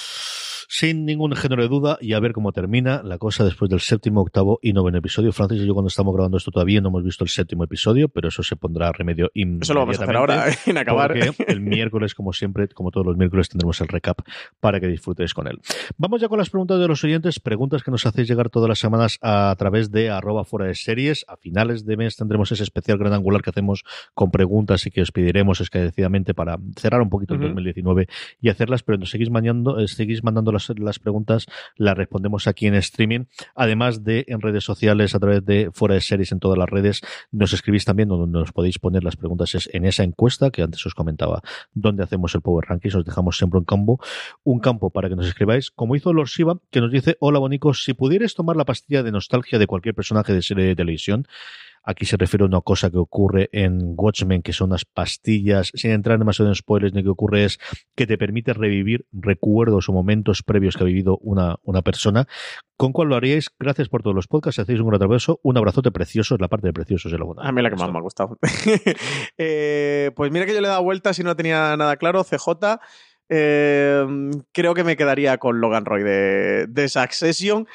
Sin 0.71 1.03
ningún 1.03 1.35
género 1.35 1.63
de 1.63 1.67
duda, 1.67 1.97
y 1.99 2.13
a 2.13 2.19
ver 2.19 2.31
cómo 2.31 2.51
termina 2.51 3.01
la 3.01 3.17
cosa 3.17 3.43
después 3.43 3.71
del 3.71 3.79
séptimo, 3.79 4.21
octavo 4.21 4.59
y 4.61 4.71
noveno 4.71 4.99
episodio. 4.99 5.31
Francis 5.31 5.63
y 5.63 5.65
yo 5.65 5.73
cuando 5.73 5.87
estamos 5.87 6.13
grabando 6.13 6.37
esto 6.37 6.51
todavía 6.51 6.79
no 6.79 6.89
hemos 6.89 7.03
visto 7.03 7.23
el 7.23 7.29
séptimo 7.31 7.63
episodio, 7.63 8.07
pero 8.07 8.27
eso 8.27 8.43
se 8.43 8.55
pondrá 8.55 8.89
a 8.89 8.91
remedio 8.91 9.31
Eso 9.33 9.73
lo 9.73 9.79
vamos 9.79 9.99
a 9.99 10.03
hacer 10.03 10.15
ahora, 10.15 10.45
en 10.67 10.77
acabar. 10.77 11.17
El 11.47 11.61
miércoles, 11.61 12.13
como 12.13 12.33
siempre, 12.33 12.67
como 12.67 12.91
todos 12.91 13.07
los 13.07 13.17
miércoles, 13.17 13.49
tendremos 13.49 13.81
el 13.81 13.87
recap 13.87 14.19
para 14.59 14.79
que 14.79 14.85
disfrutéis 14.85 15.33
con 15.33 15.47
él. 15.47 15.59
Vamos 15.97 16.21
ya 16.21 16.27
con 16.27 16.37
las 16.37 16.51
preguntas 16.51 16.79
de 16.79 16.87
los 16.87 17.03
oyentes, 17.03 17.39
preguntas 17.39 17.81
que 17.81 17.89
nos 17.89 18.05
hacéis 18.05 18.27
llegar 18.27 18.51
todas 18.51 18.69
las 18.69 18.77
semanas 18.77 19.17
a 19.23 19.55
través 19.57 19.89
de 19.89 20.11
arroba 20.11 20.45
fuera 20.45 20.67
de 20.67 20.75
series. 20.75 21.25
A 21.27 21.35
finales 21.35 21.83
de 21.87 21.97
mes 21.97 22.15
tendremos 22.15 22.51
ese 22.51 22.61
especial 22.61 22.99
gran 22.99 23.13
angular 23.13 23.41
que 23.41 23.49
hacemos 23.49 23.83
con 24.13 24.29
preguntas 24.29 24.85
y 24.85 24.91
que 24.91 25.01
os 25.01 25.11
pediremos 25.11 25.61
esclarecidamente 25.61 26.35
para 26.35 26.59
cerrar 26.77 27.01
un 27.01 27.09
poquito 27.09 27.33
el 27.33 27.39
Ujú. 27.39 27.47
2019 27.47 28.07
y 28.39 28.49
hacerlas, 28.49 28.83
pero 28.83 28.99
nos 28.99 29.09
seguís 29.09 29.31
mandando, 29.31 29.79
eh, 29.79 29.87
seguís 29.87 30.23
mandando 30.23 30.51
las, 30.51 30.58
las 30.77 30.99
preguntas, 30.99 31.45
las 31.75 31.97
respondemos 31.97 32.47
aquí 32.47 32.67
en 32.67 32.75
streaming, 32.75 33.25
además 33.55 34.03
de 34.03 34.25
en 34.27 34.41
redes 34.41 34.63
sociales, 34.63 35.15
a 35.15 35.19
través 35.19 35.45
de 35.45 35.69
fuera 35.73 35.95
de 35.95 36.01
series 36.01 36.31
en 36.31 36.39
todas 36.39 36.57
las 36.57 36.69
redes, 36.69 37.01
nos 37.31 37.53
escribís 37.53 37.85
también 37.85 38.09
donde 38.09 38.39
nos 38.39 38.51
podéis 38.51 38.79
poner 38.79 39.03
las 39.03 39.15
preguntas 39.15 39.55
es 39.55 39.69
en 39.73 39.85
esa 39.85 40.03
encuesta 40.03 40.51
que 40.51 40.61
antes 40.61 40.85
os 40.85 40.93
comentaba, 40.93 41.41
donde 41.73 42.03
hacemos 42.03 42.33
el 42.35 42.41
Power 42.41 42.65
Rankings, 42.67 42.95
os 42.95 43.05
dejamos 43.05 43.37
siempre 43.37 43.59
un 43.59 43.65
campo, 43.65 43.99
un 44.43 44.59
campo 44.59 44.89
para 44.89 45.09
que 45.09 45.15
nos 45.15 45.27
escribáis, 45.27 45.71
como 45.71 45.95
hizo 45.95 46.13
Lord 46.13 46.27
Shiva, 46.27 46.57
que 46.71 46.81
nos 46.81 46.91
dice, 46.91 47.17
hola 47.19 47.39
bonicos, 47.39 47.83
si 47.83 47.93
pudierais 47.93 48.35
tomar 48.35 48.55
la 48.55 48.65
pastilla 48.65 49.03
de 49.03 49.11
nostalgia 49.11 49.59
de 49.59 49.67
cualquier 49.67 49.95
personaje 49.95 50.33
de 50.33 50.41
serie 50.41 50.65
de 50.65 50.75
televisión, 50.75 51.27
Aquí 51.89 52.05
se 52.05 52.17
refiere 52.17 52.43
a 52.43 52.47
una 52.47 52.61
cosa 52.61 52.91
que 52.91 52.99
ocurre 52.99 53.49
en 53.51 53.95
Watchmen, 53.97 54.43
que 54.43 54.53
son 54.53 54.69
unas 54.69 54.85
pastillas, 54.85 55.71
sin 55.73 55.89
entrar 55.89 56.19
demasiado 56.19 56.51
en 56.51 56.53
spoilers, 56.53 56.93
ni 56.93 57.01
que 57.01 57.09
ocurre 57.09 57.45
es 57.45 57.57
que 57.95 58.05
te 58.05 58.15
permite 58.15 58.53
revivir 58.53 59.07
recuerdos 59.11 59.89
o 59.89 59.91
momentos 59.91 60.43
previos 60.43 60.77
que 60.77 60.83
ha 60.83 60.85
vivido 60.85 61.17
una, 61.23 61.55
una 61.63 61.81
persona. 61.81 62.27
¿Con 62.77 62.93
cuál 62.93 63.07
lo 63.07 63.15
haríais? 63.15 63.49
Gracias 63.57 63.89
por 63.89 64.03
todos 64.03 64.15
los 64.15 64.27
podcasts, 64.27 64.59
hacéis 64.59 64.79
un 64.81 64.87
gran 64.89 65.01
abrazo, 65.01 65.39
un 65.41 65.57
abrazote 65.57 65.89
precioso, 65.89 66.35
es 66.35 66.41
la 66.41 66.47
parte 66.47 66.67
de 66.67 66.73
preciosos 66.73 67.11
de 67.11 67.17
la 67.17 67.25
buena. 67.25 67.41
A 67.41 67.51
mí 67.51 67.59
la 67.63 67.71
que 67.71 67.75
más 67.75 67.91
me 67.91 67.97
ha 67.97 68.01
gustado. 68.01 68.37
Eh, 69.39 70.11
pues 70.15 70.31
mira 70.31 70.45
que 70.45 70.53
yo 70.53 70.61
le 70.61 70.67
he 70.67 70.69
dado 70.69 70.83
vueltas 70.83 71.17
y 71.17 71.23
no 71.23 71.35
tenía 71.35 71.75
nada 71.75 71.97
claro. 71.97 72.23
CJ. 72.23 72.77
eh, 73.29 74.05
creo 74.51 74.75
que 74.75 74.83
me 74.83 74.95
quedaría 74.95 75.39
con 75.39 75.59
Logan 75.59 75.85
Roy 75.85 76.03
de, 76.03 76.67
de 76.67 76.87
Succession 76.87 77.67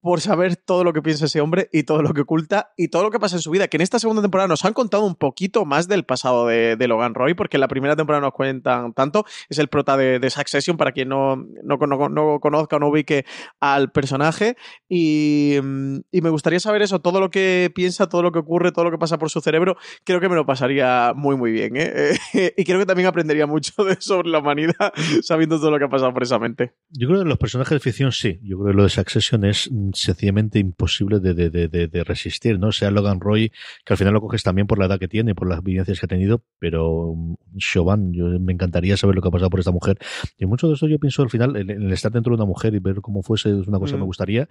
por 0.00 0.20
saber 0.20 0.56
todo 0.56 0.84
lo 0.84 0.92
que 0.92 1.02
piensa 1.02 1.26
ese 1.26 1.40
hombre 1.40 1.68
y 1.72 1.82
todo 1.82 2.02
lo 2.02 2.14
que 2.14 2.20
oculta 2.22 2.72
y 2.76 2.88
todo 2.88 3.02
lo 3.02 3.10
que 3.10 3.18
pasa 3.18 3.36
en 3.36 3.42
su 3.42 3.50
vida. 3.50 3.68
Que 3.68 3.76
en 3.76 3.80
esta 3.82 3.98
segunda 3.98 4.22
temporada 4.22 4.48
nos 4.48 4.64
han 4.64 4.72
contado 4.72 5.04
un 5.04 5.14
poquito 5.16 5.64
más 5.64 5.88
del 5.88 6.04
pasado 6.04 6.46
de, 6.46 6.76
de 6.76 6.88
Logan 6.88 7.14
Roy, 7.14 7.34
porque 7.34 7.56
en 7.56 7.62
la 7.62 7.68
primera 7.68 7.96
temporada 7.96 8.22
nos 8.22 8.32
cuentan 8.32 8.92
tanto. 8.92 9.24
Es 9.48 9.58
el 9.58 9.68
prota 9.68 9.96
de, 9.96 10.18
de 10.18 10.30
Succession, 10.30 10.76
para 10.76 10.92
quien 10.92 11.08
no, 11.08 11.36
no, 11.36 11.76
no- 11.78 12.08
no 12.08 12.40
conozca 12.40 12.76
o 12.76 12.78
no 12.78 12.88
ubique 12.88 13.24
al 13.60 13.90
personaje. 13.90 14.56
Y, 14.88 15.58
mm, 15.62 15.96
y 16.12 16.20
me 16.20 16.30
gustaría 16.30 16.60
saber 16.60 16.82
eso, 16.82 17.00
todo 17.00 17.20
lo 17.20 17.30
que 17.30 17.70
piensa, 17.74 18.08
todo 18.08 18.22
lo 18.22 18.32
que 18.32 18.38
ocurre, 18.38 18.72
todo 18.72 18.84
lo 18.84 18.90
que 18.90 18.98
pasa 18.98 19.18
por 19.18 19.30
su 19.30 19.40
cerebro. 19.40 19.76
Creo 20.04 20.20
que 20.20 20.28
me 20.28 20.36
lo 20.36 20.46
pasaría 20.46 21.12
muy, 21.14 21.36
muy 21.36 21.50
bien. 21.52 21.72
¿eh? 21.76 22.16
y 22.56 22.64
creo 22.64 22.78
que 22.78 22.86
también 22.86 23.08
aprendería 23.08 23.46
mucho 23.46 23.84
de, 23.84 23.96
sobre 24.00 24.28
la 24.30 24.38
humanidad 24.38 24.92
sabiendo 25.22 25.58
todo 25.58 25.70
lo 25.70 25.78
que 25.78 25.84
ha 25.84 25.88
pasado 25.88 26.12
por 26.12 26.22
esa 26.22 26.38
mente. 26.38 26.72
Yo 26.90 27.08
creo 27.08 27.22
que 27.22 27.28
los 27.28 27.38
personajes 27.38 27.70
de 27.76 27.80
ficción 27.80 28.12
sí. 28.12 28.38
Yo 28.42 28.58
creo 28.58 28.68
que 28.72 28.76
lo 28.76 28.82
de 28.84 28.88
Succession 28.90 29.44
es 29.44 29.68
sencillamente 29.94 30.58
imposible 30.58 31.20
de, 31.20 31.34
de, 31.34 31.50
de, 31.50 31.68
de, 31.68 32.04
resistir, 32.04 32.58
¿no? 32.58 32.72
Sea 32.72 32.90
Logan 32.90 33.20
Roy, 33.20 33.52
que 33.84 33.92
al 33.92 33.96
final 33.96 34.14
lo 34.14 34.20
coges 34.20 34.42
también 34.42 34.66
por 34.66 34.78
la 34.78 34.86
edad 34.86 34.98
que 34.98 35.08
tiene, 35.08 35.34
por 35.34 35.48
las 35.48 35.60
evidencias 35.60 36.00
que 36.00 36.06
ha 36.06 36.08
tenido, 36.08 36.42
pero 36.58 37.14
Chauvin, 37.56 38.12
yo 38.12 38.26
me 38.40 38.52
encantaría 38.52 38.96
saber 38.96 39.16
lo 39.16 39.22
que 39.22 39.28
ha 39.28 39.30
pasado 39.30 39.50
por 39.50 39.60
esta 39.60 39.72
mujer. 39.72 39.98
Y 40.38 40.46
mucho 40.46 40.68
de 40.68 40.74
eso 40.74 40.86
yo 40.86 40.98
pienso 40.98 41.22
al 41.22 41.30
final, 41.30 41.56
en 41.56 41.70
el 41.70 41.92
estar 41.92 42.12
dentro 42.12 42.32
de 42.32 42.36
una 42.36 42.46
mujer 42.46 42.74
y 42.74 42.78
ver 42.78 42.96
cómo 43.00 43.22
fuese, 43.22 43.50
es 43.50 43.66
una 43.66 43.78
cosa 43.78 43.94
que 43.94 44.00
me 44.00 44.04
gustaría. 44.04 44.48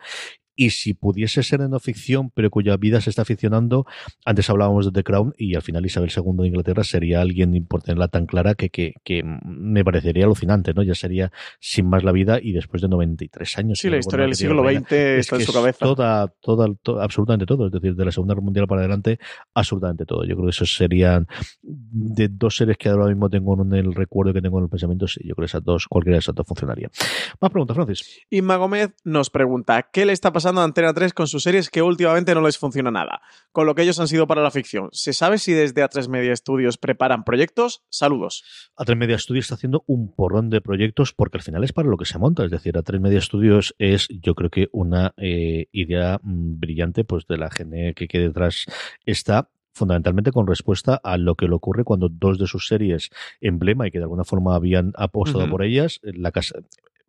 Y 0.59 0.71
si 0.71 0.95
pudiese 0.95 1.43
ser 1.43 1.61
en 1.61 1.69
no 1.69 1.79
ficción, 1.79 2.31
pero 2.31 2.49
cuya 2.49 2.75
vida 2.77 2.99
se 2.99 3.11
está 3.11 3.23
ficcionando, 3.25 3.85
antes 4.25 4.49
hablábamos 4.49 4.85
de 4.85 4.91
The 4.91 5.03
Crown 5.03 5.33
y 5.37 5.53
al 5.53 5.61
final 5.61 5.85
Isabel 5.85 6.09
II 6.09 6.33
de 6.39 6.47
Inglaterra 6.47 6.83
sería 6.83 7.21
alguien 7.21 7.65
por 7.67 7.83
tenerla 7.83 8.07
tan 8.07 8.25
clara 8.25 8.55
que, 8.55 8.69
que, 8.69 8.95
que 9.03 9.21
me 9.23 9.83
parecería 9.85 10.25
alucinante, 10.25 10.73
¿no? 10.73 10.81
Ya 10.81 10.95
sería 10.95 11.31
sin 11.59 11.87
más 11.87 12.03
la 12.03 12.11
vida 12.11 12.39
y 12.41 12.53
después 12.53 12.81
de 12.81 12.87
93 12.87 13.57
años. 13.59 13.79
Sí, 13.79 13.89
la 13.89 13.97
historia 13.97 14.25
del 14.25 14.35
siglo 14.35 14.63
XX 14.63 14.91
está 15.27 15.35
en 15.37 15.45
su 15.45 15.53
cabeza. 15.53 15.85
Toda, 15.85 16.27
toda, 16.41 16.67
toda, 16.81 17.03
absolutamente 17.03 17.45
todo. 17.45 17.67
Es 17.67 17.71
decir, 17.71 17.95
de 17.95 18.05
la 18.05 18.11
Segunda 18.11 18.33
Guerra 18.33 18.43
Mundial 18.43 18.67
para 18.67 18.81
adelante, 18.81 19.19
absolutamente 19.53 20.05
todo. 20.05 20.23
Yo 20.23 20.35
creo 20.35 20.45
que 20.45 20.51
esos 20.51 20.75
serían 20.75 21.27
de 21.61 22.27
dos 22.29 22.55
series 22.55 22.77
que 22.77 22.89
ahora 22.89 23.07
mismo 23.07 23.29
tengo 23.29 23.61
en 23.61 23.73
el 23.73 23.93
recuerdo 23.93 24.33
que 24.33 24.41
tengo 24.41 24.57
en 24.57 24.65
el 24.65 24.69
pensamiento. 24.69 25.07
Sí, 25.07 25.21
yo 25.23 25.35
creo 25.35 25.43
que 25.43 25.49
esas 25.49 25.63
dos, 25.63 25.87
cualquiera 25.87 26.15
de 26.15 26.19
esas 26.19 26.35
dos 26.35 26.45
funcionaría. 26.47 26.89
Más 27.39 27.51
preguntas, 27.51 27.75
Francis. 27.75 28.25
Inma 28.29 28.57
Gómez 28.57 28.93
nos 29.03 29.29
pregunta: 29.29 29.89
¿qué 29.91 30.05
le 30.05 30.13
está 30.13 30.31
pasando 30.31 30.61
a 30.61 30.63
Antena 30.63 30.93
3 30.93 31.13
con 31.13 31.27
sus 31.27 31.43
series 31.43 31.69
que 31.69 31.81
últimamente 31.81 32.33
no 32.33 32.41
les 32.41 32.57
funciona 32.57 32.91
nada? 32.91 33.21
Con 33.51 33.65
lo 33.65 33.75
que 33.75 33.83
ellos 33.83 33.99
han 33.99 34.07
sido 34.07 34.27
para 34.27 34.41
la 34.41 34.51
ficción. 34.51 34.89
¿Se 34.91 35.13
sabe 35.13 35.37
si 35.37 35.53
desde 35.53 35.83
A3 35.83 36.09
Media 36.09 36.35
Studios 36.35 36.77
preparan 36.77 37.23
proyectos? 37.23 37.83
Saludos. 37.89 38.43
A3 38.77 38.95
Media 38.95 39.17
Studios 39.17 39.45
está 39.45 39.55
haciendo 39.55 39.83
un 39.87 40.13
porrón 40.13 40.49
de 40.49 40.61
proyectos 40.61 41.13
porque 41.13 41.37
al 41.37 41.43
final 41.43 41.63
es 41.63 41.73
para 41.73 41.89
lo 41.89 41.97
que 41.97 42.05
se 42.05 42.17
monta. 42.17 42.43
Es 42.43 42.51
decir, 42.51 42.75
A3 42.75 42.99
Media 42.99 43.21
Studios 43.21 43.75
es, 43.77 44.07
yo 44.09 44.35
creo 44.35 44.49
que 44.49 44.67
una 44.71 45.13
eh, 45.17 45.67
idea 45.71 46.19
mm, 46.21 46.59
brillante 46.59 47.03
pues 47.03 47.27
de 47.27 47.37
la 47.37 47.49
gente 47.49 47.93
que, 47.93 48.07
que 48.07 48.19
detrás 48.19 48.65
está 49.05 49.49
fundamentalmente 49.73 50.31
con 50.31 50.47
respuesta 50.47 50.99
a 51.03 51.17
lo 51.17 51.35
que 51.35 51.47
le 51.47 51.53
ocurre 51.53 51.83
cuando 51.83 52.09
dos 52.09 52.39
de 52.39 52.47
sus 52.47 52.67
series 52.67 53.09
emblema 53.41 53.87
y 53.87 53.91
que 53.91 53.99
de 53.99 54.05
alguna 54.05 54.23
forma 54.23 54.55
habían 54.55 54.91
apostado 54.95 55.45
uh 55.45 55.47
-huh. 55.47 55.51
por 55.51 55.63
ellas, 55.63 55.99
la 56.01 56.31
casa, 56.31 56.55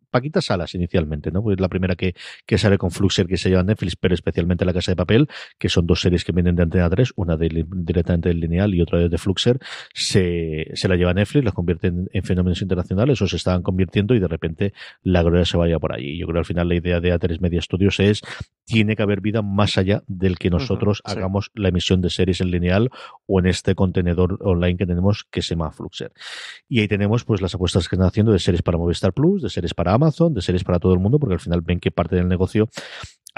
Paquita 0.09 0.41
Salas 0.41 0.75
inicialmente, 0.75 1.31
¿no? 1.31 1.41
Pues 1.41 1.59
la 1.59 1.69
primera 1.69 1.95
que, 1.95 2.15
que 2.45 2.57
sale 2.57 2.77
con 2.77 2.91
Fluxer 2.91 3.27
que 3.27 3.37
se 3.37 3.49
lleva 3.49 3.63
Netflix, 3.63 3.95
pero 3.95 4.13
especialmente 4.13 4.65
La 4.65 4.73
Casa 4.73 4.91
de 4.91 4.95
Papel, 4.95 5.27
que 5.57 5.69
son 5.69 5.85
dos 5.85 6.01
series 6.01 6.23
que 6.23 6.31
vienen 6.31 6.55
de 6.55 6.63
Antena 6.63 6.89
3, 6.89 7.13
una 7.15 7.37
de, 7.37 7.65
directamente 7.67 8.29
del 8.29 8.39
lineal 8.39 8.73
y 8.73 8.81
otra 8.81 9.07
de 9.07 9.17
Fluxer, 9.17 9.59
se, 9.93 10.67
se 10.73 10.87
la 10.87 10.95
lleva 10.95 11.13
Netflix, 11.13 11.45
las 11.45 11.53
convierte 11.53 11.87
en, 11.87 12.09
en, 12.11 12.23
fenómenos 12.23 12.61
internacionales 12.61 13.21
o 13.21 13.27
se 13.27 13.35
estaban 13.35 13.61
convirtiendo 13.61 14.13
y 14.15 14.19
de 14.19 14.27
repente 14.27 14.73
la 15.03 15.23
gloria 15.23 15.45
se 15.45 15.57
vaya 15.57 15.79
por 15.79 15.93
allí. 15.93 16.17
Yo 16.17 16.25
creo 16.25 16.35
que 16.35 16.39
al 16.39 16.45
final 16.45 16.67
la 16.67 16.75
idea 16.75 16.99
de 16.99 17.13
A3 17.13 17.39
Media 17.39 17.61
Studios 17.61 17.99
es 17.99 18.21
tiene 18.65 18.95
que 18.95 19.01
haber 19.03 19.21
vida 19.21 19.41
más 19.41 19.77
allá 19.77 20.03
del 20.07 20.37
que 20.37 20.49
nosotros 20.49 21.01
uh 21.03 21.09
-huh, 21.09 21.17
hagamos 21.17 21.51
la 21.55 21.69
emisión 21.69 22.01
de 22.01 22.09
series 22.09 22.41
en 22.41 22.51
lineal 22.51 22.89
o 23.25 23.39
en 23.39 23.47
este 23.47 23.75
contenedor 23.75 24.37
online 24.41 24.77
que 24.77 24.85
tenemos 24.85 25.25
que 25.31 25.41
se 25.41 25.55
llama 25.55 25.71
Fluxer. 25.71 26.11
Y 26.67 26.79
ahí 26.79 26.87
tenemos 26.87 27.25
pues 27.25 27.41
las 27.41 27.55
apuestas 27.55 27.87
que 27.87 27.95
están 27.95 28.07
haciendo 28.07 28.31
de 28.31 28.39
series 28.39 28.61
para 28.61 28.77
Movistar 28.77 29.13
Plus, 29.13 29.41
de 29.41 29.49
series 29.49 29.73
para 29.73 29.93
Amazon, 29.99 30.33
de 30.33 30.41
series 30.41 30.63
para 30.63 30.79
todo 30.79 30.93
el 30.93 30.99
mundo, 30.99 31.19
porque 31.19 31.33
al 31.33 31.39
final 31.39 31.61
ven 31.61 31.79
que 31.79 31.91
parte 31.91 32.15
del 32.15 32.27
negocio 32.27 32.67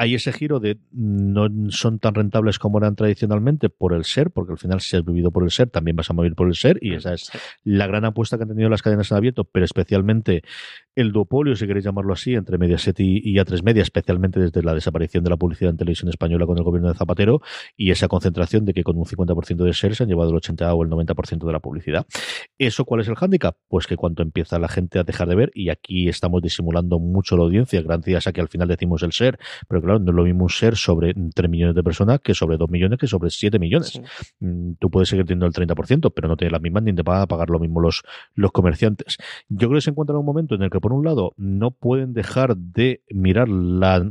hay 0.01 0.15
ese 0.15 0.33
giro 0.33 0.59
de 0.59 0.79
no 0.91 1.47
son 1.69 1.99
tan 1.99 2.15
rentables 2.15 2.57
como 2.57 2.79
eran 2.79 2.95
tradicionalmente 2.95 3.69
por 3.69 3.93
el 3.93 4.03
ser, 4.03 4.31
porque 4.31 4.53
al 4.53 4.57
final 4.57 4.81
si 4.81 4.97
has 4.97 5.05
vivido 5.05 5.29
por 5.29 5.43
el 5.43 5.51
ser, 5.51 5.69
también 5.69 5.95
vas 5.95 6.09
a 6.09 6.13
mover 6.13 6.33
por 6.33 6.47
el 6.47 6.55
ser, 6.55 6.79
y 6.81 6.95
esa 6.95 7.13
es 7.13 7.29
la 7.63 7.85
gran 7.85 8.03
apuesta 8.05 8.35
que 8.37 8.43
han 8.43 8.49
tenido 8.49 8.67
las 8.67 8.81
cadenas 8.81 9.11
en 9.11 9.17
abierto, 9.17 9.43
pero 9.43 9.63
especialmente 9.63 10.41
el 10.95 11.11
duopolio, 11.11 11.55
si 11.55 11.67
queréis 11.67 11.85
llamarlo 11.85 12.13
así, 12.13 12.33
entre 12.33 12.57
Mediaset 12.57 12.99
y, 12.99 13.21
y 13.23 13.35
A3 13.35 13.61
Media, 13.61 13.83
especialmente 13.83 14.39
desde 14.39 14.63
la 14.63 14.73
desaparición 14.73 15.23
de 15.23 15.29
la 15.29 15.37
publicidad 15.37 15.69
en 15.69 15.77
televisión 15.77 16.09
española 16.09 16.47
con 16.47 16.57
el 16.57 16.63
gobierno 16.63 16.89
de 16.89 16.95
Zapatero, 16.95 17.39
y 17.77 17.91
esa 17.91 18.07
concentración 18.07 18.65
de 18.65 18.73
que 18.73 18.83
con 18.83 18.97
un 18.97 19.05
50% 19.05 19.63
de 19.63 19.73
ser 19.73 19.95
se 19.95 20.01
han 20.01 20.09
llevado 20.09 20.31
el 20.31 20.37
80 20.37 20.73
o 20.73 20.83
el 20.83 20.89
90% 20.89 21.45
de 21.45 21.53
la 21.53 21.59
publicidad. 21.59 22.07
¿Eso 22.57 22.85
cuál 22.85 23.01
es 23.01 23.07
el 23.07 23.15
hándicap? 23.15 23.55
Pues 23.67 23.85
que 23.85 23.97
cuando 23.97 24.23
empieza 24.23 24.57
la 24.57 24.67
gente 24.67 24.97
a 24.97 25.03
dejar 25.03 25.27
de 25.27 25.35
ver, 25.35 25.51
y 25.53 25.69
aquí 25.69 26.09
estamos 26.09 26.41
disimulando 26.41 26.97
mucho 26.97 27.37
la 27.37 27.43
audiencia, 27.43 27.83
gracias 27.83 28.25
a 28.25 28.33
que 28.33 28.41
al 28.41 28.49
final 28.49 28.67
decimos 28.67 29.03
el 29.03 29.11
ser, 29.11 29.37
pero 29.67 29.90
claro, 29.91 29.99
no 29.99 30.11
es 30.11 30.15
lo 30.15 30.23
mismo 30.23 30.43
un 30.43 30.49
ser 30.49 30.75
sobre 30.75 31.13
3 31.13 31.49
millones 31.49 31.75
de 31.75 31.83
personas 31.83 32.19
que 32.19 32.33
sobre 32.33 32.57
2 32.57 32.69
millones 32.69 32.99
que 32.99 33.07
sobre 33.07 33.29
7 33.29 33.59
millones. 33.59 33.89
Sí. 33.89 34.01
Tú 34.79 34.89
puedes 34.89 35.09
seguir 35.09 35.25
teniendo 35.25 35.45
el 35.45 35.53
30%, 35.53 36.11
pero 36.13 36.27
no 36.27 36.37
tienes 36.37 36.51
las 36.51 36.61
mismas 36.61 36.83
ni 36.83 36.93
te 36.93 37.01
van 37.03 37.21
a 37.21 37.27
pagar 37.27 37.49
lo 37.49 37.59
mismo 37.59 37.81
los, 37.81 38.03
los 38.35 38.51
comerciantes. 38.51 39.17
Yo 39.49 39.67
creo 39.67 39.77
que 39.77 39.81
se 39.81 39.89
encuentran 39.89 40.15
en 40.15 40.19
un 40.21 40.25
momento 40.25 40.55
en 40.55 40.63
el 40.63 40.69
que, 40.69 40.79
por 40.79 40.93
un 40.93 41.03
lado, 41.05 41.33
no 41.37 41.71
pueden 41.71 42.13
dejar 42.13 42.55
de 42.55 43.01
mirar 43.09 43.49
la, 43.49 44.05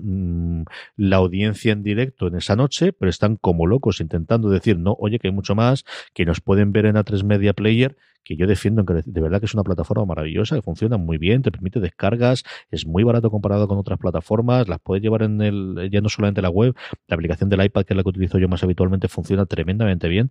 la 0.96 1.16
audiencia 1.16 1.72
en 1.72 1.82
directo 1.82 2.26
en 2.26 2.36
esa 2.36 2.56
noche, 2.56 2.92
pero 2.92 3.10
están 3.10 3.36
como 3.36 3.66
locos 3.66 4.00
intentando 4.00 4.50
decir, 4.50 4.78
no, 4.78 4.96
oye, 4.98 5.18
que 5.18 5.28
hay 5.28 5.34
mucho 5.34 5.54
más, 5.54 5.84
que 6.14 6.24
nos 6.24 6.40
pueden 6.40 6.72
ver 6.72 6.86
en 6.86 6.96
A3 6.96 7.24
Media 7.24 7.52
Player, 7.52 7.96
que 8.24 8.36
yo 8.36 8.46
defiendo 8.46 8.82
de 8.84 9.20
verdad 9.20 9.40
que 9.40 9.46
es 9.46 9.54
una 9.54 9.62
plataforma 9.62 10.04
maravillosa, 10.06 10.56
que 10.56 10.62
funciona 10.62 10.96
muy 10.96 11.18
bien, 11.18 11.42
te 11.42 11.50
permite 11.50 11.80
descargas, 11.80 12.44
es 12.70 12.86
muy 12.86 13.02
barato 13.02 13.30
comparado 13.30 13.68
con 13.68 13.78
otras 13.78 13.98
plataformas, 13.98 14.68
las 14.68 14.80
puedes 14.80 15.02
llevar 15.02 15.22
en 15.22 15.40
el, 15.40 15.88
ya 15.90 16.00
no 16.00 16.08
solamente 16.08 16.42
la 16.42 16.50
web, 16.50 16.74
la 17.06 17.14
aplicación 17.14 17.48
del 17.50 17.64
iPad, 17.64 17.84
que 17.84 17.94
es 17.94 17.96
la 17.96 18.02
que 18.02 18.08
utilizo 18.08 18.38
yo 18.38 18.48
más 18.48 18.62
habitualmente, 18.62 19.08
funciona 19.08 19.46
tremendamente 19.46 20.08
bien 20.08 20.30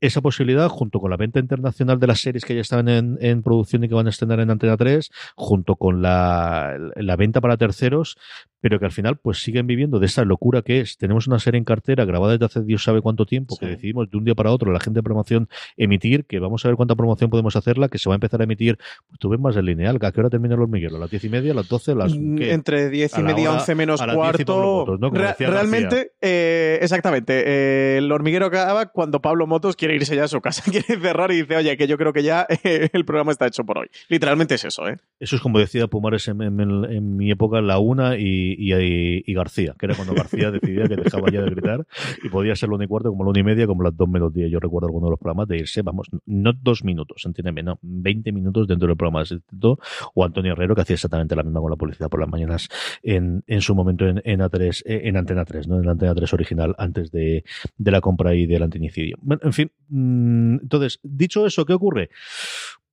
esa 0.00 0.20
posibilidad, 0.20 0.68
junto 0.68 0.98
con 0.98 1.10
la 1.10 1.16
venta 1.16 1.38
internacional 1.38 2.00
de 2.00 2.06
las 2.08 2.20
series 2.20 2.44
que 2.44 2.54
ya 2.54 2.60
estaban 2.60 2.88
en, 2.88 3.18
en, 3.20 3.42
producción 3.42 3.84
y 3.84 3.88
que 3.88 3.94
van 3.94 4.06
a 4.06 4.10
estrenar 4.10 4.40
en 4.40 4.50
Antena 4.50 4.76
3, 4.76 5.10
junto 5.36 5.76
con 5.76 6.02
la, 6.02 6.76
la 6.96 7.16
venta 7.16 7.40
para 7.40 7.56
terceros, 7.56 8.16
pero 8.60 8.78
que 8.78 8.86
al 8.86 8.92
final 8.92 9.16
pues 9.16 9.42
siguen 9.42 9.66
viviendo 9.66 10.00
de 10.00 10.06
esa 10.06 10.24
locura 10.24 10.62
que 10.62 10.80
es. 10.80 10.98
Tenemos 10.98 11.26
una 11.26 11.38
serie 11.38 11.58
en 11.58 11.64
cartera 11.64 12.04
grabada 12.04 12.32
desde 12.32 12.46
hace 12.46 12.62
Dios 12.62 12.82
sabe 12.82 13.00
cuánto 13.00 13.26
tiempo, 13.26 13.54
sí. 13.54 13.60
que 13.60 13.66
decidimos 13.66 14.10
de 14.10 14.16
un 14.16 14.24
día 14.24 14.34
para 14.34 14.50
otro 14.50 14.72
la 14.72 14.80
gente 14.80 14.98
de 14.98 15.02
promoción 15.02 15.48
emitir, 15.76 16.24
que 16.24 16.38
vamos 16.38 16.64
a 16.64 16.68
ver 16.68 16.76
cuánta 16.76 16.96
promoción 16.96 17.30
podemos 17.30 17.54
hacerla, 17.56 17.88
que 17.88 17.98
se 17.98 18.08
va 18.08 18.14
a 18.14 18.16
empezar 18.16 18.40
a 18.40 18.44
emitir, 18.44 18.78
pues 19.06 19.18
tú 19.18 19.28
ves 19.28 19.40
más 19.40 19.56
el 19.56 19.66
lineal, 19.66 19.98
¿a 20.00 20.12
qué 20.12 20.20
hora 20.20 20.30
termina 20.30 20.54
el 20.54 20.62
hormiguero? 20.62 20.96
¿A 20.96 20.98
las 20.98 21.10
diez 21.10 21.24
y 21.24 21.28
media, 21.28 21.52
a 21.52 21.54
las 21.54 21.68
doce, 21.68 21.94
las 21.94 22.12
¿qué? 22.12 22.52
Entre 22.52 22.90
diez 22.90 23.16
y 23.16 23.22
media, 23.22 23.52
once 23.52 23.74
menos 23.74 24.02
cuarto. 24.02 24.58
Motos, 24.58 25.00
¿no? 25.00 25.10
Re 25.10 25.34
realmente, 25.38 26.12
eh, 26.20 26.78
exactamente, 26.82 27.44
eh, 27.46 27.98
el 27.98 28.10
hormiguero 28.10 28.46
acaba 28.46 28.86
cuando 28.86 29.20
Pablo 29.28 29.46
Motos 29.46 29.76
quiere 29.76 29.94
irse 29.94 30.16
ya 30.16 30.24
a 30.24 30.28
su 30.28 30.40
casa, 30.40 30.62
quiere 30.72 30.98
cerrar 30.98 31.30
y 31.32 31.42
dice, 31.42 31.54
oye, 31.54 31.76
que 31.76 31.86
yo 31.86 31.98
creo 31.98 32.14
que 32.14 32.22
ya 32.22 32.46
eh, 32.64 32.88
el 32.94 33.04
programa 33.04 33.30
está 33.30 33.46
hecho 33.46 33.62
por 33.62 33.76
hoy. 33.76 33.88
Literalmente 34.08 34.54
es 34.54 34.64
eso, 34.64 34.88
¿eh? 34.88 34.96
Eso 35.20 35.36
es 35.36 35.42
como 35.42 35.58
decía 35.58 35.86
Pumares 35.86 36.28
en, 36.28 36.40
en, 36.40 36.60
en 36.60 37.16
mi 37.16 37.30
época, 37.30 37.60
la 37.60 37.78
una 37.78 38.16
y, 38.16 38.54
y, 38.56 39.22
y, 39.26 39.34
García, 39.34 39.74
que 39.78 39.84
era 39.84 39.94
cuando 39.94 40.14
García 40.14 40.50
decidía 40.52 40.88
que 40.88 40.96
dejaba 40.96 41.30
ya 41.30 41.42
de 41.42 41.50
gritar 41.50 41.86
y 42.22 42.30
podía 42.30 42.56
ser 42.56 42.70
la 42.70 42.76
una 42.76 42.84
y 42.84 42.88
cuarto, 42.88 43.10
como 43.10 43.24
la 43.24 43.30
una 43.30 43.40
y 43.40 43.42
media, 43.42 43.66
como 43.66 43.82
las 43.82 43.94
dos 43.94 44.08
menos 44.08 44.32
diez. 44.32 44.50
Yo 44.50 44.60
recuerdo 44.60 44.86
algunos 44.86 45.08
de 45.08 45.10
los 45.10 45.20
programas 45.20 45.46
de 45.46 45.58
irse, 45.58 45.82
vamos, 45.82 46.08
no 46.24 46.54
dos 46.54 46.82
minutos, 46.82 47.26
entiéndeme, 47.26 47.62
no, 47.62 47.78
20 47.82 48.32
minutos 48.32 48.66
dentro 48.66 48.88
del 48.88 48.96
programa 48.96 49.18
de 49.18 49.34
instituto, 49.34 49.78
o 50.14 50.24
Antonio 50.24 50.52
Herrero, 50.52 50.74
que 50.74 50.80
hacía 50.80 50.94
exactamente 50.94 51.36
la 51.36 51.42
misma 51.42 51.60
con 51.60 51.70
la 51.70 51.76
publicidad 51.76 52.08
por 52.08 52.20
las 52.20 52.30
mañanas 52.30 52.70
en, 53.02 53.44
en 53.46 53.60
su 53.60 53.74
momento 53.74 54.08
en, 54.08 54.22
en 54.24 54.40
A3, 54.40 54.84
en 54.86 55.18
Antena 55.18 55.44
3, 55.44 55.68
¿no? 55.68 55.76
En 55.76 55.84
la 55.84 55.92
Antena 55.92 56.14
3 56.14 56.32
original, 56.32 56.74
antes 56.78 57.10
de, 57.10 57.44
de 57.76 57.90
la 57.90 58.00
compra 58.00 58.34
y 58.34 58.46
del 58.46 58.62
antinicidio. 58.62 59.17
Bueno, 59.20 59.40
en 59.44 59.52
fin, 59.52 59.70
mmm, 59.88 60.54
entonces, 60.62 61.00
dicho 61.02 61.46
eso, 61.46 61.64
¿qué 61.64 61.72
ocurre? 61.72 62.10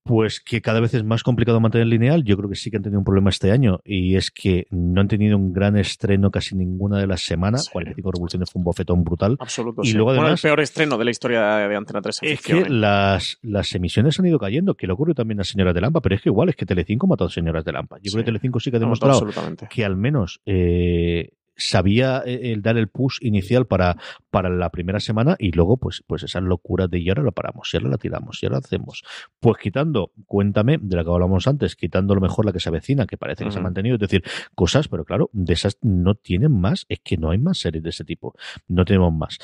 Pues 0.03 0.39
que 0.39 0.61
cada 0.61 0.79
vez 0.79 0.93
es 0.93 1.03
más 1.03 1.23
complicado 1.23 1.59
mantener 1.59 1.87
lineal. 1.87 2.23
Yo 2.23 2.37
creo 2.37 2.47
que 2.47 2.55
sí 2.55 2.69
que 2.69 2.77
han 2.77 2.83
tenido 2.83 2.99
un 2.99 3.05
problema 3.05 3.31
este 3.31 3.51
año 3.51 3.79
y 3.83 4.17
es 4.17 4.29
que 4.29 4.67
no 4.69 5.01
han 5.01 5.07
tenido 5.07 5.35
un 5.35 5.51
gran 5.51 5.77
estreno 5.77 6.29
casi 6.29 6.55
ninguna 6.55 6.99
de 6.99 7.07
las 7.07 7.21
semanas. 7.21 7.65
Sí. 7.65 7.71
45 7.71 8.11
Revoluciones 8.11 8.51
fue 8.51 8.59
un 8.59 8.65
bofetón 8.65 9.03
brutal. 9.03 9.35
Absoluto. 9.39 9.81
Y 9.83 9.87
sí. 9.87 9.93
luego 9.93 10.11
además. 10.11 10.25
Bueno, 10.25 10.35
el 10.35 10.41
peor 10.41 10.59
estreno 10.59 10.99
de 10.99 11.05
la 11.05 11.09
historia 11.09 11.41
de 11.67 11.75
Antena 11.75 12.03
3. 12.03 12.19
Es 12.21 12.41
que 12.41 12.69
las, 12.69 13.39
las 13.41 13.73
emisiones 13.73 14.19
han 14.19 14.27
ido 14.27 14.37
cayendo, 14.37 14.75
que 14.75 14.85
le 14.85 14.93
ocurre 14.93 15.15
también 15.15 15.39
a 15.39 15.43
Señoras 15.43 15.73
de 15.73 15.81
Lampa, 15.81 16.01
pero 16.01 16.13
es 16.13 16.21
que 16.21 16.29
igual 16.29 16.49
es 16.49 16.55
que 16.55 16.67
Telecinco 16.67 17.07
ha 17.07 17.09
matado 17.09 17.29
a 17.29 17.31
Señoras 17.31 17.65
de 17.65 17.71
Lampa. 17.71 17.97
Yo 17.97 18.11
sí. 18.11 18.11
creo 18.11 18.25
que 18.25 18.25
Telecinco 18.27 18.59
sí 18.59 18.69
que 18.69 18.77
ha 18.77 18.81
demostrado 18.81 19.25
no, 19.25 19.67
que 19.67 19.85
al 19.85 19.97
menos 19.97 20.39
eh, 20.45 21.31
sabía 21.55 22.21
eh, 22.25 22.51
el 22.51 22.61
dar 22.61 22.77
el 22.77 22.87
push 22.87 23.17
inicial 23.21 23.65
para, 23.65 23.97
para 24.29 24.49
la 24.49 24.69
primera 24.69 24.99
semana 24.99 25.35
y 25.39 25.51
luego 25.51 25.77
pues, 25.77 26.03
pues 26.05 26.23
esa 26.23 26.41
locura 26.41 26.87
de 26.87 26.99
y 26.99 27.09
ahora 27.09 27.23
la 27.23 27.31
paramos, 27.31 27.71
y 27.73 27.77
ahora 27.77 27.89
la 27.89 27.97
tiramos, 27.97 28.41
y 28.41 28.45
ahora 28.45 28.57
hacemos. 28.57 29.03
Pues 29.39 29.57
quitando, 29.61 30.11
cuéntame, 30.25 30.77
de 30.81 30.95
la 30.95 31.03
que 31.03 31.11
hablamos 31.11 31.47
antes, 31.47 31.75
quitando 31.75 32.15
lo 32.15 32.21
mejor 32.21 32.45
la 32.45 32.51
que 32.51 32.59
se 32.59 32.69
avecina, 32.69 33.05
que 33.05 33.17
parece 33.17 33.43
que 33.43 33.49
uh 33.49 33.49
-huh. 33.49 33.53
se 33.53 33.59
ha 33.59 33.63
mantenido, 33.63 33.95
es 33.95 34.01
decir, 34.01 34.23
cosas, 34.55 34.87
pero 34.87 35.05
claro, 35.05 35.29
de 35.33 35.53
esas 35.53 35.77
no 35.81 36.15
tienen 36.15 36.51
más, 36.51 36.85
es 36.89 36.99
que 37.03 37.17
no 37.17 37.31
hay 37.31 37.37
más 37.37 37.59
series 37.59 37.83
de 37.83 37.89
ese 37.89 38.03
tipo, 38.03 38.33
no 38.67 38.85
tenemos 38.85 39.13
más. 39.13 39.37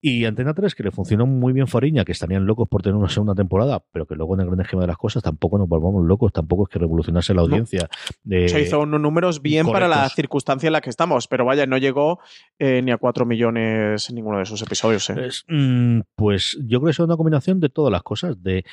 Y 0.00 0.24
Antena 0.26 0.54
3, 0.54 0.76
que 0.76 0.84
le 0.84 0.90
funcionó 0.92 1.26
muy 1.26 1.52
bien 1.52 1.66
Fariña, 1.66 2.04
que 2.04 2.12
estarían 2.12 2.46
locos 2.46 2.68
por 2.68 2.82
tener 2.82 2.94
una 2.94 3.08
segunda 3.08 3.34
temporada, 3.34 3.82
pero 3.90 4.06
que 4.06 4.14
luego 4.14 4.34
en 4.34 4.40
el 4.40 4.46
gran 4.46 4.60
esquema 4.60 4.82
de 4.82 4.88
las 4.88 4.96
cosas 4.96 5.24
tampoco 5.24 5.58
nos 5.58 5.68
volvamos 5.68 6.06
locos, 6.06 6.32
tampoco 6.32 6.64
es 6.64 6.68
que 6.68 6.78
revolucionase 6.78 7.34
la 7.34 7.42
audiencia. 7.42 7.88
No. 8.22 8.36
Eh, 8.36 8.48
se 8.48 8.60
hizo 8.60 8.80
unos 8.80 9.00
números 9.00 9.42
bien 9.42 9.64
correctos. 9.66 9.88
para 9.90 10.02
la 10.02 10.08
circunstancia 10.08 10.68
en 10.68 10.74
la 10.74 10.80
que 10.80 10.90
estamos, 10.90 11.26
pero 11.26 11.44
vaya, 11.44 11.66
no 11.66 11.78
llegó 11.78 12.20
eh, 12.60 12.80
ni 12.82 12.92
a 12.92 12.96
4 12.96 13.26
millones 13.26 14.08
en 14.08 14.14
ninguno 14.14 14.36
de 14.36 14.44
esos 14.44 14.62
episodios. 14.62 15.10
¿eh? 15.10 15.26
Es, 15.26 15.44
mm, 15.48 16.00
pues 16.14 16.56
yo 16.62 16.78
creo 16.78 16.86
que 16.86 16.90
es 16.92 16.98
una 17.00 17.16
combinación 17.16 17.58
de 17.58 17.68
todas 17.68 17.90
las 17.90 18.02
cosas, 18.04 18.40
de 18.40 18.64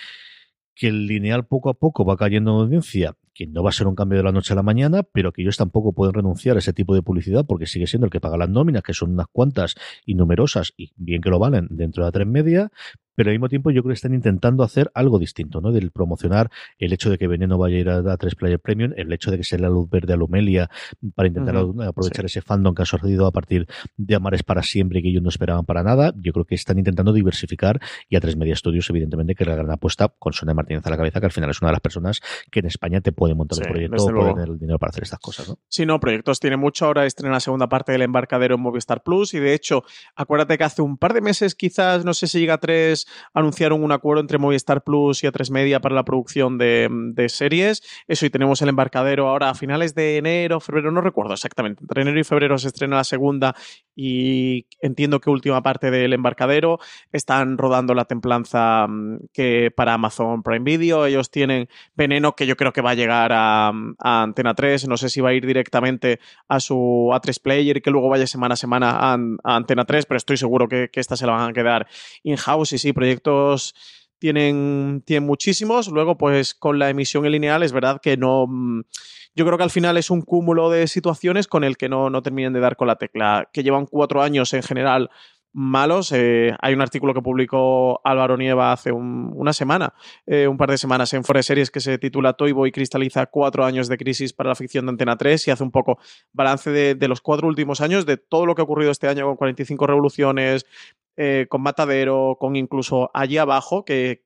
que 0.76 0.88
el 0.89 1.07
lineal 1.07 1.45
poco 1.45 1.69
a 1.69 1.73
poco 1.73 2.05
va 2.05 2.17
cayendo 2.17 2.51
en 2.51 2.65
audiencia, 2.65 3.15
que 3.34 3.47
no 3.47 3.63
va 3.63 3.69
a 3.69 3.73
ser 3.73 3.88
un 3.88 3.95
cambio 3.95 4.17
de 4.17 4.23
la 4.23 4.32
noche 4.32 4.53
a 4.53 4.55
la 4.55 4.63
mañana, 4.63 5.03
pero 5.03 5.32
que 5.32 5.41
ellos 5.41 5.57
tampoco 5.57 5.93
pueden 5.93 6.13
renunciar 6.13 6.57
a 6.57 6.59
ese 6.59 6.73
tipo 6.73 6.93
de 6.93 7.01
publicidad 7.01 7.45
porque 7.45 7.65
sigue 7.65 7.88
siendo 7.88 8.05
el 8.05 8.11
que 8.11 8.19
paga 8.19 8.38
las 8.38 8.49
nóminas, 8.49 8.84
que 8.84 8.93
son 8.93 9.11
unas 9.11 9.28
cuantas 9.32 9.76
y 10.05 10.15
numerosas, 10.15 10.73
y 10.78 10.91
bien 10.97 11.21
que 11.21 11.30
lo 11.30 11.39
valen 11.39 11.67
dentro 11.71 12.03
de 12.03 12.07
la 12.07 12.11
tres 12.11 12.28
media, 12.28 12.71
pero 13.16 13.30
al 13.30 13.36
mismo 13.36 13.49
tiempo 13.49 13.72
yo 13.72 13.82
creo 13.82 13.91
que 13.91 13.95
están 13.95 14.13
intentando 14.13 14.63
hacer 14.63 14.91
algo 14.93 15.20
distinto, 15.20 15.61
¿no? 15.61 15.72
Del 15.72 15.91
promocionar 15.91 16.51
el 16.78 16.93
hecho 16.93 17.09
de 17.09 17.18
que 17.18 17.28
Veneno 17.28 17.57
vaya 17.57 17.78
a 17.78 17.80
ir 17.80 17.89
a, 17.89 18.18
tres 18.18 18.36
Player 18.36 18.59
Premium, 18.59 18.93
el 18.95 19.11
hecho 19.11 19.32
de 19.32 19.38
que 19.38 19.43
sea 19.43 19.59
la 19.59 19.70
luz 19.70 19.89
verde 19.89 20.13
a 20.13 20.16
Lumelia 20.16 20.70
para 21.16 21.28
intentar 21.28 21.55
aprovechar 21.55 22.26
ese 22.26 22.41
fandom 22.41 22.76
que 22.76 22.84
ha 22.84 22.86
surgido 22.86 23.26
a 23.26 23.32
partir 23.32 23.68
de 23.97 24.16
Amares 24.16 24.43
para 24.43 24.63
siempre 24.63 24.99
y 24.99 25.03
que 25.03 25.09
ellos 25.09 25.24
no 25.24 25.30
esperaban 25.30 25.66
para 25.66 25.84
nada. 25.84 26.13
Yo 26.18 26.34
creo 26.34 26.45
que 26.45 26.55
están 26.55 26.78
intentando 26.78 27.13
diversificar 27.13 27.80
y 28.09 28.16
a 28.16 28.20
tres 28.20 28.36
Media 28.36 28.55
Studios, 28.55 28.89
evidentemente, 28.89 29.36
que 29.36 29.43
es 29.43 29.47
la 29.47 29.55
gran 29.55 29.72
apuesta 29.72 30.13
con 30.20 30.34
Sonia 30.34 30.53
Martínez 30.53 30.86
a 30.86 30.89
la 30.89 30.97
cabeza, 30.97 31.20
que 31.20 31.26
al 31.26 31.32
final 31.32 31.49
es 31.49 31.61
una 31.61 31.70
de 31.70 31.74
las 31.74 31.82
personas 31.82 32.22
que 32.51 32.59
en 32.59 32.66
España 32.66 33.01
te 33.01 33.11
puede 33.11 33.34
montar 33.34 33.59
un 33.59 33.72
proyecto 33.72 34.03
o 34.03 34.11
puede 34.11 34.34
tener 34.34 34.49
el 34.49 34.59
dinero 34.59 34.80
para 34.80 34.89
hacer 34.89 35.03
estas 35.03 35.20
cosas, 35.20 35.49
¿no? 35.49 35.59
Sí, 35.68 35.86
no, 35.86 35.99
proyectos 35.99 36.39
tiene 36.39 36.57
mucho. 36.57 36.86
Ahora 36.86 37.05
estrena 37.05 37.34
la 37.34 37.39
segunda 37.39 37.70
parte 37.70 37.91
del 37.91 38.01
embarcadero 38.01 38.55
en 38.55 38.61
Movistar 38.61 39.03
Plus 39.03 39.34
y 39.34 39.39
de 39.39 39.53
hecho, 39.53 39.84
acuérdate 40.16 40.57
que 40.57 40.63
hace 40.63 40.82
un 40.82 40.97
par 40.97 41.13
de 41.13 41.22
meses, 41.22 41.55
quizás, 41.55 42.05
no 42.05 42.13
sé 42.13 42.28
si 42.28 42.39
llega 42.39 42.55
a 42.55 42.59
anunciaron 43.34 43.84
un 43.84 43.91
acuerdo 43.91 44.22
entre 44.22 44.38
Movistar 44.38 44.84
Plus 44.84 45.24
y 45.24 45.28
A3 45.28 45.51
Media 45.51 45.80
para 45.80 45.95
la 45.95 46.03
producción 46.03 46.58
de, 46.58 47.26
series. 47.30 47.82
Eso, 48.08 48.25
y 48.25 48.29
tenemos 48.29 48.62
el 48.62 48.70
embarcadero 48.70 49.28
ahora 49.28 49.50
a 49.50 49.55
finales 49.55 49.96
de 49.96 50.17
enero, 50.17 50.59
febrero, 50.59 50.92
no 50.92 51.01
recuerdo 51.01 51.34
exactamente. 51.34 51.84
Entre 51.84 52.01
enero 52.01 52.20
y 52.20 52.24
febrero 52.24 52.58
se 52.58 52.67
estrena 52.67 52.97
la 52.97 53.04
segunda 53.04 53.55
y 53.96 54.67
entiendo 54.82 55.21
que 55.21 55.29
última 55.29 55.62
parte 55.63 55.89
del 55.89 56.13
embarcadero. 56.13 56.79
Están 57.12 57.58
rodando 57.58 57.93
la 57.93 58.05
templanza 58.05 58.88
mm, 58.88 59.28
que 59.34 59.71
para 59.71 59.93
Amazon 59.93 60.43
Prime 60.43 60.63
Video. 60.63 61.05
Ellos 61.05 61.32
tienen 61.32 61.70
Veneno, 61.96 62.36
que 62.36 62.46
yo 62.46 62.58
creo 62.58 62.74
que 62.74 62.82
va 62.82 62.92
a 62.92 62.96
llegar 62.96 63.32
a, 63.34 63.71
Antena 64.00 64.54
3. 64.54 64.88
No 64.88 64.97
sé 64.97 65.09
si 65.09 65.21
va 65.21 65.29
a 65.29 65.34
ir 65.34 65.46
directamente 65.46 66.20
a 66.47 66.59
su 66.59 67.09
A3 67.12 67.42
Player 67.42 67.78
y 67.78 67.82
que 67.82 67.92
luego 67.92 68.09
vaya 68.09 68.28
semana 68.28 68.54
a 68.54 68.58
semana 68.58 69.13
a, 69.13 69.17
Antena 69.43 69.86
3, 69.86 70.05
pero 70.05 70.17
estoy 70.17 70.38
seguro 70.38 70.67
que, 70.67 70.89
que 70.92 71.00
esta 71.00 71.16
se 71.16 71.25
la 71.25 71.34
van 71.34 71.50
a 71.50 71.54
quedar 71.54 71.88
in-house. 72.24 72.74
Y 72.74 72.78
sí, 72.78 72.93
proyectos 72.96 73.76
tienen, 74.17 75.04
tienen 75.05 75.28
muchísimos. 75.28 75.88
Luego, 75.89 76.17
pues 76.17 76.55
con 76.55 76.80
la 76.80 76.89
emisión 76.89 77.26
en 77.26 77.34
lineal 77.34 77.62
es 77.62 77.72
verdad 77.72 78.00
que 78.01 78.17
no... 78.17 78.47
Mm, 78.47 78.82
yo 79.36 79.46
creo 79.46 79.58
que 79.58 79.66
al 79.66 79.70
final 79.70 79.97
es 79.97 80.09
un 80.09 80.22
cúmulo 80.22 80.70
de 80.70 80.88
situaciones 80.88 81.47
con 81.47 81.63
el 81.66 81.76
que 81.76 81.89
no, 81.89 82.09
no 82.09 82.24
terminan 82.24 82.54
de 82.54 82.62
dar 82.62 82.78
con 82.78 82.88
la 82.88 82.96
tecla, 82.96 83.50
que 83.51 83.63
llevan 83.63 83.86
cuatro 83.86 84.24
años 84.24 84.54
en 84.54 84.63
general 84.63 85.09
malos. 85.55 86.12
Eh, 86.12 86.54
hay 86.62 86.74
un 86.74 86.82
artículo 86.82 87.13
que 87.13 87.22
publicó 87.22 88.01
Álvaro 88.04 88.38
Nieva 88.38 88.74
hace 88.74 88.92
una 88.92 89.54
semana, 89.54 89.93
eh, 90.26 90.47
un 90.47 90.58
par 90.58 90.70
de 90.70 90.78
semanas 90.78 91.13
en 91.13 91.24
Forest 91.24 91.47
Series 91.47 91.72
que 91.72 91.80
se 91.80 91.97
titula 91.97 92.34
Toy 92.34 92.51
Boy 92.51 92.72
cristaliza 92.72 93.26
cuatro 93.28 93.63
años 93.63 93.88
de 93.88 93.97
crisis 93.97 94.34
para 94.34 94.50
la 94.50 94.55
ficción 94.55 94.86
de 94.86 94.92
Antena 94.92 95.17
3 95.17 95.47
y 95.47 95.51
hace 95.51 95.63
un 95.63 95.72
poco 95.72 95.97
balance 96.34 96.70
de, 96.72 96.96
de, 96.96 97.08
los 97.08 97.22
cuatro 97.22 97.47
últimos 97.47 97.80
años, 97.80 98.05
de 98.05 98.17
todo 98.17 98.46
lo 98.46 98.54
que 98.54 98.62
ha 98.62 98.66
ocurrido 98.66 98.92
este 98.92 99.08
año 99.08 99.26
con 99.26 99.38
45 99.38 99.88
revoluciones, 99.88 100.66
eh, 101.17 101.47
con 101.50 101.62
Matadero, 101.62 102.37
con 102.39 102.55
incluso 102.55 103.09
allí 103.13 103.37
abajo, 103.37 103.86
que, 103.86 104.21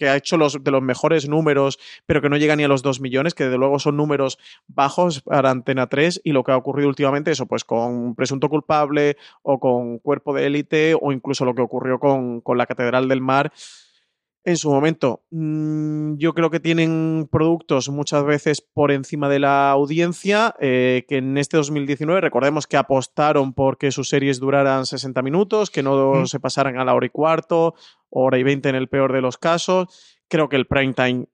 ha 0.00 0.16
hecho 0.16 0.36
los 0.36 0.62
de 0.62 0.70
los 0.70 0.82
mejores 0.82 1.28
números, 1.28 1.78
pero 2.06 2.20
que 2.20 2.28
no 2.28 2.36
llega 2.36 2.56
ni 2.56 2.64
a 2.64 2.68
los 2.68 2.82
2 2.82 3.00
millones, 3.00 3.34
que 3.34 3.44
desde 3.44 3.58
luego 3.58 3.78
son 3.78 3.96
números 3.96 4.38
bajos 4.66 5.22
para 5.22 5.50
Antena 5.50 5.88
3, 5.88 6.20
y 6.24 6.32
lo 6.32 6.44
que 6.44 6.52
ha 6.52 6.56
ocurrido 6.56 6.88
últimamente, 6.88 7.30
eso, 7.30 7.46
pues 7.46 7.64
con 7.64 8.14
Presunto 8.14 8.48
Culpable 8.48 9.16
o 9.42 9.60
con 9.60 9.98
Cuerpo 9.98 10.34
de 10.34 10.46
Élite, 10.46 10.96
o 11.00 11.12
incluso 11.12 11.44
lo 11.44 11.54
que 11.54 11.62
ocurrió 11.62 11.98
con, 11.98 12.40
con 12.40 12.58
la 12.58 12.66
Catedral 12.66 13.08
del 13.08 13.20
Mar 13.20 13.52
en 14.44 14.56
su 14.56 14.70
momento. 14.70 15.22
Mm, 15.30 16.16
yo 16.16 16.34
creo 16.34 16.50
que 16.50 16.60
tienen 16.60 17.28
productos 17.30 17.88
muchas 17.88 18.24
veces 18.24 18.60
por 18.60 18.90
encima 18.90 19.28
de 19.28 19.38
la 19.38 19.70
audiencia, 19.70 20.54
eh, 20.60 21.04
que 21.08 21.18
en 21.18 21.38
este 21.38 21.56
2019 21.56 22.20
recordemos 22.20 22.66
que 22.66 22.76
apostaron 22.76 23.52
porque 23.52 23.92
sus 23.92 24.08
series 24.08 24.40
duraran 24.40 24.86
60 24.86 25.22
minutos, 25.22 25.70
que 25.70 25.82
no 25.82 26.26
se 26.26 26.40
pasaran 26.40 26.78
a 26.78 26.84
la 26.84 26.94
hora 26.94 27.06
y 27.06 27.10
cuarto, 27.10 27.74
hora 28.10 28.38
y 28.38 28.42
20 28.42 28.68
en 28.68 28.74
el 28.74 28.88
peor 28.88 29.12
de 29.12 29.20
los 29.20 29.38
casos. 29.38 30.18
Creo 30.28 30.48
que 30.48 30.56
el 30.56 30.66
prime 30.66 30.94
time 30.94 31.26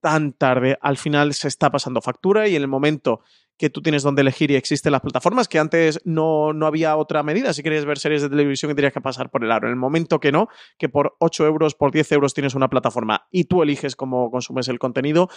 tan 0.00 0.32
tarde 0.32 0.78
al 0.80 0.96
final 0.96 1.34
se 1.34 1.48
está 1.48 1.70
pasando 1.70 2.00
factura 2.00 2.48
y 2.48 2.56
en 2.56 2.62
el 2.62 2.68
momento 2.68 3.20
que 3.60 3.68
tú 3.68 3.82
tienes 3.82 4.02
donde 4.02 4.22
elegir 4.22 4.50
y 4.50 4.56
existen 4.56 4.90
las 4.90 5.02
plataformas, 5.02 5.46
que 5.46 5.58
antes 5.58 6.00
no, 6.06 6.54
no 6.54 6.66
había 6.66 6.96
otra 6.96 7.22
medida. 7.22 7.52
Si 7.52 7.62
querías 7.62 7.84
ver 7.84 7.98
series 7.98 8.22
de 8.22 8.30
televisión, 8.30 8.70
tendrías 8.70 8.90
que 8.90 9.02
pasar 9.02 9.30
por 9.30 9.44
el 9.44 9.52
aro. 9.52 9.66
En 9.66 9.72
el 9.72 9.78
momento 9.78 10.18
que 10.18 10.32
no, 10.32 10.48
que 10.78 10.88
por 10.88 11.14
8 11.20 11.44
euros, 11.44 11.74
por 11.74 11.92
10 11.92 12.10
euros 12.12 12.32
tienes 12.32 12.54
una 12.54 12.70
plataforma 12.70 13.28
y 13.30 13.44
tú 13.44 13.62
eliges 13.62 13.96
cómo 13.96 14.30
consumes 14.30 14.68
el 14.68 14.78
contenido, 14.78 15.28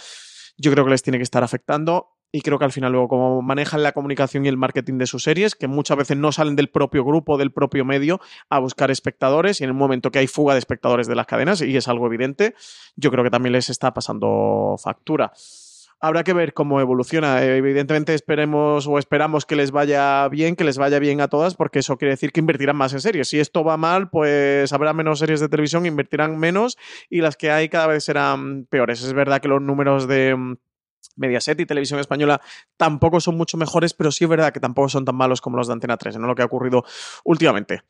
yo 0.56 0.72
creo 0.72 0.86
que 0.86 0.92
les 0.92 1.02
tiene 1.02 1.18
que 1.18 1.22
estar 1.22 1.44
afectando. 1.44 2.12
Y 2.32 2.40
creo 2.40 2.58
que 2.58 2.64
al 2.64 2.72
final, 2.72 2.92
luego, 2.92 3.08
como 3.08 3.42
manejan 3.42 3.82
la 3.82 3.92
comunicación 3.92 4.46
y 4.46 4.48
el 4.48 4.56
marketing 4.56 4.96
de 4.96 5.06
sus 5.06 5.22
series, 5.22 5.54
que 5.54 5.68
muchas 5.68 5.98
veces 5.98 6.16
no 6.16 6.32
salen 6.32 6.56
del 6.56 6.70
propio 6.70 7.04
grupo, 7.04 7.36
del 7.36 7.52
propio 7.52 7.84
medio, 7.84 8.20
a 8.48 8.58
buscar 8.58 8.90
espectadores, 8.90 9.60
y 9.60 9.64
en 9.64 9.70
el 9.70 9.74
momento 9.74 10.10
que 10.10 10.18
hay 10.18 10.26
fuga 10.26 10.54
de 10.54 10.60
espectadores 10.60 11.06
de 11.06 11.14
las 11.14 11.26
cadenas, 11.26 11.60
y 11.60 11.76
es 11.76 11.88
algo 11.88 12.06
evidente, 12.06 12.54
yo 12.96 13.12
creo 13.12 13.22
que 13.22 13.30
también 13.30 13.52
les 13.52 13.68
está 13.68 13.94
pasando 13.94 14.76
factura 14.82 15.32
habrá 16.00 16.24
que 16.24 16.32
ver 16.32 16.52
cómo 16.52 16.80
evoluciona. 16.80 17.42
Evidentemente 17.42 18.14
esperemos 18.14 18.86
o 18.86 18.98
esperamos 18.98 19.46
que 19.46 19.56
les 19.56 19.70
vaya 19.70 20.28
bien, 20.28 20.56
que 20.56 20.64
les 20.64 20.78
vaya 20.78 20.98
bien 20.98 21.20
a 21.20 21.28
todas, 21.28 21.54
porque 21.54 21.80
eso 21.80 21.96
quiere 21.96 22.12
decir 22.12 22.32
que 22.32 22.40
invertirán 22.40 22.76
más 22.76 22.92
en 22.92 23.00
series. 23.00 23.28
Si 23.28 23.40
esto 23.40 23.64
va 23.64 23.76
mal, 23.76 24.10
pues 24.10 24.72
habrá 24.72 24.92
menos 24.92 25.18
series 25.18 25.40
de 25.40 25.48
televisión, 25.48 25.86
invertirán 25.86 26.38
menos 26.38 26.76
y 27.08 27.20
las 27.20 27.36
que 27.36 27.50
hay 27.50 27.68
cada 27.68 27.86
vez 27.86 28.04
serán 28.04 28.66
peores. 28.66 29.02
Es 29.02 29.12
verdad 29.12 29.40
que 29.40 29.48
los 29.48 29.62
números 29.62 30.06
de 30.08 30.34
mm, 30.36 30.56
Mediaset 31.16 31.60
y 31.60 31.66
Televisión 31.66 32.00
Española 32.00 32.40
tampoco 32.76 33.20
son 33.20 33.36
mucho 33.36 33.56
mejores, 33.56 33.94
pero 33.94 34.10
sí 34.10 34.24
es 34.24 34.30
verdad 34.30 34.52
que 34.52 34.60
tampoco 34.60 34.88
son 34.88 35.04
tan 35.04 35.14
malos 35.14 35.40
como 35.40 35.56
los 35.56 35.66
de 35.68 35.74
Antena 35.74 35.96
3, 35.96 36.18
¿no? 36.18 36.26
Lo 36.26 36.34
que 36.34 36.42
ha 36.42 36.46
ocurrido 36.46 36.84
últimamente. 37.24 37.82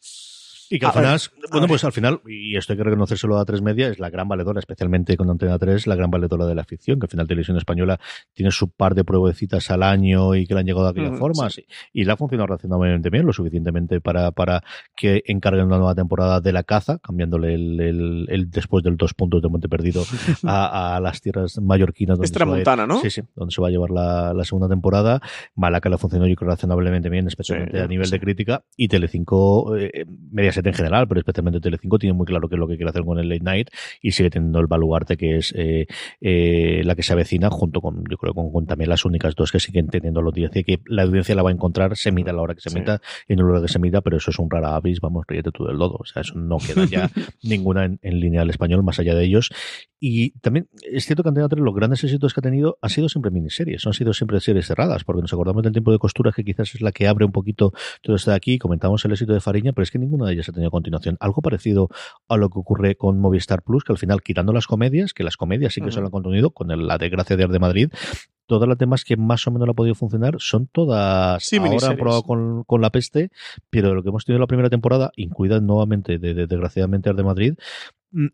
Y 0.71 0.79
que 0.79 0.87
al 0.87 0.93
final, 0.93 1.21
bueno, 1.51 1.67
pues 1.67 1.85
al 1.85 1.93
final, 1.93 2.21
y 2.27 2.57
esto 2.57 2.73
hay 2.73 2.77
que 2.77 2.85
reconocérselo 2.85 3.39
a 3.39 3.45
tres 3.45 3.63
media, 3.63 3.89
es 3.89 3.99
la 3.99 4.11
gran 4.11 4.29
valedora, 4.29 4.59
especialmente 4.59 5.17
con 5.17 5.31
Antena 5.31 5.59
3, 5.59 5.87
la 5.87 5.95
gran 5.95 6.11
valedora 6.11 6.47
de 6.47 6.55
la 6.55 6.65
ficción, 6.65 6.99
que 6.99 7.07
al 7.07 7.11
final 7.11 7.27
Televisión 7.27 7.57
Española 7.57 8.01
tiene 8.33 8.51
su 8.51 8.71
par 8.71 8.95
de 8.95 9.05
pruebecitas 9.05 9.71
al 9.71 9.83
año 9.83 10.35
y 10.35 10.47
que 10.47 10.55
le 10.55 10.61
han 10.61 10.67
llegado 10.67 10.93
de 10.93 11.01
aquella 11.01 11.17
forma, 11.17 11.49
y, 11.93 12.05
le 12.05 12.13
ha 12.13 12.17
funcionado 12.17 12.47
razonablemente 12.49 13.11
bien, 13.11 13.27
lo 13.27 13.33
suficientemente 13.33 14.01
para, 14.01 14.31
para 14.31 14.63
que 14.97 15.23
encarguen 15.27 15.67
una 15.67 15.77
nueva 15.77 15.95
temporada 15.95 16.41
de 16.41 16.53
la 16.53 16.63
caza, 16.63 16.99
cambiándole 16.99 17.55
el, 17.55 18.27
el, 18.29 18.51
después 18.51 18.83
del 18.83 18.97
dos 18.97 19.15
puntos 19.15 19.43
de 19.43 19.49
Monte 19.49 19.69
Perdido 19.69 20.03
a, 20.45 20.99
las 21.03 21.21
tierras 21.21 21.59
mallorquinas. 21.61 22.19
Donde 22.19 22.33
Tramontana, 22.33 22.87
¿no? 22.87 23.01
Sí, 23.01 23.11
sí, 23.11 23.23
donde 23.37 23.55
se 23.55 23.61
va 23.61 23.69
a 23.69 23.71
llevar 23.71 23.91
la, 23.91 24.35
la 24.35 24.45
segunda 24.45 24.69
temporada. 24.69 25.21
Malaca 25.55 25.89
le 25.89 25.97
ha 25.97 25.99
funcionado 25.99 26.29
yo 26.29 26.37
creo 26.37 26.51
razonablemente 26.51 27.09
bien, 27.09 27.27
especialmente 27.27 27.81
a 27.81 27.87
nivel 27.87 28.11
de 28.11 28.21
crítica, 28.21 28.65
y 28.77 28.89
Telecinco, 28.89 29.77
eh, 29.77 30.05
media 30.31 30.53
en 30.57 30.75
general, 30.75 31.09
pero 31.09 31.21
especialmente 31.21 31.61
Telecinco 31.61 31.99
tiene 31.99 32.15
muy 32.15 32.27
claro 32.27 32.49
qué 32.49 32.55
es 32.55 32.59
lo 32.59 32.69
que 32.69 32.77
quiere 32.77 32.91
hacer 32.91 33.05
con 33.05 33.19
el 33.19 33.29
late 33.29 33.43
night 33.45 33.71
y 34.01 34.13
sigue 34.13 34.31
teniendo 34.31 34.61
el 34.61 34.67
baluarte 34.67 35.17
que 35.17 35.37
es 35.37 35.53
eh, 35.57 35.87
eh, 36.21 36.83
la 36.85 36.95
que 36.95 37.03
se 37.03 37.13
avecina 37.13 37.51
junto 37.51 37.81
con, 37.81 38.05
yo 38.11 38.17
creo, 38.17 38.35
con, 38.35 38.67
también 38.67 38.91
las 38.91 39.05
únicas 39.05 39.35
dos 39.35 39.53
que 39.53 39.61
siguen 39.61 39.89
teniendo 39.89 40.23
la 40.23 40.29
audiencia 40.29 40.63
que 40.63 40.81
la 40.87 41.03
audiencia 41.03 41.35
la 41.35 41.43
va 41.43 41.51
a 41.51 41.53
encontrar, 41.53 41.97
se 41.97 42.13
mira 42.13 42.33
a 42.33 42.35
la 42.35 42.43
hora 42.43 42.55
que 42.55 42.61
se 42.61 42.71
meta 42.71 43.01
y 43.29 43.37
no 43.37 43.45
a 43.45 43.47
la 43.47 43.53
hora 43.55 43.67
que 43.67 43.73
se 43.73 43.79
mita, 43.79 44.01
pero 44.01 44.17
eso 44.17 44.31
es 44.31 44.39
un 44.39 44.51
rara 44.51 44.77
avis, 44.77 45.01
vamos, 45.01 45.25
ríete 45.27 45.51
tú 45.51 45.65
del 45.65 45.77
lodo, 45.77 45.97
o 46.01 46.05
sea, 46.05 46.23
eso 46.23 46.35
no 46.39 46.59
queda 46.59 46.85
ya 46.87 47.11
ninguna 47.43 47.85
en, 47.85 47.99
en 48.03 48.21
línea 48.21 48.43
al 48.43 48.51
español 48.51 48.83
más 48.83 48.99
allá 48.99 49.15
de 49.15 49.25
ellos 49.25 49.51
y 50.07 50.33
también 50.41 50.69
es 50.83 51.07
cierto 51.07 51.23
que 51.23 51.31
Antena 51.31 51.49
3 51.49 51.63
los 51.63 51.75
grandes 51.75 52.05
éxitos 52.05 52.35
que 52.35 52.41
ha 52.41 52.43
tenido 52.43 52.77
han 52.83 52.91
sido 52.91 53.09
siempre 53.09 53.31
miniseries, 53.31 53.87
han 53.87 53.95
sido 53.95 54.13
siempre 54.13 54.39
series 54.39 54.67
cerradas, 54.67 55.03
porque 55.03 55.23
nos 55.23 55.33
acordamos 55.33 55.63
del 55.63 55.73
tiempo 55.73 55.93
de 55.93 55.99
costura 55.99 56.31
que 56.31 56.45
quizás 56.45 56.75
es 56.75 56.83
la 56.83 56.93
que 56.93 57.09
abre 57.09 57.25
un 57.25 57.33
poquito 57.33 57.73
todo 58.03 58.15
esto 58.15 58.31
de 58.31 58.37
aquí. 58.37 58.59
Comentamos 58.59 59.03
el 59.07 59.13
éxito 59.13 59.33
de 59.33 59.41
Fariña, 59.41 59.73
pero 59.73 59.83
es 59.83 59.91
que 59.91 59.99
ninguna 59.99 60.27
de 60.27 60.35
ellas 60.35 60.44
ha 60.51 60.55
tenido 60.55 60.71
continuación. 60.71 61.17
Algo 61.21 61.43
parecido 61.43 61.89
a 62.29 62.37
lo 62.37 62.49
que 62.51 62.59
ocurre 62.59 62.97
con 62.97 63.19
Movistar 63.19 63.63
Plus, 63.63 63.85
que 63.85 63.93
al 63.93 63.99
final, 63.99 64.23
quitando 64.23 64.53
las 64.53 64.67
comedias, 64.67 65.13
que 65.13 65.25
las 65.25 65.37
comedias 65.37 65.75
sí 65.75 65.81
que 65.81 65.93
se 65.93 66.01
lo 66.01 66.07
han 66.07 66.13
contenido, 66.13 66.51
con 66.51 66.69
la 66.87 66.99
desgracia 66.99 67.37
de 67.37 67.45
Ar 67.45 67.51
de 67.51 67.59
Madrid, 67.59 67.89
todas 68.47 68.69
las 68.69 68.79
demás 68.79 69.05
que 69.05 69.17
más 69.17 69.47
o 69.47 69.51
menos 69.51 69.67
lo 69.67 69.73
ha 69.73 69.75
podido 69.75 69.95
funcionar 69.95 70.37
son 70.39 70.67
todas 70.67 71.43
sí, 71.45 71.57
ahora 71.57 71.89
han 71.89 71.97
probado 71.97 72.23
con, 72.23 72.65
con, 72.65 72.81
la 72.81 72.91
peste, 72.91 73.31
pero 73.71 73.95
lo 73.95 74.03
que 74.03 74.11
hemos 74.11 74.25
tenido 74.25 74.37
en 74.37 74.43
la 74.43 74.47
primera 74.47 74.71
temporada, 74.71 75.13
incluida 75.17 75.61
nuevamente 75.61 76.19
de, 76.19 76.35
de 76.35 76.47
desgraciadamente 76.47 77.09
Ar 77.09 77.17
de 77.17 77.25
Madrid, 77.25 77.55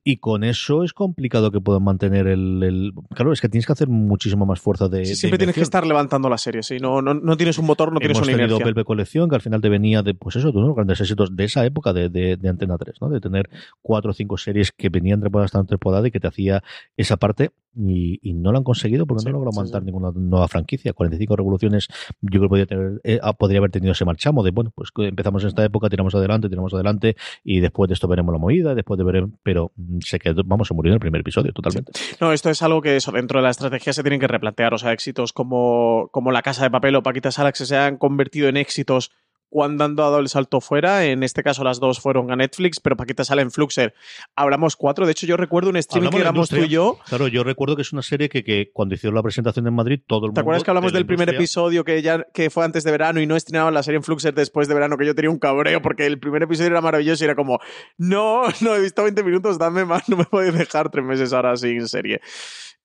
y 0.05 0.19
con 0.19 0.44
eso 0.44 0.85
es 0.85 0.93
complicado 0.93 1.51
que 1.51 1.61
puedan 1.61 1.82
mantener 1.82 2.27
el, 2.27 2.93
Claro, 3.15 3.32
es 3.32 3.40
que 3.40 3.48
tienes 3.48 3.66
que 3.66 3.73
hacer 3.73 3.89
muchísimo 3.89 4.44
más 4.47 4.61
fuerza 4.61 4.89
de. 4.89 5.05
siempre 5.07 5.39
tienes 5.39 5.55
que 5.55 5.62
estar 5.62 5.86
levantando 5.86 6.28
la 6.28 6.39
serie. 6.39 6.62
Si 6.62 6.78
no, 6.78 7.01
no, 7.01 7.15
no 7.15 7.36
tienes 7.36 7.59
un 7.59 7.66
motor, 7.66 7.93
no 7.93 7.98
tienes 7.98 8.19
una 8.19 8.32
inercia. 8.32 8.57
Hemos 8.57 8.65
tenido 8.65 8.85
Colección, 8.85 9.28
que 9.28 9.36
al 9.36 9.40
final 9.40 9.61
te 9.61 9.69
venía 9.69 10.02
de, 10.02 10.15
pues 10.15 10.36
eso, 10.36 10.52
de 10.52 10.59
unos 10.59 10.74
grandes 10.74 11.01
éxitos 11.01 11.35
de 11.35 11.44
esa 11.44 11.65
época 11.65 11.93
de, 11.93 12.09
de, 12.09 12.48
Antena 12.48 12.77
3, 12.77 12.97
¿no? 13.01 13.09
De 13.09 13.20
tener 13.20 13.48
cuatro 13.82 14.11
o 14.11 14.15
cinco 14.15 14.36
series 14.36 14.73
que 14.73 14.89
venían 14.89 15.20
temporada 15.20 15.47
hasta 15.47 15.65
temporada 15.65 16.09
y 16.09 16.11
que 16.11 16.20
te 16.20 16.28
hacía 16.28 16.62
esa 16.97 17.16
parte 17.16 17.51
y, 17.74 18.32
no 18.34 18.52
lo 18.52 18.59
han 18.59 18.64
conseguido 18.64 19.06
porque 19.06 19.24
no 19.24 19.32
logrado 19.32 19.52
montar 19.52 19.82
ninguna 19.82 20.10
nueva 20.14 20.48
franquicia. 20.48 20.92
45 20.92 21.36
revoluciones, 21.36 21.88
yo 22.20 22.40
creo 22.40 22.42
que 22.42 22.48
podría, 22.48 22.66
tener, 22.66 23.01
eh, 23.05 23.18
ah, 23.22 23.32
podría 23.32 23.59
haber 23.59 23.70
tenido 23.70 23.92
ese 23.92 24.05
marchamo 24.05 24.42
de, 24.42 24.51
bueno, 24.51 24.72
pues 24.74 24.90
empezamos 24.97 25.42
en 25.42 25.48
esta 25.48 25.64
época, 25.64 25.88
tiramos 25.88 26.14
adelante, 26.14 26.48
tiramos 26.48 26.72
adelante 26.74 27.16
y 27.44 27.60
después 27.60 27.88
de 27.88 27.94
esto 27.94 28.09
veremos 28.09 28.32
la 28.32 28.38
movida, 28.38 28.74
después 28.74 28.98
de 28.98 29.05
ver, 29.05 29.26
pero 29.42 29.72
mm, 29.76 29.98
se 30.01 30.18
quedó, 30.18 30.42
vamos 30.44 30.70
a 30.70 30.74
morir 30.74 30.90
en 30.90 30.94
el 30.94 31.01
primer 31.01 31.20
episodio 31.20 31.52
totalmente. 31.52 31.92
No, 32.20 32.32
esto 32.32 32.51
es 32.51 32.62
algo 32.62 32.80
que 32.80 32.97
eso 32.97 33.12
dentro 33.12 33.40
de 33.40 33.44
la 33.44 33.51
estrategia 33.51 33.92
se 33.92 34.02
tienen 34.02 34.20
que 34.20 34.28
replantear, 34.28 34.74
o 34.74 34.78
sea, 34.78 34.92
éxitos 34.92 35.32
como, 35.32 36.09
como 36.12 36.32
La 36.32 36.42
Casa 36.42 36.64
de 36.64 36.70
Papel 36.70 36.97
o 36.97 37.02
Paquita 37.02 37.30
Salax 37.30 37.59
se 37.59 37.76
han 37.76 37.98
convertido 37.98 38.48
en 38.48 38.56
éxitos 38.56 39.12
cuando 39.51 39.85
han 39.85 39.97
dado 39.97 40.18
el 40.18 40.28
salto 40.28 40.60
fuera. 40.60 41.05
En 41.05 41.22
este 41.22 41.43
caso, 41.43 41.62
las 41.64 41.81
dos 41.81 42.01
fueron 42.01 42.31
a 42.31 42.36
Netflix, 42.36 42.81
pero 42.81 42.97
Paquita 42.97 43.24
sale 43.24 43.43
en 43.43 43.51
Fluxer. 43.51 43.94
Hablamos 44.35 44.77
cuatro. 44.77 45.05
De 45.05 45.12
hecho, 45.12 45.27
yo 45.27 45.36
recuerdo 45.36 45.68
un 45.70 45.77
streaming 45.77 46.10
que 46.10 46.18
éramos 46.18 46.48
tú 46.48 46.56
y 46.56 46.68
yo. 46.68 46.98
Claro, 47.06 47.28
yo 47.28 47.44
recuerdo 47.44 47.77
que 47.77 47.82
es 47.82 47.93
una 47.93 48.02
serie 48.02 48.28
que, 48.28 48.43
que, 48.43 48.70
cuando 48.72 48.94
hicieron 48.94 49.16
la 49.16 49.22
presentación 49.22 49.66
en 49.66 49.74
Madrid, 49.74 50.01
todo 50.06 50.20
el 50.20 50.28
mundo. 50.28 50.35
¿Te 50.35 50.40
acuerdas 50.40 50.64
que 50.64 50.70
hablamos 50.70 50.93
del 50.93 51.05
primer 51.05 51.28
episodio 51.28 51.85
que 51.85 52.01
ya 52.01 52.24
que 52.32 52.48
fue 52.48 52.64
antes 52.64 52.85
de 52.85 52.90
verano 52.90 53.20
y 53.20 53.27
no 53.27 53.36
estrenaban 53.36 53.74
la 53.74 53.82
serie 53.82 53.97
en 53.97 54.05
Fluxer 54.05 54.32
después 54.32 54.68
de 54.68 54.74
verano? 54.74 54.97
Que 54.97 55.05
yo 55.05 55.14
tenía 55.14 55.31
un 55.31 55.39
cabreo 55.39 55.82
porque 55.82 56.06
el 56.06 56.18
primer 56.18 56.44
episodio 56.44 56.70
era 56.70 56.81
maravilloso 56.81 57.24
y 57.24 57.27
era 57.27 57.35
como, 57.35 57.59
no, 57.98 58.43
no 58.60 58.74
he 58.74 58.81
visto 58.81 59.02
20 59.02 59.22
minutos, 59.24 59.59
dame 59.59 59.85
más, 59.85 60.09
no 60.09 60.16
me 60.16 60.24
podéis 60.24 60.55
dejar 60.55 60.90
tres 60.90 61.05
meses 61.05 61.32
ahora 61.32 61.56
sin 61.56 61.89
serie. 61.89 62.20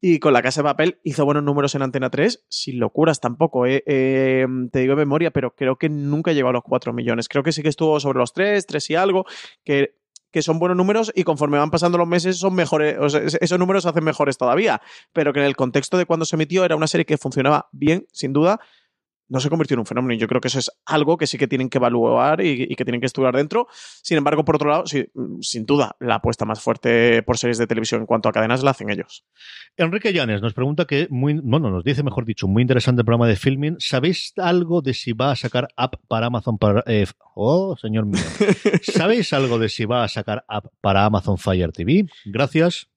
Y 0.07 0.19
con 0.19 0.33
la 0.33 0.43
Casa 0.43 0.61
de 0.61 0.65
Papel 0.65 0.99
hizo 1.03 1.25
buenos 1.25 1.41
números 1.41 1.73
en 1.73 1.81
Antena 1.81 2.11
3, 2.11 2.45
sin 2.47 2.77
locuras 2.77 3.19
tampoco, 3.19 3.65
eh. 3.65 3.81
Eh, 3.87 4.45
te 4.71 4.77
digo 4.81 4.91
de 4.91 4.97
memoria, 4.97 5.31
pero 5.31 5.55
creo 5.55 5.77
que 5.77 5.89
nunca 5.89 6.31
llegó 6.31 6.49
a 6.49 6.51
los 6.51 6.61
4 6.61 6.93
millones. 6.93 7.27
Creo 7.27 7.41
que 7.41 7.51
sí 7.51 7.63
que 7.63 7.69
estuvo 7.69 7.99
sobre 7.99 8.19
los 8.19 8.31
3, 8.31 8.67
3 8.67 8.89
y 8.91 8.93
algo, 8.93 9.25
que, 9.63 9.95
que 10.29 10.43
son 10.43 10.59
buenos 10.59 10.77
números 10.77 11.11
y 11.15 11.23
conforme 11.23 11.57
van 11.57 11.71
pasando 11.71 11.97
los 11.97 12.07
meses 12.07 12.37
son 12.37 12.53
mejores, 12.53 12.97
esos 13.41 13.57
números 13.57 13.81
se 13.81 13.89
hacen 13.89 14.03
mejores 14.03 14.37
todavía, 14.37 14.79
pero 15.11 15.33
que 15.33 15.39
en 15.39 15.47
el 15.47 15.55
contexto 15.55 15.97
de 15.97 16.05
cuando 16.05 16.25
se 16.25 16.35
emitió 16.35 16.63
era 16.63 16.75
una 16.75 16.85
serie 16.85 17.05
que 17.05 17.17
funcionaba 17.17 17.69
bien, 17.71 18.05
sin 18.11 18.31
duda, 18.31 18.59
no 19.27 19.39
se 19.39 19.49
convirtió 19.49 19.75
en 19.75 19.79
un 19.79 19.85
fenómeno. 19.85 20.13
Y 20.13 20.17
yo 20.17 20.27
creo 20.27 20.41
que 20.41 20.47
eso 20.47 20.59
es 20.59 20.71
algo 20.85 21.17
que 21.17 21.27
sí 21.27 21.37
que 21.37 21.47
tienen 21.47 21.69
que 21.69 21.77
evaluar 21.77 22.41
y, 22.41 22.75
que 22.75 22.85
tienen 22.85 23.01
que 23.01 23.07
estudiar 23.07 23.35
dentro. 23.35 23.67
Sin 23.71 24.17
embargo, 24.17 24.45
por 24.45 24.55
otro 24.55 24.69
lado, 24.69 24.85
sí, 24.85 25.05
sin 25.41 25.65
duda, 25.65 25.95
la 25.99 26.15
apuesta 26.15 26.45
más 26.45 26.61
fuerte 26.61 27.23
por 27.23 27.37
series 27.37 27.57
de 27.57 27.67
televisión 27.67 28.01
en 28.01 28.07
cuanto 28.07 28.29
a 28.29 28.31
cadenas 28.31 28.63
la 28.63 28.71
hacen 28.71 28.89
ellos. 28.89 29.25
Enrique 29.77 30.13
Llanes 30.13 30.41
nos 30.41 30.53
pregunta 30.53 30.85
que, 30.85 31.07
muy, 31.09 31.39
bueno, 31.43 31.69
nos 31.69 31.83
dice, 31.83 32.03
mejor 32.03 32.25
dicho, 32.25 32.47
muy 32.47 32.61
interesante 32.61 33.01
el 33.01 33.05
programa 33.05 33.27
de 33.27 33.35
filming. 33.35 33.75
¿Sabéis 33.79 34.33
algo 34.37 34.81
de 34.81 34.93
si 34.93 35.13
va 35.13 35.31
a 35.31 35.35
sacar 35.35 35.67
app 35.75 35.95
para 36.07 36.27
Amazon 36.27 36.57
para... 36.57 36.83
Eh, 36.87 37.05
oh, 37.35 37.75
señor 37.77 38.05
mío. 38.05 38.21
¿Sabéis 38.81 39.33
algo 39.33 39.59
de 39.59 39.69
si 39.69 39.85
va 39.85 40.03
a 40.03 40.07
sacar 40.07 40.45
app 40.47 40.65
para 40.81 41.05
Amazon 41.05 41.37
Fire 41.37 41.71
TV? 41.71 42.05
Gracias. 42.25 42.89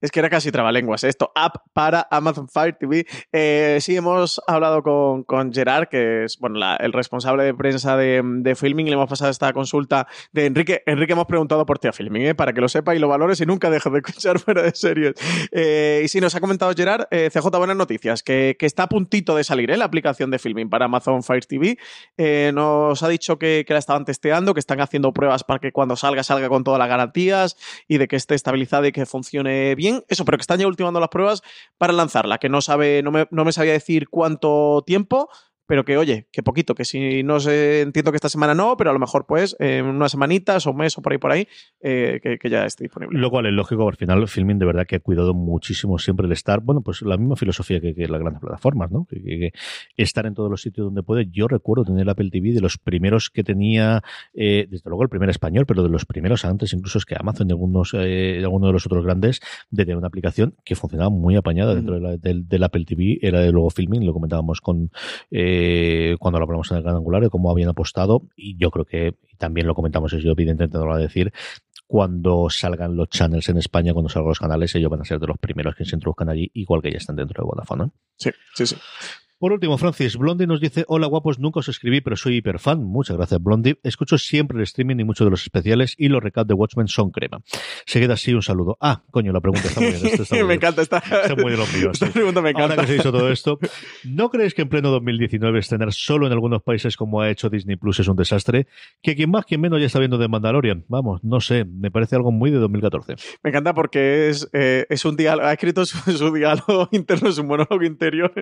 Es 0.00 0.10
que, 0.10 0.20
era 0.20 0.30
casi 0.30 0.50
trabalenguas 0.50 1.04
esto. 1.04 1.30
App 1.34 1.56
para 1.74 2.08
Amazon 2.10 2.48
Fire 2.48 2.76
TV. 2.80 3.06
Eh, 3.30 3.78
sí, 3.80 3.94
hemos 3.94 4.40
hablado 4.46 4.82
con, 4.82 5.22
con 5.24 5.52
Gerard, 5.52 5.88
que 5.88 6.24
es 6.24 6.38
bueno, 6.38 6.58
el 6.78 6.92
responsable 6.94 7.44
de 7.44 7.52
prensa 7.52 7.96
de, 7.96 8.22
de, 8.24 8.54
Filming. 8.54 8.86
Le 8.86 8.94
hemos 8.94 9.08
pasado 9.08 9.30
esta 9.30 9.52
consulta 9.52 10.06
de 10.32 10.46
Enrique. 10.46 10.82
Enrique, 10.86 11.12
hemos 11.12 11.26
preguntado 11.26 11.66
por 11.66 11.78
ti 11.78 11.88
a 11.88 11.92
Filming, 11.92 12.22
¿eh? 12.28 12.34
para 12.34 12.54
que 12.54 12.62
lo 12.62 12.68
sepa 12.68 12.94
y 12.94 12.98
lo 12.98 13.08
valores 13.08 13.38
y 13.42 13.46
nunca 13.46 13.68
deje 13.68 13.90
de 13.90 13.98
escuchar 13.98 14.38
fuera 14.40 14.62
de 14.62 14.74
series. 14.74 15.14
Eh, 15.52 16.00
y 16.04 16.08
sí, 16.08 16.20
nos 16.22 16.34
ha 16.34 16.40
comentado 16.40 16.72
Gerard, 16.74 17.06
eh, 17.10 17.28
CJ, 17.30 17.48
buenas 17.58 17.76
noticias, 17.76 18.22
que, 18.22 18.56
que, 18.58 18.64
está 18.64 18.84
a 18.84 18.88
puntito 18.88 19.36
de 19.36 19.44
salir 19.44 19.76
la 19.76 19.84
aplicación 19.84 20.30
de 20.30 20.38
Filming 20.38 20.70
para 20.70 20.86
Amazon 20.86 21.22
Fire 21.22 21.44
TV. 21.44 21.78
nos 22.52 23.02
ha 23.02 23.08
dicho 23.08 23.38
que, 23.38 23.64
que 23.66 23.72
la 23.74 23.78
estaban 23.78 24.06
testeando, 24.06 24.54
que 24.54 24.60
están 24.60 24.80
haciendo 24.80 25.12
pruebas 25.12 25.44
para 25.44 25.58
que 25.58 25.70
cuando 25.70 25.96
salga, 25.96 26.22
salga 26.22 26.48
con 26.48 26.64
todas 26.64 26.78
las 26.78 26.88
garantías 26.88 27.56
y 27.88 27.98
de 27.98 28.08
que 28.08 28.16
esté 28.16 28.34
estabilizada 28.34 28.88
y 28.88 28.92
que 28.92 29.04
funcione 29.04 29.33
bien. 29.42 30.04
Eso, 30.08 30.24
pero 30.24 30.38
que 30.38 30.42
están 30.42 30.60
ya 30.60 30.66
ultimando 30.66 31.00
las 31.00 31.08
pruebas 31.08 31.42
para 31.78 31.92
lanzarla, 31.92 32.38
que 32.38 32.48
no 32.48 32.60
sabe, 32.60 33.02
no 33.02 33.10
me, 33.10 33.26
no 33.30 33.44
me 33.44 33.52
sabía 33.52 33.72
decir 33.72 34.08
cuánto 34.08 34.82
tiempo, 34.86 35.28
pero 35.66 35.84
que 35.84 35.96
oye, 35.96 36.28
que 36.30 36.42
poquito, 36.42 36.74
que 36.74 36.84
si 36.84 37.22
no 37.22 37.40
sé, 37.40 37.80
entiendo 37.80 38.12
que 38.12 38.16
esta 38.16 38.28
semana 38.28 38.54
no, 38.54 38.76
pero 38.76 38.90
a 38.90 38.92
lo 38.92 38.98
mejor 38.98 39.26
pues 39.26 39.56
en 39.58 39.86
unas 39.86 40.12
semanitas 40.12 40.66
o 40.66 40.72
un 40.72 40.78
mes 40.78 40.96
o 40.98 41.02
por 41.02 41.12
ahí 41.12 41.18
por 41.18 41.32
ahí, 41.32 41.48
eh, 41.80 42.20
que, 42.22 42.50
ya 42.50 42.66
esté 42.66 42.84
disponible. 42.84 43.18
Lo 43.18 43.30
cual 43.30 43.46
es 43.46 43.52
lógico, 43.52 43.88
al 43.88 43.96
final 43.96 44.28
Filming 44.28 44.58
de 44.58 44.66
verdad 44.66 44.86
que 44.86 44.96
ha 44.96 45.00
cuidado 45.00 45.34
muchísimo 45.34 45.98
siempre 45.98 46.26
el 46.26 46.32
estar, 46.32 46.60
bueno, 46.60 46.82
pues 46.82 47.02
la 47.02 47.16
misma 47.16 47.36
filosofía 47.36 47.80
que, 47.80 47.94
las 48.06 48.20
grandes 48.20 48.40
plataformas, 48.40 48.90
¿no? 48.90 49.06
Que, 49.06 49.52
estar 49.96 50.26
en 50.26 50.34
todos 50.34 50.50
los 50.50 50.60
sitios 50.60 50.86
donde 50.86 51.02
puede. 51.02 51.26
Yo 51.30 51.48
recuerdo 51.48 51.84
tener 51.84 52.08
Apple 52.08 52.30
TV 52.30 52.52
de 52.52 52.60
los 52.60 52.78
primeros 52.78 53.30
que 53.30 53.42
tenía, 53.42 54.02
eh, 54.34 54.66
desde 54.68 54.90
luego 54.90 55.02
el 55.02 55.08
primer 55.08 55.30
español, 55.30 55.64
pero 55.66 55.82
de 55.82 55.88
los 55.88 56.04
primeros 56.04 56.44
antes, 56.44 56.72
incluso 56.72 56.98
es 56.98 57.06
que 57.06 57.16
Amazon 57.18 57.48
y 57.48 57.52
algunos, 57.52 57.94
eh, 57.94 58.40
algunos 58.42 58.68
de 58.68 58.72
los 58.72 58.86
otros 58.86 59.04
grandes, 59.04 59.40
de 59.70 59.84
tener 59.84 59.96
una 59.96 60.08
aplicación 60.08 60.54
que 60.64 60.74
funcionaba 60.74 61.10
muy 61.10 61.36
apañada 61.36 61.74
dentro 61.74 61.98
de 61.98 62.58
la, 62.58 62.66
Apple 62.66 62.84
TV, 62.84 63.18
era 63.22 63.40
de 63.40 63.52
luego 63.52 63.70
Filming, 63.70 64.04
lo 64.04 64.12
comentábamos 64.12 64.60
con... 64.60 64.90
Eh, 65.30 65.53
cuando 66.18 66.38
lo 66.38 66.44
hablamos 66.44 66.70
en 66.70 66.78
el 66.78 66.82
gran 66.82 66.96
angular, 66.96 67.22
de 67.22 67.30
cómo 67.30 67.50
habían 67.50 67.68
apostado, 67.68 68.22
y 68.36 68.56
yo 68.56 68.70
creo 68.70 68.84
que 68.84 69.14
también 69.38 69.66
lo 69.66 69.74
comentamos, 69.74 70.12
yo 70.12 70.32
evidentemente 70.32 70.78
no 70.78 70.84
lo 70.84 70.92
voy 70.92 71.00
a 71.00 71.06
decir, 71.06 71.32
cuando 71.86 72.48
salgan 72.50 72.96
los 72.96 73.08
channels 73.08 73.48
en 73.48 73.58
España, 73.58 73.92
cuando 73.92 74.08
salgan 74.08 74.28
los 74.28 74.38
canales, 74.38 74.74
ellos 74.74 74.90
van 74.90 75.02
a 75.02 75.04
ser 75.04 75.18
de 75.18 75.26
los 75.26 75.38
primeros 75.38 75.74
que 75.74 75.84
se 75.84 75.96
introduzcan 75.96 76.28
allí, 76.28 76.50
igual 76.54 76.82
que 76.82 76.90
ya 76.90 76.98
están 76.98 77.16
dentro 77.16 77.42
de 77.42 77.46
Vodafone. 77.46 77.90
Sí, 78.16 78.30
sí, 78.54 78.66
sí. 78.66 78.76
Por 79.44 79.52
último, 79.52 79.76
Francis, 79.76 80.16
Blondie 80.16 80.46
nos 80.46 80.58
dice, 80.58 80.86
hola 80.88 81.06
guapos, 81.06 81.38
nunca 81.38 81.60
os 81.60 81.68
escribí, 81.68 82.00
pero 82.00 82.16
soy 82.16 82.36
hiperfan. 82.36 82.82
Muchas 82.82 83.18
gracias, 83.18 83.42
Blondie. 83.42 83.78
Escucho 83.82 84.16
siempre 84.16 84.56
el 84.56 84.62
streaming 84.62 84.96
y 85.00 85.04
muchos 85.04 85.26
de 85.26 85.30
los 85.30 85.42
especiales 85.42 85.94
y 85.98 86.08
los 86.08 86.22
recaps 86.22 86.48
de 86.48 86.54
Watchmen 86.54 86.88
son 86.88 87.10
crema. 87.10 87.42
Se 87.84 88.00
queda 88.00 88.14
así 88.14 88.32
un 88.32 88.40
saludo. 88.40 88.78
Ah, 88.80 89.02
coño, 89.10 89.34
la 89.34 89.42
pregunta 89.42 89.68
está 89.68 89.82
muy 89.82 89.90
bien. 89.90 90.06
está 90.18 90.44
me 90.46 90.54
encanta, 90.54 90.80
está, 90.80 90.96
está 90.96 91.36
muy 91.36 91.50
de 91.50 91.58
los 91.58 91.70
míos. 91.74 91.90
Esta 91.92 92.10
pregunta 92.10 92.40
me 92.40 92.52
encanta. 92.52 92.72
Ahora 92.72 92.86
que 92.86 92.92
se 92.92 92.96
hizo 92.96 93.12
todo 93.12 93.30
esto, 93.30 93.58
¿no 94.04 94.30
creéis 94.30 94.54
que 94.54 94.62
en 94.62 94.70
pleno 94.70 94.88
2019 94.88 95.58
estrenar 95.58 95.92
solo 95.92 96.26
en 96.26 96.32
algunos 96.32 96.62
países 96.62 96.96
como 96.96 97.20
ha 97.20 97.28
hecho 97.28 97.50
Disney 97.50 97.76
Plus 97.76 98.00
es 98.00 98.08
un 98.08 98.16
desastre? 98.16 98.66
Que 99.02 99.14
quien 99.14 99.30
más, 99.30 99.44
quien 99.44 99.60
menos 99.60 99.78
ya 99.78 99.88
está 99.88 99.98
viendo 99.98 100.16
de 100.16 100.26
Mandalorian. 100.26 100.86
Vamos, 100.88 101.22
no 101.22 101.42
sé, 101.42 101.66
me 101.66 101.90
parece 101.90 102.16
algo 102.16 102.32
muy 102.32 102.50
de 102.50 102.56
2014. 102.60 103.16
Me 103.42 103.50
encanta 103.50 103.74
porque 103.74 104.30
es, 104.30 104.48
eh, 104.54 104.86
es 104.88 105.04
un 105.04 105.16
diálogo, 105.16 105.46
ha 105.46 105.52
escrito 105.52 105.84
su, 105.84 106.32
diálogo 106.32 106.88
interno, 106.92 107.30
su 107.30 107.44
monólogo 107.44 107.84
interior, 107.84 108.32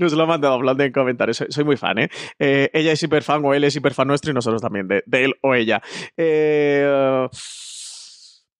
nos 0.00 0.12
lo 0.14 0.24
ha 0.24 0.26
mandado 0.26 0.47
Blondie 0.56 0.86
en 0.86 0.92
comentarios 0.92 1.44
soy, 1.48 1.64
muy 1.64 1.76
fan, 1.76 1.98
¿eh? 1.98 2.10
¿eh? 2.38 2.70
Ella 2.72 2.92
es 2.92 3.02
hiperfan 3.02 3.44
o 3.44 3.54
él 3.54 3.64
es 3.64 3.76
hiperfan 3.76 4.08
nuestro 4.08 4.30
y 4.30 4.34
nosotros 4.34 4.62
también, 4.62 4.88
de, 4.88 5.02
él 5.10 5.34
o 5.42 5.54
ella. 5.54 5.82
Eh, 6.16 7.28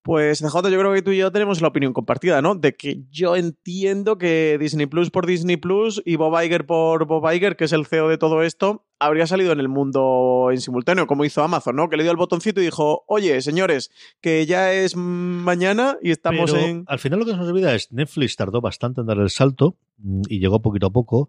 pues 0.08 0.38
CJ, 0.38 0.70
yo 0.70 0.78
creo 0.78 0.94
que 0.94 1.02
tú 1.02 1.10
y 1.10 1.18
yo 1.18 1.30
tenemos 1.30 1.60
la 1.60 1.68
opinión 1.68 1.92
compartida, 1.92 2.40
¿no? 2.40 2.54
De 2.54 2.74
que 2.74 3.02
yo 3.10 3.36
entiendo 3.36 4.16
que 4.16 4.56
Disney 4.58 4.86
Plus 4.86 5.10
por 5.10 5.26
Disney 5.26 5.58
Plus 5.58 6.00
y 6.02 6.16
Bob 6.16 6.42
Iger 6.42 6.64
por 6.64 7.04
Bob 7.04 7.30
Iger, 7.30 7.56
que 7.56 7.64
es 7.64 7.72
el 7.74 7.84
CEO 7.84 8.08
de 8.08 8.16
todo 8.16 8.42
esto, 8.42 8.86
habría 8.98 9.26
salido 9.26 9.52
en 9.52 9.60
el 9.60 9.68
mundo 9.68 10.48
en 10.50 10.62
simultáneo, 10.62 11.06
como 11.06 11.26
hizo 11.26 11.42
Amazon, 11.42 11.76
¿no? 11.76 11.90
Que 11.90 11.98
le 11.98 12.04
dio 12.04 12.12
el 12.12 12.16
botoncito 12.16 12.62
y 12.62 12.64
dijo, 12.64 13.04
oye, 13.06 13.42
señores, 13.42 13.90
que 14.22 14.46
ya 14.46 14.72
es 14.72 14.96
mañana 14.96 15.98
y 16.00 16.10
estamos 16.10 16.54
en... 16.54 16.84
Al 16.86 16.98
final 16.98 17.18
lo 17.18 17.26
que 17.26 17.32
se 17.32 17.36
nos 17.36 17.48
olvida 17.48 17.74
es, 17.74 17.92
Netflix 17.92 18.34
tardó 18.36 18.62
bastante 18.62 19.02
en 19.02 19.08
dar 19.08 19.18
el 19.18 19.28
salto 19.28 19.76
y 20.28 20.38
llegó 20.38 20.60
poquito 20.60 20.86
a 20.86 20.90
poco. 20.90 21.28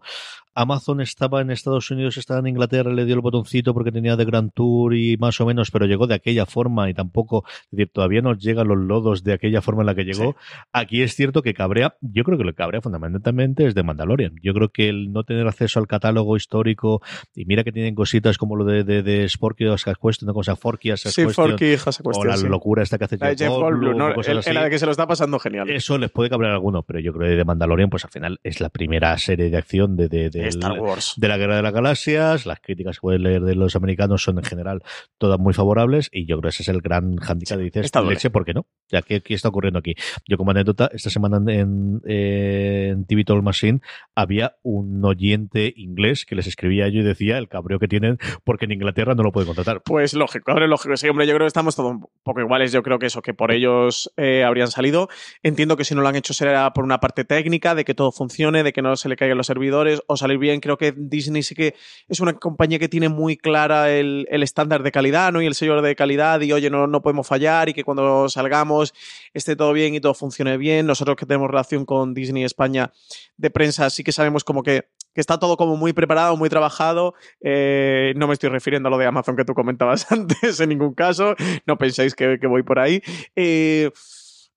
Amazon 0.54 1.00
estaba 1.00 1.40
en 1.40 1.50
Estados 1.50 1.90
Unidos, 1.90 2.16
estaba 2.16 2.40
en 2.40 2.48
Inglaterra, 2.48 2.92
le 2.92 3.04
dio 3.04 3.14
el 3.14 3.20
botoncito 3.20 3.72
porque 3.72 3.92
tenía 3.92 4.16
de 4.16 4.24
Grand 4.24 4.52
Tour 4.52 4.94
y 4.94 5.16
más 5.16 5.40
o 5.40 5.46
menos, 5.46 5.70
pero 5.70 5.86
llegó 5.86 6.06
de 6.06 6.14
aquella 6.14 6.44
forma 6.44 6.90
y 6.90 6.94
tampoco, 6.94 7.44
es 7.46 7.70
decir, 7.70 7.90
todavía 7.92 8.20
nos 8.20 8.38
llegan 8.38 8.68
los 8.68 8.78
lodos 8.78 9.22
de 9.22 9.32
aquella 9.32 9.62
forma 9.62 9.82
en 9.82 9.86
la 9.86 9.94
que 9.94 10.04
llegó. 10.04 10.36
Aquí 10.72 11.02
es 11.02 11.14
cierto 11.14 11.42
que 11.42 11.54
cabrea, 11.54 11.94
yo 12.00 12.24
creo 12.24 12.36
que 12.36 12.44
lo 12.44 12.50
que 12.50 12.56
cabrea 12.56 12.80
fundamentalmente 12.80 13.66
es 13.66 13.74
de 13.74 13.82
Mandalorian. 13.82 14.34
Yo 14.42 14.52
creo 14.52 14.70
que 14.70 14.88
el 14.88 15.12
no 15.12 15.22
tener 15.22 15.46
acceso 15.46 15.78
al 15.78 15.86
catálogo 15.86 16.36
histórico 16.36 17.00
y 17.34 17.44
mira 17.44 17.62
que 17.62 17.72
tienen 17.72 17.94
cositas 17.94 18.36
como 18.36 18.56
lo 18.56 18.64
de, 18.64 18.82
de, 18.84 19.02
de 19.02 19.28
Sporky 19.28 19.66
o 19.66 19.76
Question, 19.76 20.28
una 20.28 20.32
cosa 20.32 20.56
Forky 20.56 20.90
Sí, 20.96 21.26
Forky 21.26 21.76
O 22.04 22.24
la 22.24 22.36
locura 22.36 22.82
esta 22.82 22.98
que 22.98 23.04
hace 23.04 23.16
la 23.18 23.34
Jeff 23.34 23.48
Goldblum, 23.48 23.96
no, 23.96 24.08
la 24.10 24.64
de 24.64 24.70
que 24.70 24.78
se 24.78 24.86
lo 24.86 24.90
está 24.92 25.06
pasando 25.06 25.38
genial. 25.38 25.70
Eso 25.70 25.96
les 25.96 26.10
puede 26.10 26.28
cabrear 26.28 26.52
alguno, 26.52 26.82
pero 26.82 26.98
yo 27.00 27.12
creo 27.12 27.30
que 27.30 27.36
de 27.36 27.44
Mandalorian, 27.44 27.88
pues 27.88 28.04
al 28.04 28.10
final 28.10 28.40
es 28.42 28.59
la 28.60 28.70
primera 28.70 29.16
serie 29.18 29.50
de 29.50 29.56
acción 29.56 29.96
de, 29.96 30.08
de, 30.08 30.30
de, 30.30 30.48
Star 30.48 30.78
Wars. 30.78 31.14
de 31.16 31.28
la 31.28 31.36
Guerra 31.36 31.56
de 31.56 31.62
las 31.62 31.72
Galaxias. 31.72 32.46
Las 32.46 32.60
críticas 32.60 32.96
que 32.96 33.02
pueden 33.02 33.22
leer 33.22 33.42
de 33.42 33.54
los 33.54 33.76
americanos 33.76 34.22
son 34.22 34.38
en 34.38 34.44
general 34.44 34.82
todas 35.18 35.38
muy 35.38 35.54
favorables 35.54 36.08
y 36.12 36.26
yo 36.26 36.36
creo 36.38 36.42
que 36.42 36.48
ese 36.48 36.62
es 36.62 36.68
el 36.68 36.80
gran 36.80 37.16
handicap 37.20 37.58
de 37.58 37.64
dices, 37.64 37.90
leche, 38.04 38.30
¿por 38.30 38.44
qué 38.44 38.54
no? 38.54 38.66
Ya 38.90 39.02
que 39.02 39.20
¿qué 39.20 39.34
está 39.34 39.48
ocurriendo 39.48 39.78
aquí? 39.78 39.94
Yo 40.26 40.36
como 40.36 40.50
anécdota, 40.50 40.90
esta 40.92 41.10
semana 41.10 41.38
en, 41.52 42.00
en 42.04 43.04
TV 43.06 43.24
Talk 43.24 43.42
Machine 43.42 43.80
había 44.14 44.56
un 44.62 45.04
oyente 45.04 45.72
inglés 45.76 46.24
que 46.24 46.34
les 46.34 46.46
escribía 46.46 46.88
yo 46.88 47.00
y 47.00 47.04
decía 47.04 47.38
el 47.38 47.48
cabreo 47.48 47.78
que 47.78 47.88
tienen 47.88 48.18
porque 48.44 48.64
en 48.64 48.72
Inglaterra 48.72 49.14
no 49.14 49.22
lo 49.22 49.32
puede 49.32 49.46
contratar. 49.46 49.82
Pues 49.84 50.14
lógico, 50.14 50.50
ahora 50.50 50.66
lógico. 50.66 50.96
Sí, 50.96 51.08
hombre, 51.08 51.26
yo 51.26 51.34
creo 51.34 51.44
que 51.44 51.48
estamos 51.48 51.76
todos 51.76 51.92
un 51.92 52.06
poco 52.22 52.40
iguales. 52.40 52.72
Yo 52.72 52.82
creo 52.82 52.98
que 52.98 53.06
eso, 53.06 53.22
que 53.22 53.34
por 53.34 53.52
ellos 53.52 54.12
eh, 54.16 54.44
habrían 54.44 54.68
salido. 54.68 55.08
Entiendo 55.42 55.76
que 55.76 55.84
si 55.84 55.94
no 55.94 56.02
lo 56.02 56.08
han 56.08 56.16
hecho 56.16 56.34
será 56.34 56.72
por 56.72 56.84
una 56.84 57.00
parte 57.00 57.24
técnica, 57.24 57.74
de 57.74 57.84
que 57.84 57.94
todo 57.94 58.12
funcione, 58.12 58.49
de 58.52 58.72
que 58.72 58.82
no 58.82 58.96
se 58.96 59.08
le 59.08 59.16
caigan 59.16 59.38
los 59.38 59.46
servidores, 59.46 60.02
o 60.06 60.16
salir 60.16 60.38
bien. 60.38 60.60
Creo 60.60 60.76
que 60.76 60.92
Disney 60.96 61.42
sí 61.42 61.54
que 61.54 61.74
es 62.08 62.20
una 62.20 62.34
compañía 62.34 62.78
que 62.78 62.88
tiene 62.88 63.08
muy 63.08 63.36
clara 63.36 63.90
el, 63.90 64.26
estándar 64.30 64.82
de 64.82 64.92
calidad, 64.92 65.32
¿no? 65.32 65.40
Y 65.40 65.46
el 65.46 65.54
sello 65.54 65.80
de 65.80 65.96
calidad, 65.96 66.40
y 66.40 66.52
oye, 66.52 66.70
no, 66.70 66.86
no 66.86 67.02
podemos 67.02 67.26
fallar, 67.26 67.68
y 67.68 67.74
que 67.74 67.84
cuando 67.84 68.28
salgamos 68.28 68.92
esté 69.32 69.56
todo 69.56 69.72
bien 69.72 69.94
y 69.94 70.00
todo 70.00 70.14
funcione 70.14 70.56
bien. 70.56 70.86
Nosotros 70.86 71.16
que 71.16 71.26
tenemos 71.26 71.48
relación 71.48 71.84
con 71.84 72.14
Disney 72.14 72.44
España 72.44 72.92
de 73.36 73.50
prensa, 73.50 73.88
sí 73.90 74.04
que 74.04 74.12
sabemos 74.12 74.44
como 74.44 74.62
que 74.62 74.88
que 75.14 75.20
está 75.20 75.38
todo 75.38 75.56
como 75.56 75.76
muy 75.76 75.92
preparado, 75.92 76.36
muy 76.36 76.48
trabajado. 76.48 77.14
Eh, 77.40 78.12
no 78.16 78.26
me 78.26 78.34
estoy 78.34 78.50
refiriendo 78.50 78.88
a 78.88 78.90
lo 78.90 78.98
de 78.98 79.06
Amazon 79.06 79.36
que 79.36 79.44
tú 79.44 79.54
comentabas 79.54 80.10
antes, 80.12 80.60
en 80.60 80.68
ningún 80.68 80.94
caso. 80.94 81.34
No 81.66 81.78
penséis 81.78 82.14
que, 82.14 82.38
voy 82.46 82.62
por 82.62 82.78
ahí. 82.78 83.02
Eh, 83.36 83.90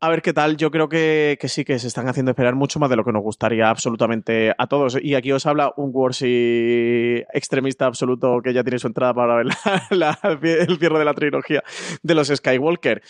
a 0.04 0.10
ver 0.10 0.22
qué 0.22 0.34
tal. 0.34 0.58
Yo 0.58 0.70
creo 0.70 0.90
que, 0.90 1.38
sí 1.44 1.64
que 1.64 1.80
se 1.80 1.88
están 1.88 2.10
haciendo 2.10 2.32
esperar 2.32 2.56
mucho 2.56 2.78
más 2.78 2.90
de 2.90 2.98
lo 2.98 3.06
que 3.06 3.14
nos 3.14 3.24
gustaría 3.24 3.70
absolutamente 3.70 4.54
a 4.58 4.68
todos. 4.68 4.98
Y 5.02 5.16
aquí 5.16 5.32
os 5.32 5.46
habla 5.46 5.72
un 5.78 5.92
Warsy 5.94 7.24
extremista 7.34 7.86
absoluto 7.86 8.42
que 8.44 8.54
ya 8.54 8.66
tiene 8.66 8.80
su 8.80 8.88
entrada 8.88 9.14
para 9.14 9.36
ver 9.36 9.48
el 10.68 10.78
cierre 10.78 11.00
de 11.00 11.06
la 11.06 11.14
trilogía 11.14 11.64
de 12.02 12.16
los 12.16 12.28
Skywalker. 12.28 13.02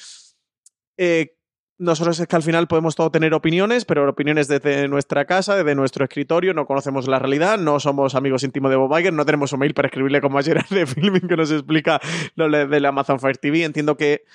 Eh, 0.96 1.36
nosotros 1.80 2.20
es 2.20 2.28
que 2.28 2.36
al 2.36 2.44
final 2.44 2.68
podemos 2.68 2.96
todo 2.96 3.10
tener 3.10 3.34
opiniones, 3.34 3.86
pero 3.86 4.08
opiniones 4.08 4.48
desde 4.48 4.88
nuestra 4.88 5.26
casa, 5.26 5.56
desde 5.56 5.74
nuestro 5.74 6.06
escritorio, 6.06 6.54
no 6.54 6.68
conocemos 6.68 7.08
la 7.08 7.18
realidad, 7.18 7.58
no 7.58 7.80
somos 7.80 8.14
amigos 8.14 8.44
íntimos 8.44 8.70
de 8.70 8.78
Bob 8.78 8.96
Iger, 9.00 9.14
no 9.14 9.26
tenemos 9.26 9.52
un 9.52 9.62
mail 9.62 9.74
para 9.74 9.88
escribirle 9.88 10.22
como 10.22 10.38
ayer 10.38 10.64
de 10.70 10.86
Filming 10.86 11.28
que 11.28 11.38
nos 11.38 11.50
explica 11.50 12.00
lo 12.36 12.48
de 12.50 12.88
Amazon 12.88 13.20
Fire 13.20 13.38
TV. 13.38 13.64
Entiendo 13.64 13.98
que 13.98 14.26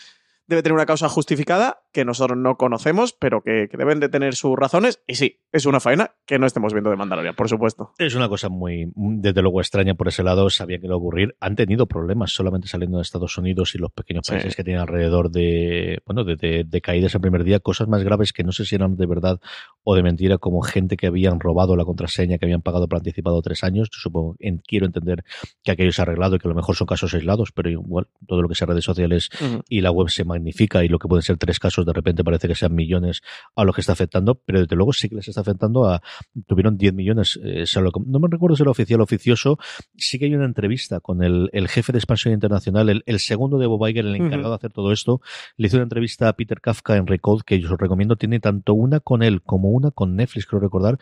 debe 0.49 0.63
tener 0.63 0.75
una 0.75 0.87
causa 0.87 1.09
justificada 1.09 1.83
que 1.93 2.05
nosotros 2.05 2.39
no 2.39 2.57
conocemos, 2.57 3.13
pero 3.13 3.43
que, 3.43 3.69
deben 3.73 4.01
de 4.01 4.09
tener 4.09 4.35
sus 4.35 4.57
razones. 4.57 5.03
Y 5.07 5.15
sí, 5.15 5.41
es 5.53 5.67
una 5.67 5.79
faena 5.79 6.13
que 6.27 6.39
no 6.39 6.47
estemos 6.47 6.73
viendo 6.73 6.91
de 6.91 6.97
Mandalorian, 6.97 7.35
por 7.35 7.49
supuesto. 7.49 7.93
Es 7.99 8.15
una 8.15 8.29
cosa 8.29 8.49
muy, 8.49 8.91
desde 8.95 9.43
luego, 9.43 9.61
extraña 9.61 9.95
por 9.95 10.09
ese 10.09 10.23
lado. 10.23 10.49
Sabía 10.49 10.79
que 10.79 10.87
iba 10.87 10.95
a 10.95 10.99
ocurrir. 10.99 11.37
Han 11.41 11.55
tenido 11.55 11.87
problemas 11.87 12.33
solamente 12.33 12.67
saliendo 12.67 12.97
de 12.99 13.03
Estados 13.03 13.37
Unidos 13.37 13.75
y 13.75 13.79
los 13.79 13.93
pequeños 13.93 14.27
países 14.27 14.57
que 14.57 14.65
tienen 14.65 14.81
alrededor 14.81 15.31
de, 15.31 16.01
bueno, 16.07 16.25
de, 16.25 16.65
de, 16.65 16.81
caídas 16.81 17.15
el 17.15 17.21
primer 17.21 17.45
día. 17.45 17.61
Cosas 17.61 17.89
más 17.89 18.03
graves 18.03 18.33
que 18.33 18.43
no 18.43 18.53
sé 18.53 18.65
si 18.65 18.75
eran 18.75 18.97
de 18.97 19.07
verdad 19.07 19.41
o 19.85 19.95
de 19.95 20.03
mentira, 20.03 20.39
como 20.39 20.63
gente 20.63 20.97
que 20.97 21.07
habían 21.07 21.41
robado 21.41 21.77
la 21.77 21.85
contraseña, 21.85 22.39
que 22.39 22.47
habían 22.47 22.63
pagado 22.63 22.89
por 22.89 22.99
anticipado 22.99 23.43
tres 23.43 23.65
años. 23.65 23.91
Yo 23.91 24.01
supongo, 24.01 24.37
quiero 24.67 24.87
entender 24.87 25.25
que 25.63 25.73
aquello 25.73 25.93
se 25.93 26.01
ha 26.01 26.05
arreglado 26.05 26.37
y 26.37 26.39
que 26.39 26.49
a 26.49 26.51
lo 26.51 26.55
mejor 26.55 26.75
son 26.75 26.87
casos 26.87 27.13
aislados, 27.13 27.53
pero 27.53 27.69
igual 27.69 28.09
todo 28.27 28.41
lo 28.41 28.49
que 28.49 28.55
sea 28.55 28.67
redes 28.67 28.85
sociales 28.85 29.31
y 29.69 29.81
la 29.83 29.91
web 29.91 30.09
se 30.09 30.25
magnifica 30.39 30.85
y 30.85 30.89
lo 30.89 30.99
que 30.99 31.09
pueden 31.09 31.23
ser 31.23 31.37
tres 31.37 31.59
casos 31.59 31.85
de 31.85 31.93
repente 31.93 32.25
parece 32.25 32.49
que 32.49 32.55
sean 32.55 32.75
millones 32.75 33.21
a 33.57 33.65
lo 33.65 33.73
que 33.73 33.81
está 33.81 33.93
afectando, 33.93 34.37
pero 34.37 34.61
desde 34.61 34.77
luego 34.77 34.93
sí 34.93 35.09
que 35.09 35.17
les 35.17 35.29
está 35.29 35.41
afectando 35.41 35.87
a, 35.87 36.03
tuvieron 36.47 36.77
10 36.77 36.95
millones, 36.95 37.39
eh, 37.43 37.65
no 38.07 38.19
me 38.19 38.29
recuerdo 38.31 38.57
si 38.57 38.63
era 38.63 38.71
oficial 38.71 39.01
o 39.01 39.05
oficioso, 39.05 39.59
sí 39.97 40.19
que 40.19 40.27
hay 40.27 40.35
una 40.35 40.47
entrevista 40.47 41.01
con 41.01 41.23
el, 41.23 41.51
jefe 41.69 41.93
de 41.93 41.99
expansión 41.99 42.33
internacional, 42.33 43.03
el, 43.05 43.19
segundo 43.21 43.59
de 43.59 43.67
Bob 43.67 43.87
Iger, 43.87 44.07
el 44.07 44.15
encargado 44.15 44.51
de 44.51 44.57
hacer 44.57 44.73
todo 44.73 44.93
esto, 44.93 45.21
le 45.57 45.67
hizo 45.67 45.77
una 45.77 45.85
entrevista 45.85 46.29
a 46.29 46.33
Peter 46.35 46.61
Kafka 46.61 46.97
en 46.97 47.07
Recode, 47.07 47.43
que 47.45 47.61
yo 47.61 47.73
os 47.73 47.79
recomiendo, 47.79 48.17
tiene 48.17 48.41
tanto 48.41 48.75
una 48.75 49.01
con 49.01 49.23
él 49.23 49.43
como 49.43 49.71
una 49.71 49.91
con 49.91 50.17
Netflix, 50.17 50.47
creo 50.47 50.61
recordar, 50.61 50.99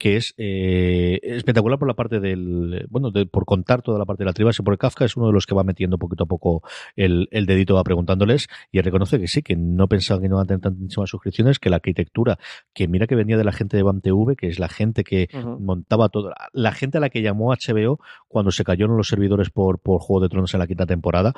que 0.00 0.16
es 0.16 0.32
eh, 0.38 1.20
espectacular 1.22 1.78
por 1.78 1.86
la 1.86 1.92
parte 1.92 2.20
del, 2.20 2.86
bueno, 2.88 3.12
por 3.30 3.44
contar 3.44 3.82
toda 3.82 3.98
la 3.98 4.06
parte 4.06 4.22
de 4.22 4.28
la 4.28 4.32
triba, 4.32 4.50
porque 4.64 4.78
Kafka 4.78 5.04
es 5.04 5.14
uno 5.14 5.26
de 5.26 5.34
los 5.34 5.44
que 5.44 5.54
va 5.54 5.62
metiendo 5.62 5.98
poquito 5.98 6.24
a 6.24 6.26
poco 6.26 6.62
el, 6.96 7.28
el 7.30 7.44
dedito, 7.44 7.74
va 7.74 7.84
preguntándoles, 7.84 8.48
y 8.72 8.80
reconoce 8.80 9.20
que 9.20 9.28
sí, 9.28 9.42
que 9.42 9.56
no 9.56 9.88
pensaba 9.88 10.22
que 10.22 10.30
no 10.30 10.36
iban 10.36 10.44
a 10.44 10.46
tener 10.46 10.62
tantísimas 10.62 11.10
suscripciones, 11.10 11.58
que 11.58 11.68
la 11.68 11.76
arquitectura, 11.76 12.38
que 12.72 12.88
mira 12.88 13.06
que 13.06 13.14
venía 13.14 13.36
de 13.36 13.44
la 13.44 13.52
gente 13.52 13.76
de 13.76 13.82
BAM 13.82 14.00
TV, 14.00 14.36
que 14.36 14.48
es 14.48 14.58
la 14.58 14.70
gente 14.70 15.04
que 15.04 15.28
montaba 15.58 16.08
todo, 16.08 16.32
la 16.54 16.72
gente 16.72 16.96
a 16.96 17.02
la 17.02 17.10
que 17.10 17.20
llamó 17.20 17.52
HBO 17.52 18.00
cuando 18.26 18.52
se 18.52 18.64
cayeron 18.64 18.96
los 18.96 19.08
servidores 19.08 19.50
por, 19.50 19.80
por 19.80 20.00
Juego 20.00 20.22
de 20.22 20.30
Tronos 20.30 20.54
en 20.54 20.60
la 20.60 20.66
quinta 20.66 20.86
temporada 20.86 21.34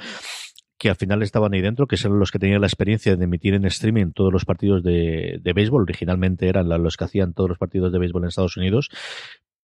que 0.82 0.90
al 0.90 0.96
final 0.96 1.22
estaban 1.22 1.54
ahí 1.54 1.60
dentro, 1.60 1.86
que 1.86 1.96
eran 1.96 2.18
los 2.18 2.32
que 2.32 2.40
tenían 2.40 2.60
la 2.60 2.66
experiencia 2.66 3.14
de 3.14 3.22
emitir 3.22 3.54
en 3.54 3.64
streaming 3.66 4.10
todos 4.10 4.32
los 4.32 4.44
partidos 4.44 4.82
de, 4.82 5.38
de 5.40 5.52
béisbol. 5.52 5.82
Originalmente 5.82 6.48
eran 6.48 6.68
los 6.82 6.96
que 6.96 7.04
hacían 7.04 7.34
todos 7.34 7.50
los 7.50 7.58
partidos 7.58 7.92
de 7.92 8.00
béisbol 8.00 8.24
en 8.24 8.28
Estados 8.30 8.56
Unidos, 8.56 8.88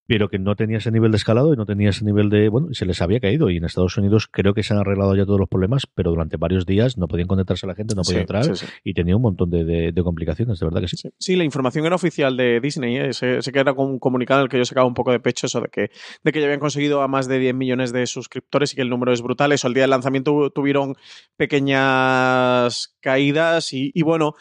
pero 0.09 0.30
que 0.30 0.39
no 0.39 0.56
tenía 0.56 0.78
ese 0.78 0.90
nivel 0.90 1.10
de 1.10 1.18
escalado 1.18 1.52
y 1.52 1.56
no 1.56 1.66
tenía 1.66 1.90
ese 1.90 2.02
nivel 2.02 2.30
de, 2.30 2.48
bueno, 2.48 2.68
y 2.70 2.74
se 2.74 2.86
les 2.86 3.02
había 3.02 3.20
caído. 3.20 3.51
Y 3.51 3.59
en 3.59 3.66
Estados 3.66 3.98
Unidos 3.98 4.26
creo 4.26 4.55
que 4.55 4.62
se 4.62 4.72
han 4.72 4.80
arreglado 4.80 5.14
ya 5.14 5.26
todos 5.26 5.39
los 5.39 5.51
problemas, 5.51 5.86
pero 5.86 6.10
durante 6.10 6.39
varios 6.39 6.64
días 6.64 6.97
no 6.97 7.09
podían 7.09 7.28
conectarse 7.28 7.66
a 7.66 7.68
la 7.68 7.74
gente, 7.74 7.94
no 7.94 8.01
podían 8.01 8.22
entrar 8.22 8.47
y 8.82 8.94
tenía 8.94 9.14
un 9.14 9.20
montón 9.20 9.51
de, 9.51 9.93
complicaciones, 10.02 10.59
de 10.59 10.64
verdad 10.64 10.80
que 10.80 10.89
sí. 10.89 10.97
Sí, 11.18 11.36
la 11.36 11.44
información 11.44 11.85
era 11.85 11.94
oficial 11.94 12.39
de 12.39 12.59
Disney, 12.59 12.97
¿eh? 12.97 13.12
se, 13.12 13.40
que 13.52 13.59
era 13.59 13.72
un 13.72 13.98
comunicado 13.98 14.40
en 14.40 14.44
el 14.44 14.48
que 14.48 14.56
yo 14.56 14.64
sacaba 14.64 14.86
un 14.86 14.94
poco 14.94 15.12
de 15.12 15.20
pecho 15.20 15.47
eso 15.47 15.60
de 15.60 15.68
que, 15.68 15.90
de 16.24 16.32
que 16.32 16.40
ya 16.40 16.47
habían 16.47 16.60
conseguido 16.60 17.02
a 17.02 17.09
más 17.09 17.28
de 17.28 17.39
10 17.39 17.55
millones 17.55 17.93
de 17.93 18.06
suscriptores 18.06 18.72
y 18.72 18.76
que 18.76 18.82
el 18.82 18.89
número 18.89 19.12
es 19.12 19.20
brutal. 19.20 19.52
Eso, 19.52 19.66
al 19.66 19.74
día 19.74 19.82
del 19.82 19.90
lanzamiento 19.90 20.48
tuvieron 20.48 20.94
pequeñas 21.36 22.97
caídas 23.02 23.74
y, 23.74 23.90
y 23.94 24.02
bueno 24.02 24.35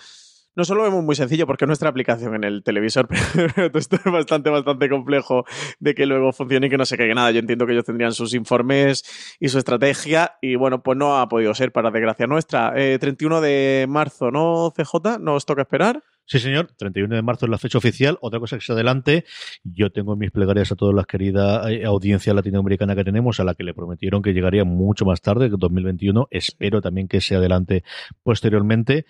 no 0.58 0.66
solo 0.66 0.82
vemos 0.82 1.04
muy 1.04 1.16
sencillo 1.16 1.46
porque 1.46 1.66
es 1.66 1.68
nuestra 1.68 1.90
aplicación 1.90 2.34
en 2.34 2.44
el 2.44 2.64
televisor, 2.64 3.08
pero 3.56 3.70
esto 3.78 3.96
es 3.96 4.12
bastante, 4.12 4.50
bastante 4.50 4.90
complejo 4.90 5.46
de 5.80 5.94
que 5.94 6.08
luego 6.08 6.34
funcione 6.34 6.66
y 6.66 6.70
que 6.72 6.78
no 6.78 6.86
se 6.86 6.98
caiga 6.98 7.14
nada. 7.14 7.30
Yo 7.30 7.40
entiendo 7.40 7.68
que 7.68 7.74
ellos 7.74 7.86
tendrían 7.86 8.12
sus 8.12 8.34
informes 8.34 9.38
y 9.40 9.50
su 9.50 9.60
estrategia 9.60 10.38
y 10.42 10.56
bueno, 10.56 10.82
pues 10.82 10.98
no 10.98 11.20
ha 11.20 11.30
podido 11.30 11.54
ser 11.54 11.72
para 11.72 11.92
desgracia 11.92 12.26
nuestra. 12.26 12.74
31 12.74 13.38
eh, 13.38 13.42
de 13.42 13.88
marzo, 13.88 14.32
¿no, 14.32 14.74
CJ? 14.76 15.20
¿Nos 15.20 15.46
toca 15.46 15.62
esperar? 15.62 16.02
Sí, 16.30 16.40
señor, 16.40 16.68
31 16.76 17.16
de 17.16 17.22
marzo 17.22 17.45
es 17.45 17.49
la 17.49 17.58
fecha 17.58 17.78
oficial. 17.78 18.18
Otra 18.20 18.41
cosa 18.41 18.58
que 18.58 18.62
se 18.62 18.74
adelante, 18.74 19.24
yo 19.64 19.91
tengo 19.91 20.18
mis 20.18 20.30
plegarias 20.30 20.74
a 20.74 20.76
toda 20.76 20.91
la 20.91 21.06
querida 21.06 21.72
eh, 21.72 21.86
audiencia 21.86 22.34
latinoamericana 22.34 22.98
que 22.98 23.06
tenemos, 23.06 23.40
a 23.40 23.45
la 23.45 23.56
que 23.56 23.64
le 23.64 23.74
prometieron 23.74 24.22
que 24.22 24.34
llegaría 24.34 24.66
mucho 24.66 25.06
más 25.06 25.22
tarde, 25.22 25.49
que 25.49 25.56
2021. 25.58 26.28
Espero 26.30 26.82
también 26.82 27.08
que 27.08 27.22
se 27.22 27.36
adelante 27.36 27.86
posteriormente. 28.24 29.06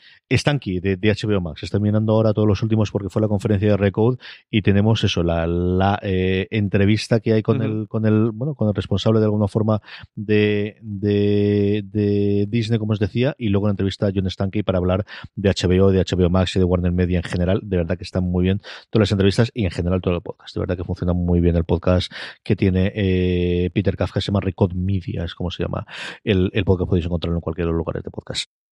Aquí, 0.46 0.80
de, 0.80 0.98
HBO 0.98 1.42
Max. 1.42 1.64
Están 1.64 1.82
mirando 1.82 2.14
ahora 2.14 2.34
todos 2.34 2.48
los 2.48 2.62
últimos 2.62 2.92
porque 2.92 3.10
fue 3.10 3.22
la 3.22 3.28
conferencia 3.28 3.70
de 3.70 3.78
Recode 3.78 4.18
y 4.52 4.62
tenemos 4.62 5.04
eso, 5.04 5.24
la, 5.24 5.48
la 5.48 6.00
eh, 6.04 6.48
entrevista 6.52 7.20
que 7.20 7.34
hay 7.34 7.42
con 7.42 7.64
el, 7.64 7.88
con 7.88 8.06
el, 8.06 8.30
bueno, 8.32 8.54
con 8.54 8.68
el 8.68 8.76
responsable 8.76 9.20
de 9.20 9.26
alguna 9.26 9.48
forma 9.48 9.82
de, 10.16 10.78
de, 10.82 11.84
de 11.84 12.46
Disney, 12.48 12.78
como 12.78 12.94
os 12.94 13.00
decía, 13.00 13.36
y 13.40 13.50
luego 13.50 13.66
una 13.66 13.72
entrevista 13.72 14.06
a 14.06 14.12
John 14.14 14.30
Stankey 14.30 14.62
para 14.62 14.78
hablar 14.78 15.06
de 15.36 15.50
HBO, 15.50 15.92
de 15.92 16.00
HBO 16.00 16.30
Max 16.30 16.56
y 16.56 16.60
de 16.60 16.66
Warner 16.66 16.92
Media 16.92 17.07
en 17.16 17.24
general, 17.24 17.62
de 17.64 17.78
verdad 17.78 17.98
que 17.98 18.04
están 18.04 18.24
muy 18.24 18.44
bien 18.44 18.60
todas 18.90 19.08
las 19.08 19.12
entrevistas 19.12 19.52
y 19.54 19.66
en 19.66 19.72
general 19.72 20.02
todo 20.02 20.16
el 20.16 20.22
podcast. 20.22 20.54
De 20.56 20.60
verdad 20.60 20.78
que 20.78 20.84
funciona 20.84 21.14
muy 21.14 21.40
bien 21.40 21.56
el 21.56 21.64
podcast 21.64 22.12
que 22.44 22.56
tiene 22.56 22.92
eh, 22.96 23.70
Peter 23.74 23.96
Kafka, 23.96 24.22
se 24.22 24.28
llama 24.28 24.42
Record 24.42 24.74
Media, 24.74 25.24
es 25.24 25.36
como 25.36 25.52
se 25.52 25.64
llama 25.64 25.86
el, 26.24 26.50
el 26.54 26.66
podcast, 26.66 26.90
podéis 26.90 27.06
encontrarlo 27.06 27.38
en 27.38 27.42
cualquier 27.42 27.68
lugar 27.68 28.02
de 28.02 28.12
podcast. 28.12 28.67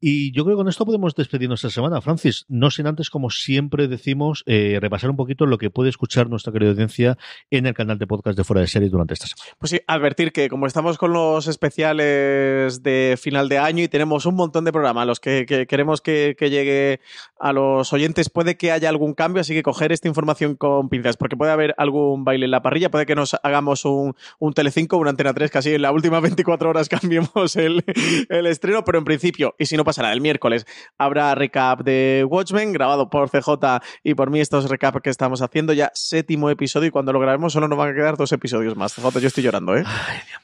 Y 0.00 0.32
yo 0.32 0.44
creo 0.44 0.56
que 0.56 0.60
con 0.60 0.68
esto 0.68 0.86
podemos 0.86 1.14
despedirnos 1.14 1.64
esta 1.64 1.74
semana, 1.74 2.00
Francis. 2.00 2.44
No 2.48 2.70
sin 2.70 2.86
antes, 2.86 3.10
como 3.10 3.30
siempre 3.30 3.88
decimos, 3.88 4.44
eh, 4.46 4.78
repasar 4.80 5.10
un 5.10 5.16
poquito 5.16 5.44
lo 5.44 5.58
que 5.58 5.70
puede 5.70 5.90
escuchar 5.90 6.30
nuestra 6.30 6.52
querida 6.52 6.70
audiencia 6.70 7.18
en 7.50 7.66
el 7.66 7.74
canal 7.74 7.98
de 7.98 8.06
podcast 8.06 8.36
de 8.36 8.44
Fuera 8.44 8.60
de 8.60 8.68
Series 8.68 8.92
durante 8.92 9.14
esta 9.14 9.26
semana. 9.26 9.56
Pues 9.58 9.70
sí, 9.70 9.80
advertir 9.88 10.32
que 10.32 10.48
como 10.48 10.66
estamos 10.66 10.98
con 10.98 11.12
los 11.12 11.48
especiales 11.48 12.82
de 12.82 13.18
final 13.20 13.48
de 13.48 13.58
año 13.58 13.82
y 13.82 13.88
tenemos 13.88 14.24
un 14.26 14.36
montón 14.36 14.64
de 14.64 14.72
programas, 14.72 15.06
los 15.06 15.18
que, 15.18 15.46
queremos 15.68 16.00
que, 16.00 16.36
llegue 16.38 17.00
a 17.40 17.52
los 17.52 17.92
oyentes, 17.92 18.30
puede 18.30 18.56
que 18.56 18.70
haya 18.70 18.88
algún 18.88 19.14
cambio, 19.14 19.40
así 19.40 19.52
que 19.52 19.62
coger 19.62 19.90
esta 19.90 20.06
información 20.06 20.54
con 20.54 20.88
pinzas, 20.88 21.16
porque 21.16 21.36
puede 21.36 21.50
haber 21.50 21.74
algún 21.76 22.24
baile 22.24 22.44
en 22.44 22.52
la 22.52 22.62
parrilla, 22.62 22.90
puede 22.90 23.04
que 23.04 23.14
nos 23.14 23.36
hagamos 23.42 23.84
un, 23.84 24.14
un 24.38 24.52
Telecinco, 24.54 24.96
una 24.96 25.10
Antena 25.10 25.34
3, 25.34 25.50
casi 25.50 25.74
en 25.74 25.82
las 25.82 25.92
últimas 25.92 26.22
24 26.22 26.70
horas 26.70 26.88
cambiemos 26.88 27.56
el, 27.56 27.84
el 28.28 28.46
estreno, 28.46 28.84
pero 28.84 28.98
en 28.98 29.04
principio, 29.04 29.56
y 29.58 29.66
si 29.66 29.76
no 29.76 29.84
pasará. 29.88 30.12
El 30.12 30.20
miércoles 30.20 30.66
habrá 30.98 31.34
recap 31.34 31.80
de 31.80 32.26
Watchmen, 32.28 32.74
grabado 32.74 33.08
por 33.08 33.30
CJ 33.30 33.80
y 34.04 34.12
por 34.12 34.30
mí 34.30 34.38
estos 34.38 34.68
recap 34.68 35.00
que 35.00 35.08
estamos 35.08 35.40
haciendo. 35.40 35.72
Ya 35.72 35.90
séptimo 35.94 36.50
episodio 36.50 36.88
y 36.88 36.90
cuando 36.90 37.10
lo 37.10 37.20
grabemos 37.20 37.54
solo 37.54 37.68
nos 37.68 37.78
van 37.78 37.88
a 37.88 37.94
quedar 37.94 38.18
dos 38.18 38.30
episodios 38.32 38.76
más. 38.76 38.94
CJ, 38.94 39.18
yo 39.18 39.28
estoy 39.28 39.44
llorando, 39.44 39.74
¿eh? 39.74 39.84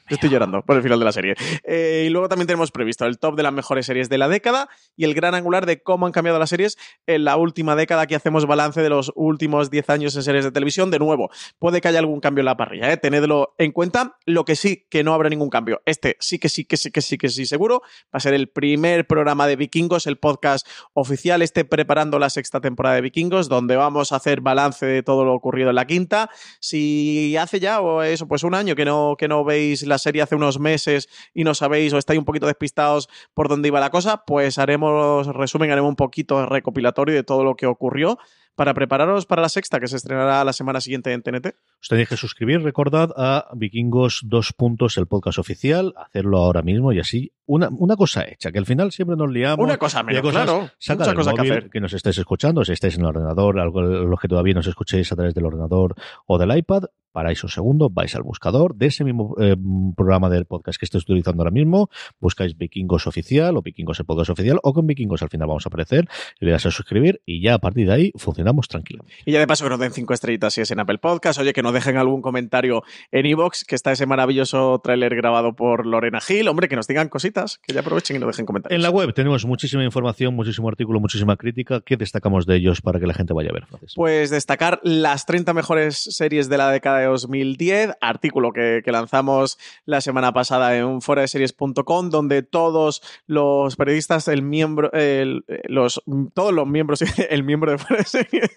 Yo 0.09 0.15
estoy 0.15 0.31
llorando 0.31 0.63
por 0.63 0.75
el 0.77 0.81
final 0.81 0.97
de 0.97 1.05
la 1.05 1.11
serie. 1.11 1.35
Eh, 1.63 2.05
y 2.07 2.09
luego 2.09 2.27
también 2.27 2.47
tenemos 2.47 2.71
previsto 2.71 3.05
el 3.05 3.19
top 3.19 3.35
de 3.35 3.43
las 3.43 3.53
mejores 3.53 3.85
series 3.85 4.09
de 4.09 4.17
la 4.17 4.27
década 4.27 4.67
y 4.95 5.03
el 5.03 5.13
gran 5.13 5.35
angular 5.35 5.67
de 5.67 5.83
cómo 5.83 6.07
han 6.07 6.11
cambiado 6.11 6.39
las 6.39 6.49
series 6.49 6.77
en 7.05 7.23
la 7.23 7.37
última 7.37 7.75
década. 7.75 8.07
que 8.07 8.15
hacemos 8.15 8.47
balance 8.47 8.81
de 8.81 8.89
los 8.89 9.11
últimos 9.15 9.69
10 9.69 9.89
años 9.91 10.15
en 10.15 10.23
series 10.23 10.43
de 10.43 10.51
televisión. 10.51 10.89
De 10.89 10.97
nuevo, 10.97 11.29
puede 11.59 11.81
que 11.81 11.87
haya 11.87 11.99
algún 11.99 12.19
cambio 12.19 12.41
en 12.41 12.45
la 12.45 12.57
parrilla, 12.57 12.91
¿eh? 12.91 12.97
Tenedlo 12.97 13.53
en 13.59 13.71
cuenta. 13.71 14.17
Lo 14.25 14.43
que 14.43 14.55
sí, 14.55 14.87
que 14.89 15.03
no 15.03 15.13
habrá 15.13 15.29
ningún 15.29 15.49
cambio. 15.49 15.81
Este 15.85 16.17
sí 16.19 16.39
que 16.39 16.49
sí, 16.49 16.65
que 16.65 16.77
sí, 16.77 16.91
que 16.91 17.01
sí, 17.01 17.17
que 17.17 17.29
sí, 17.29 17.45
seguro. 17.45 17.81
Va 18.05 18.17
a 18.17 18.19
ser 18.19 18.33
el 18.33 18.49
primer 18.49 19.05
programa 19.05 19.34
de 19.43 19.57
Vikingos, 19.57 20.07
el 20.07 20.17
podcast 20.17 20.65
oficial, 20.93 21.41
esté 21.41 21.65
preparando 21.65 22.17
la 22.17 22.29
sexta 22.29 22.61
temporada 22.61 22.95
de 22.95 23.01
Vikingos, 23.01 23.49
donde 23.49 23.75
vamos 23.75 24.13
a 24.13 24.15
hacer 24.15 24.39
balance 24.39 24.85
de 24.85 25.03
todo 25.03 25.25
lo 25.25 25.33
ocurrido 25.33 25.69
en 25.69 25.75
la 25.75 25.85
quinta. 25.85 26.29
Si 26.61 27.35
hace 27.35 27.59
ya, 27.59 27.81
o 27.81 28.01
eso, 28.01 28.27
pues 28.27 28.43
un 28.43 28.55
año 28.55 28.75
que 28.75 28.85
no, 28.85 29.15
que 29.17 29.27
no 29.27 29.43
veis 29.43 29.85
la 29.85 29.97
serie 29.97 30.21
hace 30.21 30.35
unos 30.35 30.59
meses 30.59 31.09
y 31.33 31.43
no 31.43 31.53
sabéis 31.53 31.91
o 31.91 31.97
estáis 31.97 32.17
un 32.17 32.25
poquito 32.25 32.47
despistados 32.47 33.09
por 33.33 33.49
dónde 33.49 33.67
iba 33.67 33.81
la 33.81 33.89
cosa, 33.89 34.23
pues 34.25 34.57
haremos 34.57 35.27
resumen, 35.27 35.71
haremos 35.71 35.89
un 35.89 35.97
poquito 35.97 36.45
recopilatorio 36.45 37.13
de 37.13 37.23
todo 37.23 37.43
lo 37.43 37.55
que 37.55 37.65
ocurrió 37.65 38.17
para 38.55 38.73
prepararos 38.73 39.25
para 39.25 39.41
la 39.41 39.49
sexta, 39.49 39.79
que 39.79 39.87
se 39.87 39.97
estrenará 39.97 40.43
la 40.43 40.53
semana 40.53 40.79
siguiente 40.79 41.11
en 41.11 41.21
TNT. 41.21 41.55
Os 41.85 41.89
tenéis 41.89 42.09
que 42.09 42.17
suscribir, 42.17 42.63
recordad, 42.63 43.11
a 43.15 43.47
Vikingos 43.53 44.21
dos 44.23 44.53
puntos, 44.53 44.97
el 44.97 45.05
podcast 45.05 45.37
oficial, 45.37 45.93
hacerlo 45.95 46.39
ahora 46.39 46.63
mismo 46.63 46.91
y 46.93 46.99
así 46.99 47.31
una, 47.45 47.69
una 47.69 47.95
cosa 47.95 48.25
hecha, 48.27 48.51
que 48.51 48.57
al 48.57 48.65
final 48.65 48.91
siempre 48.91 49.15
nos 49.15 49.29
liamos. 49.29 49.63
Una 49.63 49.77
cosa 49.77 50.01
menos, 50.01 50.23
cosas, 50.23 50.45
claro. 50.45 50.69
Saca 50.79 51.03
Mucha 51.03 51.13
cosa 51.13 51.31
que 51.33 51.37
móvil, 51.37 51.51
hacer. 51.51 51.69
que 51.69 51.79
nos 51.79 51.93
estáis 51.93 52.17
escuchando, 52.17 52.65
si 52.65 52.71
estáis 52.71 52.95
en 52.95 53.01
el 53.01 53.09
ordenador, 53.09 53.59
algo, 53.59 53.81
los 53.81 54.19
que 54.19 54.27
todavía 54.27 54.55
nos 54.55 54.65
escuchéis 54.65 55.11
a 55.11 55.15
través 55.15 55.35
del 55.35 55.45
ordenador 55.45 55.93
o 56.25 56.39
del 56.39 56.57
iPad, 56.57 56.85
paráis 57.11 57.41
un 57.45 57.49
segundo, 57.49 57.89
vais 57.89 58.13
al 58.15 58.23
buscador 58.23 58.75
de 58.75 58.87
ese 58.87 59.05
mismo 59.05 59.35
eh, 59.39 59.55
programa 59.95 60.29
del 60.29 60.45
podcast 60.45 60.77
que 60.77 60.85
estáis 60.85 61.03
utilizando 61.05 61.43
ahora 61.43 61.51
mismo, 61.51 61.89
buscáis 62.19 62.57
Vikingos 62.57 63.07
Oficial 63.07 63.55
o 63.55 63.61
Vikingos 63.61 64.01
el 64.01 64.05
podcast 64.05 64.31
oficial 64.31 64.59
o 64.63 64.73
con 64.73 64.85
Vikingos 64.85 65.21
al 65.21 65.29
final 65.29 65.47
vamos 65.47 65.65
a 65.65 65.69
aparecer, 65.69 66.09
le 66.39 66.51
das 66.51 66.65
a 66.65 66.71
suscribir 66.71 67.21
y 67.25 67.41
ya 67.41 67.53
a 67.53 67.59
partir 67.59 67.87
de 67.87 67.93
ahí 67.93 68.11
funcionamos 68.17 68.67
tranquilamente. 68.67 69.15
Y 69.23 69.31
ya 69.31 69.39
de 69.39 69.47
paso 69.47 69.63
que 69.63 69.69
nos 69.69 69.79
den 69.79 69.93
cinco 69.93 70.13
estrellitas 70.13 70.55
si 70.55 70.61
es 70.61 70.71
en 70.71 70.79
Apple 70.81 70.97
Podcast. 70.97 71.39
Oye, 71.39 71.53
que 71.53 71.61
nos 71.63 71.71
dejen 71.75 71.97
algún 71.97 72.21
comentario 72.23 72.83
en 73.11 73.25
Evox, 73.27 73.63
que 73.65 73.75
está 73.75 73.91
ese 73.91 74.07
maravilloso 74.07 74.81
tráiler 74.83 75.15
grabado 75.15 75.53
por 75.55 75.85
Lorena 75.85 76.19
Gil. 76.21 76.47
Hombre, 76.47 76.67
que 76.67 76.75
nos 76.75 76.87
digan 76.87 77.09
cositas, 77.09 77.59
que 77.59 77.73
ya 77.73 77.81
aprovechen 77.81 78.15
y 78.15 78.19
nos 78.19 78.27
dejen 78.27 78.45
comentarios. 78.47 78.75
En 78.75 78.81
la 78.81 78.89
web 78.89 79.13
tenemos 79.13 79.45
muchísima 79.45 79.83
información, 79.83 80.33
muchísimo 80.35 80.67
artículo, 80.69 80.99
muchísima 80.99 81.37
crítica. 81.37 81.81
¿Qué 81.85 81.97
destacamos 81.97 82.45
de 82.47 82.55
ellos 82.55 82.81
para 82.81 82.99
que 82.99 83.05
la 83.07 83.13
gente 83.13 83.33
vaya 83.33 83.49
a 83.51 83.53
ver, 83.53 83.65
Francis? 83.67 83.93
Pues 83.95 84.29
destacar 84.31 84.79
las 84.83 85.25
30 85.25 85.53
mejores 85.53 85.97
series 85.97 86.49
de 86.49 86.57
la 86.57 86.71
década 86.71 86.99
de 86.99 87.05
2010, 87.05 87.91
artículo 88.01 88.51
que, 88.53 88.81
que 88.83 88.91
lanzamos 88.91 89.57
la 89.85 90.01
semana 90.01 90.33
pasada 90.33 90.75
en 90.77 91.01
foradeseries.com, 91.01 92.09
donde 92.09 92.41
todos 92.43 93.01
los 93.27 93.75
periodistas, 93.75 94.27
el 94.27 94.41
miembro, 94.41 94.91
el- 94.93 95.43
los, 95.67 96.01
todos 96.33 96.53
los 96.53 96.65
miembros, 96.67 97.01
el 97.29 97.43
miembro 97.43 97.71
de 97.71 97.77
Fuera 97.77 97.97
de 98.03 98.05
Series, 98.09 98.49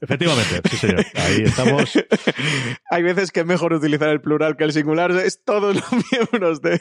Efectivamente, 0.00 0.60
sí 0.70 0.76
señor. 0.76 1.04
Ahí 1.14 1.42
estamos. 1.44 1.92
hay 2.90 3.02
veces 3.02 3.32
que 3.32 3.40
es 3.40 3.46
mejor 3.46 3.72
utilizar 3.72 4.08
el 4.08 4.20
plural 4.20 4.56
que 4.56 4.64
el 4.64 4.72
singular, 4.72 5.10
es 5.12 5.42
todos 5.44 5.74
los 5.74 5.84
miembros 6.12 6.60
de, 6.62 6.80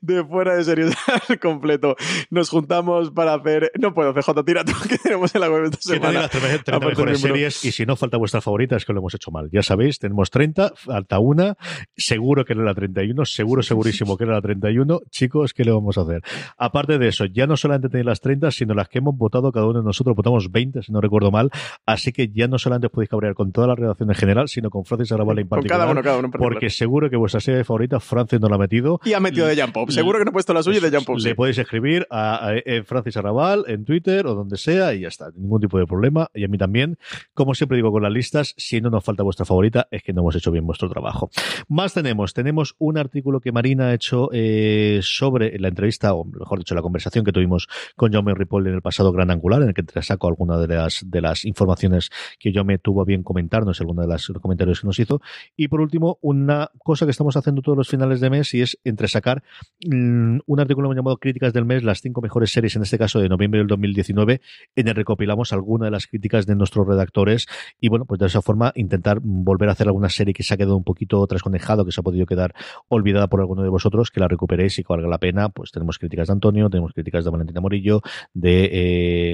de 0.00 0.24
Fuera 0.24 0.56
de 0.56 0.64
Series 0.64 0.94
al 1.28 1.38
completo. 1.38 1.96
Nos 2.30 2.50
juntamos 2.50 3.10
para 3.10 3.34
hacer, 3.34 3.72
no 3.78 3.94
puedo, 3.94 4.14
CJ, 4.14 4.44
tira 4.44 4.64
tú 4.64 4.72
que 4.88 4.98
tenemos 4.98 5.34
en 5.34 5.40
la 5.40 5.50
web 5.50 5.64
esta 5.64 5.80
semana. 5.80 6.22
las 6.22 6.30
30 6.30 6.48
30 6.48 6.76
Aparte 6.76 7.02
mejores 7.02 7.20
series 7.20 7.64
y 7.64 7.72
si 7.72 7.86
no 7.86 7.96
falta 7.96 8.16
vuestra 8.16 8.40
favorita 8.40 8.76
es 8.76 8.84
que 8.84 8.92
lo 8.92 9.00
hemos 9.00 9.14
hecho 9.14 9.30
mal. 9.30 9.48
Ya 9.52 9.62
sabéis, 9.62 9.98
tenemos 9.98 10.30
30, 10.30 10.72
falta 10.76 11.18
una, 11.18 11.56
seguro 11.96 12.44
que 12.44 12.52
era 12.52 12.62
la 12.62 12.74
31, 12.74 13.24
seguro, 13.24 13.62
segurísimo 13.62 14.16
que 14.16 14.24
era 14.24 14.34
la 14.34 14.42
31. 14.42 15.00
Chicos, 15.10 15.54
¿qué 15.54 15.64
le 15.64 15.72
vamos 15.72 15.98
a 15.98 16.02
hacer? 16.02 16.22
Aparte 16.56 16.98
de 16.98 17.08
eso, 17.08 17.24
ya 17.24 17.46
no 17.46 17.56
solamente 17.56 17.88
tenéis 17.88 18.06
las 18.06 18.20
30, 18.20 18.50
sino 18.50 18.74
las 18.74 18.88
que 18.88 18.98
hemos 18.98 19.16
votado 19.16 19.52
cada 19.52 19.66
uno 19.66 19.80
de 19.80 19.84
nosotros, 19.84 20.16
votamos 20.16 20.50
20, 20.50 20.82
si 20.82 20.92
no 20.92 21.00
recuerdo 21.00 21.30
mal, 21.30 21.50
así 21.86 22.12
que 22.12 22.28
ya 22.28 22.48
no 22.48 22.58
solamente 22.58 22.86
os 22.86 22.92
podéis 22.92 23.10
cabrear 23.10 23.34
con 23.34 23.52
toda 23.52 23.66
la 23.66 23.74
redacción 23.74 24.10
en 24.10 24.16
general, 24.16 24.48
sino 24.48 24.70
con 24.70 24.77
Francis 24.84 25.12
Arrabal 25.12 25.38
en 25.38 25.44
Con 25.46 25.56
particular. 25.58 25.78
cada 25.80 25.92
uno, 25.92 26.02
cada 26.02 26.18
uno 26.18 26.26
en 26.26 26.32
porque 26.32 26.70
seguro 26.70 27.10
que 27.10 27.16
vuestra 27.16 27.40
serie 27.40 27.64
favorita, 27.64 28.00
Francis 28.00 28.40
no 28.40 28.48
la 28.48 28.56
ha 28.56 28.58
metido. 28.58 29.00
Y 29.04 29.12
ha 29.12 29.20
metido 29.20 29.46
de 29.46 29.60
Jump 29.60 29.72
Pop. 29.74 29.90
Seguro 29.90 30.18
que 30.18 30.24
no 30.24 30.30
he 30.30 30.32
puesto 30.32 30.52
la 30.54 30.62
suya 30.62 30.80
de 30.80 30.90
Jump 30.90 31.06
Pop. 31.06 31.18
sí. 31.18 31.28
Le 31.28 31.34
podéis 31.34 31.58
escribir 31.58 32.06
a, 32.10 32.48
a- 32.48 32.52
a 32.52 32.82
Francis 32.84 33.16
Arrabal 33.16 33.64
en 33.68 33.84
Twitter 33.84 34.26
o 34.26 34.34
donde 34.34 34.56
sea 34.56 34.94
y 34.94 35.00
ya 35.00 35.08
está. 35.08 35.30
Ningún 35.36 35.60
tipo 35.60 35.78
de 35.78 35.86
problema. 35.86 36.28
Y 36.34 36.44
a 36.44 36.48
mí 36.48 36.58
también. 36.58 36.98
Como 37.34 37.54
siempre 37.54 37.76
digo 37.76 37.90
con 37.92 38.02
las 38.02 38.12
listas, 38.12 38.54
si 38.56 38.80
no 38.80 38.90
nos 38.90 39.04
falta 39.04 39.22
vuestra 39.22 39.44
favorita, 39.46 39.86
es 39.90 40.02
que 40.02 40.12
no 40.12 40.20
hemos 40.22 40.36
hecho 40.36 40.50
bien 40.50 40.66
vuestro 40.66 40.88
trabajo. 40.88 41.30
Más 41.68 41.94
tenemos. 41.94 42.34
Tenemos 42.34 42.74
un 42.78 42.98
artículo 42.98 43.40
que 43.40 43.52
Marina 43.52 43.88
ha 43.88 43.94
hecho 43.94 44.28
eh, 44.32 45.00
sobre 45.02 45.58
la 45.58 45.68
entrevista, 45.68 46.14
o 46.14 46.24
mejor 46.24 46.58
dicho, 46.58 46.74
la 46.74 46.82
conversación 46.82 47.24
que 47.24 47.32
tuvimos 47.32 47.68
con 47.96 48.12
Jaume 48.12 48.34
Ripoll 48.34 48.66
en 48.66 48.74
el 48.74 48.82
pasado 48.82 49.12
Gran 49.12 49.30
Angular, 49.30 49.62
en 49.62 49.68
el 49.68 49.74
que 49.74 49.82
te 49.82 50.02
saco 50.02 50.28
alguna 50.28 50.58
de 50.58 50.68
las, 50.68 51.02
de 51.08 51.20
las 51.20 51.44
informaciones 51.44 52.10
que 52.38 52.52
Jaume 52.52 52.78
tuvo 52.78 53.02
a 53.02 53.04
bien 53.04 53.22
comentarnos, 53.22 53.80
alguna 53.80 54.02
de 54.02 54.08
los 54.08 54.30
comentarios 54.42 54.67
que 54.80 54.86
nos 54.86 54.98
hizo. 54.98 55.20
Y 55.56 55.68
por 55.68 55.80
último, 55.80 56.18
una 56.20 56.70
cosa 56.78 57.04
que 57.06 57.10
estamos 57.10 57.36
haciendo 57.36 57.62
todos 57.62 57.76
los 57.78 57.88
finales 57.88 58.20
de 58.20 58.30
mes 58.30 58.52
y 58.54 58.62
es 58.62 58.78
entresacar 58.84 59.42
mm, 59.86 60.38
un 60.46 60.60
artículo 60.60 60.92
llamado 60.92 61.16
Críticas 61.18 61.52
del 61.52 61.64
Mes, 61.64 61.82
las 61.82 62.00
cinco 62.00 62.20
mejores 62.20 62.50
series, 62.52 62.76
en 62.76 62.82
este 62.82 62.98
caso 62.98 63.20
de 63.20 63.28
noviembre 63.28 63.58
del 63.58 63.66
2019, 63.66 64.40
en 64.76 64.88
el 64.88 64.94
recopilamos 64.94 65.52
alguna 65.52 65.86
de 65.86 65.90
las 65.90 66.06
críticas 66.06 66.46
de 66.46 66.54
nuestros 66.56 66.86
redactores 66.86 67.46
y 67.80 67.88
bueno, 67.88 68.04
pues 68.04 68.18
de 68.20 68.26
esa 68.26 68.42
forma 68.42 68.72
intentar 68.74 69.20
volver 69.22 69.68
a 69.68 69.72
hacer 69.72 69.86
alguna 69.88 70.08
serie 70.08 70.34
que 70.34 70.42
se 70.42 70.54
ha 70.54 70.56
quedado 70.56 70.76
un 70.76 70.84
poquito 70.84 71.26
trasconejado, 71.26 71.84
que 71.84 71.92
se 71.92 72.00
ha 72.00 72.02
podido 72.02 72.26
quedar 72.26 72.54
olvidada 72.88 73.26
por 73.28 73.40
alguno 73.40 73.62
de 73.62 73.68
vosotros, 73.68 74.10
que 74.10 74.20
la 74.20 74.28
recuperéis 74.28 74.78
y 74.78 74.82
que 74.82 74.88
valga 74.92 75.08
la 75.08 75.18
pena. 75.18 75.48
Pues 75.48 75.70
tenemos 75.70 75.98
críticas 75.98 76.28
de 76.28 76.32
Antonio, 76.32 76.68
tenemos 76.70 76.92
críticas 76.92 77.24
de 77.24 77.30
Valentina 77.30 77.60
Morillo, 77.60 78.02
de, 78.34 78.68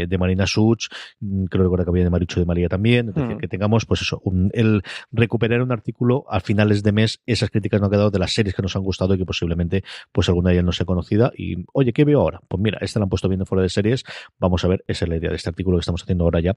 eh, 0.03 0.07
de 0.07 0.19
Marina 0.19 0.47
Such, 0.47 0.87
mm, 1.21 1.45
creo 1.45 1.75
que 1.75 1.85
había 1.87 2.05
de 2.05 2.11
Maricho 2.11 2.41
de 2.41 2.47
María 2.47 2.69
también, 2.69 3.09
es 3.09 3.15
decir, 3.15 3.37
Mm. 3.37 3.39
que 3.39 3.49
tengamos 3.49 3.87
pues 3.87 4.03
eso, 4.03 4.21
un- 4.25 4.51
el 4.55 4.83
recuperar 5.25 5.63
un 5.63 5.73
artículo 5.73 6.25
a 6.29 6.41
finales 6.41 6.83
de 6.83 6.93
mes, 6.93 7.21
esas 7.27 7.51
críticas 7.51 7.81
no 7.81 7.87
han 7.87 7.91
quedado 7.91 8.11
de 8.11 8.19
las 8.19 8.33
series 8.33 8.55
que 8.55 8.63
nos 8.63 8.77
han 8.77 8.83
gustado 8.83 9.15
y 9.15 9.19
que 9.19 9.25
posiblemente 9.25 9.83
pues 10.13 10.29
alguna 10.29 10.51
de 10.51 10.57
ellas 10.57 10.65
no 10.65 10.73
sea 10.73 10.87
conocida 10.87 11.33
y 11.37 11.65
oye, 11.73 11.93
¿qué 11.93 12.05
veo 12.05 12.21
ahora? 12.21 12.41
Pues 12.49 12.63
mira, 12.63 12.79
esta 12.81 13.01
la 13.01 13.05
han 13.05 13.11
puesto 13.11 13.29
bien 13.29 13.45
fuera 13.47 13.63
de 13.63 13.69
series, 13.69 14.05
vamos 14.39 14.65
a 14.65 14.69
ver, 14.69 14.85
esa 14.87 15.05
es 15.05 15.09
la 15.09 15.17
idea 15.17 15.31
de 15.31 15.37
este 15.37 15.49
artículo 15.49 15.79
que 15.79 15.81
estamos 15.81 16.03
haciendo 16.03 16.25
ahora 16.25 16.41
ya 16.41 16.55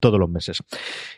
todos 0.00 0.20
los 0.20 0.28
meses. 0.28 0.62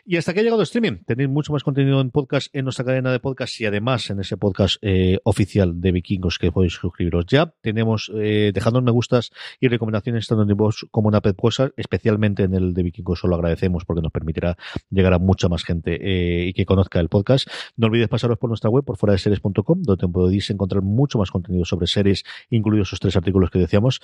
Y 0.05 0.17
hasta 0.17 0.33
que 0.33 0.39
ha 0.39 0.43
llegado 0.43 0.61
streaming, 0.63 1.03
tenéis 1.05 1.29
mucho 1.29 1.53
más 1.53 1.63
contenido 1.63 2.01
en 2.01 2.11
podcast 2.11 2.53
en 2.55 2.65
nuestra 2.65 2.85
cadena 2.85 3.11
de 3.11 3.19
podcast 3.19 3.59
y 3.59 3.65
además 3.65 4.09
en 4.09 4.19
ese 4.19 4.37
podcast 4.37 4.77
eh, 4.81 5.19
oficial 5.23 5.81
de 5.81 5.91
Vikingos 5.91 6.39
que 6.39 6.51
podéis 6.51 6.73
suscribiros 6.73 7.25
ya. 7.27 7.53
Tenemos, 7.61 8.11
eh, 8.15 8.53
me 8.81 8.91
gustas 8.91 9.31
y 9.59 9.67
recomendaciones 9.67 10.27
tanto 10.27 10.43
en 10.43 10.57
vos 10.57 10.85
como 10.91 11.09
en 11.09 11.15
Apple 11.15 11.35
especialmente 11.77 12.43
en 12.43 12.53
el 12.53 12.73
de 12.73 12.83
Vikingos, 12.83 13.23
os 13.23 13.29
lo 13.29 13.35
agradecemos 13.35 13.85
porque 13.85 14.01
nos 14.01 14.11
permitirá 14.11 14.57
llegar 14.89 15.13
a 15.13 15.19
mucha 15.19 15.49
más 15.49 15.63
gente 15.63 15.99
eh, 16.01 16.47
y 16.47 16.53
que 16.53 16.65
conozca 16.65 16.92
el 16.99 17.09
podcast. 17.09 17.47
No 17.77 17.87
olvidéis 17.87 18.09
pasaros 18.09 18.37
por 18.37 18.49
nuestra 18.49 18.69
web, 18.69 18.83
por 18.83 18.97
fuera 18.97 19.13
de 19.13 19.19
series.com, 19.19 19.81
donde 19.81 20.07
podéis 20.07 20.49
encontrar 20.49 20.81
mucho 20.81 21.17
más 21.17 21.31
contenido 21.31 21.65
sobre 21.65 21.87
series, 21.87 22.23
incluidos 22.49 22.89
esos 22.89 22.99
tres 22.99 23.15
artículos 23.15 23.49
que 23.49 23.59
decíamos. 23.59 24.01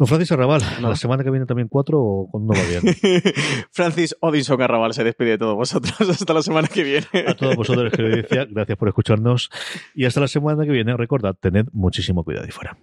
Don 0.00 0.06
Francis 0.06 0.32
Arrabal, 0.32 0.62
la 0.80 0.96
semana 0.96 1.22
que 1.22 1.30
viene 1.30 1.44
también 1.44 1.68
cuatro 1.68 2.00
o 2.00 2.28
cuando 2.30 2.54
va 2.54 2.60
bien. 2.62 2.96
Francis 3.70 4.16
Odinson 4.20 4.62
Arrabal 4.62 4.94
se 4.94 5.04
despide 5.04 5.32
de 5.32 5.38
todos 5.38 5.56
vosotros. 5.56 5.94
Hasta 6.08 6.32
la 6.32 6.40
semana 6.40 6.68
que 6.68 6.82
viene. 6.82 7.06
A 7.26 7.34
todos 7.34 7.54
vosotros 7.54 7.92
que 7.92 8.02
decía, 8.02 8.46
gracias 8.48 8.78
por 8.78 8.88
escucharnos 8.88 9.50
y 9.94 10.06
hasta 10.06 10.20
la 10.20 10.28
semana 10.28 10.64
que 10.64 10.70
viene. 10.70 10.96
Recordad, 10.96 11.36
tened 11.38 11.66
muchísimo 11.72 12.24
cuidado 12.24 12.46
y 12.48 12.50
fuera. 12.50 12.78